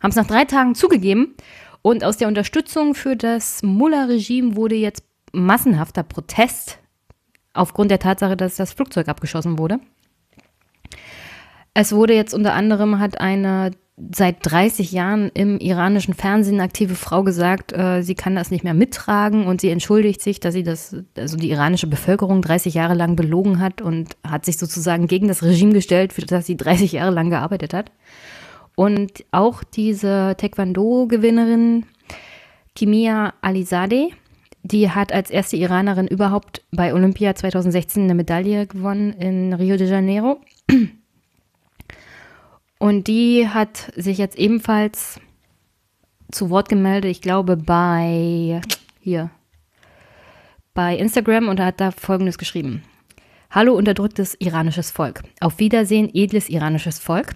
Haben 0.00 0.10
es 0.10 0.16
nach 0.16 0.26
drei 0.26 0.44
Tagen 0.44 0.74
zugegeben 0.74 1.34
und 1.82 2.04
aus 2.04 2.16
der 2.16 2.28
Unterstützung 2.28 2.94
für 2.94 3.16
das 3.16 3.62
Mullah-Regime 3.62 4.56
wurde 4.56 4.76
jetzt 4.76 5.04
massenhafter 5.32 6.02
Protest 6.02 6.78
aufgrund 7.54 7.90
der 7.90 7.98
Tatsache, 7.98 8.36
dass 8.36 8.56
das 8.56 8.72
Flugzeug 8.72 9.08
abgeschossen 9.08 9.58
wurde. 9.58 9.80
Es 11.74 11.92
wurde 11.92 12.14
jetzt 12.14 12.34
unter 12.34 12.54
anderem, 12.54 12.98
hat 12.98 13.20
eine 13.20 13.72
seit 14.10 14.36
30 14.42 14.92
Jahren 14.92 15.30
im 15.34 15.58
iranischen 15.58 16.14
Fernsehen 16.14 16.60
aktive 16.60 16.94
Frau 16.94 17.22
gesagt, 17.22 17.72
äh, 17.72 18.02
sie 18.02 18.14
kann 18.14 18.34
das 18.34 18.50
nicht 18.50 18.64
mehr 18.64 18.74
mittragen 18.74 19.46
und 19.46 19.60
sie 19.60 19.68
entschuldigt 19.68 20.22
sich, 20.22 20.40
dass 20.40 20.54
sie 20.54 20.62
das, 20.62 20.96
also 21.16 21.36
die 21.36 21.50
iranische 21.50 21.86
Bevölkerung 21.86 22.42
30 22.42 22.74
Jahre 22.74 22.94
lang 22.94 23.16
belogen 23.16 23.60
hat 23.60 23.82
und 23.82 24.16
hat 24.26 24.44
sich 24.44 24.56
sozusagen 24.56 25.06
gegen 25.06 25.28
das 25.28 25.42
Regime 25.42 25.72
gestellt, 25.72 26.12
für 26.12 26.22
das 26.22 26.46
sie 26.46 26.56
30 26.56 26.92
Jahre 26.92 27.12
lang 27.12 27.30
gearbeitet 27.30 27.74
hat. 27.74 27.90
Und 28.74 29.24
auch 29.32 29.62
diese 29.64 30.34
Taekwondo-Gewinnerin 30.38 31.86
Kimia 32.74 33.34
Alizadeh, 33.42 34.14
die 34.62 34.90
hat 34.90 35.12
als 35.12 35.30
erste 35.30 35.56
Iranerin 35.56 36.06
überhaupt 36.06 36.62
bei 36.70 36.94
Olympia 36.94 37.34
2016 37.34 38.04
eine 38.04 38.14
Medaille 38.14 38.66
gewonnen 38.66 39.12
in 39.12 39.52
Rio 39.52 39.76
de 39.76 39.88
Janeiro. 39.88 40.40
Und 42.78 43.06
die 43.06 43.48
hat 43.48 43.92
sich 43.96 44.18
jetzt 44.18 44.38
ebenfalls 44.38 45.20
zu 46.30 46.50
Wort 46.50 46.68
gemeldet, 46.68 47.10
ich 47.10 47.20
glaube 47.20 47.56
bei 47.56 48.60
hier 49.00 49.30
bei 50.74 50.96
Instagram 50.96 51.48
und 51.48 51.60
hat 51.60 51.80
da 51.80 51.90
folgendes 51.90 52.38
geschrieben. 52.38 52.82
Hallo 53.50 53.74
unterdrücktes 53.74 54.34
iranisches 54.38 54.90
Volk. 54.90 55.22
Auf 55.40 55.58
Wiedersehen, 55.58 56.10
edles 56.14 56.48
iranisches 56.48 56.98
Volk. 56.98 57.34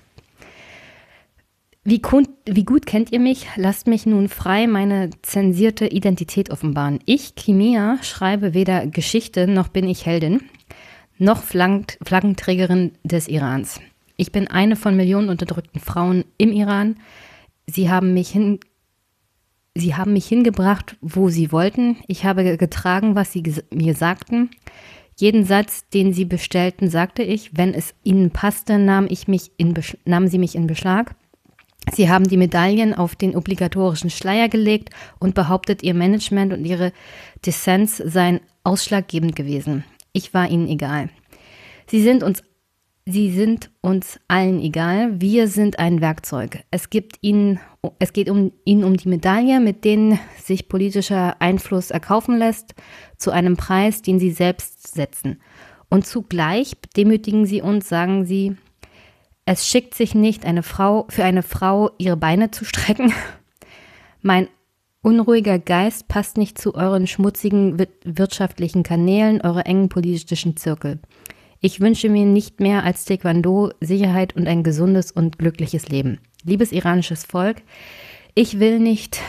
Wie, 1.89 2.03
wie, 2.47 2.65
gut 2.65 2.85
kennt 2.85 3.13
ihr 3.13 3.21
mich? 3.21 3.47
Lasst 3.55 3.87
mich 3.87 4.07
nun 4.07 4.29
frei 4.29 4.67
meine 4.67 5.11
zensierte 5.23 5.87
Identität 5.87 6.51
offenbaren. 6.51 6.99
Ich, 7.07 7.37
Kimia, 7.37 8.03
schreibe 8.03 8.55
weder 8.55 8.89
Geschichte 8.89 9.47
noch 9.47 9.69
bin 9.69 9.89
ich 9.89 10.05
Heldin, 10.05 10.43
noch 11.17 11.45
Flaggenträgerin 11.45 12.91
des 13.05 13.29
Irans. 13.29 13.81
Ich 14.17 14.33
bin 14.33 14.49
eine 14.49 14.75
von 14.75 14.97
Millionen 14.97 15.29
unterdrückten 15.29 15.81
Frauen 15.81 16.25
im 16.39 16.51
Iran. 16.51 16.97
Sie 17.69 17.89
haben 17.89 18.15
mich 18.15 18.31
hin, 18.31 18.59
sie 19.77 19.95
haben 19.95 20.13
mich 20.13 20.27
hingebracht, 20.27 20.97
wo 21.01 21.29
sie 21.29 21.53
wollten. 21.53 21.99
Ich 22.09 22.25
habe 22.25 22.57
getragen, 22.57 23.15
was 23.15 23.33
sie 23.33 23.45
mir 23.73 23.95
sagten. 23.95 24.51
Jeden 25.15 25.45
Satz, 25.45 25.89
den 25.91 26.13
sie 26.13 26.25
bestellten, 26.25 26.91
sagte 26.91 27.23
ich. 27.23 27.57
Wenn 27.57 27.75
es 27.75 27.95
ihnen 28.03 28.33
passte, 28.33 28.77
nahm 28.77 29.07
ich 29.09 29.29
mich 29.29 29.53
in, 29.57 29.73
nahmen 30.05 30.27
sie 30.27 30.39
mich 30.39 30.57
in 30.57 30.67
Beschlag. 30.67 31.15
Sie 31.93 32.11
haben 32.11 32.29
die 32.29 32.37
Medaillen 32.37 32.95
auf 32.95 33.15
den 33.15 33.37
obligatorischen 33.37 34.11
Schleier 34.11 34.49
gelegt 34.49 34.91
und 35.19 35.35
behauptet, 35.35 35.83
ihr 35.83 35.95
Management 35.95 36.53
und 36.53 36.65
ihre 36.65 36.93
Dissens 37.45 37.97
seien 37.97 38.41
ausschlaggebend 38.65 39.37
gewesen. 39.37 39.85
Ich 40.13 40.35
war 40.35 40.51
ihnen 40.51 40.69
egal. 40.69 41.09
Sie 41.89 42.03
sind 42.03 42.23
uns 42.23 42.43
Sie 43.09 43.31
sind 43.31 43.71
uns 43.83 44.19
allen 44.27 44.61
egal. 44.61 45.21
Wir 45.21 45.47
sind 45.47 45.79
ein 45.79 46.01
Werkzeug. 46.01 46.65
Es, 46.73 46.91
gibt 46.91 47.19
ihnen, 47.21 47.61
es 48.01 48.13
geht 48.13 48.29
um, 48.29 48.51
ihnen 48.65 48.83
um 48.83 48.97
die 48.97 49.09
Medaille, 49.09 49.61
mit 49.61 49.85
denen 49.85 50.19
sich 50.43 50.69
politischer 50.69 51.41
Einfluss 51.41 51.93
erkaufen 51.93 52.37
lässt, 52.37 52.75
zu 53.17 53.31
einem 53.31 53.57
Preis, 53.57 54.03
den 54.03 54.19
sie 54.19 54.33
selbst 54.33 54.93
setzen. 54.93 55.41
Und 55.89 56.05
zugleich 56.05 56.73
demütigen 56.97 57.47
sie 57.47 57.63
uns, 57.63 57.89
sagen 57.89 58.25
sie, 58.25 58.57
es 59.47 59.69
schickt 59.69 59.95
sich 59.95 60.15
nicht, 60.15 60.45
eine 60.45 60.65
Frau, 60.65 61.07
für 61.09 61.25
eine 61.25 61.45
Frau 61.45 61.91
ihre 61.99 62.17
Beine 62.17 62.51
zu 62.51 62.65
strecken. 62.65 63.13
Mein 64.21 64.49
unruhiger 65.03 65.61
Geist 65.61 66.09
passt 66.09 66.37
nicht 66.37 66.59
zu 66.59 66.75
euren 66.75 67.07
schmutzigen 67.07 67.79
wirtschaftlichen 68.05 68.83
Kanälen, 68.83 69.41
eure 69.41 69.65
engen 69.65 69.89
politischen 69.89 70.57
Zirkel. 70.57 70.99
Ich 71.61 71.81
wünsche 71.81 72.09
mir 72.09 72.27
nicht 72.27 72.59
mehr 72.59 72.83
als 72.83 73.05
Taekwondo 73.05 73.71
Sicherheit 73.81 74.35
und 74.35 74.49
ein 74.49 74.65
gesundes 74.65 75.13
und 75.13 75.39
glückliches 75.39 75.89
Leben. 75.89 76.19
Liebes 76.43 76.73
iranisches 76.73 77.25
Volk, 77.25 77.63
ich 78.35 78.59
will 78.59 78.81
nicht 78.81 79.21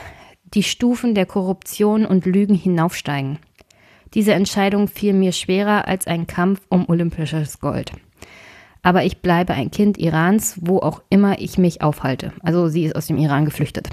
die 0.43 0.63
Stufen 0.63 1.13
der 1.13 1.27
Korruption 1.27 2.05
und 2.07 2.25
Lügen 2.25 2.55
hinaufsteigen. 2.55 3.37
Diese 4.15 4.33
Entscheidung 4.33 4.87
fiel 4.87 5.13
mir 5.13 5.31
schwerer 5.31 5.87
als 5.87 6.07
ein 6.07 6.25
Kampf 6.25 6.61
um 6.69 6.89
olympisches 6.89 7.59
Gold. 7.59 7.91
Aber 8.87 9.03
ich 9.03 9.21
bleibe 9.21 9.51
ein 9.51 9.69
Kind 9.69 9.97
Irans, 9.97 10.57
wo 10.61 10.79
auch 10.79 11.01
immer 11.09 11.41
ich 11.41 11.57
mich 11.57 11.81
aufhalte. 11.81 12.31
Also 12.41 12.69
sie 12.69 12.85
ist 12.85 12.95
aus 12.95 13.07
dem 13.07 13.17
Iran 13.17 13.43
geflüchtet. 13.43 13.89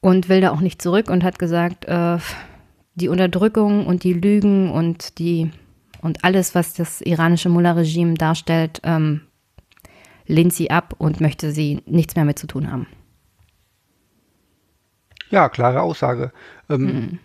Und 0.00 0.30
will 0.30 0.40
da 0.40 0.50
auch 0.50 0.60
nicht 0.60 0.80
zurück 0.80 1.10
und 1.10 1.22
hat 1.22 1.38
gesagt, 1.38 1.84
äh, 1.84 2.16
die 2.94 3.08
Unterdrückung 3.08 3.86
und 3.86 4.02
die 4.02 4.14
Lügen 4.14 4.70
und 4.70 5.18
die 5.18 5.50
und 6.00 6.24
alles, 6.24 6.54
was 6.54 6.72
das 6.72 7.02
iranische 7.02 7.50
Mullah-Regime 7.50 8.14
darstellt, 8.14 8.80
ähm, 8.82 9.20
lehnt 10.26 10.54
sie 10.54 10.70
ab 10.70 10.94
und 10.96 11.20
möchte 11.20 11.52
sie 11.52 11.82
nichts 11.84 12.16
mehr 12.16 12.24
mit 12.24 12.38
zu 12.38 12.46
tun 12.46 12.72
haben. 12.72 12.86
Ja, 15.28 15.50
klare 15.50 15.82
Aussage. 15.82 16.32
Ähm, 16.70 16.80
mhm. 16.80 17.18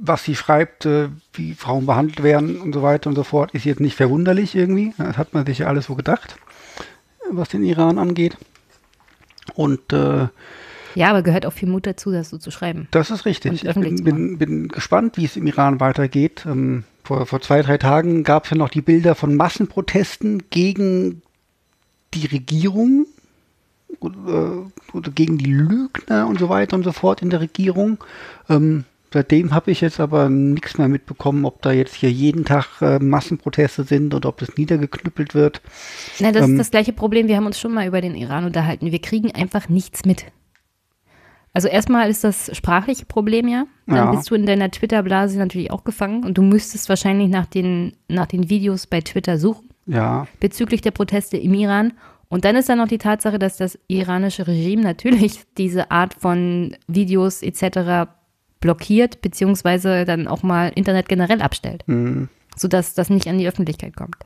Was 0.00 0.24
sie 0.24 0.34
schreibt, 0.34 0.86
äh, 0.86 1.08
wie 1.32 1.54
Frauen 1.54 1.86
behandelt 1.86 2.22
werden 2.22 2.60
und 2.60 2.72
so 2.72 2.82
weiter 2.82 3.10
und 3.10 3.16
so 3.16 3.24
fort, 3.24 3.52
ist 3.52 3.64
jetzt 3.64 3.80
nicht 3.80 3.96
verwunderlich 3.96 4.54
irgendwie. 4.54 4.94
Das 4.96 5.16
hat 5.16 5.34
man 5.34 5.44
sich 5.44 5.58
ja 5.58 5.66
alles 5.66 5.86
so 5.86 5.94
gedacht, 5.94 6.36
was 7.30 7.48
den 7.48 7.64
Iran 7.64 7.98
angeht. 7.98 8.36
Und 9.54 9.92
äh, 9.92 10.28
ja, 10.94 11.10
aber 11.10 11.22
gehört 11.22 11.46
auch 11.46 11.52
viel 11.52 11.68
Mut 11.68 11.86
dazu, 11.86 12.10
das 12.10 12.30
so 12.30 12.38
zu 12.38 12.50
schreiben. 12.50 12.88
Das 12.90 13.10
ist 13.10 13.24
richtig. 13.24 13.64
Ich 13.64 13.74
bin, 13.74 14.02
bin, 14.02 14.38
bin, 14.38 14.68
gespannt, 14.68 15.16
wie 15.16 15.24
es 15.24 15.36
im 15.36 15.46
Iran 15.46 15.80
weitergeht. 15.80 16.44
Ähm, 16.46 16.84
vor, 17.04 17.26
vor 17.26 17.40
zwei, 17.40 17.62
drei 17.62 17.78
Tagen 17.78 18.24
gab 18.24 18.44
es 18.44 18.50
ja 18.50 18.56
noch 18.56 18.68
die 18.68 18.82
Bilder 18.82 19.14
von 19.14 19.36
Massenprotesten 19.36 20.50
gegen 20.50 21.22
die 22.14 22.26
Regierung 22.26 23.06
oder, 24.00 24.66
äh, 24.66 24.96
oder 24.96 25.10
gegen 25.10 25.38
die 25.38 25.52
Lügner 25.52 26.26
und 26.26 26.38
so 26.38 26.48
weiter 26.48 26.76
und 26.76 26.84
so 26.84 26.92
fort 26.92 27.22
in 27.22 27.30
der 27.30 27.40
Regierung. 27.40 27.98
Ähm, 28.48 28.84
seitdem 29.12 29.54
habe 29.54 29.70
ich 29.70 29.80
jetzt 29.80 30.00
aber 30.00 30.28
nichts 30.28 30.78
mehr 30.78 30.88
mitbekommen, 30.88 31.44
ob 31.44 31.62
da 31.62 31.72
jetzt 31.72 31.94
hier 31.94 32.10
jeden 32.10 32.44
Tag 32.44 32.80
äh, 32.80 32.98
Massenproteste 32.98 33.84
sind 33.84 34.14
oder 34.14 34.28
ob 34.28 34.38
das 34.38 34.56
niedergeknüppelt 34.56 35.34
wird. 35.34 35.62
Na, 36.18 36.32
das 36.32 36.46
ähm, 36.46 36.52
ist 36.52 36.58
das 36.58 36.70
gleiche 36.70 36.92
Problem. 36.92 37.28
Wir 37.28 37.36
haben 37.36 37.46
uns 37.46 37.58
schon 37.58 37.72
mal 37.72 37.86
über 37.86 38.00
den 38.00 38.14
Iran 38.14 38.44
unterhalten. 38.44 38.92
Wir 38.92 39.00
kriegen 39.00 39.34
einfach 39.34 39.68
nichts 39.68 40.04
mit. 40.04 40.26
Also 41.52 41.68
erstmal 41.68 42.08
ist 42.10 42.24
das 42.24 42.54
sprachliche 42.56 43.04
Problem 43.04 43.48
ja. 43.48 43.66
Dann 43.86 43.96
ja. 43.96 44.10
bist 44.12 44.30
du 44.30 44.34
in 44.34 44.46
deiner 44.46 44.70
Twitter-Blase 44.70 45.38
natürlich 45.38 45.70
auch 45.70 45.82
gefangen 45.84 46.24
und 46.24 46.38
du 46.38 46.42
müsstest 46.42 46.88
wahrscheinlich 46.88 47.28
nach 47.28 47.46
den, 47.46 47.94
nach 48.08 48.26
den 48.26 48.50
Videos 48.50 48.86
bei 48.86 49.00
Twitter 49.00 49.38
suchen. 49.38 49.70
Ja. 49.86 50.26
Bezüglich 50.40 50.82
der 50.82 50.90
Proteste 50.90 51.36
im 51.36 51.54
Iran. 51.54 51.94
Und 52.28 52.44
dann 52.44 52.56
ist 52.56 52.68
da 52.68 52.76
noch 52.76 52.88
die 52.88 52.98
Tatsache, 52.98 53.38
dass 53.38 53.56
das 53.56 53.78
iranische 53.88 54.46
Regime 54.46 54.82
natürlich 54.82 55.40
diese 55.56 55.90
Art 55.90 56.14
von 56.14 56.76
Videos 56.86 57.42
etc. 57.42 58.10
blockiert, 58.60 59.22
beziehungsweise 59.22 60.04
dann 60.04 60.26
auch 60.26 60.42
mal 60.42 60.72
Internet 60.74 61.08
generell 61.08 61.42
abstellt. 61.42 61.84
Mhm. 61.86 62.28
Sodass 62.56 62.94
das 62.94 63.10
nicht 63.10 63.28
an 63.28 63.38
die 63.38 63.48
Öffentlichkeit 63.48 63.96
kommt. 63.96 64.16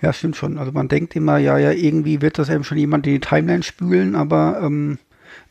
Ja, 0.00 0.12
stimmt 0.12 0.36
schon. 0.36 0.58
Also 0.58 0.72
man 0.72 0.88
denkt 0.88 1.16
immer, 1.16 1.38
ja, 1.38 1.58
ja, 1.58 1.72
irgendwie 1.72 2.20
wird 2.20 2.38
das 2.38 2.48
eben 2.48 2.64
schon 2.64 2.78
jemand 2.78 3.06
in 3.06 3.14
die 3.14 3.20
Timeline 3.20 3.62
spülen, 3.62 4.14
aber 4.14 4.60
ähm, 4.62 4.98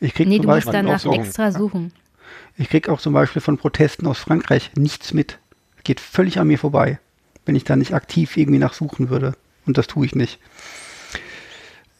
ich 0.00 0.14
krieg 0.14 0.28
nee, 0.28 0.38
du 0.38 0.48
musst 0.48 0.68
danach 0.68 1.04
extra 1.04 1.50
suchen. 1.52 1.92
Ich 2.56 2.70
kriege 2.70 2.90
auch 2.90 3.00
zum 3.00 3.12
Beispiel 3.12 3.42
von 3.42 3.58
Protesten 3.58 4.06
aus 4.06 4.18
Frankreich 4.18 4.70
nichts 4.76 5.12
mit. 5.12 5.38
Geht 5.84 6.00
völlig 6.00 6.38
an 6.38 6.48
mir 6.48 6.58
vorbei, 6.58 6.98
wenn 7.44 7.54
ich 7.54 7.64
da 7.64 7.76
nicht 7.76 7.94
aktiv 7.94 8.36
irgendwie 8.36 8.58
nachsuchen 8.58 9.10
würde. 9.10 9.34
Und 9.66 9.78
das 9.78 9.88
tue 9.88 10.06
ich 10.06 10.14
nicht. 10.14 10.38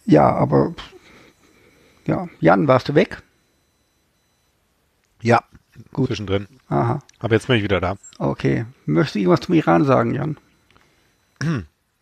Ja, 0.04 0.30
aber 0.30 0.74
ja, 2.06 2.28
Jan, 2.40 2.68
warst 2.68 2.88
du 2.88 2.94
weg? 2.94 3.22
Ja, 5.20 5.42
gut. 5.93 6.09
Zwischendrin. 6.09 6.47
Aha. 6.68 7.01
Aber 7.18 7.35
jetzt 7.35 7.47
bin 7.47 7.57
ich 7.57 7.62
wieder 7.62 7.81
da. 7.81 7.97
Okay. 8.18 8.66
Möchtest 8.85 9.16
du 9.16 9.18
irgendwas 9.20 9.41
zum 9.41 9.55
Iran 9.55 9.85
sagen, 9.85 10.14
Jan? 10.14 10.37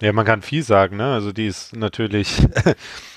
Ja, 0.01 0.12
man 0.12 0.25
kann 0.25 0.43
viel 0.43 0.62
sagen, 0.62 0.97
ne? 0.97 1.12
Also 1.12 1.33
die 1.33 1.47
ist 1.47 1.75
natürlich 1.75 2.47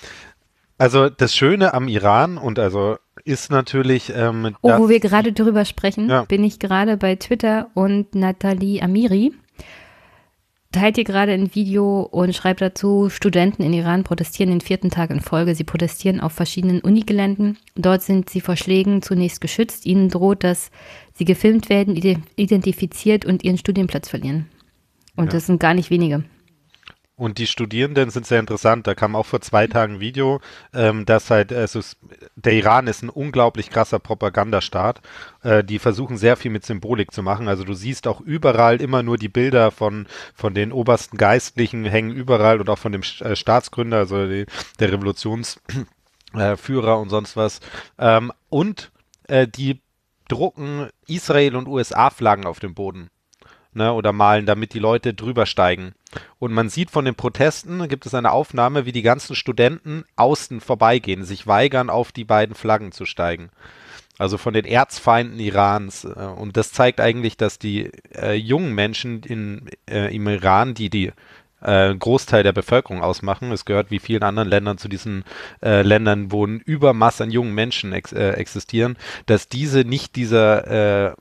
Also 0.77 1.09
das 1.09 1.35
Schöne 1.35 1.73
am 1.73 1.87
Iran 1.87 2.37
und 2.37 2.59
also 2.59 2.97
ist 3.23 3.49
natürlich. 3.49 4.13
Ähm, 4.15 4.55
oh, 4.61 4.77
wo 4.77 4.89
wir 4.89 4.99
gerade 4.99 5.33
drüber 5.33 5.65
sprechen, 5.65 6.07
ja. 6.09 6.23
bin 6.25 6.43
ich 6.43 6.59
gerade 6.59 6.97
bei 6.97 7.15
Twitter 7.15 7.69
und 7.73 8.13
Nathalie 8.13 8.81
Amiri 8.81 9.33
teilt 10.71 10.95
hier 10.95 11.03
gerade 11.03 11.31
ein 11.31 11.53
Video 11.55 12.01
und 12.01 12.35
schreibt 12.35 12.61
dazu, 12.61 13.09
Studenten 13.09 13.63
in 13.63 13.73
Iran 13.73 14.03
protestieren 14.03 14.51
den 14.51 14.61
vierten 14.61 14.89
Tag 14.89 15.09
in 15.09 15.21
Folge. 15.21 15.55
Sie 15.55 15.63
protestieren 15.63 16.19
auf 16.19 16.33
verschiedenen 16.33 16.81
Unigeländen. 16.81 17.57
Dort 17.75 18.01
sind 18.03 18.29
sie 18.29 18.41
vor 18.41 18.55
Schlägen 18.55 19.01
zunächst 19.01 19.41
geschützt. 19.41 19.85
Ihnen 19.85 20.09
droht, 20.09 20.43
dass 20.43 20.71
sie 21.13 21.25
gefilmt 21.25 21.69
werden, 21.69 21.95
identifiziert 22.35 23.25
und 23.25 23.43
ihren 23.43 23.57
Studienplatz 23.57 24.09
verlieren. 24.09 24.47
Und 25.15 25.25
ja. 25.25 25.31
das 25.31 25.47
sind 25.47 25.59
gar 25.59 25.73
nicht 25.73 25.89
wenige. 25.89 26.23
Und 27.17 27.39
die 27.39 27.47
Studierenden 27.47 28.11
sind 28.11 28.27
sehr 28.27 28.39
interessant. 28.39 28.85
Da 28.85 28.93
kam 28.93 29.15
auch 29.15 29.25
vor 29.25 29.41
zwei 29.41 29.65
Tagen 29.65 29.95
ein 29.95 29.99
Video, 29.99 30.39
ähm, 30.71 31.03
dass 31.03 31.31
halt, 31.31 31.51
also 31.51 31.79
der 32.35 32.53
Iran 32.53 32.85
ist 32.85 33.01
ein 33.01 33.09
unglaublich 33.09 33.71
krasser 33.71 33.97
Propagandastaat. 33.97 35.01
Äh, 35.41 35.63
die 35.63 35.79
versuchen 35.79 36.17
sehr 36.17 36.37
viel 36.37 36.51
mit 36.51 36.63
Symbolik 36.63 37.11
zu 37.11 37.23
machen. 37.23 37.47
Also 37.47 37.63
du 37.63 37.73
siehst 37.73 38.05
auch 38.05 38.21
überall 38.21 38.79
immer 38.81 39.01
nur 39.01 39.17
die 39.17 39.29
Bilder 39.29 39.71
von, 39.71 40.05
von 40.35 40.53
den 40.53 40.71
obersten 40.71 41.17
Geistlichen 41.17 41.85
hängen 41.85 42.11
überall 42.11 42.61
und 42.61 42.69
auch 42.69 42.77
von 42.77 42.91
dem 42.91 43.01
äh, 43.01 43.35
Staatsgründer, 43.35 43.97
also 43.97 44.27
die, 44.27 44.45
der 44.79 44.91
Revolutionsführer 44.91 45.87
äh, 46.93 47.01
und 47.01 47.09
sonst 47.09 47.35
was. 47.35 47.61
Ähm, 47.97 48.31
und 48.49 48.91
äh, 49.27 49.47
die 49.47 49.81
drucken 50.27 50.89
Israel 51.07 51.55
und 51.55 51.67
USA-Flaggen 51.67 52.45
auf 52.45 52.59
dem 52.59 52.75
Boden 52.75 53.09
ne, 53.77 53.93
oder 53.93 54.11
malen, 54.11 54.45
damit 54.45 54.73
die 54.73 54.79
Leute 54.79 55.13
drüber 55.13 55.45
steigen. 55.45 55.93
Und 56.39 56.53
man 56.53 56.69
sieht 56.69 56.91
von 56.91 57.05
den 57.05 57.15
Protesten, 57.15 57.87
gibt 57.87 58.05
es 58.05 58.13
eine 58.13 58.31
Aufnahme, 58.31 58.85
wie 58.85 58.91
die 58.91 59.01
ganzen 59.01 59.35
Studenten 59.35 60.03
außen 60.15 60.59
vorbeigehen, 60.61 61.23
sich 61.23 61.47
weigern, 61.47 61.89
auf 61.89 62.11
die 62.11 62.25
beiden 62.25 62.55
Flaggen 62.55 62.91
zu 62.91 63.05
steigen. 63.05 63.49
Also 64.17 64.37
von 64.37 64.53
den 64.53 64.65
Erzfeinden 64.65 65.39
Irans. 65.39 66.03
Äh, 66.03 66.07
und 66.07 66.57
das 66.57 66.71
zeigt 66.71 66.99
eigentlich, 66.99 67.37
dass 67.37 67.59
die 67.59 67.91
äh, 68.15 68.33
jungen 68.33 68.73
Menschen 68.73 69.21
in, 69.23 69.69
äh, 69.89 70.13
im 70.13 70.27
Iran, 70.27 70.73
die 70.73 70.89
die 70.89 71.11
äh, 71.61 71.93
Großteil 71.95 72.43
der 72.43 72.53
Bevölkerung 72.53 73.01
ausmachen. 73.01 73.51
Es 73.51 73.65
gehört 73.65 73.91
wie 73.91 73.99
vielen 73.99 74.23
anderen 74.23 74.49
Ländern 74.49 74.77
zu 74.77 74.87
diesen 74.87 75.23
äh, 75.63 75.81
Ländern, 75.81 76.31
wo 76.31 76.45
ein 76.45 76.59
Übermaß 76.59 77.21
an 77.21 77.31
jungen 77.31 77.53
Menschen 77.53 77.93
ex 77.93 78.11
äh, 78.13 78.31
existieren, 78.31 78.97
dass 79.25 79.49
diese 79.49 79.81
nicht 79.81 80.15
dieser, 80.15 81.09
äh, 81.09 81.15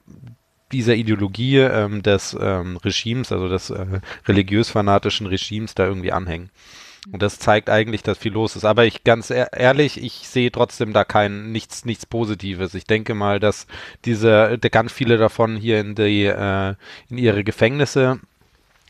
dieser 0.73 0.95
Ideologie 0.95 1.59
ähm, 1.59 2.03
des 2.03 2.37
ähm, 2.39 2.77
Regimes, 2.79 3.33
also 3.33 3.49
des 3.49 3.71
äh, 3.71 4.01
religiös-fanatischen 4.27 5.27
Regimes, 5.27 5.75
da 5.75 5.87
irgendwie 5.87 6.13
anhängen. 6.13 6.51
Und 7.13 7.23
das 7.23 7.39
zeigt 7.39 7.71
eigentlich, 7.71 8.03
dass 8.03 8.19
viel 8.19 8.33
los 8.33 8.57
ist. 8.57 8.65
Aber 8.65 8.85
ich 8.85 9.05
ganz 9.05 9.31
ehrlich, 9.31 10.03
ich 10.03 10.29
sehe 10.29 10.51
trotzdem 10.51 10.93
da 10.93 11.05
kein 11.05 11.53
nichts 11.53 11.85
nichts 11.85 12.05
Positives. 12.05 12.75
Ich 12.75 12.85
denke 12.85 13.15
mal, 13.15 13.39
dass 13.39 13.69
diese 14.05 14.59
ganz 14.73 14.93
viele 14.93 15.17
davon 15.17 15.57
hier 15.57 15.79
in 15.79 15.95
die 15.95 16.25
äh, 16.25 16.75
in 17.09 17.19
ihre 17.19 17.45
Gefängnisse 17.45 18.19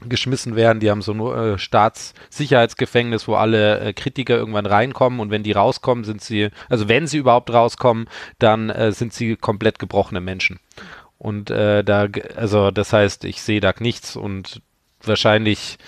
geschmissen 0.05 0.57
werden. 0.57 0.81
Die 0.81 0.91
haben 0.91 1.03
so 1.03 1.13
ein 1.13 1.21
äh, 1.21 1.59
Staatssicherheitsgefängnis, 1.59 3.29
wo 3.29 3.35
alle 3.35 3.81
äh, 3.81 3.93
Kritiker 3.93 4.37
irgendwann 4.37 4.67
reinkommen 4.67 5.21
und 5.21 5.31
wenn 5.31 5.43
die 5.43 5.53
rauskommen, 5.53 6.05
sind 6.05 6.23
sie, 6.23 6.51
also 6.69 6.89
wenn 6.89 7.07
sie 7.07 7.19
überhaupt 7.19 7.53
rauskommen, 7.53 8.09
dann 8.39 8.71
äh, 8.71 8.93
sind 8.93 9.13
sie 9.13 9.37
komplett 9.37 9.79
gebrochene 9.79 10.21
Menschen. 10.21 10.61
Und 11.19 11.51
äh, 11.51 11.83
da, 11.83 12.09
also 12.37 12.71
das 12.71 12.93
heißt, 12.93 13.25
ich 13.25 13.43
sehe 13.43 13.61
da 13.61 13.73
nichts 13.79 14.17
und 14.17 14.61
wahrscheinlich 15.03 15.79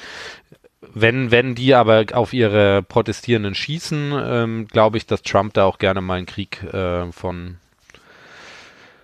wenn, 0.80 1.30
wenn 1.30 1.54
die 1.54 1.74
aber 1.74 2.06
auf 2.12 2.32
ihre 2.32 2.82
Protestierenden 2.82 3.54
schießen, 3.54 4.12
ähm, 4.14 4.68
glaube 4.68 4.96
ich, 4.96 5.06
dass 5.06 5.22
Trump 5.22 5.54
da 5.54 5.64
auch 5.64 5.78
gerne 5.78 6.00
mal 6.00 6.18
einen 6.18 6.26
Krieg 6.26 6.62
äh, 6.62 7.10
von 7.12 7.58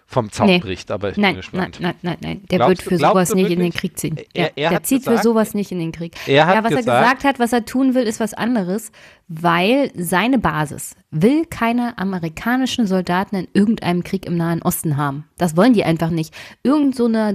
vom 0.06 0.30
Zaun 0.30 0.46
Nee. 0.46 0.58
bricht, 0.58 0.90
aber 0.90 1.10
ich 1.10 1.16
Nein, 1.16 1.34
bin 1.34 1.40
gespannt. 1.40 1.78
nein, 1.80 1.94
nein, 2.02 2.16
nein, 2.20 2.36
nein. 2.36 2.42
Der 2.50 2.58
Glaubst 2.58 2.84
wird 2.86 3.00
für 3.00 3.06
sowas 3.08 3.34
nicht 3.34 3.50
in 3.50 3.58
den? 3.58 3.72
Krieg 3.72 3.98
ziehen. 3.98 4.16
Er- 4.34 4.50
Der, 4.50 4.58
er 4.58 4.70
der 4.70 4.82
zieht 4.82 5.02
für 5.04 5.10
gesagt- 5.10 5.24
sowas 5.24 5.54
nicht 5.54 5.72
in 5.72 5.78
den 5.78 5.92
Krieg. 5.92 6.14
Er 6.26 6.46
hat 6.46 6.54
ja, 6.56 6.64
was 6.64 6.70
er 6.72 6.76
gesagt- 6.78 7.00
gesagt 7.02 7.24
hat, 7.24 7.38
was 7.38 7.52
er 7.52 7.64
tun 7.64 7.94
will, 7.94 8.04
ist 8.04 8.20
was 8.20 8.34
anderes, 8.34 8.92
weil 9.28 9.90
seine 9.96 10.38
Basis 10.38 10.94
will 11.10 11.46
keine 11.46 11.96
amerikanischen 11.98 12.86
Soldaten 12.86 13.36
in 13.36 13.48
irgendeinem 13.54 14.04
Krieg 14.04 14.26
im 14.26 14.36
Nahen 14.36 14.60
Osten 14.62 14.96
haben. 14.96 15.24
Das 15.38 15.56
wollen 15.56 15.72
die 15.72 15.84
einfach 15.84 16.10
nicht. 16.10 16.34
Irgend 16.62 16.94
so 16.94 17.06
eine 17.06 17.34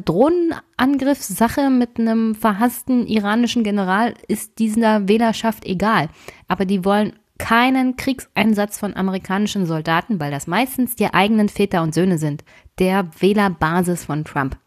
Drohnenangriffssache 0.77 1.69
mit 1.69 1.99
einem 1.99 2.35
verhassten 2.35 3.07
iranischen 3.07 3.63
General 3.63 4.13
ist 4.27 4.59
dieser 4.59 5.07
Wählerschaft 5.07 5.65
egal. 5.65 6.09
Aber 6.47 6.65
die 6.65 6.85
wollen 6.85 7.13
keinen 7.39 7.95
Kriegseinsatz 7.95 8.77
von 8.77 8.95
amerikanischen 8.95 9.65
Soldaten, 9.65 10.19
weil 10.19 10.29
das 10.29 10.45
meistens 10.45 10.95
die 10.95 11.11
eigenen 11.11 11.49
Väter 11.49 11.81
und 11.81 11.95
Söhne 11.95 12.19
sind, 12.19 12.43
der 12.77 13.09
Wählerbasis 13.19 14.05
von 14.05 14.23
Trump. 14.23 14.57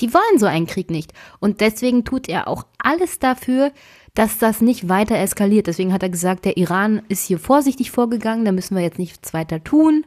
Die 0.00 0.12
wollen 0.12 0.38
so 0.38 0.44
einen 0.44 0.66
Krieg 0.66 0.90
nicht. 0.90 1.14
Und 1.40 1.62
deswegen 1.62 2.04
tut 2.04 2.28
er 2.28 2.48
auch 2.48 2.66
alles 2.78 3.18
dafür, 3.18 3.72
dass 4.12 4.38
das 4.38 4.60
nicht 4.60 4.88
weiter 4.88 5.16
eskaliert. 5.16 5.66
Deswegen 5.66 5.92
hat 5.92 6.02
er 6.02 6.10
gesagt, 6.10 6.44
der 6.44 6.58
Iran 6.58 7.02
ist 7.08 7.26
hier 7.26 7.38
vorsichtig 7.38 7.90
vorgegangen, 7.90 8.44
da 8.44 8.52
müssen 8.52 8.76
wir 8.76 8.82
jetzt 8.82 8.98
nichts 8.98 9.32
weiter 9.32 9.64
tun. 9.64 10.04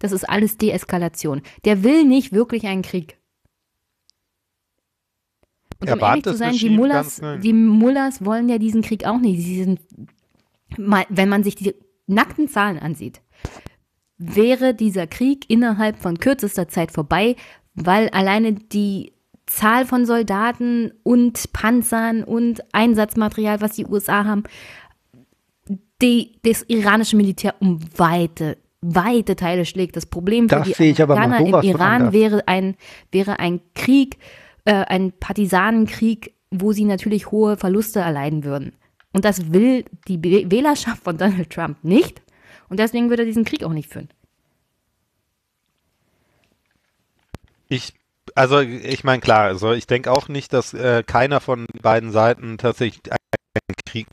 Das 0.00 0.12
ist 0.12 0.28
alles 0.28 0.56
Deeskalation. 0.56 1.42
Der 1.64 1.84
will 1.84 2.04
nicht 2.04 2.32
wirklich 2.32 2.66
einen 2.66 2.82
Krieg. 2.82 3.18
Und 5.80 5.88
Er 5.88 5.94
um 5.94 6.00
ehrlich 6.00 6.24
zu 6.24 6.36
sein, 6.36 6.54
die 6.54 6.70
Mullahs, 6.70 7.20
die 7.42 7.52
Mullahs 7.52 8.24
wollen 8.24 8.48
ja 8.48 8.58
diesen 8.58 8.82
Krieg 8.82 9.06
auch 9.06 9.18
nicht. 9.18 9.40
Sie 9.42 9.62
sind, 9.64 9.80
mal- 10.78 11.06
wenn 11.08 11.28
man 11.28 11.42
sich 11.44 11.54
die 11.54 11.74
nackten 12.06 12.48
Zahlen 12.48 12.78
ansieht, 12.78 13.20
wäre 14.18 14.74
dieser 14.74 15.06
Krieg 15.06 15.48
innerhalb 15.48 15.96
von 15.98 16.18
kürzester 16.18 16.68
Zeit 16.68 16.92
vorbei, 16.92 17.36
weil 17.74 18.08
alleine 18.10 18.52
die 18.52 19.12
Zahl 19.46 19.84
von 19.86 20.06
Soldaten 20.06 20.92
und 21.02 21.52
Panzern 21.52 22.22
und 22.22 22.62
Einsatzmaterial, 22.72 23.60
was 23.60 23.72
die 23.72 23.86
USA 23.86 24.24
haben, 24.24 24.44
die, 26.02 26.38
das 26.42 26.62
iranische 26.68 27.16
Militär 27.16 27.54
um 27.60 27.80
weite, 27.96 28.58
weite 28.80 29.36
Teile 29.36 29.64
schlägt. 29.64 29.96
Das 29.96 30.06
Problem 30.06 30.48
für 30.48 30.56
Das 30.56 30.68
die 30.68 30.74
sehe 30.74 30.92
ich 30.92 31.02
aber 31.02 31.16
Amerikaner 31.18 31.62
im 31.62 31.68
Iran 31.68 32.12
wäre 32.12 32.48
ein, 32.48 32.76
wäre 33.10 33.38
ein 33.38 33.60
Krieg, 33.74 34.18
äh, 34.64 34.72
ein 34.72 35.12
Partisanenkrieg, 35.12 36.34
wo 36.50 36.72
sie 36.72 36.84
natürlich 36.84 37.30
hohe 37.30 37.56
Verluste 37.56 38.00
erleiden 38.00 38.44
würden. 38.44 38.72
Und 39.12 39.24
das 39.24 39.52
will 39.52 39.84
die 40.08 40.18
Wäh- 40.18 40.50
Wählerschaft 40.50 41.02
von 41.02 41.18
Donald 41.18 41.50
Trump 41.50 41.82
nicht. 41.82 42.22
Und 42.68 42.78
deswegen 42.78 43.10
wird 43.10 43.20
er 43.20 43.26
diesen 43.26 43.44
Krieg 43.44 43.64
auch 43.64 43.72
nicht 43.72 43.90
führen. 43.92 44.08
Ich, 47.68 47.94
also 48.34 48.60
ich 48.60 49.04
meine 49.04 49.20
klar, 49.20 49.44
also 49.44 49.72
ich 49.72 49.86
denke 49.86 50.10
auch 50.10 50.28
nicht, 50.28 50.52
dass 50.52 50.74
äh, 50.74 51.02
keiner 51.04 51.40
von 51.40 51.66
beiden 51.82 52.10
Seiten 52.12 52.58
tatsächlich 52.58 53.02
einen 53.12 53.74
Krieg 53.86 54.06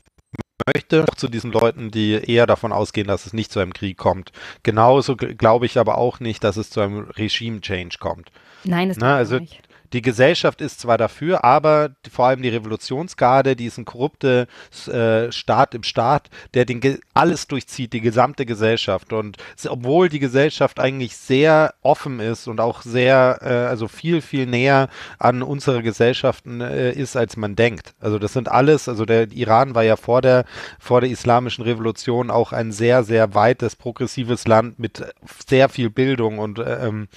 möchte. 0.74 1.04
Auch 1.04 1.14
zu 1.14 1.28
diesen 1.28 1.52
Leuten, 1.52 1.90
die 1.90 2.12
eher 2.12 2.46
davon 2.46 2.72
ausgehen, 2.72 3.06
dass 3.06 3.26
es 3.26 3.32
nicht 3.32 3.50
zu 3.52 3.60
einem 3.60 3.72
Krieg 3.72 3.96
kommt. 3.96 4.32
Genauso 4.62 5.16
glaube 5.16 5.66
ich 5.66 5.78
aber 5.78 5.98
auch 5.98 6.20
nicht, 6.20 6.44
dass 6.44 6.56
es 6.56 6.70
zu 6.70 6.80
einem 6.80 7.08
Regime-Change 7.10 7.98
kommt. 7.98 8.30
Nein, 8.64 8.88
das 8.88 8.98
Na, 8.98 9.14
ich 9.14 9.18
also 9.18 9.38
nicht. 9.38 9.67
Die 9.92 10.02
Gesellschaft 10.02 10.60
ist 10.60 10.80
zwar 10.80 10.98
dafür, 10.98 11.44
aber 11.44 11.90
vor 12.10 12.26
allem 12.26 12.42
die 12.42 12.48
Revolutionsgarde, 12.48 13.56
die 13.56 13.66
ist 13.66 13.78
ein 13.78 13.84
korrupte 13.84 14.46
äh, 14.86 15.32
Staat 15.32 15.74
im 15.74 15.82
Staat, 15.82 16.28
der 16.54 16.64
den 16.64 16.98
alles 17.14 17.46
durchzieht, 17.46 17.92
die 17.92 18.00
gesamte 18.00 18.44
Gesellschaft. 18.44 19.12
Und 19.12 19.38
obwohl 19.68 20.08
die 20.08 20.18
Gesellschaft 20.18 20.78
eigentlich 20.78 21.16
sehr 21.16 21.74
offen 21.82 22.20
ist 22.20 22.48
und 22.48 22.60
auch 22.60 22.82
sehr, 22.82 23.38
äh, 23.42 23.48
also 23.48 23.88
viel, 23.88 24.20
viel 24.20 24.46
näher 24.46 24.88
an 25.18 25.42
unsere 25.42 25.82
Gesellschaften 25.82 26.60
äh, 26.60 26.92
ist, 26.92 27.16
als 27.16 27.36
man 27.36 27.56
denkt. 27.56 27.94
Also 28.00 28.18
das 28.18 28.32
sind 28.32 28.50
alles, 28.50 28.88
also 28.88 29.04
der 29.04 29.30
Iran 29.32 29.74
war 29.74 29.84
ja 29.84 29.96
vor 29.96 30.20
der, 30.20 30.44
vor 30.78 31.00
der 31.00 31.10
islamischen 31.10 31.64
Revolution 31.64 32.30
auch 32.30 32.52
ein 32.52 32.72
sehr, 32.72 33.04
sehr 33.04 33.34
weites, 33.34 33.76
progressives 33.76 34.46
Land 34.46 34.78
mit 34.78 35.04
sehr 35.46 35.68
viel 35.68 35.90
Bildung 35.90 36.38
und 36.38 36.58
äh, 36.58 36.86
ähm, 36.86 37.08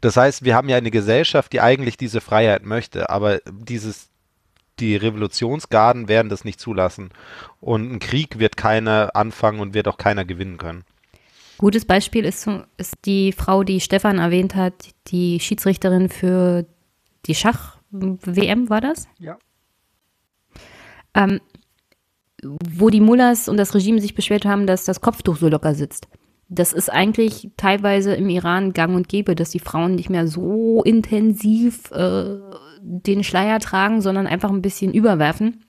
das 0.00 0.16
heißt, 0.16 0.44
wir 0.44 0.54
haben 0.54 0.68
ja 0.68 0.76
eine 0.76 0.90
Gesellschaft, 0.90 1.52
die 1.52 1.60
eigentlich 1.60 1.96
diese 1.96 2.20
Freiheit 2.20 2.64
möchte, 2.64 3.10
aber 3.10 3.40
dieses, 3.50 4.08
die 4.78 4.96
Revolutionsgarden 4.96 6.08
werden 6.08 6.28
das 6.28 6.44
nicht 6.44 6.60
zulassen. 6.60 7.10
Und 7.60 7.90
ein 7.90 7.98
Krieg 7.98 8.38
wird 8.38 8.56
keiner 8.56 9.10
anfangen 9.14 9.60
und 9.60 9.74
wird 9.74 9.88
auch 9.88 9.98
keiner 9.98 10.24
gewinnen 10.24 10.58
können. 10.58 10.84
Gutes 11.58 11.84
Beispiel 11.84 12.24
ist, 12.24 12.48
ist 12.76 12.94
die 13.04 13.32
Frau, 13.32 13.64
die 13.64 13.80
Stefan 13.80 14.18
erwähnt 14.18 14.54
hat, 14.54 14.74
die 15.08 15.40
Schiedsrichterin 15.40 16.08
für 16.08 16.66
die 17.26 17.34
Schach-WM, 17.34 18.70
war 18.70 18.80
das? 18.80 19.08
Ja. 19.18 19.38
Ähm, 21.14 21.40
wo 22.42 22.90
die 22.90 23.00
Mullahs 23.00 23.48
und 23.48 23.56
das 23.56 23.74
Regime 23.74 24.00
sich 24.00 24.14
beschwert 24.14 24.44
haben, 24.44 24.68
dass 24.68 24.84
das 24.84 25.00
Kopftuch 25.00 25.36
so 25.36 25.48
locker 25.48 25.74
sitzt. 25.74 26.06
Das 26.48 26.72
ist 26.72 26.90
eigentlich 26.90 27.50
teilweise 27.56 28.14
im 28.14 28.30
Iran 28.30 28.72
gang 28.72 28.94
und 28.96 29.08
gäbe, 29.08 29.34
dass 29.34 29.50
die 29.50 29.58
Frauen 29.58 29.94
nicht 29.94 30.08
mehr 30.08 30.26
so 30.26 30.82
intensiv 30.82 31.90
äh, 31.90 32.38
den 32.80 33.22
Schleier 33.22 33.60
tragen, 33.60 34.00
sondern 34.00 34.26
einfach 34.26 34.50
ein 34.50 34.62
bisschen 34.62 34.94
überwerfen. 34.94 35.64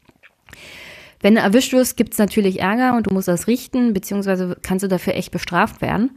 Wenn 1.22 1.36
du 1.36 1.42
erwischt 1.42 1.74
wirst, 1.74 1.98
gibt 1.98 2.14
es 2.14 2.20
natürlich 2.20 2.62
Ärger 2.62 2.96
und 2.96 3.08
du 3.08 3.14
musst 3.14 3.28
das 3.28 3.48
richten, 3.48 3.94
beziehungsweise 3.94 4.56
kannst 4.62 4.84
du 4.84 4.88
dafür 4.88 5.16
echt 5.16 5.32
bestraft 5.32 5.82
werden. 5.82 6.12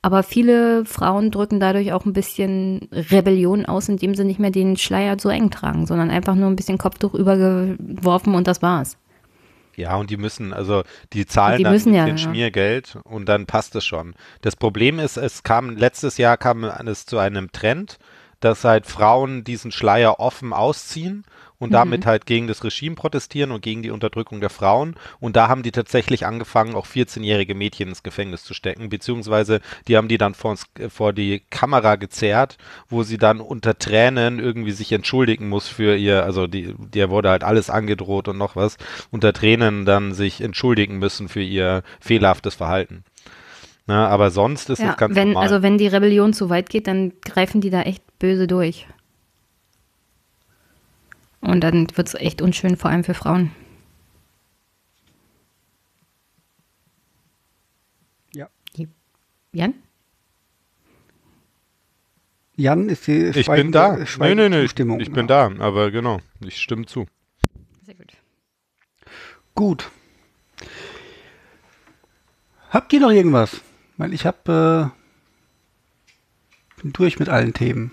Aber 0.00 0.22
viele 0.22 0.84
Frauen 0.84 1.30
drücken 1.30 1.60
dadurch 1.60 1.92
auch 1.92 2.06
ein 2.06 2.12
bisschen 2.12 2.88
Rebellion 2.92 3.66
aus, 3.66 3.88
indem 3.88 4.14
sie 4.14 4.24
nicht 4.24 4.38
mehr 4.38 4.50
den 4.50 4.76
Schleier 4.76 5.16
so 5.18 5.28
eng 5.28 5.50
tragen, 5.50 5.86
sondern 5.86 6.10
einfach 6.10 6.34
nur 6.34 6.48
ein 6.48 6.56
bisschen 6.56 6.78
Kopftuch 6.78 7.12
übergeworfen 7.12 8.34
und 8.34 8.46
das 8.46 8.62
war's. 8.62 8.96
Ja, 9.76 9.96
und 9.96 10.10
die 10.10 10.16
müssen, 10.16 10.52
also 10.54 10.82
die 11.12 11.26
zahlen 11.26 11.58
Die 11.58 11.64
dann 11.64 11.92
ja, 11.92 12.06
ja. 12.06 12.16
Schmiergeld 12.16 12.98
und 13.04 13.26
dann 13.26 13.46
passt 13.46 13.76
es 13.76 13.84
schon. 13.84 14.14
Das 14.40 14.56
Problem 14.56 14.98
ist, 14.98 15.18
es 15.18 15.42
kam, 15.42 15.76
letztes 15.76 16.16
Jahr 16.16 16.38
kam 16.38 16.64
es 16.64 17.04
zu 17.04 17.18
einem 17.18 17.52
Trend, 17.52 17.98
dass 18.40 18.64
halt 18.64 18.86
Frauen 18.86 19.44
diesen 19.44 19.72
Schleier 19.72 20.18
offen 20.18 20.52
ausziehen 20.52 21.24
und 21.58 21.72
damit 21.72 22.06
halt 22.06 22.26
gegen 22.26 22.46
das 22.46 22.62
Regime 22.64 22.94
protestieren 22.94 23.50
und 23.52 23.62
gegen 23.62 23.82
die 23.82 23.90
Unterdrückung 23.90 24.40
der 24.40 24.50
Frauen. 24.50 24.94
Und 25.20 25.36
da 25.36 25.48
haben 25.48 25.62
die 25.62 25.72
tatsächlich 25.72 26.26
angefangen, 26.26 26.74
auch 26.74 26.86
14-jährige 26.86 27.54
Mädchen 27.54 27.88
ins 27.88 28.02
Gefängnis 28.02 28.44
zu 28.44 28.54
stecken, 28.54 28.88
beziehungsweise 28.88 29.60
die 29.88 29.96
haben 29.96 30.08
die 30.08 30.18
dann 30.18 30.34
vor, 30.34 30.56
vor 30.88 31.12
die 31.12 31.42
Kamera 31.50 31.96
gezerrt, 31.96 32.58
wo 32.88 33.02
sie 33.02 33.18
dann 33.18 33.40
unter 33.40 33.78
Tränen 33.78 34.38
irgendwie 34.38 34.72
sich 34.72 34.92
entschuldigen 34.92 35.48
muss 35.48 35.68
für 35.68 35.96
ihr, 35.96 36.24
also 36.24 36.46
die, 36.46 36.74
der 36.78 37.10
wurde 37.10 37.30
halt 37.30 37.44
alles 37.44 37.70
angedroht 37.70 38.28
und 38.28 38.38
noch 38.38 38.56
was, 38.56 38.76
unter 39.10 39.32
Tränen 39.32 39.84
dann 39.84 40.14
sich 40.14 40.40
entschuldigen 40.40 40.98
müssen 40.98 41.28
für 41.28 41.42
ihr 41.42 41.82
fehlerhaftes 42.00 42.54
Verhalten. 42.54 43.04
Na, 43.86 44.08
aber 44.08 44.30
sonst 44.30 44.68
ist 44.68 44.80
Ja, 44.80 44.90
es 44.90 44.96
ganz 44.96 45.14
wenn, 45.14 45.28
normal. 45.28 45.44
also 45.44 45.62
wenn 45.62 45.78
die 45.78 45.86
Rebellion 45.86 46.32
zu 46.32 46.50
weit 46.50 46.70
geht, 46.70 46.88
dann 46.88 47.12
greifen 47.24 47.60
die 47.60 47.70
da 47.70 47.82
echt 47.82 48.02
böse 48.18 48.46
durch. 48.48 48.86
Und 51.46 51.60
dann 51.60 51.86
wird 51.96 52.08
es 52.08 52.14
echt 52.14 52.42
unschön, 52.42 52.76
vor 52.76 52.90
allem 52.90 53.04
für 53.04 53.14
Frauen. 53.14 53.52
Ja. 58.34 58.48
Jan? 59.52 59.74
Jan 62.56 62.88
ist 62.88 63.06
die 63.06 63.26
ich 63.26 63.46
bin 63.46 63.70
da. 63.70 63.96
Nee, 63.96 64.06
schweigende 64.06 64.50
nee, 64.50 64.56
nee, 64.56 64.62
Zustimmung. 64.64 64.98
ich 64.98 65.12
bin 65.12 65.28
da, 65.28 65.52
aber 65.58 65.92
genau, 65.92 66.20
ich 66.40 66.60
stimme 66.60 66.86
zu. 66.86 67.06
Sehr 67.84 67.94
gut. 67.94 68.14
Gut. 69.54 69.90
Habt 72.70 72.92
ihr 72.92 72.98
noch 73.00 73.10
irgendwas? 73.12 73.60
Weil 73.98 74.12
ich 74.14 74.26
habe 74.26 74.92
äh, 76.76 76.82
bin 76.82 76.92
durch 76.92 77.20
mit 77.20 77.28
allen 77.28 77.54
Themen. 77.54 77.92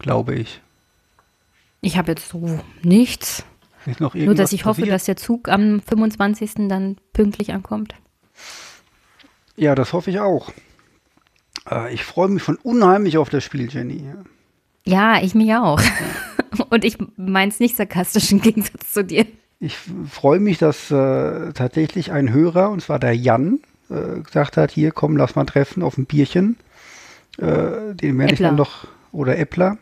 Glaube 0.00 0.34
ich. 0.34 0.60
Ich 1.80 1.96
habe 1.96 2.12
jetzt 2.12 2.28
so 2.28 2.60
nichts. 2.82 3.44
Ist 3.86 4.00
noch 4.00 4.14
Nur, 4.14 4.34
dass 4.34 4.52
ich 4.52 4.64
hoffe, 4.64 4.80
passiert? 4.82 4.94
dass 4.94 5.04
der 5.04 5.16
Zug 5.16 5.48
am 5.48 5.80
25. 5.80 6.68
dann 6.68 6.96
pünktlich 7.12 7.52
ankommt. 7.52 7.94
Ja, 9.56 9.74
das 9.74 9.92
hoffe 9.92 10.10
ich 10.10 10.20
auch. 10.20 10.52
Äh, 11.70 11.94
ich 11.94 12.04
freue 12.04 12.28
mich 12.28 12.42
schon 12.42 12.56
unheimlich 12.56 13.18
auf 13.18 13.30
das 13.30 13.44
Spiel, 13.44 13.70
Jenny. 13.70 14.04
Ja, 14.84 15.22
ich 15.22 15.34
mich 15.34 15.54
auch. 15.54 15.80
Und 16.70 16.84
ich 16.84 16.98
meins 17.16 17.60
nicht 17.60 17.76
sarkastisch 17.76 18.32
im 18.32 18.40
Gegensatz 18.40 18.92
zu 18.92 19.04
dir. 19.04 19.26
Ich 19.60 19.76
freue 20.10 20.40
mich, 20.40 20.58
dass 20.58 20.90
äh, 20.90 21.52
tatsächlich 21.52 22.12
ein 22.12 22.32
Hörer, 22.32 22.70
und 22.70 22.80
zwar 22.80 22.98
der 22.98 23.14
Jan, 23.14 23.60
äh, 23.90 24.20
gesagt 24.20 24.56
hat, 24.56 24.70
hier 24.70 24.90
komm, 24.90 25.16
lass 25.16 25.36
mal 25.36 25.44
treffen 25.44 25.82
auf 25.82 25.98
ein 25.98 26.06
Bierchen. 26.06 26.56
Äh, 27.38 27.94
den 27.94 28.18
werde 28.18 28.34
ich 28.34 28.40
dann 28.40 28.56
noch, 28.56 28.86
oder 29.12 29.38
Äppler, 29.38 29.78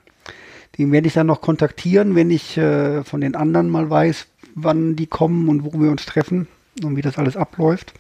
Den 0.76 0.92
werde 0.92 1.08
ich 1.08 1.14
dann 1.14 1.26
noch 1.26 1.40
kontaktieren, 1.40 2.14
wenn 2.14 2.30
ich 2.30 2.56
äh, 2.56 3.02
von 3.04 3.20
den 3.20 3.34
anderen 3.34 3.70
mal 3.70 3.88
weiß, 3.88 4.26
wann 4.54 4.96
die 4.96 5.06
kommen 5.06 5.48
und 5.48 5.64
wo 5.64 5.80
wir 5.80 5.90
uns 5.90 6.04
treffen 6.04 6.46
und 6.82 6.96
wie 6.96 7.02
das 7.02 7.18
alles 7.18 7.36
abläuft. 7.36 7.94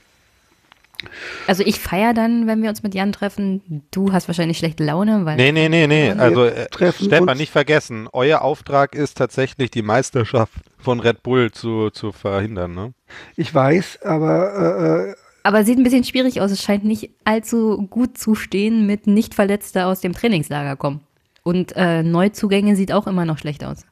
Also 1.46 1.62
ich 1.64 1.78
feiere 1.78 2.12
dann, 2.12 2.46
wenn 2.46 2.62
wir 2.62 2.70
uns 2.70 2.82
mit 2.82 2.94
Jan 2.94 3.12
treffen. 3.12 3.84
Du 3.92 4.12
hast 4.12 4.26
wahrscheinlich 4.26 4.58
schlechte 4.58 4.84
Laune, 4.84 5.24
weil. 5.24 5.36
Nee, 5.36 5.52
nee, 5.52 5.68
nee, 5.68 5.86
nee. 5.86 6.10
Also 6.10 6.44
äh, 6.44 6.66
treffen 6.66 7.06
Stefan, 7.06 7.38
nicht 7.38 7.52
vergessen, 7.52 8.08
euer 8.12 8.42
Auftrag 8.42 8.94
ist 8.94 9.16
tatsächlich 9.16 9.70
die 9.70 9.82
Meisterschaft 9.82 10.54
von 10.78 10.98
Red 10.98 11.22
Bull 11.22 11.52
zu, 11.52 11.90
zu 11.90 12.10
verhindern, 12.10 12.74
ne? 12.74 12.94
Ich 13.36 13.54
weiß, 13.54 14.02
aber 14.02 15.06
äh, 15.06 15.10
äh, 15.10 15.14
Aber 15.44 15.64
sieht 15.64 15.78
ein 15.78 15.84
bisschen 15.84 16.04
schwierig 16.04 16.40
aus. 16.40 16.50
Es 16.50 16.62
scheint 16.62 16.84
nicht 16.84 17.10
allzu 17.24 17.86
gut 17.88 18.18
zu 18.18 18.34
stehen 18.34 18.86
mit 18.86 19.06
Nicht-Verletzter 19.06 19.86
aus 19.86 20.00
dem 20.00 20.12
Trainingslager 20.12 20.74
kommen. 20.74 21.00
Und 21.48 21.72
äh, 21.76 22.02
Neuzugänge 22.02 22.76
sieht 22.76 22.92
auch 22.92 23.06
immer 23.06 23.24
noch 23.24 23.38
schlecht 23.38 23.64
aus. 23.64 23.86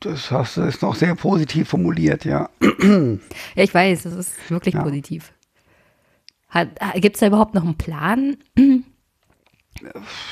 das 0.00 0.28
hast 0.32 0.56
du 0.56 0.62
ist 0.62 0.82
noch 0.82 0.96
sehr 0.96 1.14
positiv 1.14 1.68
formuliert, 1.68 2.24
ja. 2.24 2.50
Ja, 3.54 3.62
ich 3.62 3.72
weiß, 3.72 4.02
das 4.02 4.12
ist 4.14 4.50
wirklich 4.50 4.74
Ja. 4.74 4.82
positiv. 4.82 5.32
Gibt 6.96 7.14
es 7.14 7.20
da 7.20 7.28
überhaupt 7.28 7.54
noch 7.54 7.62
einen 7.62 7.78
Plan? 7.78 8.36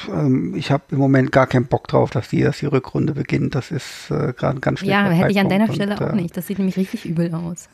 Ähm, 0.08 0.54
ich 0.56 0.72
habe 0.72 0.82
im 0.90 0.98
Moment 0.98 1.30
gar 1.30 1.46
keinen 1.46 1.66
Bock 1.66 1.86
drauf, 1.86 2.10
dass 2.10 2.28
die, 2.30 2.42
dass 2.42 2.58
die 2.58 2.66
Rückrunde 2.66 3.12
beginnt. 3.14 3.54
Das 3.54 3.70
ist 3.70 4.10
äh, 4.10 4.32
gerade 4.36 4.58
ganz 4.58 4.80
schlechter 4.80 5.04
Ja, 5.04 5.10
hätte 5.10 5.30
ich 5.30 5.38
an 5.38 5.48
deiner 5.48 5.72
Stelle 5.72 5.94
auch 5.96 6.00
und, 6.00 6.18
äh, 6.18 6.22
nicht. 6.22 6.36
Das 6.36 6.48
sieht 6.48 6.58
nämlich 6.58 6.76
richtig 6.76 7.04
übel 7.04 7.32
aus. 7.32 7.68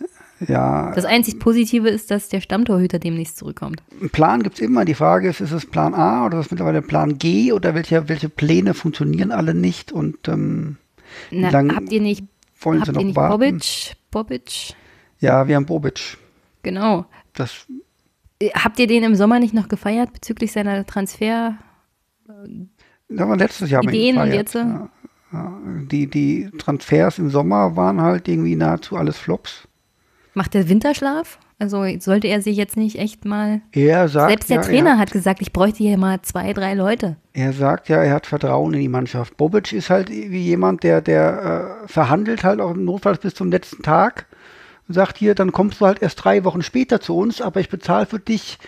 Ja, 0.46 0.92
Das 0.94 1.04
einzig 1.04 1.40
Positive 1.40 1.88
ist, 1.88 2.10
dass 2.10 2.28
der 2.28 2.40
Stammtorhüter 2.40 2.98
demnächst 2.98 3.38
zurückkommt. 3.38 3.82
Plan 4.12 4.42
gibt 4.42 4.56
es 4.56 4.60
immer. 4.60 4.84
Die 4.84 4.94
Frage 4.94 5.28
ist, 5.28 5.40
ist 5.40 5.50
es 5.52 5.66
Plan 5.66 5.94
A 5.94 6.26
oder 6.26 6.38
ist 6.38 6.46
es 6.46 6.50
mittlerweile 6.52 6.80
Plan 6.82 7.18
G 7.18 7.52
oder 7.52 7.74
welche, 7.74 8.08
welche 8.08 8.28
Pläne 8.28 8.74
funktionieren 8.74 9.32
alle 9.32 9.54
nicht 9.54 9.90
und 9.90 10.28
ähm, 10.28 10.76
Na, 11.32 11.50
lang 11.50 11.74
habt 11.74 11.90
ihr 11.90 12.00
nicht, 12.00 12.24
wollen 12.60 12.80
habt 12.80 12.86
sie 12.86 12.92
ihr 12.92 12.94
noch 12.98 13.04
nicht 13.04 13.16
warten? 13.16 13.32
Bobic? 13.40 13.96
Bobic? 14.12 14.74
Ja, 15.18 15.48
wir 15.48 15.56
haben 15.56 15.66
Bobic. 15.66 16.18
Genau. 16.62 17.06
Das, 17.34 17.66
Äh, 18.40 18.50
Habt 18.50 18.78
ihr 18.78 18.86
den 18.86 19.02
im 19.02 19.16
Sommer 19.16 19.40
nicht 19.40 19.54
noch 19.54 19.68
gefeiert 19.68 20.12
bezüglich 20.12 20.52
seiner 20.52 20.86
Transfer? 20.86 21.56
das 23.08 23.28
war 23.28 23.36
letztes 23.36 23.70
Jahr 23.70 23.82
Ideen 23.82 24.18
und 24.18 24.32
jetzt, 24.32 24.54
äh? 24.54 24.58
Ja, 24.60 24.88
ja. 25.32 25.58
Die, 25.90 26.06
die 26.08 26.50
Transfers 26.58 27.18
im 27.18 27.30
Sommer 27.30 27.74
waren 27.76 28.00
halt 28.00 28.28
irgendwie 28.28 28.54
nahezu 28.56 28.96
alles 28.96 29.16
Flops. 29.18 29.67
Macht 30.38 30.54
der 30.54 30.68
Winterschlaf? 30.68 31.40
Also 31.58 31.84
sollte 31.98 32.28
er 32.28 32.40
sich 32.40 32.56
jetzt 32.56 32.76
nicht 32.76 32.96
echt 32.96 33.24
mal. 33.24 33.60
Er 33.72 34.08
sagt, 34.08 34.30
Selbst 34.30 34.50
der 34.50 34.58
ja, 34.58 34.62
Trainer 34.62 34.90
er, 34.90 34.98
hat 34.98 35.10
gesagt, 35.10 35.42
ich 35.42 35.52
bräuchte 35.52 35.78
hier 35.78 35.98
mal 35.98 36.22
zwei, 36.22 36.52
drei 36.52 36.74
Leute. 36.74 37.16
er 37.32 37.52
sagt 37.52 37.88
ja, 37.88 37.96
er 37.96 38.14
hat 38.14 38.28
Vertrauen 38.28 38.72
in 38.72 38.78
die 38.78 38.88
Mannschaft. 38.88 39.36
Bobic 39.36 39.72
ist 39.72 39.90
halt 39.90 40.10
wie 40.10 40.44
jemand, 40.44 40.84
der, 40.84 41.00
der 41.00 41.82
äh, 41.82 41.88
verhandelt 41.88 42.44
halt 42.44 42.60
auch 42.60 42.70
im 42.70 42.84
Notfall 42.84 43.16
bis 43.16 43.34
zum 43.34 43.50
letzten 43.50 43.82
Tag. 43.82 44.26
Und 44.86 44.94
sagt 44.94 45.18
hier, 45.18 45.34
dann 45.34 45.50
kommst 45.50 45.80
du 45.80 45.86
halt 45.86 46.00
erst 46.02 46.22
drei 46.22 46.44
Wochen 46.44 46.62
später 46.62 47.00
zu 47.00 47.16
uns, 47.18 47.42
aber 47.42 47.58
ich 47.58 47.68
bezahle 47.68 48.06
für 48.06 48.20
dich 48.20 48.60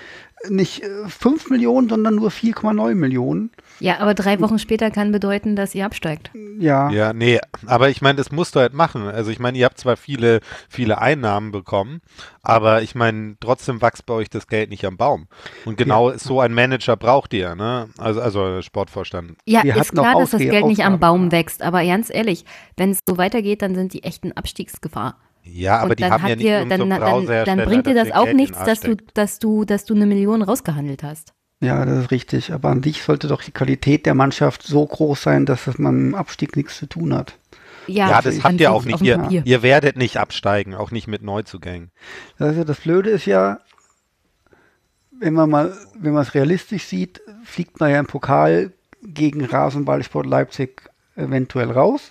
nicht 0.49 0.83
äh, 0.83 1.09
5 1.09 1.51
Millionen, 1.51 1.89
sondern 1.89 2.17
nur 2.17 2.31
4,9 2.31 2.97
Millionen. 2.97 3.51
Ja, 3.81 3.99
aber 3.99 4.15
drei 4.15 4.41
Wochen 4.41 4.59
später 4.59 4.91
kann 4.91 5.11
bedeuten, 5.11 5.57
dass 5.57 5.75
ihr 5.75 5.87
absteigt. 5.87 6.31
Ja, 6.59 6.91
Ja, 6.91 7.13
nee, 7.13 7.41
aber 7.67 7.89
ich 7.89 8.03
meine, 8.03 8.17
das 8.17 8.31
musst 8.31 8.55
du 8.55 8.61
halt 8.61 8.75
machen. 8.75 9.03
Also 9.07 9.31
ich 9.31 9.39
meine, 9.39 9.57
ihr 9.59 9.65
habt 9.65 9.79
zwar 9.79 9.97
viele, 9.97 10.41
viele 10.69 10.99
Einnahmen 10.99 11.51
bekommen, 11.51 12.03
aber 12.43 12.83
ich 12.83 12.95
meine, 12.95 13.37
trotzdem 13.41 13.81
wächst 13.81 14.07
bei 14.07 14.15
euch 14.15 14.29
das 14.29 14.47
Geld 14.47 14.71
nicht 14.71 14.85
am 14.85 14.97
Baum. 14.97 15.27
Und 15.65 15.79
genau 15.79 16.13
so 16.13 16.41
ein 16.41 16.53
Manager 16.53 16.97
braucht 16.97 17.33
ihr, 17.33 17.55
ne? 17.55 17.89
Also, 17.99 18.21
also 18.21 18.61
Sportvorstand. 18.63 19.37
Ja, 19.47 19.65
Wir 19.65 19.77
ist 19.77 19.93
klar, 19.93 20.19
dass 20.19 20.31
das 20.31 20.41
Geld 20.41 20.67
nicht 20.67 20.85
am 20.85 21.01
Baum 21.01 21.33
wächst. 21.33 21.63
Aber 21.63 21.85
ganz 21.85 22.11
ehrlich, 22.13 22.45
wenn 22.77 22.91
es 22.91 23.01
so 23.09 23.17
weitergeht, 23.17 23.63
dann 23.63 23.75
sind 23.75 23.95
die 23.95 24.03
echt 24.05 24.25
in 24.25 24.37
Abstiegsgefahr. 24.37 25.17
Ja, 25.43 25.79
aber 25.79 25.91
und 25.91 25.99
die 25.99 26.03
dann 26.03 26.13
haben 26.13 26.27
ja 26.27 26.37
nicht 26.37 26.47
so 26.47 26.69
dann, 26.69 26.91
dann, 26.91 27.27
dann 27.47 27.65
bringt 27.65 27.87
dir 27.87 27.95
das 27.95 28.13
auch 28.13 28.31
nichts, 28.31 28.59
dass 28.63 28.81
du, 28.81 28.97
dass 29.15 29.39
du, 29.39 29.65
dass 29.65 29.85
du 29.87 29.95
eine 29.95 30.07
Million 30.07 30.43
rausgehandelt 30.43 31.03
hast. 31.03 31.33
Ja, 31.61 31.85
das 31.85 32.05
ist 32.05 32.11
richtig. 32.11 32.53
Aber 32.53 32.71
an 32.71 32.83
sich 32.83 33.03
sollte 33.03 33.29
doch 33.29 33.43
die 33.43 33.53
Qualität 33.53 34.07
der 34.07 34.15
Mannschaft 34.15 34.63
so 34.63 34.85
groß 34.87 35.23
sein, 35.23 35.47
dass 35.47 35.67
es 35.67 35.79
mit 35.79 35.89
dem 35.89 36.15
Abstieg 36.15 36.57
nichts 36.57 36.79
zu 36.79 36.87
tun 36.87 37.15
hat. 37.15 37.37
Ja, 37.87 38.11
Ja, 38.11 38.23
das 38.23 38.43
habt 38.43 38.61
ihr 38.61 38.73
auch 38.73 38.85
nicht. 38.85 39.03
Ihr, 39.03 39.43
ihr 39.45 39.63
werdet 39.63 39.97
nicht 39.97 40.17
absteigen, 40.17 40.75
auch 40.75 40.91
nicht 40.91 41.07
mit 41.07 41.23
Neuzugängen. 41.23 41.91
Das, 42.39 42.53
ist 42.53 42.59
ja, 42.59 42.65
das 42.65 42.81
Blöde 42.81 43.11
ist 43.11 43.27
ja, 43.27 43.61
wenn 45.11 45.35
man 45.35 45.51
mal, 45.51 45.77
wenn 45.99 46.15
man 46.15 46.23
es 46.23 46.35
realistisch 46.35 46.85
sieht, 46.85 47.21
fliegt 47.45 47.79
man 47.79 47.91
ja 47.91 48.01
im 48.01 48.07
Pokal 48.07 48.73
gegen 49.03 49.45
Rasenballsport 49.45 50.27
Leipzig 50.27 50.83
eventuell 51.15 51.71
raus. 51.71 52.11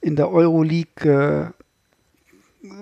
In 0.00 0.16
der 0.16 0.30
Euroleague 0.30 1.52
äh, 1.52 1.62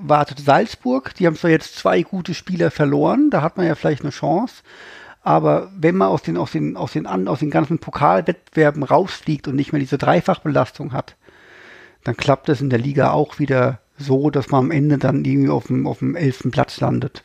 wartet 0.00 0.40
Salzburg. 0.40 1.14
Die 1.16 1.26
haben 1.26 1.36
zwar 1.36 1.50
jetzt 1.50 1.76
zwei 1.76 2.02
gute 2.02 2.32
Spieler 2.32 2.70
verloren, 2.70 3.28
da 3.30 3.42
hat 3.42 3.58
man 3.58 3.66
ja 3.66 3.74
vielleicht 3.74 4.02
eine 4.02 4.10
Chance. 4.10 4.62
Aber 5.22 5.70
wenn 5.76 5.96
man 5.96 6.08
aus 6.08 6.22
den, 6.22 6.36
aus 6.36 6.52
den, 6.52 6.76
aus 6.76 6.92
den, 6.92 7.06
aus 7.06 7.40
den 7.40 7.50
ganzen 7.50 7.78
Pokalwettbewerben 7.78 8.82
rausfliegt 8.82 9.48
und 9.48 9.56
nicht 9.56 9.72
mehr 9.72 9.80
diese 9.80 9.98
Dreifachbelastung 9.98 10.92
hat, 10.92 11.16
dann 12.04 12.16
klappt 12.16 12.48
es 12.48 12.60
in 12.62 12.70
der 12.70 12.78
Liga 12.78 13.10
auch 13.12 13.38
wieder 13.38 13.80
so, 13.98 14.30
dass 14.30 14.48
man 14.50 14.60
am 14.66 14.70
Ende 14.70 14.96
dann 14.96 15.24
irgendwie 15.24 15.50
auf 15.50 15.66
dem, 15.66 15.86
auf 15.86 15.98
dem 15.98 16.16
elften 16.16 16.50
Platz 16.50 16.80
landet. 16.80 17.22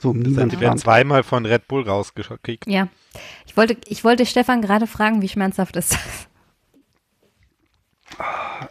So 0.00 0.10
im 0.10 0.24
Das 0.24 0.30
heißt, 0.30 0.36
werdet 0.36 0.52
Niemandsland. 0.60 0.80
zweimal 0.80 1.22
von 1.22 1.46
Red 1.46 1.68
Bull 1.68 1.82
rausgekickt. 1.88 2.66
Ja. 2.66 2.88
Ich 3.46 3.56
wollte, 3.56 3.76
ich 3.86 4.02
wollte 4.02 4.26
Stefan 4.26 4.60
gerade 4.60 4.86
fragen, 4.88 5.22
wie 5.22 5.28
schmerzhaft 5.28 5.76
ist 5.76 5.92
das? 5.92 6.28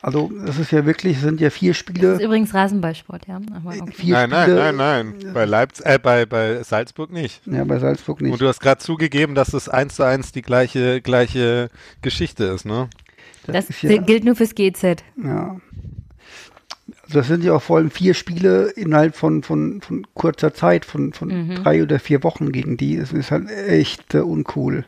Also 0.01 0.31
es 0.47 0.57
ist 0.57 0.71
ja 0.71 0.85
wirklich, 0.85 1.17
es 1.17 1.23
sind 1.23 1.39
ja 1.39 1.49
vier 1.49 1.71
Das 1.71 1.77
ist 1.77 1.79
Spiele, 1.79 2.23
übrigens 2.23 2.53
Rasenballsport, 2.53 3.27
ja. 3.27 3.39
Aber 3.53 3.69
okay. 3.81 3.91
vier 3.93 4.13
Nein, 4.13 4.29
nein, 4.29 4.43
Spiele. 4.43 4.73
nein, 4.73 4.75
nein. 5.23 5.33
Bei 5.33 5.45
Leipzig, 5.45 5.85
äh, 5.85 5.99
bei, 6.01 6.25
bei 6.25 6.63
Salzburg 6.63 7.11
nicht. 7.11 7.45
Ja, 7.45 7.63
bei 7.63 7.77
Salzburg 7.79 8.21
nicht. 8.21 8.31
Und 8.31 8.41
du 8.41 8.47
hast 8.47 8.59
gerade 8.59 8.79
zugegeben, 8.81 9.35
dass 9.35 9.53
es 9.53 9.69
eins 9.69 9.95
zu 9.95 10.03
eins 10.03 10.31
die 10.31 10.41
gleiche, 10.41 11.01
gleiche 11.01 11.69
Geschichte 12.01 12.45
ist, 12.45 12.65
ne? 12.65 12.89
Das 13.45 13.69
ist 13.69 13.83
ja, 13.83 13.97
gilt 14.01 14.23
nur 14.23 14.35
fürs 14.35 14.55
GZ. 14.55 15.03
ja. 15.23 15.57
Also 17.03 17.19
das 17.19 17.27
sind 17.27 17.43
ja 17.43 17.53
auch 17.53 17.61
vor 17.61 17.77
allem 17.77 17.91
vier 17.91 18.15
Spiele 18.15 18.69
innerhalb 18.75 19.15
von, 19.15 19.43
von, 19.43 19.79
von 19.81 20.07
kurzer 20.15 20.55
Zeit, 20.55 20.85
von, 20.85 21.13
von 21.13 21.27
Mhm. 21.49 21.55
drei 21.63 21.83
oder 21.83 21.99
vier 21.99 22.23
Wochen 22.23 22.51
gegen 22.51 22.77
die. 22.77 22.95
Es 22.95 23.13
ist 23.13 23.29
halt 23.29 23.47
echt 23.51 24.15
äh, 24.15 24.19
uncool 24.21 24.85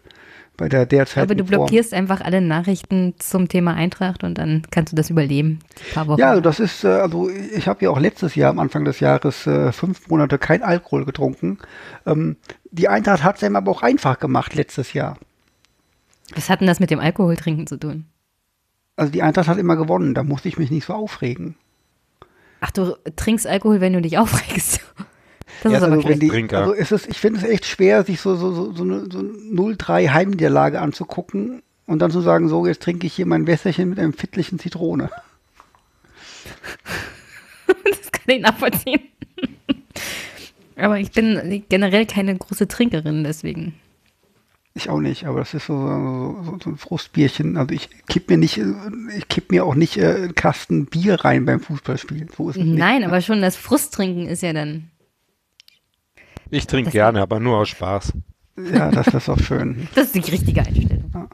bei 0.57 0.67
der 0.67 0.85
derzeitigen 0.85 1.21
Aber 1.21 1.35
du 1.35 1.45
Form. 1.45 1.65
blockierst 1.67 1.93
einfach 1.93 2.21
alle 2.21 2.41
Nachrichten 2.41 3.13
zum 3.19 3.47
Thema 3.47 3.75
Eintracht 3.75 4.23
und 4.23 4.37
dann 4.37 4.63
kannst 4.71 4.91
du 4.91 4.95
das 4.95 5.09
überleben. 5.09 5.59
Ja, 5.95 6.29
also 6.31 6.41
das 6.41 6.59
ist, 6.59 6.83
äh, 6.83 6.87
also 6.87 7.29
ich 7.29 7.67
habe 7.67 7.85
ja 7.85 7.91
auch 7.91 7.99
letztes 7.99 8.35
Jahr 8.35 8.49
am 8.49 8.59
Anfang 8.59 8.83
des 8.83 8.99
Jahres 8.99 9.45
äh, 9.45 9.71
fünf 9.71 10.07
Monate 10.09 10.39
kein 10.39 10.63
Alkohol 10.63 11.05
getrunken. 11.05 11.59
Ähm, 12.05 12.37
die 12.71 12.87
Eintracht 12.89 13.23
hat 13.23 13.37
es 13.37 13.43
einem 13.43 13.55
aber 13.55 13.71
auch 13.71 13.83
einfach 13.83 14.19
gemacht 14.19 14.55
letztes 14.55 14.93
Jahr. 14.93 15.17
Was 16.35 16.49
hat 16.49 16.59
denn 16.61 16.67
das 16.67 16.79
mit 16.79 16.89
dem 16.89 16.99
Alkoholtrinken 16.99 17.67
zu 17.67 17.77
tun? 17.77 18.05
Also 18.95 19.11
die 19.11 19.21
Eintracht 19.21 19.47
hat 19.47 19.59
immer 19.59 19.75
gewonnen, 19.75 20.15
da 20.15 20.23
musste 20.23 20.49
ich 20.49 20.57
mich 20.57 20.71
nicht 20.71 20.85
so 20.85 20.93
aufregen. 20.93 21.55
Ach, 22.61 22.71
du 22.71 22.97
trinkst 23.15 23.45
Alkohol, 23.45 23.79
wenn 23.79 23.93
du 23.93 24.01
dich 24.01 24.17
aufregst. 24.17 24.81
Das 25.61 25.71
Ja, 25.71 25.77
ist 25.79 25.83
aber 25.83 25.93
also 25.93 26.07
schlecht. 26.07 26.21
die, 26.21 26.55
also 26.55 26.73
es 26.73 26.91
ist, 26.91 27.07
ich 27.07 27.17
finde 27.19 27.39
es 27.39 27.45
echt 27.45 27.65
schwer, 27.65 28.03
sich 28.03 28.21
so, 28.21 28.35
so, 28.35 28.51
so, 28.53 28.71
so 28.73 28.83
eine 28.83 29.05
so 29.11 29.19
0-3 29.19 30.09
Heimniederlage 30.09 30.79
anzugucken 30.81 31.61
und 31.85 31.99
dann 31.99 32.11
zu 32.11 32.21
sagen, 32.21 32.49
so, 32.49 32.65
jetzt 32.67 32.81
trinke 32.83 33.07
ich 33.07 33.13
hier 33.13 33.25
mein 33.25 33.47
Wässerchen 33.47 33.89
mit 33.89 33.99
einem 33.99 34.13
fittlichen 34.13 34.59
Zitrone. 34.59 35.09
Das 37.83 38.11
kann 38.11 38.35
ich 38.35 38.41
nachvollziehen. 38.41 39.01
Aber 40.77 40.99
ich 40.99 41.11
bin 41.11 41.63
generell 41.69 42.05
keine 42.05 42.35
große 42.37 42.67
Trinkerin, 42.67 43.23
deswegen. 43.23 43.73
Ich 44.73 44.89
auch 44.89 44.99
nicht, 44.99 45.25
aber 45.25 45.39
das 45.39 45.55
ist 45.55 45.65
so, 45.65 45.75
so, 45.75 46.59
so, 46.63 46.69
ein 46.69 46.77
Frustbierchen. 46.77 47.57
Also 47.57 47.73
ich 47.73 47.89
kipp 48.07 48.29
mir 48.29 48.37
nicht, 48.37 48.61
ich 49.17 49.27
kipp 49.27 49.51
mir 49.51 49.65
auch 49.65 49.73
nicht 49.73 49.97
äh, 49.97 50.13
einen 50.13 50.35
Kasten 50.35 50.85
Bier 50.85 51.15
rein 51.15 51.45
beim 51.45 51.59
Fußballspielen. 51.61 52.29
So 52.37 52.51
ist 52.51 52.57
es 52.57 52.63
nicht. 52.63 52.77
Nein, 52.77 53.03
aber 53.03 53.21
schon 53.21 53.41
das 53.41 53.55
Frusttrinken 53.55 54.27
ist 54.27 54.43
ja 54.43 54.53
dann. 54.53 54.91
Ich 56.49 56.67
trinke 56.67 56.91
gerne, 56.91 57.21
aber 57.21 57.39
nur 57.39 57.57
aus 57.57 57.69
Spaß. 57.69 58.13
Ja, 58.73 58.89
das 58.91 59.07
ist 59.07 59.29
auch 59.29 59.39
schön. 59.39 59.87
Das 59.95 60.05
ist 60.07 60.15
die 60.15 60.31
richtige 60.31 60.61
Einstellung. 60.61 61.29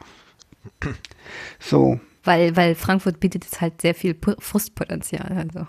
So, 1.60 2.00
Weil, 2.24 2.56
weil 2.56 2.76
Frankfurt 2.76 3.20
bietet 3.20 3.46
jetzt 3.46 3.62
halt 3.62 3.82
sehr 3.82 3.96
viel 3.96 4.16
Frustpotenzial. 4.40 5.32
Also. 5.38 5.68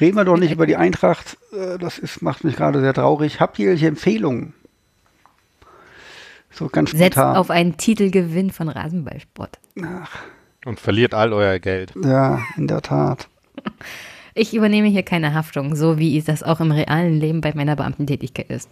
reden 0.00 0.16
wir 0.16 0.24
doch 0.24 0.36
nicht 0.36 0.52
über 0.52 0.66
die 0.66 0.76
Eintracht. 0.76 1.38
Äh, 1.52 1.78
Das 1.78 1.98
ist, 1.98 2.20
macht 2.22 2.44
mich 2.44 2.56
gerade 2.56 2.80
sehr 2.80 2.94
traurig. 2.94 3.40
Habt 3.40 3.58
ihr 3.58 3.68
welche 3.68 3.86
Empfehlungen? 3.88 4.54
So 6.52 6.68
ganz 6.68 6.90
Setzt 6.90 7.14
spontan. 7.14 7.36
auf 7.36 7.50
einen 7.50 7.76
Titelgewinn 7.76 8.50
von 8.50 8.68
Rasenballsport. 8.68 9.58
Und 10.66 10.80
verliert 10.80 11.14
all 11.14 11.32
euer 11.32 11.58
Geld. 11.58 11.92
Ja, 12.02 12.40
in 12.56 12.66
der 12.66 12.82
Tat. 12.82 13.28
Ich 14.40 14.54
übernehme 14.54 14.88
hier 14.88 15.02
keine 15.02 15.34
Haftung, 15.34 15.76
so 15.76 15.98
wie 15.98 16.18
das 16.22 16.42
auch 16.42 16.60
im 16.60 16.72
realen 16.72 17.20
Leben 17.20 17.42
bei 17.42 17.52
meiner 17.54 17.76
Beamtentätigkeit 17.76 18.48
ist. 18.48 18.70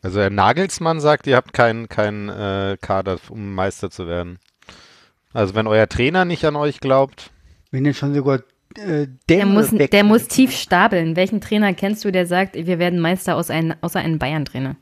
Also 0.00 0.22
Herr 0.22 0.30
Nagelsmann 0.30 1.00
sagt, 1.00 1.26
ihr 1.26 1.36
habt 1.36 1.52
keinen 1.52 1.90
keinen 1.90 2.30
äh, 2.30 2.78
Kader, 2.80 3.18
um 3.28 3.54
Meister 3.54 3.90
zu 3.90 4.06
werden. 4.06 4.38
Also 5.34 5.54
wenn 5.54 5.66
euer 5.66 5.86
Trainer 5.86 6.24
nicht 6.24 6.46
an 6.46 6.56
euch 6.56 6.80
glaubt. 6.80 7.30
Wenn 7.72 7.84
jetzt 7.84 7.98
schon 7.98 8.14
sogar 8.14 8.40
äh, 8.78 9.06
der 9.28 9.44
muss, 9.44 9.68
der 9.68 10.02
muss 10.02 10.28
tief 10.28 10.56
stapeln. 10.56 11.14
Welchen 11.14 11.42
Trainer 11.42 11.74
kennst 11.74 12.02
du, 12.06 12.10
der 12.10 12.26
sagt, 12.26 12.54
wir 12.54 12.78
werden 12.78 13.00
Meister 13.00 13.36
aus 13.36 13.50
ein, 13.50 13.74
außer 13.82 14.00
einem 14.00 14.18
Bayern-Trainer? 14.18 14.76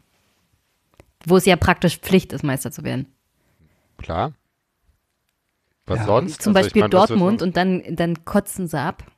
Wo 1.27 1.39
es 1.39 1.45
ja 1.45 1.57
praktisch 1.57 1.99
Pflicht 1.99 2.33
ist, 2.33 2.45
Meister 2.45 2.71
zu 2.71 2.85
werden. 2.85 3.07
Klar. 3.99 4.33
Was 5.87 5.99
ja. 5.99 6.07
sonst? 6.07 6.41
Zum 6.41 6.55
also 6.55 6.67
Beispiel 6.67 6.83
ich 6.83 6.85
mein, 6.85 6.91
Dortmund 6.93 7.43
und 7.43 7.57
dann, 7.57 7.83
dann 7.97 8.25
kotzen 8.25 8.69
sie 8.69 8.79
ab. 8.79 9.10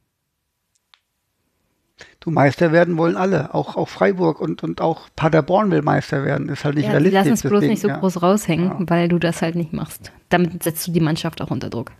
Du 2.23 2.31
Meister 2.31 2.71
werden 2.71 2.99
wollen 2.99 3.17
alle, 3.17 3.53
auch, 3.53 3.75
auch 3.75 3.89
Freiburg 3.89 4.41
und, 4.41 4.63
und 4.63 4.81
auch 4.81 5.09
Paderborn 5.17 5.73
will 5.73 5.83
Meister 5.83 6.25
werden. 6.25 6.49
Ist 6.49 6.65
halt 6.65 6.77
nicht 6.77 6.85
ja, 6.85 6.93
realistisch. 6.93 7.19
Lass 7.19 7.29
uns 7.29 7.43
bloß 7.43 7.63
nicht 7.65 7.83
so 7.83 7.89
ja. 7.89 7.97
groß 7.99 8.23
raushängen, 8.23 8.69
ja. 8.69 8.79
weil 8.87 9.09
du 9.09 9.19
das 9.19 9.43
halt 9.43 9.57
nicht 9.57 9.73
machst. 9.73 10.13
Damit 10.29 10.63
setzt 10.63 10.87
du 10.87 10.93
die 10.93 11.01
Mannschaft 11.01 11.43
auch 11.43 11.51
unter 11.51 11.69
Druck. 11.69 11.91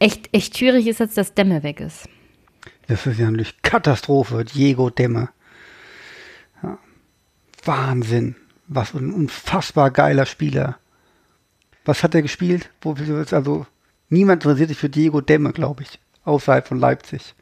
Echt, 0.00 0.28
echt 0.34 0.58
schwierig 0.58 0.88
ist 0.88 0.98
jetzt, 0.98 1.16
dass 1.16 1.34
Dämme 1.34 1.62
weg 1.62 1.78
ist. 1.78 2.08
Das 2.88 3.06
ist 3.06 3.20
ja 3.20 3.26
natürlich 3.26 3.62
Katastrophe, 3.62 4.44
Diego 4.44 4.90
Dämme. 4.90 5.28
Ja. 6.60 6.78
Wahnsinn. 7.64 8.34
Was 8.66 8.92
ein 8.92 9.12
unfassbar 9.12 9.92
geiler 9.92 10.26
Spieler. 10.26 10.78
Was 11.84 12.02
hat 12.02 12.16
er 12.16 12.22
gespielt? 12.22 12.70
Wo, 12.80 12.96
also, 13.30 13.66
niemand 14.08 14.42
interessiert 14.42 14.70
sich 14.70 14.78
für 14.78 14.88
Diego 14.88 15.20
Demme, 15.20 15.52
glaube 15.52 15.84
ich. 15.84 16.00
Außerhalb 16.24 16.66
von 16.66 16.80
Leipzig. 16.80 17.36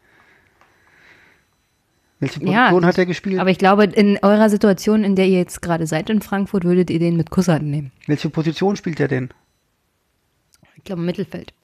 Welche 2.21 2.39
Position 2.39 2.83
ja, 2.83 2.87
hat 2.87 2.99
er 2.99 3.07
gespielt? 3.07 3.41
Aber 3.41 3.51
ich 3.51 3.59
glaube, 3.59 3.85
in 3.85 4.19
eurer 4.23 4.51
Situation, 4.51 5.05
in 5.05 5.17
der 5.17 5.27
ihr 5.27 5.39
jetzt 5.39 5.63
gerade 5.63 5.87
seid 5.87 6.11
in 6.11 6.21
Frankfurt, 6.21 6.65
würdet 6.65 6.91
ihr 6.91 6.99
den 6.99 7.17
mit 7.17 7.31
Kusshand 7.31 7.65
nehmen. 7.65 7.93
Welche 8.07 8.29
Position 8.29 8.77
spielt 8.77 9.01
er 9.01 9.09
denn? 9.09 9.31
Ich 10.77 10.85
glaube 10.85 11.01
Mittelfeld. 11.01 11.55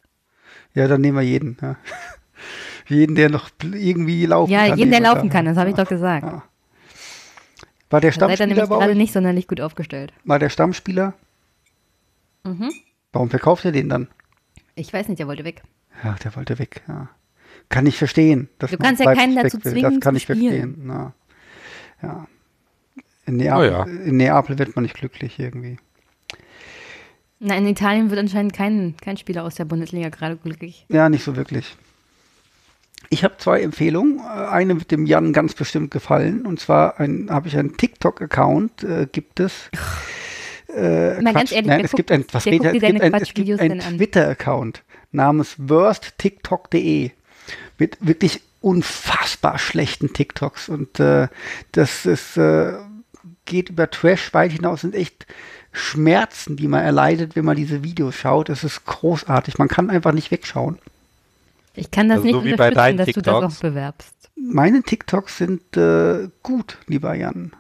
Ja, 0.75 0.89
dann 0.89 1.03
nehmen 1.03 1.19
wir 1.19 1.23
jeden. 1.23 1.59
Ja. 1.61 1.77
jeden, 2.89 3.17
der 3.17 3.29
noch 3.29 3.51
irgendwie 3.63 4.25
laufen 4.25 4.51
ja, 4.51 4.61
kann. 4.61 4.69
Ja, 4.71 4.75
jeden, 4.77 4.91
der 4.91 5.01
laufen 5.01 5.29
kann, 5.29 5.45
das 5.45 5.59
habe 5.59 5.71
ich 5.71 5.77
doch 5.77 5.89
gesagt. 5.89 6.25
Ja. 6.25 6.43
War 7.91 8.01
der 8.01 8.13
Stammspieler? 8.13 8.37
Seid 8.37 8.41
ihr 8.41 8.55
nämlich 8.55 8.79
gerade 8.79 8.95
nicht 8.95 9.13
sonderlich 9.13 9.49
gut 9.49 9.61
aufgestellt. 9.61 10.13
War 10.25 10.39
der 10.39 10.49
Stammspieler? 10.49 11.13
Mhm. 12.45 12.73
Warum 13.13 13.31
verkauft 13.31 13.65
er 13.65 13.73
den 13.73 13.89
dann? 13.89 14.09
Ich 14.75 14.93
weiß 14.93 15.09
nicht, 15.09 15.19
der 15.19 15.27
wollte 15.27 15.45
weg. 15.45 15.63
Ja, 16.03 16.15
der 16.23 16.35
wollte 16.35 16.59
weg, 16.59 16.83
ja. 16.89 17.09
Kann 17.69 17.87
ich 17.87 17.99
verstehen. 17.99 18.49
du 18.59 18.67
kannst 18.79 19.03
ja 19.03 19.15
keinen 19.15 19.35
dazu 19.35 19.59
zwingen, 19.59 19.95
Das 19.95 20.01
kann 20.01 20.17
ich 20.17 20.23
spielen. 20.23 20.41
verstehen. 20.41 20.75
Na, 20.85 21.15
ja. 22.03 22.27
In 23.27 23.37
Neapel, 23.39 23.69
oh 23.69 23.71
ja. 23.71 23.83
in 23.85 24.17
Neapel 24.19 24.59
wird 24.59 24.77
man 24.77 24.85
nicht 24.85 24.95
glücklich 24.95 25.39
irgendwie. 25.39 25.79
Na, 27.41 27.57
in 27.57 27.67
Italien 27.67 28.11
wird 28.11 28.21
anscheinend 28.21 28.53
kein, 28.53 28.95
kein 29.03 29.17
Spieler 29.17 29.45
aus 29.45 29.57
der 29.57 29.65
Bundesliga 29.65 30.09
gerade 30.09 30.37
glücklich. 30.37 30.87
Ja, 30.89 31.09
nicht 31.09 31.25
so 31.25 31.37
wirklich. 31.37 31.77
Ich 33.11 33.25
habe 33.25 33.37
zwei 33.39 33.61
Empfehlungen. 33.63 34.21
Eine 34.21 34.79
wird 34.79 34.91
dem 34.91 35.07
Jan 35.07 35.33
ganz 35.33 35.55
bestimmt 35.55 35.91
gefallen. 35.91 36.47
Und 36.47 36.61
zwar 36.61 36.99
habe 36.99 37.49
ich 37.49 37.57
einen 37.57 37.77
TikTok-Account, 37.77 38.85
äh, 38.85 39.07
gibt 39.11 39.41
es. 39.41 39.71
Äh, 40.69 41.21
Mal 41.23 41.33
ganz 41.33 41.53
ehrlich, 41.53 41.69
Nein, 41.69 41.85
es 41.85 41.93
gibt 41.93 42.11
ein, 42.11 42.25
was 42.33 42.45
es 42.45 42.51
gibt 42.51 42.65
ein, 42.65 43.15
es 43.15 43.35
gibt 43.35 43.61
ein 43.61 43.79
Twitter-Account 43.81 44.83
namens 45.13 45.57
worsttiktok.de 45.59 47.13
mit 47.79 47.99
wirklich 48.01 48.41
unfassbar 48.61 49.59
schlechten 49.59 50.13
TikToks. 50.13 50.69
Und 50.69 50.99
äh, 51.01 51.29
das 51.73 52.07
ist, 52.07 52.37
äh, 52.37 52.75
geht 53.45 53.71
über 53.71 53.91
Trash 53.91 54.33
weit 54.35 54.53
hinaus, 54.53 54.81
sind 54.81 54.95
echt 54.95 55.27
Schmerzen, 55.73 56.57
die 56.57 56.69
man 56.69 56.83
erleidet, 56.83 57.37
wenn 57.37 57.45
man 57.45 57.57
diese 57.57 57.85
Videos 57.85 58.15
schaut. 58.15 58.49
Das 58.49 58.65
ist 58.65 58.87
großartig. 58.87 59.59
Man 59.59 59.69
kann 59.69 59.91
einfach 59.91 60.13
nicht 60.13 60.31
wegschauen. 60.31 60.79
Ich 61.75 61.91
kann 61.91 62.09
das 62.09 62.19
also 62.19 62.27
nicht 62.27 62.35
so 62.35 62.45
wie 62.45 62.57
bei 62.57 62.71
deinen 62.71 62.97
dass 62.97 63.07
TikToks. 63.07 63.25
du 63.25 63.41
das 63.41 63.57
auch 63.57 63.61
bewerbst. 63.61 64.31
Meine 64.35 64.83
TikToks 64.83 65.39
sind 65.39 65.77
äh, 65.77 66.29
gut, 66.43 66.79
lieber 66.87 67.15
Jan. 67.15 67.53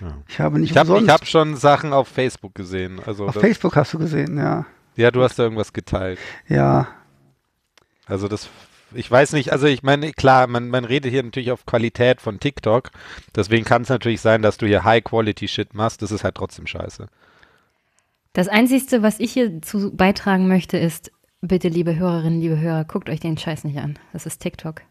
Ja. 0.00 0.16
Ich 0.26 0.40
habe 0.40 0.58
nicht 0.58 0.72
ich 0.72 0.76
habe 0.76 1.06
hab 1.06 1.26
schon 1.26 1.56
Sachen 1.56 1.92
auf 1.92 2.08
Facebook 2.08 2.54
gesehen. 2.54 3.00
Also 3.04 3.26
auf 3.26 3.34
Facebook 3.34 3.76
hast 3.76 3.92
du 3.92 3.98
gesehen, 3.98 4.36
ja. 4.36 4.66
Ja, 4.96 5.10
du 5.10 5.22
hast 5.22 5.38
da 5.38 5.44
irgendwas 5.44 5.72
geteilt. 5.72 6.18
Ja, 6.48 6.88
also 8.06 8.28
das, 8.28 8.48
ich 8.94 9.10
weiß 9.10 9.32
nicht, 9.32 9.52
also 9.52 9.66
ich 9.66 9.82
meine, 9.82 10.12
klar, 10.12 10.46
man, 10.46 10.68
man 10.68 10.84
redet 10.84 11.12
hier 11.12 11.22
natürlich 11.22 11.52
auf 11.52 11.66
Qualität 11.66 12.20
von 12.20 12.40
TikTok. 12.40 12.90
Deswegen 13.34 13.64
kann 13.64 13.82
es 13.82 13.88
natürlich 13.88 14.20
sein, 14.20 14.42
dass 14.42 14.58
du 14.58 14.66
hier 14.66 14.84
High-Quality-Shit 14.84 15.74
machst. 15.74 16.02
Das 16.02 16.10
ist 16.10 16.24
halt 16.24 16.34
trotzdem 16.34 16.66
scheiße. 16.66 17.08
Das 18.32 18.48
Einzige, 18.48 19.02
was 19.02 19.20
ich 19.20 19.32
hier 19.32 19.60
zu 19.60 19.94
beitragen 19.94 20.48
möchte, 20.48 20.78
ist, 20.78 21.12
bitte, 21.42 21.68
liebe 21.68 21.96
Hörerinnen, 21.96 22.40
liebe 22.40 22.58
Hörer, 22.58 22.84
guckt 22.84 23.10
euch 23.10 23.20
den 23.20 23.36
Scheiß 23.36 23.64
nicht 23.64 23.78
an. 23.78 23.98
Das 24.12 24.26
ist 24.26 24.40
TikTok. 24.40 24.82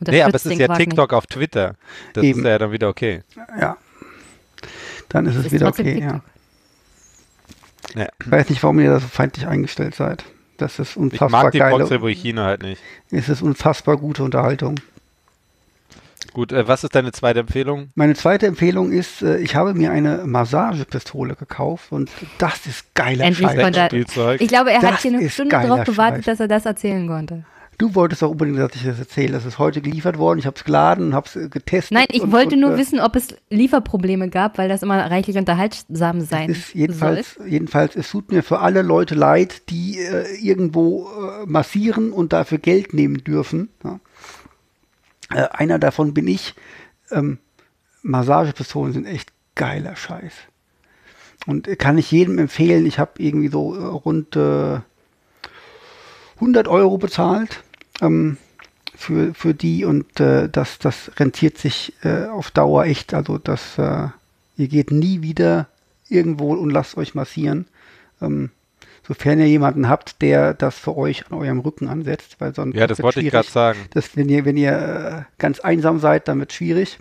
Nee, 0.00 0.22
aber 0.22 0.34
es 0.34 0.46
ist 0.46 0.58
ja 0.58 0.66
Quark 0.66 0.78
TikTok 0.78 1.10
nicht. 1.10 1.16
auf 1.16 1.26
Twitter. 1.26 1.76
Das 2.14 2.24
Eben. 2.24 2.40
ist 2.40 2.46
ja 2.46 2.58
dann 2.58 2.72
wieder 2.72 2.88
okay. 2.88 3.22
Ja. 3.58 3.76
Dann 5.08 5.26
ist 5.26 5.36
es 5.36 5.46
ist 5.46 5.52
wieder 5.52 5.68
okay, 5.68 6.00
ja. 6.00 6.22
ja. 7.94 8.08
Ich 8.20 8.30
weiß 8.30 8.48
nicht, 8.48 8.62
warum 8.62 8.80
ihr 8.80 8.90
da 8.90 9.00
so 9.00 9.08
feindlich 9.08 9.46
eingestellt 9.46 9.94
seid. 9.94 10.24
Das 10.60 10.78
ist 10.78 10.96
unfassbar 10.96 11.26
ich 11.28 11.32
mag 11.32 11.52
die 11.52 11.58
geile. 11.58 11.78
Boxelbochine 11.78 12.42
halt 12.42 12.62
nicht. 12.62 12.82
Es 13.10 13.28
ist 13.28 13.42
unfassbar 13.42 13.96
gute 13.96 14.22
Unterhaltung. 14.22 14.76
Gut, 16.32 16.52
äh, 16.52 16.68
was 16.68 16.84
ist 16.84 16.94
deine 16.94 17.12
zweite 17.12 17.40
Empfehlung? 17.40 17.90
Meine 17.94 18.14
zweite 18.14 18.46
Empfehlung 18.46 18.92
ist, 18.92 19.22
äh, 19.22 19.38
ich 19.38 19.56
habe 19.56 19.74
mir 19.74 19.90
eine 19.90 20.18
Massagepistole 20.26 21.34
gekauft 21.34 21.90
und 21.90 22.10
das 22.38 22.66
ist 22.66 22.94
geiler 22.94 23.24
Endlich 23.24 23.48
Scheiß. 23.48 24.40
Ich 24.40 24.48
glaube, 24.48 24.70
er 24.70 24.80
das 24.80 24.92
hat 24.92 25.00
hier 25.00 25.18
eine 25.18 25.30
Stunde 25.30 25.50
darauf 25.50 25.84
gewartet, 25.84 26.26
dass 26.28 26.38
er 26.38 26.48
das 26.48 26.66
erzählen 26.66 27.08
konnte. 27.08 27.44
Du 27.80 27.94
wolltest 27.94 28.22
auch 28.22 28.32
unbedingt, 28.32 28.58
dass 28.58 28.74
ich 28.74 28.84
das 28.84 28.98
erzähle. 28.98 29.32
Das 29.32 29.46
ist 29.46 29.58
heute 29.58 29.80
geliefert 29.80 30.18
worden. 30.18 30.38
Ich 30.38 30.44
habe 30.44 30.54
es 30.54 30.64
geladen 30.64 31.06
und 31.06 31.14
habe 31.14 31.26
es 31.26 31.34
äh, 31.34 31.48
getestet. 31.48 31.92
Nein, 31.92 32.08
ich 32.10 32.20
und, 32.20 32.30
wollte 32.30 32.54
und, 32.54 32.60
nur 32.60 32.74
äh, 32.74 32.76
wissen, 32.76 33.00
ob 33.00 33.16
es 33.16 33.28
Lieferprobleme 33.48 34.28
gab, 34.28 34.58
weil 34.58 34.68
das 34.68 34.82
immer 34.82 34.98
reichlich 35.10 35.38
unterhaltsam 35.38 36.20
sein 36.20 36.50
ist 36.50 36.74
jedenfalls, 36.74 37.36
soll. 37.36 37.48
Jedenfalls, 37.48 37.96
es 37.96 38.10
tut 38.10 38.30
mir 38.30 38.42
für 38.42 38.58
alle 38.58 38.82
Leute 38.82 39.14
leid, 39.14 39.70
die 39.70 39.98
äh, 39.98 40.26
irgendwo 40.42 41.08
äh, 41.08 41.46
massieren 41.46 42.12
und 42.12 42.34
dafür 42.34 42.58
Geld 42.58 42.92
nehmen 42.92 43.24
dürfen. 43.24 43.70
Ja. 43.82 43.98
Äh, 45.34 45.48
einer 45.50 45.78
davon 45.78 46.12
bin 46.12 46.28
ich. 46.28 46.54
Ähm, 47.10 47.38
Massagepistolen 48.02 48.92
sind 48.92 49.06
echt 49.06 49.32
geiler 49.54 49.96
Scheiß. 49.96 50.34
Und 51.46 51.78
kann 51.78 51.96
ich 51.96 52.10
jedem 52.10 52.36
empfehlen. 52.36 52.84
Ich 52.84 52.98
habe 52.98 53.12
irgendwie 53.16 53.48
so 53.48 53.74
äh, 53.74 53.84
rund 53.84 54.36
100 54.36 54.82
Euro 56.68 56.98
bezahlt 56.98 57.64
ähm, 58.00 58.36
für, 58.94 59.34
für 59.34 59.54
die 59.54 59.84
und 59.84 60.20
äh, 60.20 60.48
das, 60.48 60.78
das 60.78 61.10
rentiert 61.18 61.58
sich 61.58 61.94
äh, 62.02 62.26
auf 62.26 62.50
Dauer 62.50 62.84
echt. 62.84 63.14
Also 63.14 63.38
das, 63.38 63.78
äh, 63.78 64.08
ihr 64.56 64.68
geht 64.68 64.90
nie 64.90 65.22
wieder 65.22 65.68
irgendwo 66.08 66.52
und 66.54 66.70
lasst 66.70 66.96
euch 66.96 67.14
massieren. 67.14 67.66
Ähm, 68.20 68.50
sofern 69.06 69.38
ihr 69.38 69.48
jemanden 69.48 69.88
habt, 69.88 70.22
der 70.22 70.54
das 70.54 70.78
für 70.78 70.96
euch 70.96 71.26
an 71.26 71.38
eurem 71.38 71.60
Rücken 71.60 71.88
ansetzt, 71.88 72.36
weil 72.40 72.54
sonst 72.54 72.76
ja, 72.76 72.86
das 72.86 73.02
wollte 73.02 73.20
ich 73.20 73.30
gerade 73.30 73.48
sagen. 73.48 73.78
Das, 73.90 74.16
wenn 74.16 74.28
ihr, 74.28 74.44
wenn 74.44 74.56
ihr 74.56 75.26
äh, 75.28 75.32
ganz 75.38 75.60
einsam 75.60 75.98
seid, 75.98 76.28
dann 76.28 76.38
wird 76.38 76.50
es 76.50 76.56
schwierig. 76.56 76.98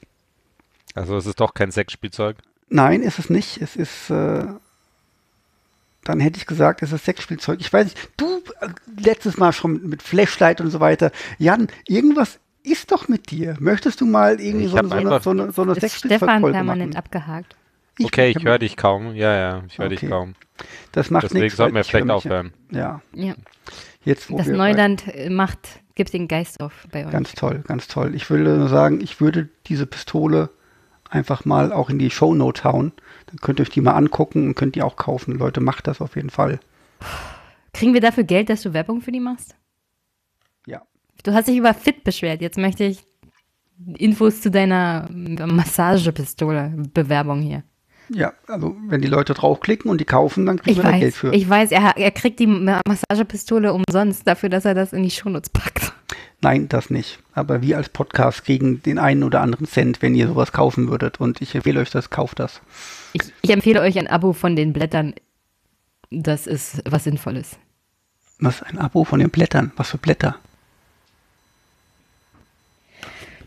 Also 0.95 1.17
es 1.17 1.25
ist 1.25 1.39
doch 1.39 1.53
kein 1.53 1.71
Sexspielzeug? 1.71 2.37
Nein, 2.69 3.01
ist 3.01 3.19
es 3.19 3.29
nicht. 3.29 3.61
Es 3.61 3.75
ist 3.75 4.09
äh, 4.09 4.45
dann 6.09 6.19
hätte 6.19 6.37
ich 6.37 6.47
gesagt, 6.47 6.81
es 6.81 6.91
ist 6.91 7.05
Sexspielzeug. 7.05 7.59
Ich 7.61 7.71
weiß 7.71 7.85
nicht, 7.85 7.97
du 8.17 8.41
äh, 8.61 8.69
letztes 8.99 9.37
Mal 9.37 9.53
schon 9.53 9.87
mit 9.87 10.01
Flashlight 10.01 10.59
und 10.59 10.71
so 10.71 10.79
weiter. 10.79 11.11
Jan, 11.37 11.67
irgendwas 11.87 12.39
ist 12.63 12.91
doch 12.91 13.07
mit 13.07 13.29
dir. 13.29 13.55
Möchtest 13.59 14.01
du 14.01 14.05
mal 14.05 14.41
irgendwie 14.41 14.65
so, 14.65 14.77
so, 14.77 14.95
eine, 14.95 15.19
so 15.19 15.29
eine, 15.29 15.51
so 15.51 15.61
eine 15.61 15.75
Sexspielzeugfolge 15.75 16.33
Stefan 16.33 16.51
permanent 16.51 16.95
abgehakt. 16.95 17.55
Ich 17.99 18.05
okay, 18.05 18.33
ich 18.35 18.43
höre 18.43 18.57
dich 18.57 18.75
kaum. 18.75 19.13
Ja, 19.13 19.35
ja, 19.35 19.63
ich 19.67 19.77
höre 19.77 19.85
okay. 19.85 19.95
dich 19.97 20.09
kaum. 20.09 20.35
Das 20.91 21.11
macht 21.11 21.25
Deswegen 21.25 21.55
sollten 21.55 21.75
wir 21.75 21.83
vielleicht 21.83 22.09
aufhören. 22.09 22.53
Ja. 22.71 23.01
ja. 23.13 23.35
Jetzt, 24.03 24.31
das 24.31 24.47
Neuland 24.47 25.07
äh, 25.13 25.29
macht, 25.29 25.59
gibt 25.95 26.13
den 26.13 26.27
Geist 26.27 26.59
auf 26.61 26.87
bei 26.91 27.05
euch. 27.05 27.11
Ganz 27.11 27.33
toll, 27.33 27.63
ganz 27.67 27.87
toll. 27.87 28.15
Ich 28.15 28.29
würde 28.29 28.57
nur 28.57 28.69
sagen, 28.69 28.99
ich 29.01 29.21
würde 29.21 29.49
diese 29.67 29.85
Pistole 29.85 30.49
einfach 31.09 31.45
mal 31.45 31.71
auch 31.71 31.89
in 31.89 31.99
die 31.99 32.09
Shownote 32.09 32.63
hauen. 32.63 32.93
Dann 33.29 33.37
könnt 33.41 33.59
ihr 33.59 33.63
euch 33.63 33.69
die 33.69 33.81
mal 33.81 33.93
angucken 33.93 34.47
und 34.47 34.55
könnt 34.55 34.75
die 34.75 34.81
auch 34.81 34.95
kaufen. 34.95 35.37
Leute, 35.37 35.61
macht 35.61 35.87
das 35.87 36.01
auf 36.01 36.15
jeden 36.15 36.29
Fall. 36.29 36.59
Kriegen 37.73 37.93
wir 37.93 38.01
dafür 38.01 38.23
Geld, 38.23 38.49
dass 38.49 38.63
du 38.63 38.73
Werbung 38.73 39.01
für 39.01 39.11
die 39.11 39.19
machst? 39.19 39.55
Ja. 40.65 40.81
Du 41.23 41.33
hast 41.33 41.47
dich 41.47 41.57
über 41.57 41.73
Fit 41.73 42.03
beschwert. 42.03 42.41
Jetzt 42.41 42.57
möchte 42.57 42.83
ich 42.83 43.03
Infos 43.97 44.41
zu 44.41 44.51
deiner 44.51 45.07
Massagepistole, 45.11 46.73
Bewerbung 46.93 47.41
hier. 47.41 47.63
Ja, 48.11 48.33
also 48.47 48.75
wenn 48.87 49.01
die 49.01 49.07
Leute 49.07 49.35
draufklicken 49.35 49.89
und 49.89 50.01
die 50.01 50.05
kaufen, 50.05 50.47
dann 50.47 50.57
kriegen 50.57 50.71
ich 50.71 50.83
wir 50.83 50.91
weiß, 50.91 50.99
Geld 50.99 51.15
für. 51.15 51.33
Ich 51.33 51.47
weiß, 51.47 51.71
er, 51.71 51.95
er 51.95 52.11
kriegt 52.11 52.39
die 52.39 52.47
Massagepistole 52.47 53.71
umsonst 53.71 54.27
dafür, 54.27 54.49
dass 54.49 54.65
er 54.65 54.73
das 54.73 54.93
in 54.93 55.03
die 55.03 55.11
Shownotes 55.11 55.51
packt. 55.51 55.88
Nein, 56.41 56.69
das 56.69 56.89
nicht. 56.89 57.19
Aber 57.33 57.61
wir 57.61 57.77
als 57.77 57.89
Podcast 57.89 58.45
kriegen 58.45 58.81
den 58.83 58.97
einen 58.97 59.23
oder 59.23 59.41
anderen 59.41 59.67
Cent, 59.67 60.01
wenn 60.01 60.15
ihr 60.15 60.27
sowas 60.27 60.51
kaufen 60.51 60.89
würdet. 60.89 61.19
Und 61.19 61.41
ich 61.41 61.53
empfehle 61.53 61.81
euch 61.81 61.89
das, 61.89 62.09
kauft 62.09 62.39
das. 62.39 62.61
Ich, 63.13 63.23
ich 63.41 63.49
empfehle 63.49 63.81
euch 63.81 63.97
ein 63.99 64.07
Abo 64.07 64.33
von 64.33 64.55
den 64.55 64.71
Blättern 64.71 65.13
das 66.11 66.47
ist 66.47 66.81
was 66.89 67.03
Sinnvolles. 67.03 67.57
Was 68.39 68.63
ein 68.63 68.77
Abo 68.77 69.03
von 69.03 69.19
den 69.19 69.29
Blättern? 69.29 69.71
Was 69.75 69.89
für 69.89 69.97
Blätter? 69.97 70.37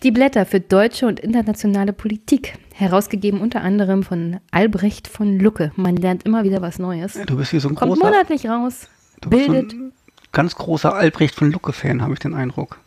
Die 0.03 0.11
Blätter 0.11 0.47
für 0.47 0.61
deutsche 0.61 1.07
und 1.07 1.21
internationale 1.21 1.93
Politik, 1.93 2.59
herausgegeben 2.75 3.41
unter 3.41 3.63
anderem 3.63 4.03
von 4.03 4.41
Albrecht 4.51 5.07
von 5.07 5.39
Lucke. 5.39 5.73
Man 5.77 5.97
lernt 5.97 6.25
immer 6.25 6.43
wieder 6.43 6.61
was 6.61 6.79
Neues. 6.79 7.19
Du 7.27 7.37
bist 7.37 7.53
hier 7.53 7.61
so 7.61 7.69
ein 7.69 7.77
Kommt 7.77 7.93
großer, 7.93 8.11
monatlich 8.11 8.49
raus, 8.49 8.89
du 9.21 9.31
bist 9.31 9.47
so 9.47 9.53
bildet. 9.53 9.73
ein 9.73 9.93
ganz 10.33 10.57
großer 10.57 10.93
Albrecht 10.93 11.37
von 11.37 11.53
Lucke-Fan, 11.53 12.03
habe 12.03 12.15
ich 12.15 12.19
den 12.19 12.35
Eindruck. 12.35 12.79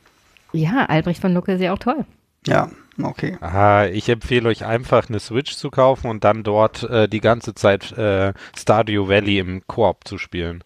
Ja, 0.56 0.86
Albrecht 0.86 1.22
von 1.22 1.34
Lucke 1.34 1.54
ist 1.54 1.62
ja 1.62 1.74
auch 1.74 1.80
toll. 1.80 2.06
Ja, 2.48 2.70
okay. 3.02 3.38
Aha, 3.42 3.86
ich 3.86 4.08
empfehle 4.10 4.50
euch 4.50 4.66
einfach 4.66 5.10
eine 5.10 5.20
Switch 5.20 5.56
zu 5.56 5.70
kaufen 5.70 6.10
und 6.10 6.24
dann 6.24 6.44
dort 6.44 6.84
äh, 6.84 7.08
die 7.08 7.22
ganze 7.22 7.56
Zeit 7.56 7.92
äh, 7.98 8.34
Stardew 8.56 9.08
Valley 9.08 9.40
im 9.40 9.66
Koop 9.68 10.08
zu 10.08 10.18
spielen. 10.18 10.64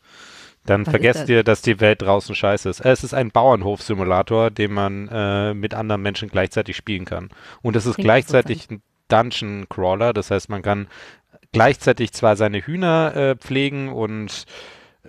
Dann 0.66 0.86
Was 0.86 0.92
vergesst 0.92 1.22
das? 1.22 1.30
ihr, 1.30 1.44
dass 1.44 1.62
die 1.62 1.80
Welt 1.80 2.02
draußen 2.02 2.36
scheiße 2.36 2.70
ist. 2.70 2.82
Es 2.82 3.04
ist 3.04 3.14
ein 3.14 3.32
Bauernhof-Simulator, 3.32 4.52
den 4.52 4.74
man 4.74 5.08
äh, 5.08 5.54
mit 5.54 5.74
anderen 5.74 6.02
Menschen 6.02 6.30
gleichzeitig 6.30 6.76
spielen 6.76 7.06
kann. 7.06 7.30
Und 7.62 7.76
es 7.76 7.86
ist 7.86 7.96
Klingt 7.96 8.06
gleichzeitig 8.06 8.70
ein 8.70 8.82
Dungeon 9.08 9.68
Crawler, 9.70 10.14
das 10.14 10.30
heißt, 10.30 10.50
man 10.50 10.62
kann 10.62 10.88
gleichzeitig 11.52 12.14
zwar 12.14 12.36
seine 12.36 12.60
Hühner 12.60 13.16
äh, 13.16 13.36
pflegen 13.36 13.90
und 13.90 14.46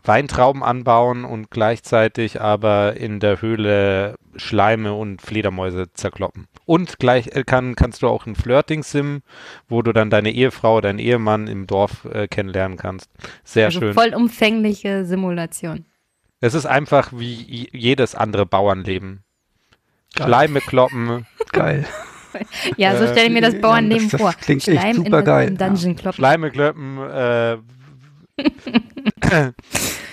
Weintrauben 0.04 0.62
anbauen 0.62 1.24
und 1.24 1.50
gleichzeitig 1.50 2.40
aber 2.40 2.96
in 2.96 3.20
der 3.20 3.42
Höhle 3.42 4.14
Schleime 4.36 4.94
und 4.94 5.20
Fledermäuse 5.20 5.92
zerkloppen. 5.92 6.46
Und 6.64 6.98
gleich 6.98 7.26
äh, 7.34 7.42
kann, 7.44 7.74
kannst 7.74 8.02
du 8.02 8.08
auch 8.08 8.24
ein 8.26 8.36
Flirting-Sim, 8.36 9.22
wo 9.68 9.82
du 9.82 9.92
dann 9.92 10.08
deine 10.08 10.30
Ehefrau, 10.30 10.80
deinen 10.80 11.00
Ehemann 11.00 11.48
im 11.48 11.66
Dorf 11.66 12.04
äh, 12.06 12.28
kennenlernen 12.28 12.78
kannst. 12.78 13.10
Sehr 13.44 13.66
also 13.66 13.80
schön. 13.80 13.94
vollumfängliche 13.94 15.04
Simulation. 15.04 15.84
Es 16.40 16.54
ist 16.54 16.66
einfach 16.66 17.10
wie 17.14 17.68
jedes 17.72 18.14
andere 18.14 18.46
Bauernleben. 18.46 19.24
Geil. 20.14 20.26
Schleime 20.28 20.60
kloppen, 20.60 21.26
Geil. 21.52 21.84
Ja, 22.76 22.96
so 22.96 23.04
Äh, 23.04 23.08
stelle 23.08 23.26
ich 23.26 23.32
mir 23.32 23.42
das 23.42 23.60
Bauernleben 23.60 24.04
das- 24.08 24.12
das 24.12 24.20
vor. 24.20 24.32
klingt 24.40 24.66
echt 24.68 24.80
Schleim 24.80 24.96
in 24.98 25.04
supergeil, 25.04 25.46
einem 25.48 25.58
Dungeon 25.58 25.96
kloppen. 25.96 26.16
Schleime 26.16 26.50
kloppen, 26.50 26.98
äh, 26.98 27.56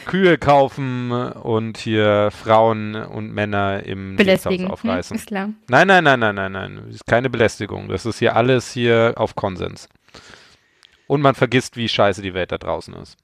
Kühe 0.05 0.37
kaufen 0.37 1.11
und 1.11 1.77
hier 1.77 2.29
Frauen 2.31 2.95
und 2.95 3.33
Männer 3.33 3.83
im 3.83 4.15
Belästigen. 4.15 4.65
Hm, 4.65 4.71
aufreißen. 4.71 5.17
ist 5.17 5.27
klar. 5.27 5.49
Nein, 5.67 5.87
nein, 5.87 6.03
nein, 6.03 6.19
nein, 6.19 6.35
nein, 6.35 6.51
nein. 6.51 6.81
Das 6.85 6.95
ist 6.95 7.05
keine 7.05 7.29
Belästigung. 7.29 7.89
Das 7.89 8.05
ist 8.05 8.19
hier 8.19 8.35
alles 8.35 8.71
hier 8.71 9.13
auf 9.17 9.35
Konsens. 9.35 9.89
Und 11.07 11.21
man 11.21 11.35
vergisst, 11.35 11.77
wie 11.77 11.89
scheiße 11.89 12.21
die 12.21 12.33
Welt 12.33 12.51
da 12.51 12.57
draußen 12.57 12.93
ist. 12.95 13.17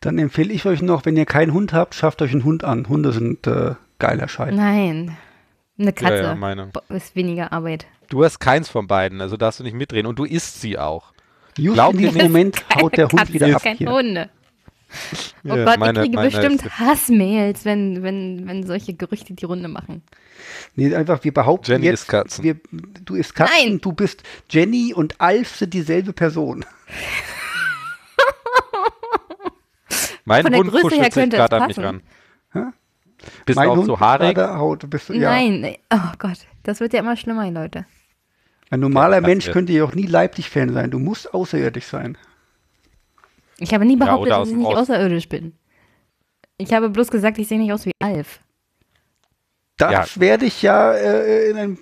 Dann 0.00 0.18
empfehle 0.18 0.52
ich 0.52 0.66
euch 0.66 0.82
noch, 0.82 1.04
wenn 1.06 1.16
ihr 1.16 1.26
keinen 1.26 1.52
Hund 1.52 1.72
habt, 1.72 1.94
schafft 1.94 2.20
euch 2.22 2.32
einen 2.32 2.44
Hund 2.44 2.64
an. 2.64 2.88
Hunde 2.88 3.12
sind 3.12 3.46
äh, 3.46 3.74
geiler 3.98 4.28
Scheiß. 4.28 4.54
Nein. 4.54 5.16
Eine 5.78 5.92
Katze 5.92 6.22
Ja, 6.22 6.54
ja, 6.54 6.70
ist 6.88 7.16
weniger 7.16 7.52
Arbeit. 7.52 7.86
Du 8.08 8.24
hast 8.24 8.38
keins 8.38 8.68
von 8.68 8.86
beiden, 8.86 9.20
also 9.20 9.36
darfst 9.36 9.60
du 9.60 9.64
nicht 9.64 9.74
mitreden. 9.74 10.06
Und 10.06 10.18
du 10.18 10.24
isst 10.24 10.60
sie 10.60 10.78
auch. 10.78 11.12
Just 11.58 11.74
Glaubt 11.74 11.94
in 11.94 12.00
diesem? 12.00 12.22
Moment 12.22 12.64
haut 12.74 12.96
der 12.96 13.08
Hund 13.08 13.18
Katze 13.18 13.32
wieder 13.32 13.48
ist 13.48 13.56
ab 13.56 13.62
kein 13.62 13.76
hier. 13.76 13.90
Hunde. 13.90 14.30
Oh 15.44 15.48
Ja, 15.54 15.64
Gott, 15.64 15.78
meine- 15.78 15.98
ich 16.00 16.04
kriege 16.06 16.16
meine 16.16 16.30
bestimmt 16.30 16.62
ist- 16.64 16.78
Hassmails, 16.78 17.64
wenn, 17.64 18.02
wenn, 18.02 18.46
wenn 18.46 18.66
solche 18.66 18.94
Gerüchte 18.94 19.34
die 19.34 19.44
Runde 19.44 19.68
machen. 19.68 20.02
Nee, 20.74 20.94
einfach, 20.94 21.22
wir 21.24 21.32
behaupten 21.34 21.70
Jenny 21.72 21.86
jetzt, 21.86 22.00
isst 22.02 22.08
Katzen. 22.08 22.44
Wir, 22.44 22.56
du 23.04 23.14
isst 23.14 23.34
Katzen, 23.34 23.54
Nein. 23.68 23.80
du 23.80 23.92
bist 23.92 24.22
Jenny 24.50 24.92
und 24.94 25.20
Alf 25.20 25.56
sind 25.56 25.74
dieselbe 25.74 26.12
Person. 26.12 26.64
Mein 30.24 30.42
Von 30.42 30.52
der 30.52 30.60
Hund 30.60 30.70
Größe 30.70 30.96
her 30.96 31.10
könnte 31.10 31.36
es 31.36 31.50
an 31.50 31.66
mich 31.66 31.76
passen. 31.76 31.84
ran. 31.84 32.02
Hä? 32.52 32.60
Bist 33.44 33.56
mein 33.56 33.66
du 33.66 33.72
auch 33.72 33.76
Hund 33.76 33.86
so 33.86 33.94
ist 33.94 34.00
haarig? 34.00 34.36
Haut, 34.38 34.90
bist 34.90 35.08
du, 35.08 35.12
ja. 35.14 35.30
Nein, 35.30 35.60
nee. 35.60 35.78
oh 35.92 36.12
Gott, 36.18 36.38
das 36.64 36.80
wird 36.80 36.92
ja 36.92 37.00
immer 37.00 37.16
schlimmer, 37.16 37.48
Leute. 37.50 37.86
Ein 38.70 38.80
normaler 38.80 39.16
Ja, 39.20 39.26
Mensch 39.26 39.50
könnte 39.52 39.72
ja 39.72 39.84
auch 39.84 39.94
nie 39.94 40.06
Leipzig-Fan 40.06 40.72
sein. 40.72 40.90
Du 40.90 40.98
musst 40.98 41.32
außerirdisch 41.32 41.86
sein. 41.86 42.18
Ich 43.58 43.72
habe 43.72 43.84
nie 43.84 43.96
behauptet, 43.96 44.26
oder 44.32 44.40
dass 44.40 44.48
ich 44.50 44.56
nicht 44.56 44.66
Aus- 44.66 44.78
außerirdisch 44.90 45.28
bin. 45.28 45.52
Ich 46.58 46.72
habe 46.72 46.88
bloß 46.90 47.08
gesagt, 47.10 47.38
ich 47.38 47.48
sehe 47.48 47.58
nicht 47.58 47.72
aus 47.72 47.86
wie 47.86 47.92
Alf. 48.02 48.40
Das 49.78 50.18
werde 50.20 50.46
ich 50.46 50.62
ja 50.62 50.92
äh, 50.92 51.50
in, 51.50 51.56
ein, 51.56 51.78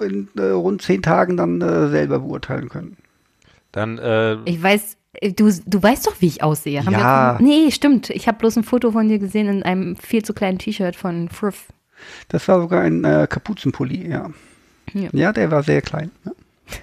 in 0.00 0.28
äh, 0.36 0.42
rund 0.50 0.82
zehn 0.82 1.00
Tagen 1.02 1.38
dann 1.38 1.62
äh, 1.62 1.88
selber 1.88 2.18
beurteilen 2.18 2.68
können. 2.68 2.98
Dann, 3.72 3.96
äh, 3.98 4.34
Ich 4.44 4.62
weiß, 4.62 4.98
äh, 5.14 5.32
du, 5.32 5.50
du 5.64 5.82
weißt 5.82 6.06
doch, 6.06 6.20
wie 6.20 6.26
ich 6.26 6.42
aussehe. 6.42 6.84
Haben 6.84 6.92
Ja. 6.92 7.38
Wir, 7.38 7.46
nee, 7.46 7.70
stimmt. 7.70 8.10
Ich 8.10 8.28
habe 8.28 8.36
bloß 8.38 8.56
ein 8.56 8.64
Foto 8.64 8.92
von 8.92 9.08
dir 9.08 9.18
gesehen 9.18 9.48
in 9.48 9.62
einem 9.62 9.96
viel 9.96 10.22
zu 10.22 10.34
kleinen 10.34 10.58
T-Shirt 10.58 10.94
von 10.94 11.30
Frith. 11.30 11.64
Das 12.28 12.46
war 12.48 12.60
sogar 12.60 12.82
ein 12.82 13.02
äh, 13.04 13.26
Kapuzenpulli, 13.28 14.10
ja. 14.10 14.30
Ja. 14.92 15.08
ja. 15.12 15.32
der 15.32 15.50
war 15.50 15.62
sehr 15.62 15.80
klein. 15.82 16.10
Ja. 16.24 16.32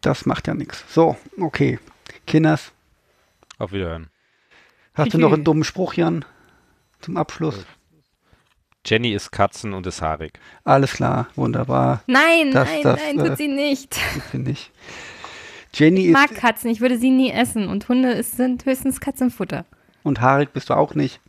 Das 0.00 0.26
macht 0.26 0.46
ja 0.46 0.54
nichts. 0.54 0.84
So, 0.92 1.16
okay. 1.40 1.78
Kinders, 2.28 2.72
auf 3.58 3.72
Wiederhören. 3.72 4.08
hast 4.94 5.14
du 5.14 5.18
noch 5.18 5.32
einen 5.32 5.44
dummen 5.44 5.64
Spruch, 5.64 5.94
Jan? 5.94 6.24
Zum 7.00 7.16
Abschluss? 7.16 7.64
Jenny 8.86 9.12
ist 9.12 9.30
Katzen 9.32 9.74
und 9.74 9.86
ist 9.86 10.00
haarig. 10.02 10.38
Alles 10.64 10.92
klar, 10.94 11.28
wunderbar. 11.34 12.02
Nein, 12.06 12.52
Das- 12.52 12.68
nein, 12.68 12.82
das, 12.82 13.00
nein, 13.00 13.18
äh, 13.18 13.28
tut 13.28 13.36
sie 13.36 13.48
nicht. 13.48 13.94
Finde 14.30 14.52
ich. 14.52 14.70
Jenny 15.74 16.06
Ich 16.06 16.12
mag 16.12 16.34
Katzen, 16.34 16.70
ich 16.70 16.80
würde 16.80 16.98
sie 16.98 17.10
nie 17.10 17.30
essen. 17.30 17.68
Und 17.68 17.88
Hunde 17.88 18.12
ist, 18.12 18.36
sind 18.36 18.64
höchstens 18.64 19.00
Katzenfutter. 19.00 19.64
und 20.04 20.20
haarig 20.20 20.52
bist 20.52 20.70
du 20.70 20.74
auch 20.74 20.94
nicht. 20.94 21.20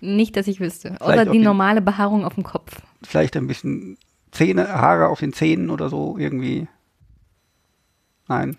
Nicht, 0.00 0.36
dass 0.36 0.46
ich 0.48 0.60
wüsste. 0.60 0.96
Vielleicht 1.00 1.02
Außer 1.02 1.30
die- 1.32 1.38
normale 1.38 1.80
Behaarung 1.80 2.24
auf 2.24 2.34
dem 2.34 2.42
Kopf. 2.44 2.80
Vielleicht 3.02 3.36
ein 3.36 3.46
bisschen 3.46 3.96
Zähne, 4.32 4.68
Haare 4.68 5.08
auf 5.08 5.20
den 5.20 5.32
Zähnen 5.32 5.70
oder 5.70 5.88
so 5.88 6.16
irgendwie. 6.18 6.66
Nein. 8.28 8.58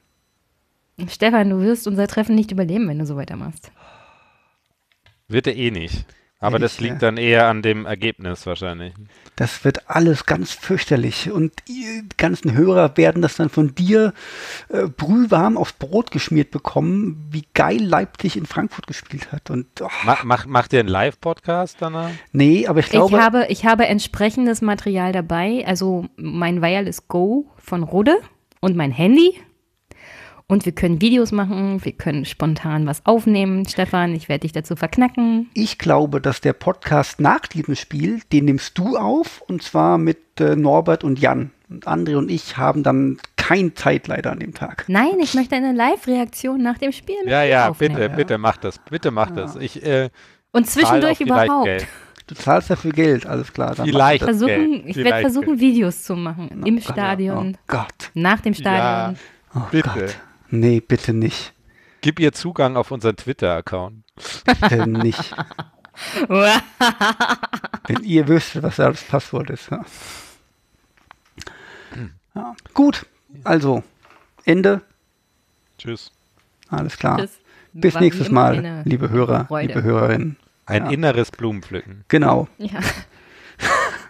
Stefan, 1.08 1.50
du 1.50 1.62
wirst 1.62 1.88
unser 1.88 2.08
Treffen 2.08 2.36
nicht 2.36 2.52
überleben, 2.52 2.88
wenn 2.88 3.00
du 3.00 3.06
so 3.06 3.16
weitermachst. 3.16 3.72
Wird 5.28 5.48
er 5.48 5.56
eh 5.56 5.72
nicht. 5.72 6.06
Aber 6.42 6.56
Ehrlich, 6.56 6.72
das 6.72 6.80
liegt 6.80 6.94
ja. 6.94 7.00
dann 7.00 7.18
eher 7.18 7.48
an 7.48 7.62
dem 7.62 7.86
Ergebnis 7.86 8.46
wahrscheinlich. 8.46 8.94
Das 9.36 9.66
wird 9.66 9.90
alles 9.90 10.26
ganz 10.26 10.54
fürchterlich. 10.54 11.30
Und 11.30 11.52
ihr 11.68 12.04
ganzen 12.16 12.54
Hörer 12.54 12.96
werden 12.96 13.22
das 13.22 13.36
dann 13.36 13.50
von 13.50 13.76
dir 13.76 14.14
äh, 14.70 14.88
brühwarm 14.88 15.58
aufs 15.58 15.74
Brot 15.74 16.12
geschmiert 16.12 16.50
bekommen, 16.50 17.28
wie 17.30 17.44
geil 17.54 17.84
Leipzig 17.84 18.38
in 18.38 18.46
Frankfurt 18.46 18.88
gespielt 18.88 19.34
hat. 19.34 19.50
Und 19.50 19.68
oh, 19.82 19.90
Mach, 20.06 20.24
mach, 20.24 20.46
macht 20.46 20.72
ihr 20.72 20.80
einen 20.80 20.88
Live-Podcast 20.88 21.76
danach? 21.82 22.12
nee, 22.32 22.68
aber 22.68 22.80
ich 22.80 22.90
glaube, 22.90 23.18
ich, 23.18 23.22
habe, 23.22 23.46
ich 23.50 23.66
habe 23.66 23.88
entsprechendes 23.88 24.62
Material 24.62 25.12
dabei. 25.12 25.66
Also 25.68 26.06
mein 26.16 26.62
Wireless 26.62 27.10
Go 27.10 27.52
von 27.58 27.84
Rode 27.84 28.16
und 28.62 28.78
mein 28.78 28.92
Handy. 28.92 29.36
Und 30.50 30.66
wir 30.66 30.72
können 30.74 31.00
Videos 31.00 31.32
machen, 31.32 31.86
wir 31.86 31.92
können 31.92 32.26
spontan 32.26 32.88
was 32.88 33.06
aufnehmen. 33.06 33.68
Stefan, 33.68 34.16
ich 34.16 34.28
werde 34.30 34.42
dich 34.42 34.52
dazu 34.52 34.76
verknacken. 34.76 35.48
ich 35.54 35.78
glaube, 35.78 36.20
dass 36.20 36.42
der 36.42 36.54
Podcast 36.54 37.22
nach 37.22 37.42
diesem 37.42 37.76
Spiel, 37.76 38.22
den 38.34 38.46
nimmst 38.46 38.76
du 38.78 38.98
auf, 38.98 39.42
und 39.48 39.62
zwar 39.62 40.00
mit 40.00 40.18
äh, 40.42 40.56
Norbert 40.56 41.04
und 41.04 41.20
Jan. 41.20 41.52
Und 41.70 41.88
André 41.88 42.18
und 42.18 42.32
ich 42.32 42.58
haben 42.58 42.82
dann 42.82 43.20
kein 43.36 43.76
Zeit 43.76 44.08
leider 44.08 44.32
an 44.32 44.40
dem 44.40 44.56
Tag. 44.56 44.86
Nein, 44.88 45.20
ich 45.22 45.36
möchte 45.36 45.56
eine 45.56 45.72
Live-Reaktion 45.72 46.64
nach 46.64 46.80
dem 46.80 46.92
Spiel 46.94 47.16
mit 47.24 47.30
Ja, 47.32 47.44
ja, 47.44 47.70
aufnehmen. 47.70 47.96
bitte, 47.96 48.10
bitte 48.10 48.38
mach 48.40 48.58
das. 48.58 48.80
Bitte 48.90 49.12
mach 49.12 49.30
das. 49.30 49.56
Ich 49.56 49.86
äh, 49.86 50.10
Und 50.52 50.66
zwischendurch 50.68 51.22
überhaupt. 51.22 51.66
Geld. 51.66 51.88
Du 52.26 52.34
zahlst 52.34 52.72
dafür 52.72 52.92
Geld, 52.92 53.28
alles 53.28 53.54
klar. 53.54 53.76
dann 53.76 53.86
Vielleicht. 53.86 54.24
Versuchen, 54.24 54.82
Geld. 54.84 54.84
ich 54.88 54.96
werde 54.98 55.22
versuchen, 55.22 55.46
Geld. 55.58 55.60
Videos 55.60 56.02
zu 56.04 56.16
machen. 56.16 56.64
Im 56.66 56.78
Oh 56.78 56.82
Stadion, 56.82 57.56
Gott, 57.68 58.10
nach 58.16 58.42
dem 58.42 58.56
Stadion. 58.56 59.16
oh 59.56 59.60
Bitte. 59.70 59.90
Gott. 59.94 60.18
Nee, 60.52 60.80
bitte 60.80 61.14
nicht. 61.14 61.54
Gib 62.02 62.20
ihr 62.20 62.32
Zugang 62.32 62.78
auf 62.78 62.92
unseren 62.92 63.16
Twitter-Account. 63.18 64.04
Bitte 64.46 64.88
nicht. 64.88 65.36
Wenn 66.30 68.04
ihr 68.04 68.28
wüsstet, 68.28 68.64
was 68.64 68.78
da 68.78 68.90
das 68.90 69.04
Passwort 69.04 69.50
ist. 69.50 69.70
Ja. 69.70 69.84
Ja. 72.36 72.56
Gut, 72.74 73.06
also 73.44 73.84
Ende. 74.46 74.82
Tschüss. 75.78 76.12
Alles 76.70 76.98
klar. 76.98 77.18
Tschüss. 77.20 77.32
Bis 77.74 77.94
War 77.96 78.02
nächstes 78.02 78.30
Mal, 78.32 78.82
liebe 78.86 79.10
Hörer, 79.10 79.46
Freude. 79.46 79.68
liebe 79.68 79.84
Hörerinnen. 79.84 80.38
Ein 80.66 80.86
Ja. 80.86 80.92
inneres 80.92 81.32
Blumenpflücken. 81.32 82.06
Genau, 82.08 82.48
Ja. 82.58 82.80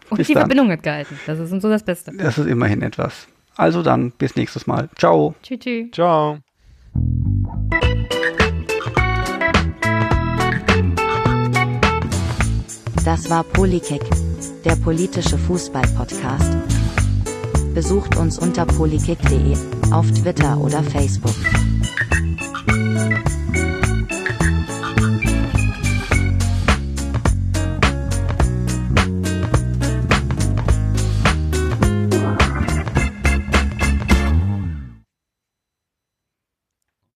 Und 0.10 0.20
die 0.28 0.34
dann. 0.34 0.42
Verbindung 0.44 0.72
hat 0.72 0.84
gehalten. 0.84 1.20
Das 1.28 1.40
ist 1.40 1.52
uns 1.52 1.62
so 1.62 1.70
das 1.70 1.84
Beste. 1.84 2.12
das 2.16 2.38
ist 2.38 2.48
immerhin 2.48 2.82
etwas. 2.82 3.28
Also 3.60 3.84
dann, 3.84 4.12
bis 4.12 4.38
nächstes 4.38 4.68
Mal. 4.68 4.88
Ciao. 4.96 5.36
Tschüss. 5.44 5.60
tschüss. 5.60 5.92
Ciao. 5.92 6.38
Das 13.04 13.30
war 13.30 13.44
Polykick, 13.44 14.02
der 14.64 14.78
politische 14.78 15.38
Fußball-Podcast. 15.38 16.56
Besucht 17.74 18.16
uns 18.16 18.40
unter 18.40 18.66
polykick.de, 18.66 19.58
auf 19.92 20.10
Twitter 20.12 20.58
oder 20.58 20.82
Facebook. 20.82 21.36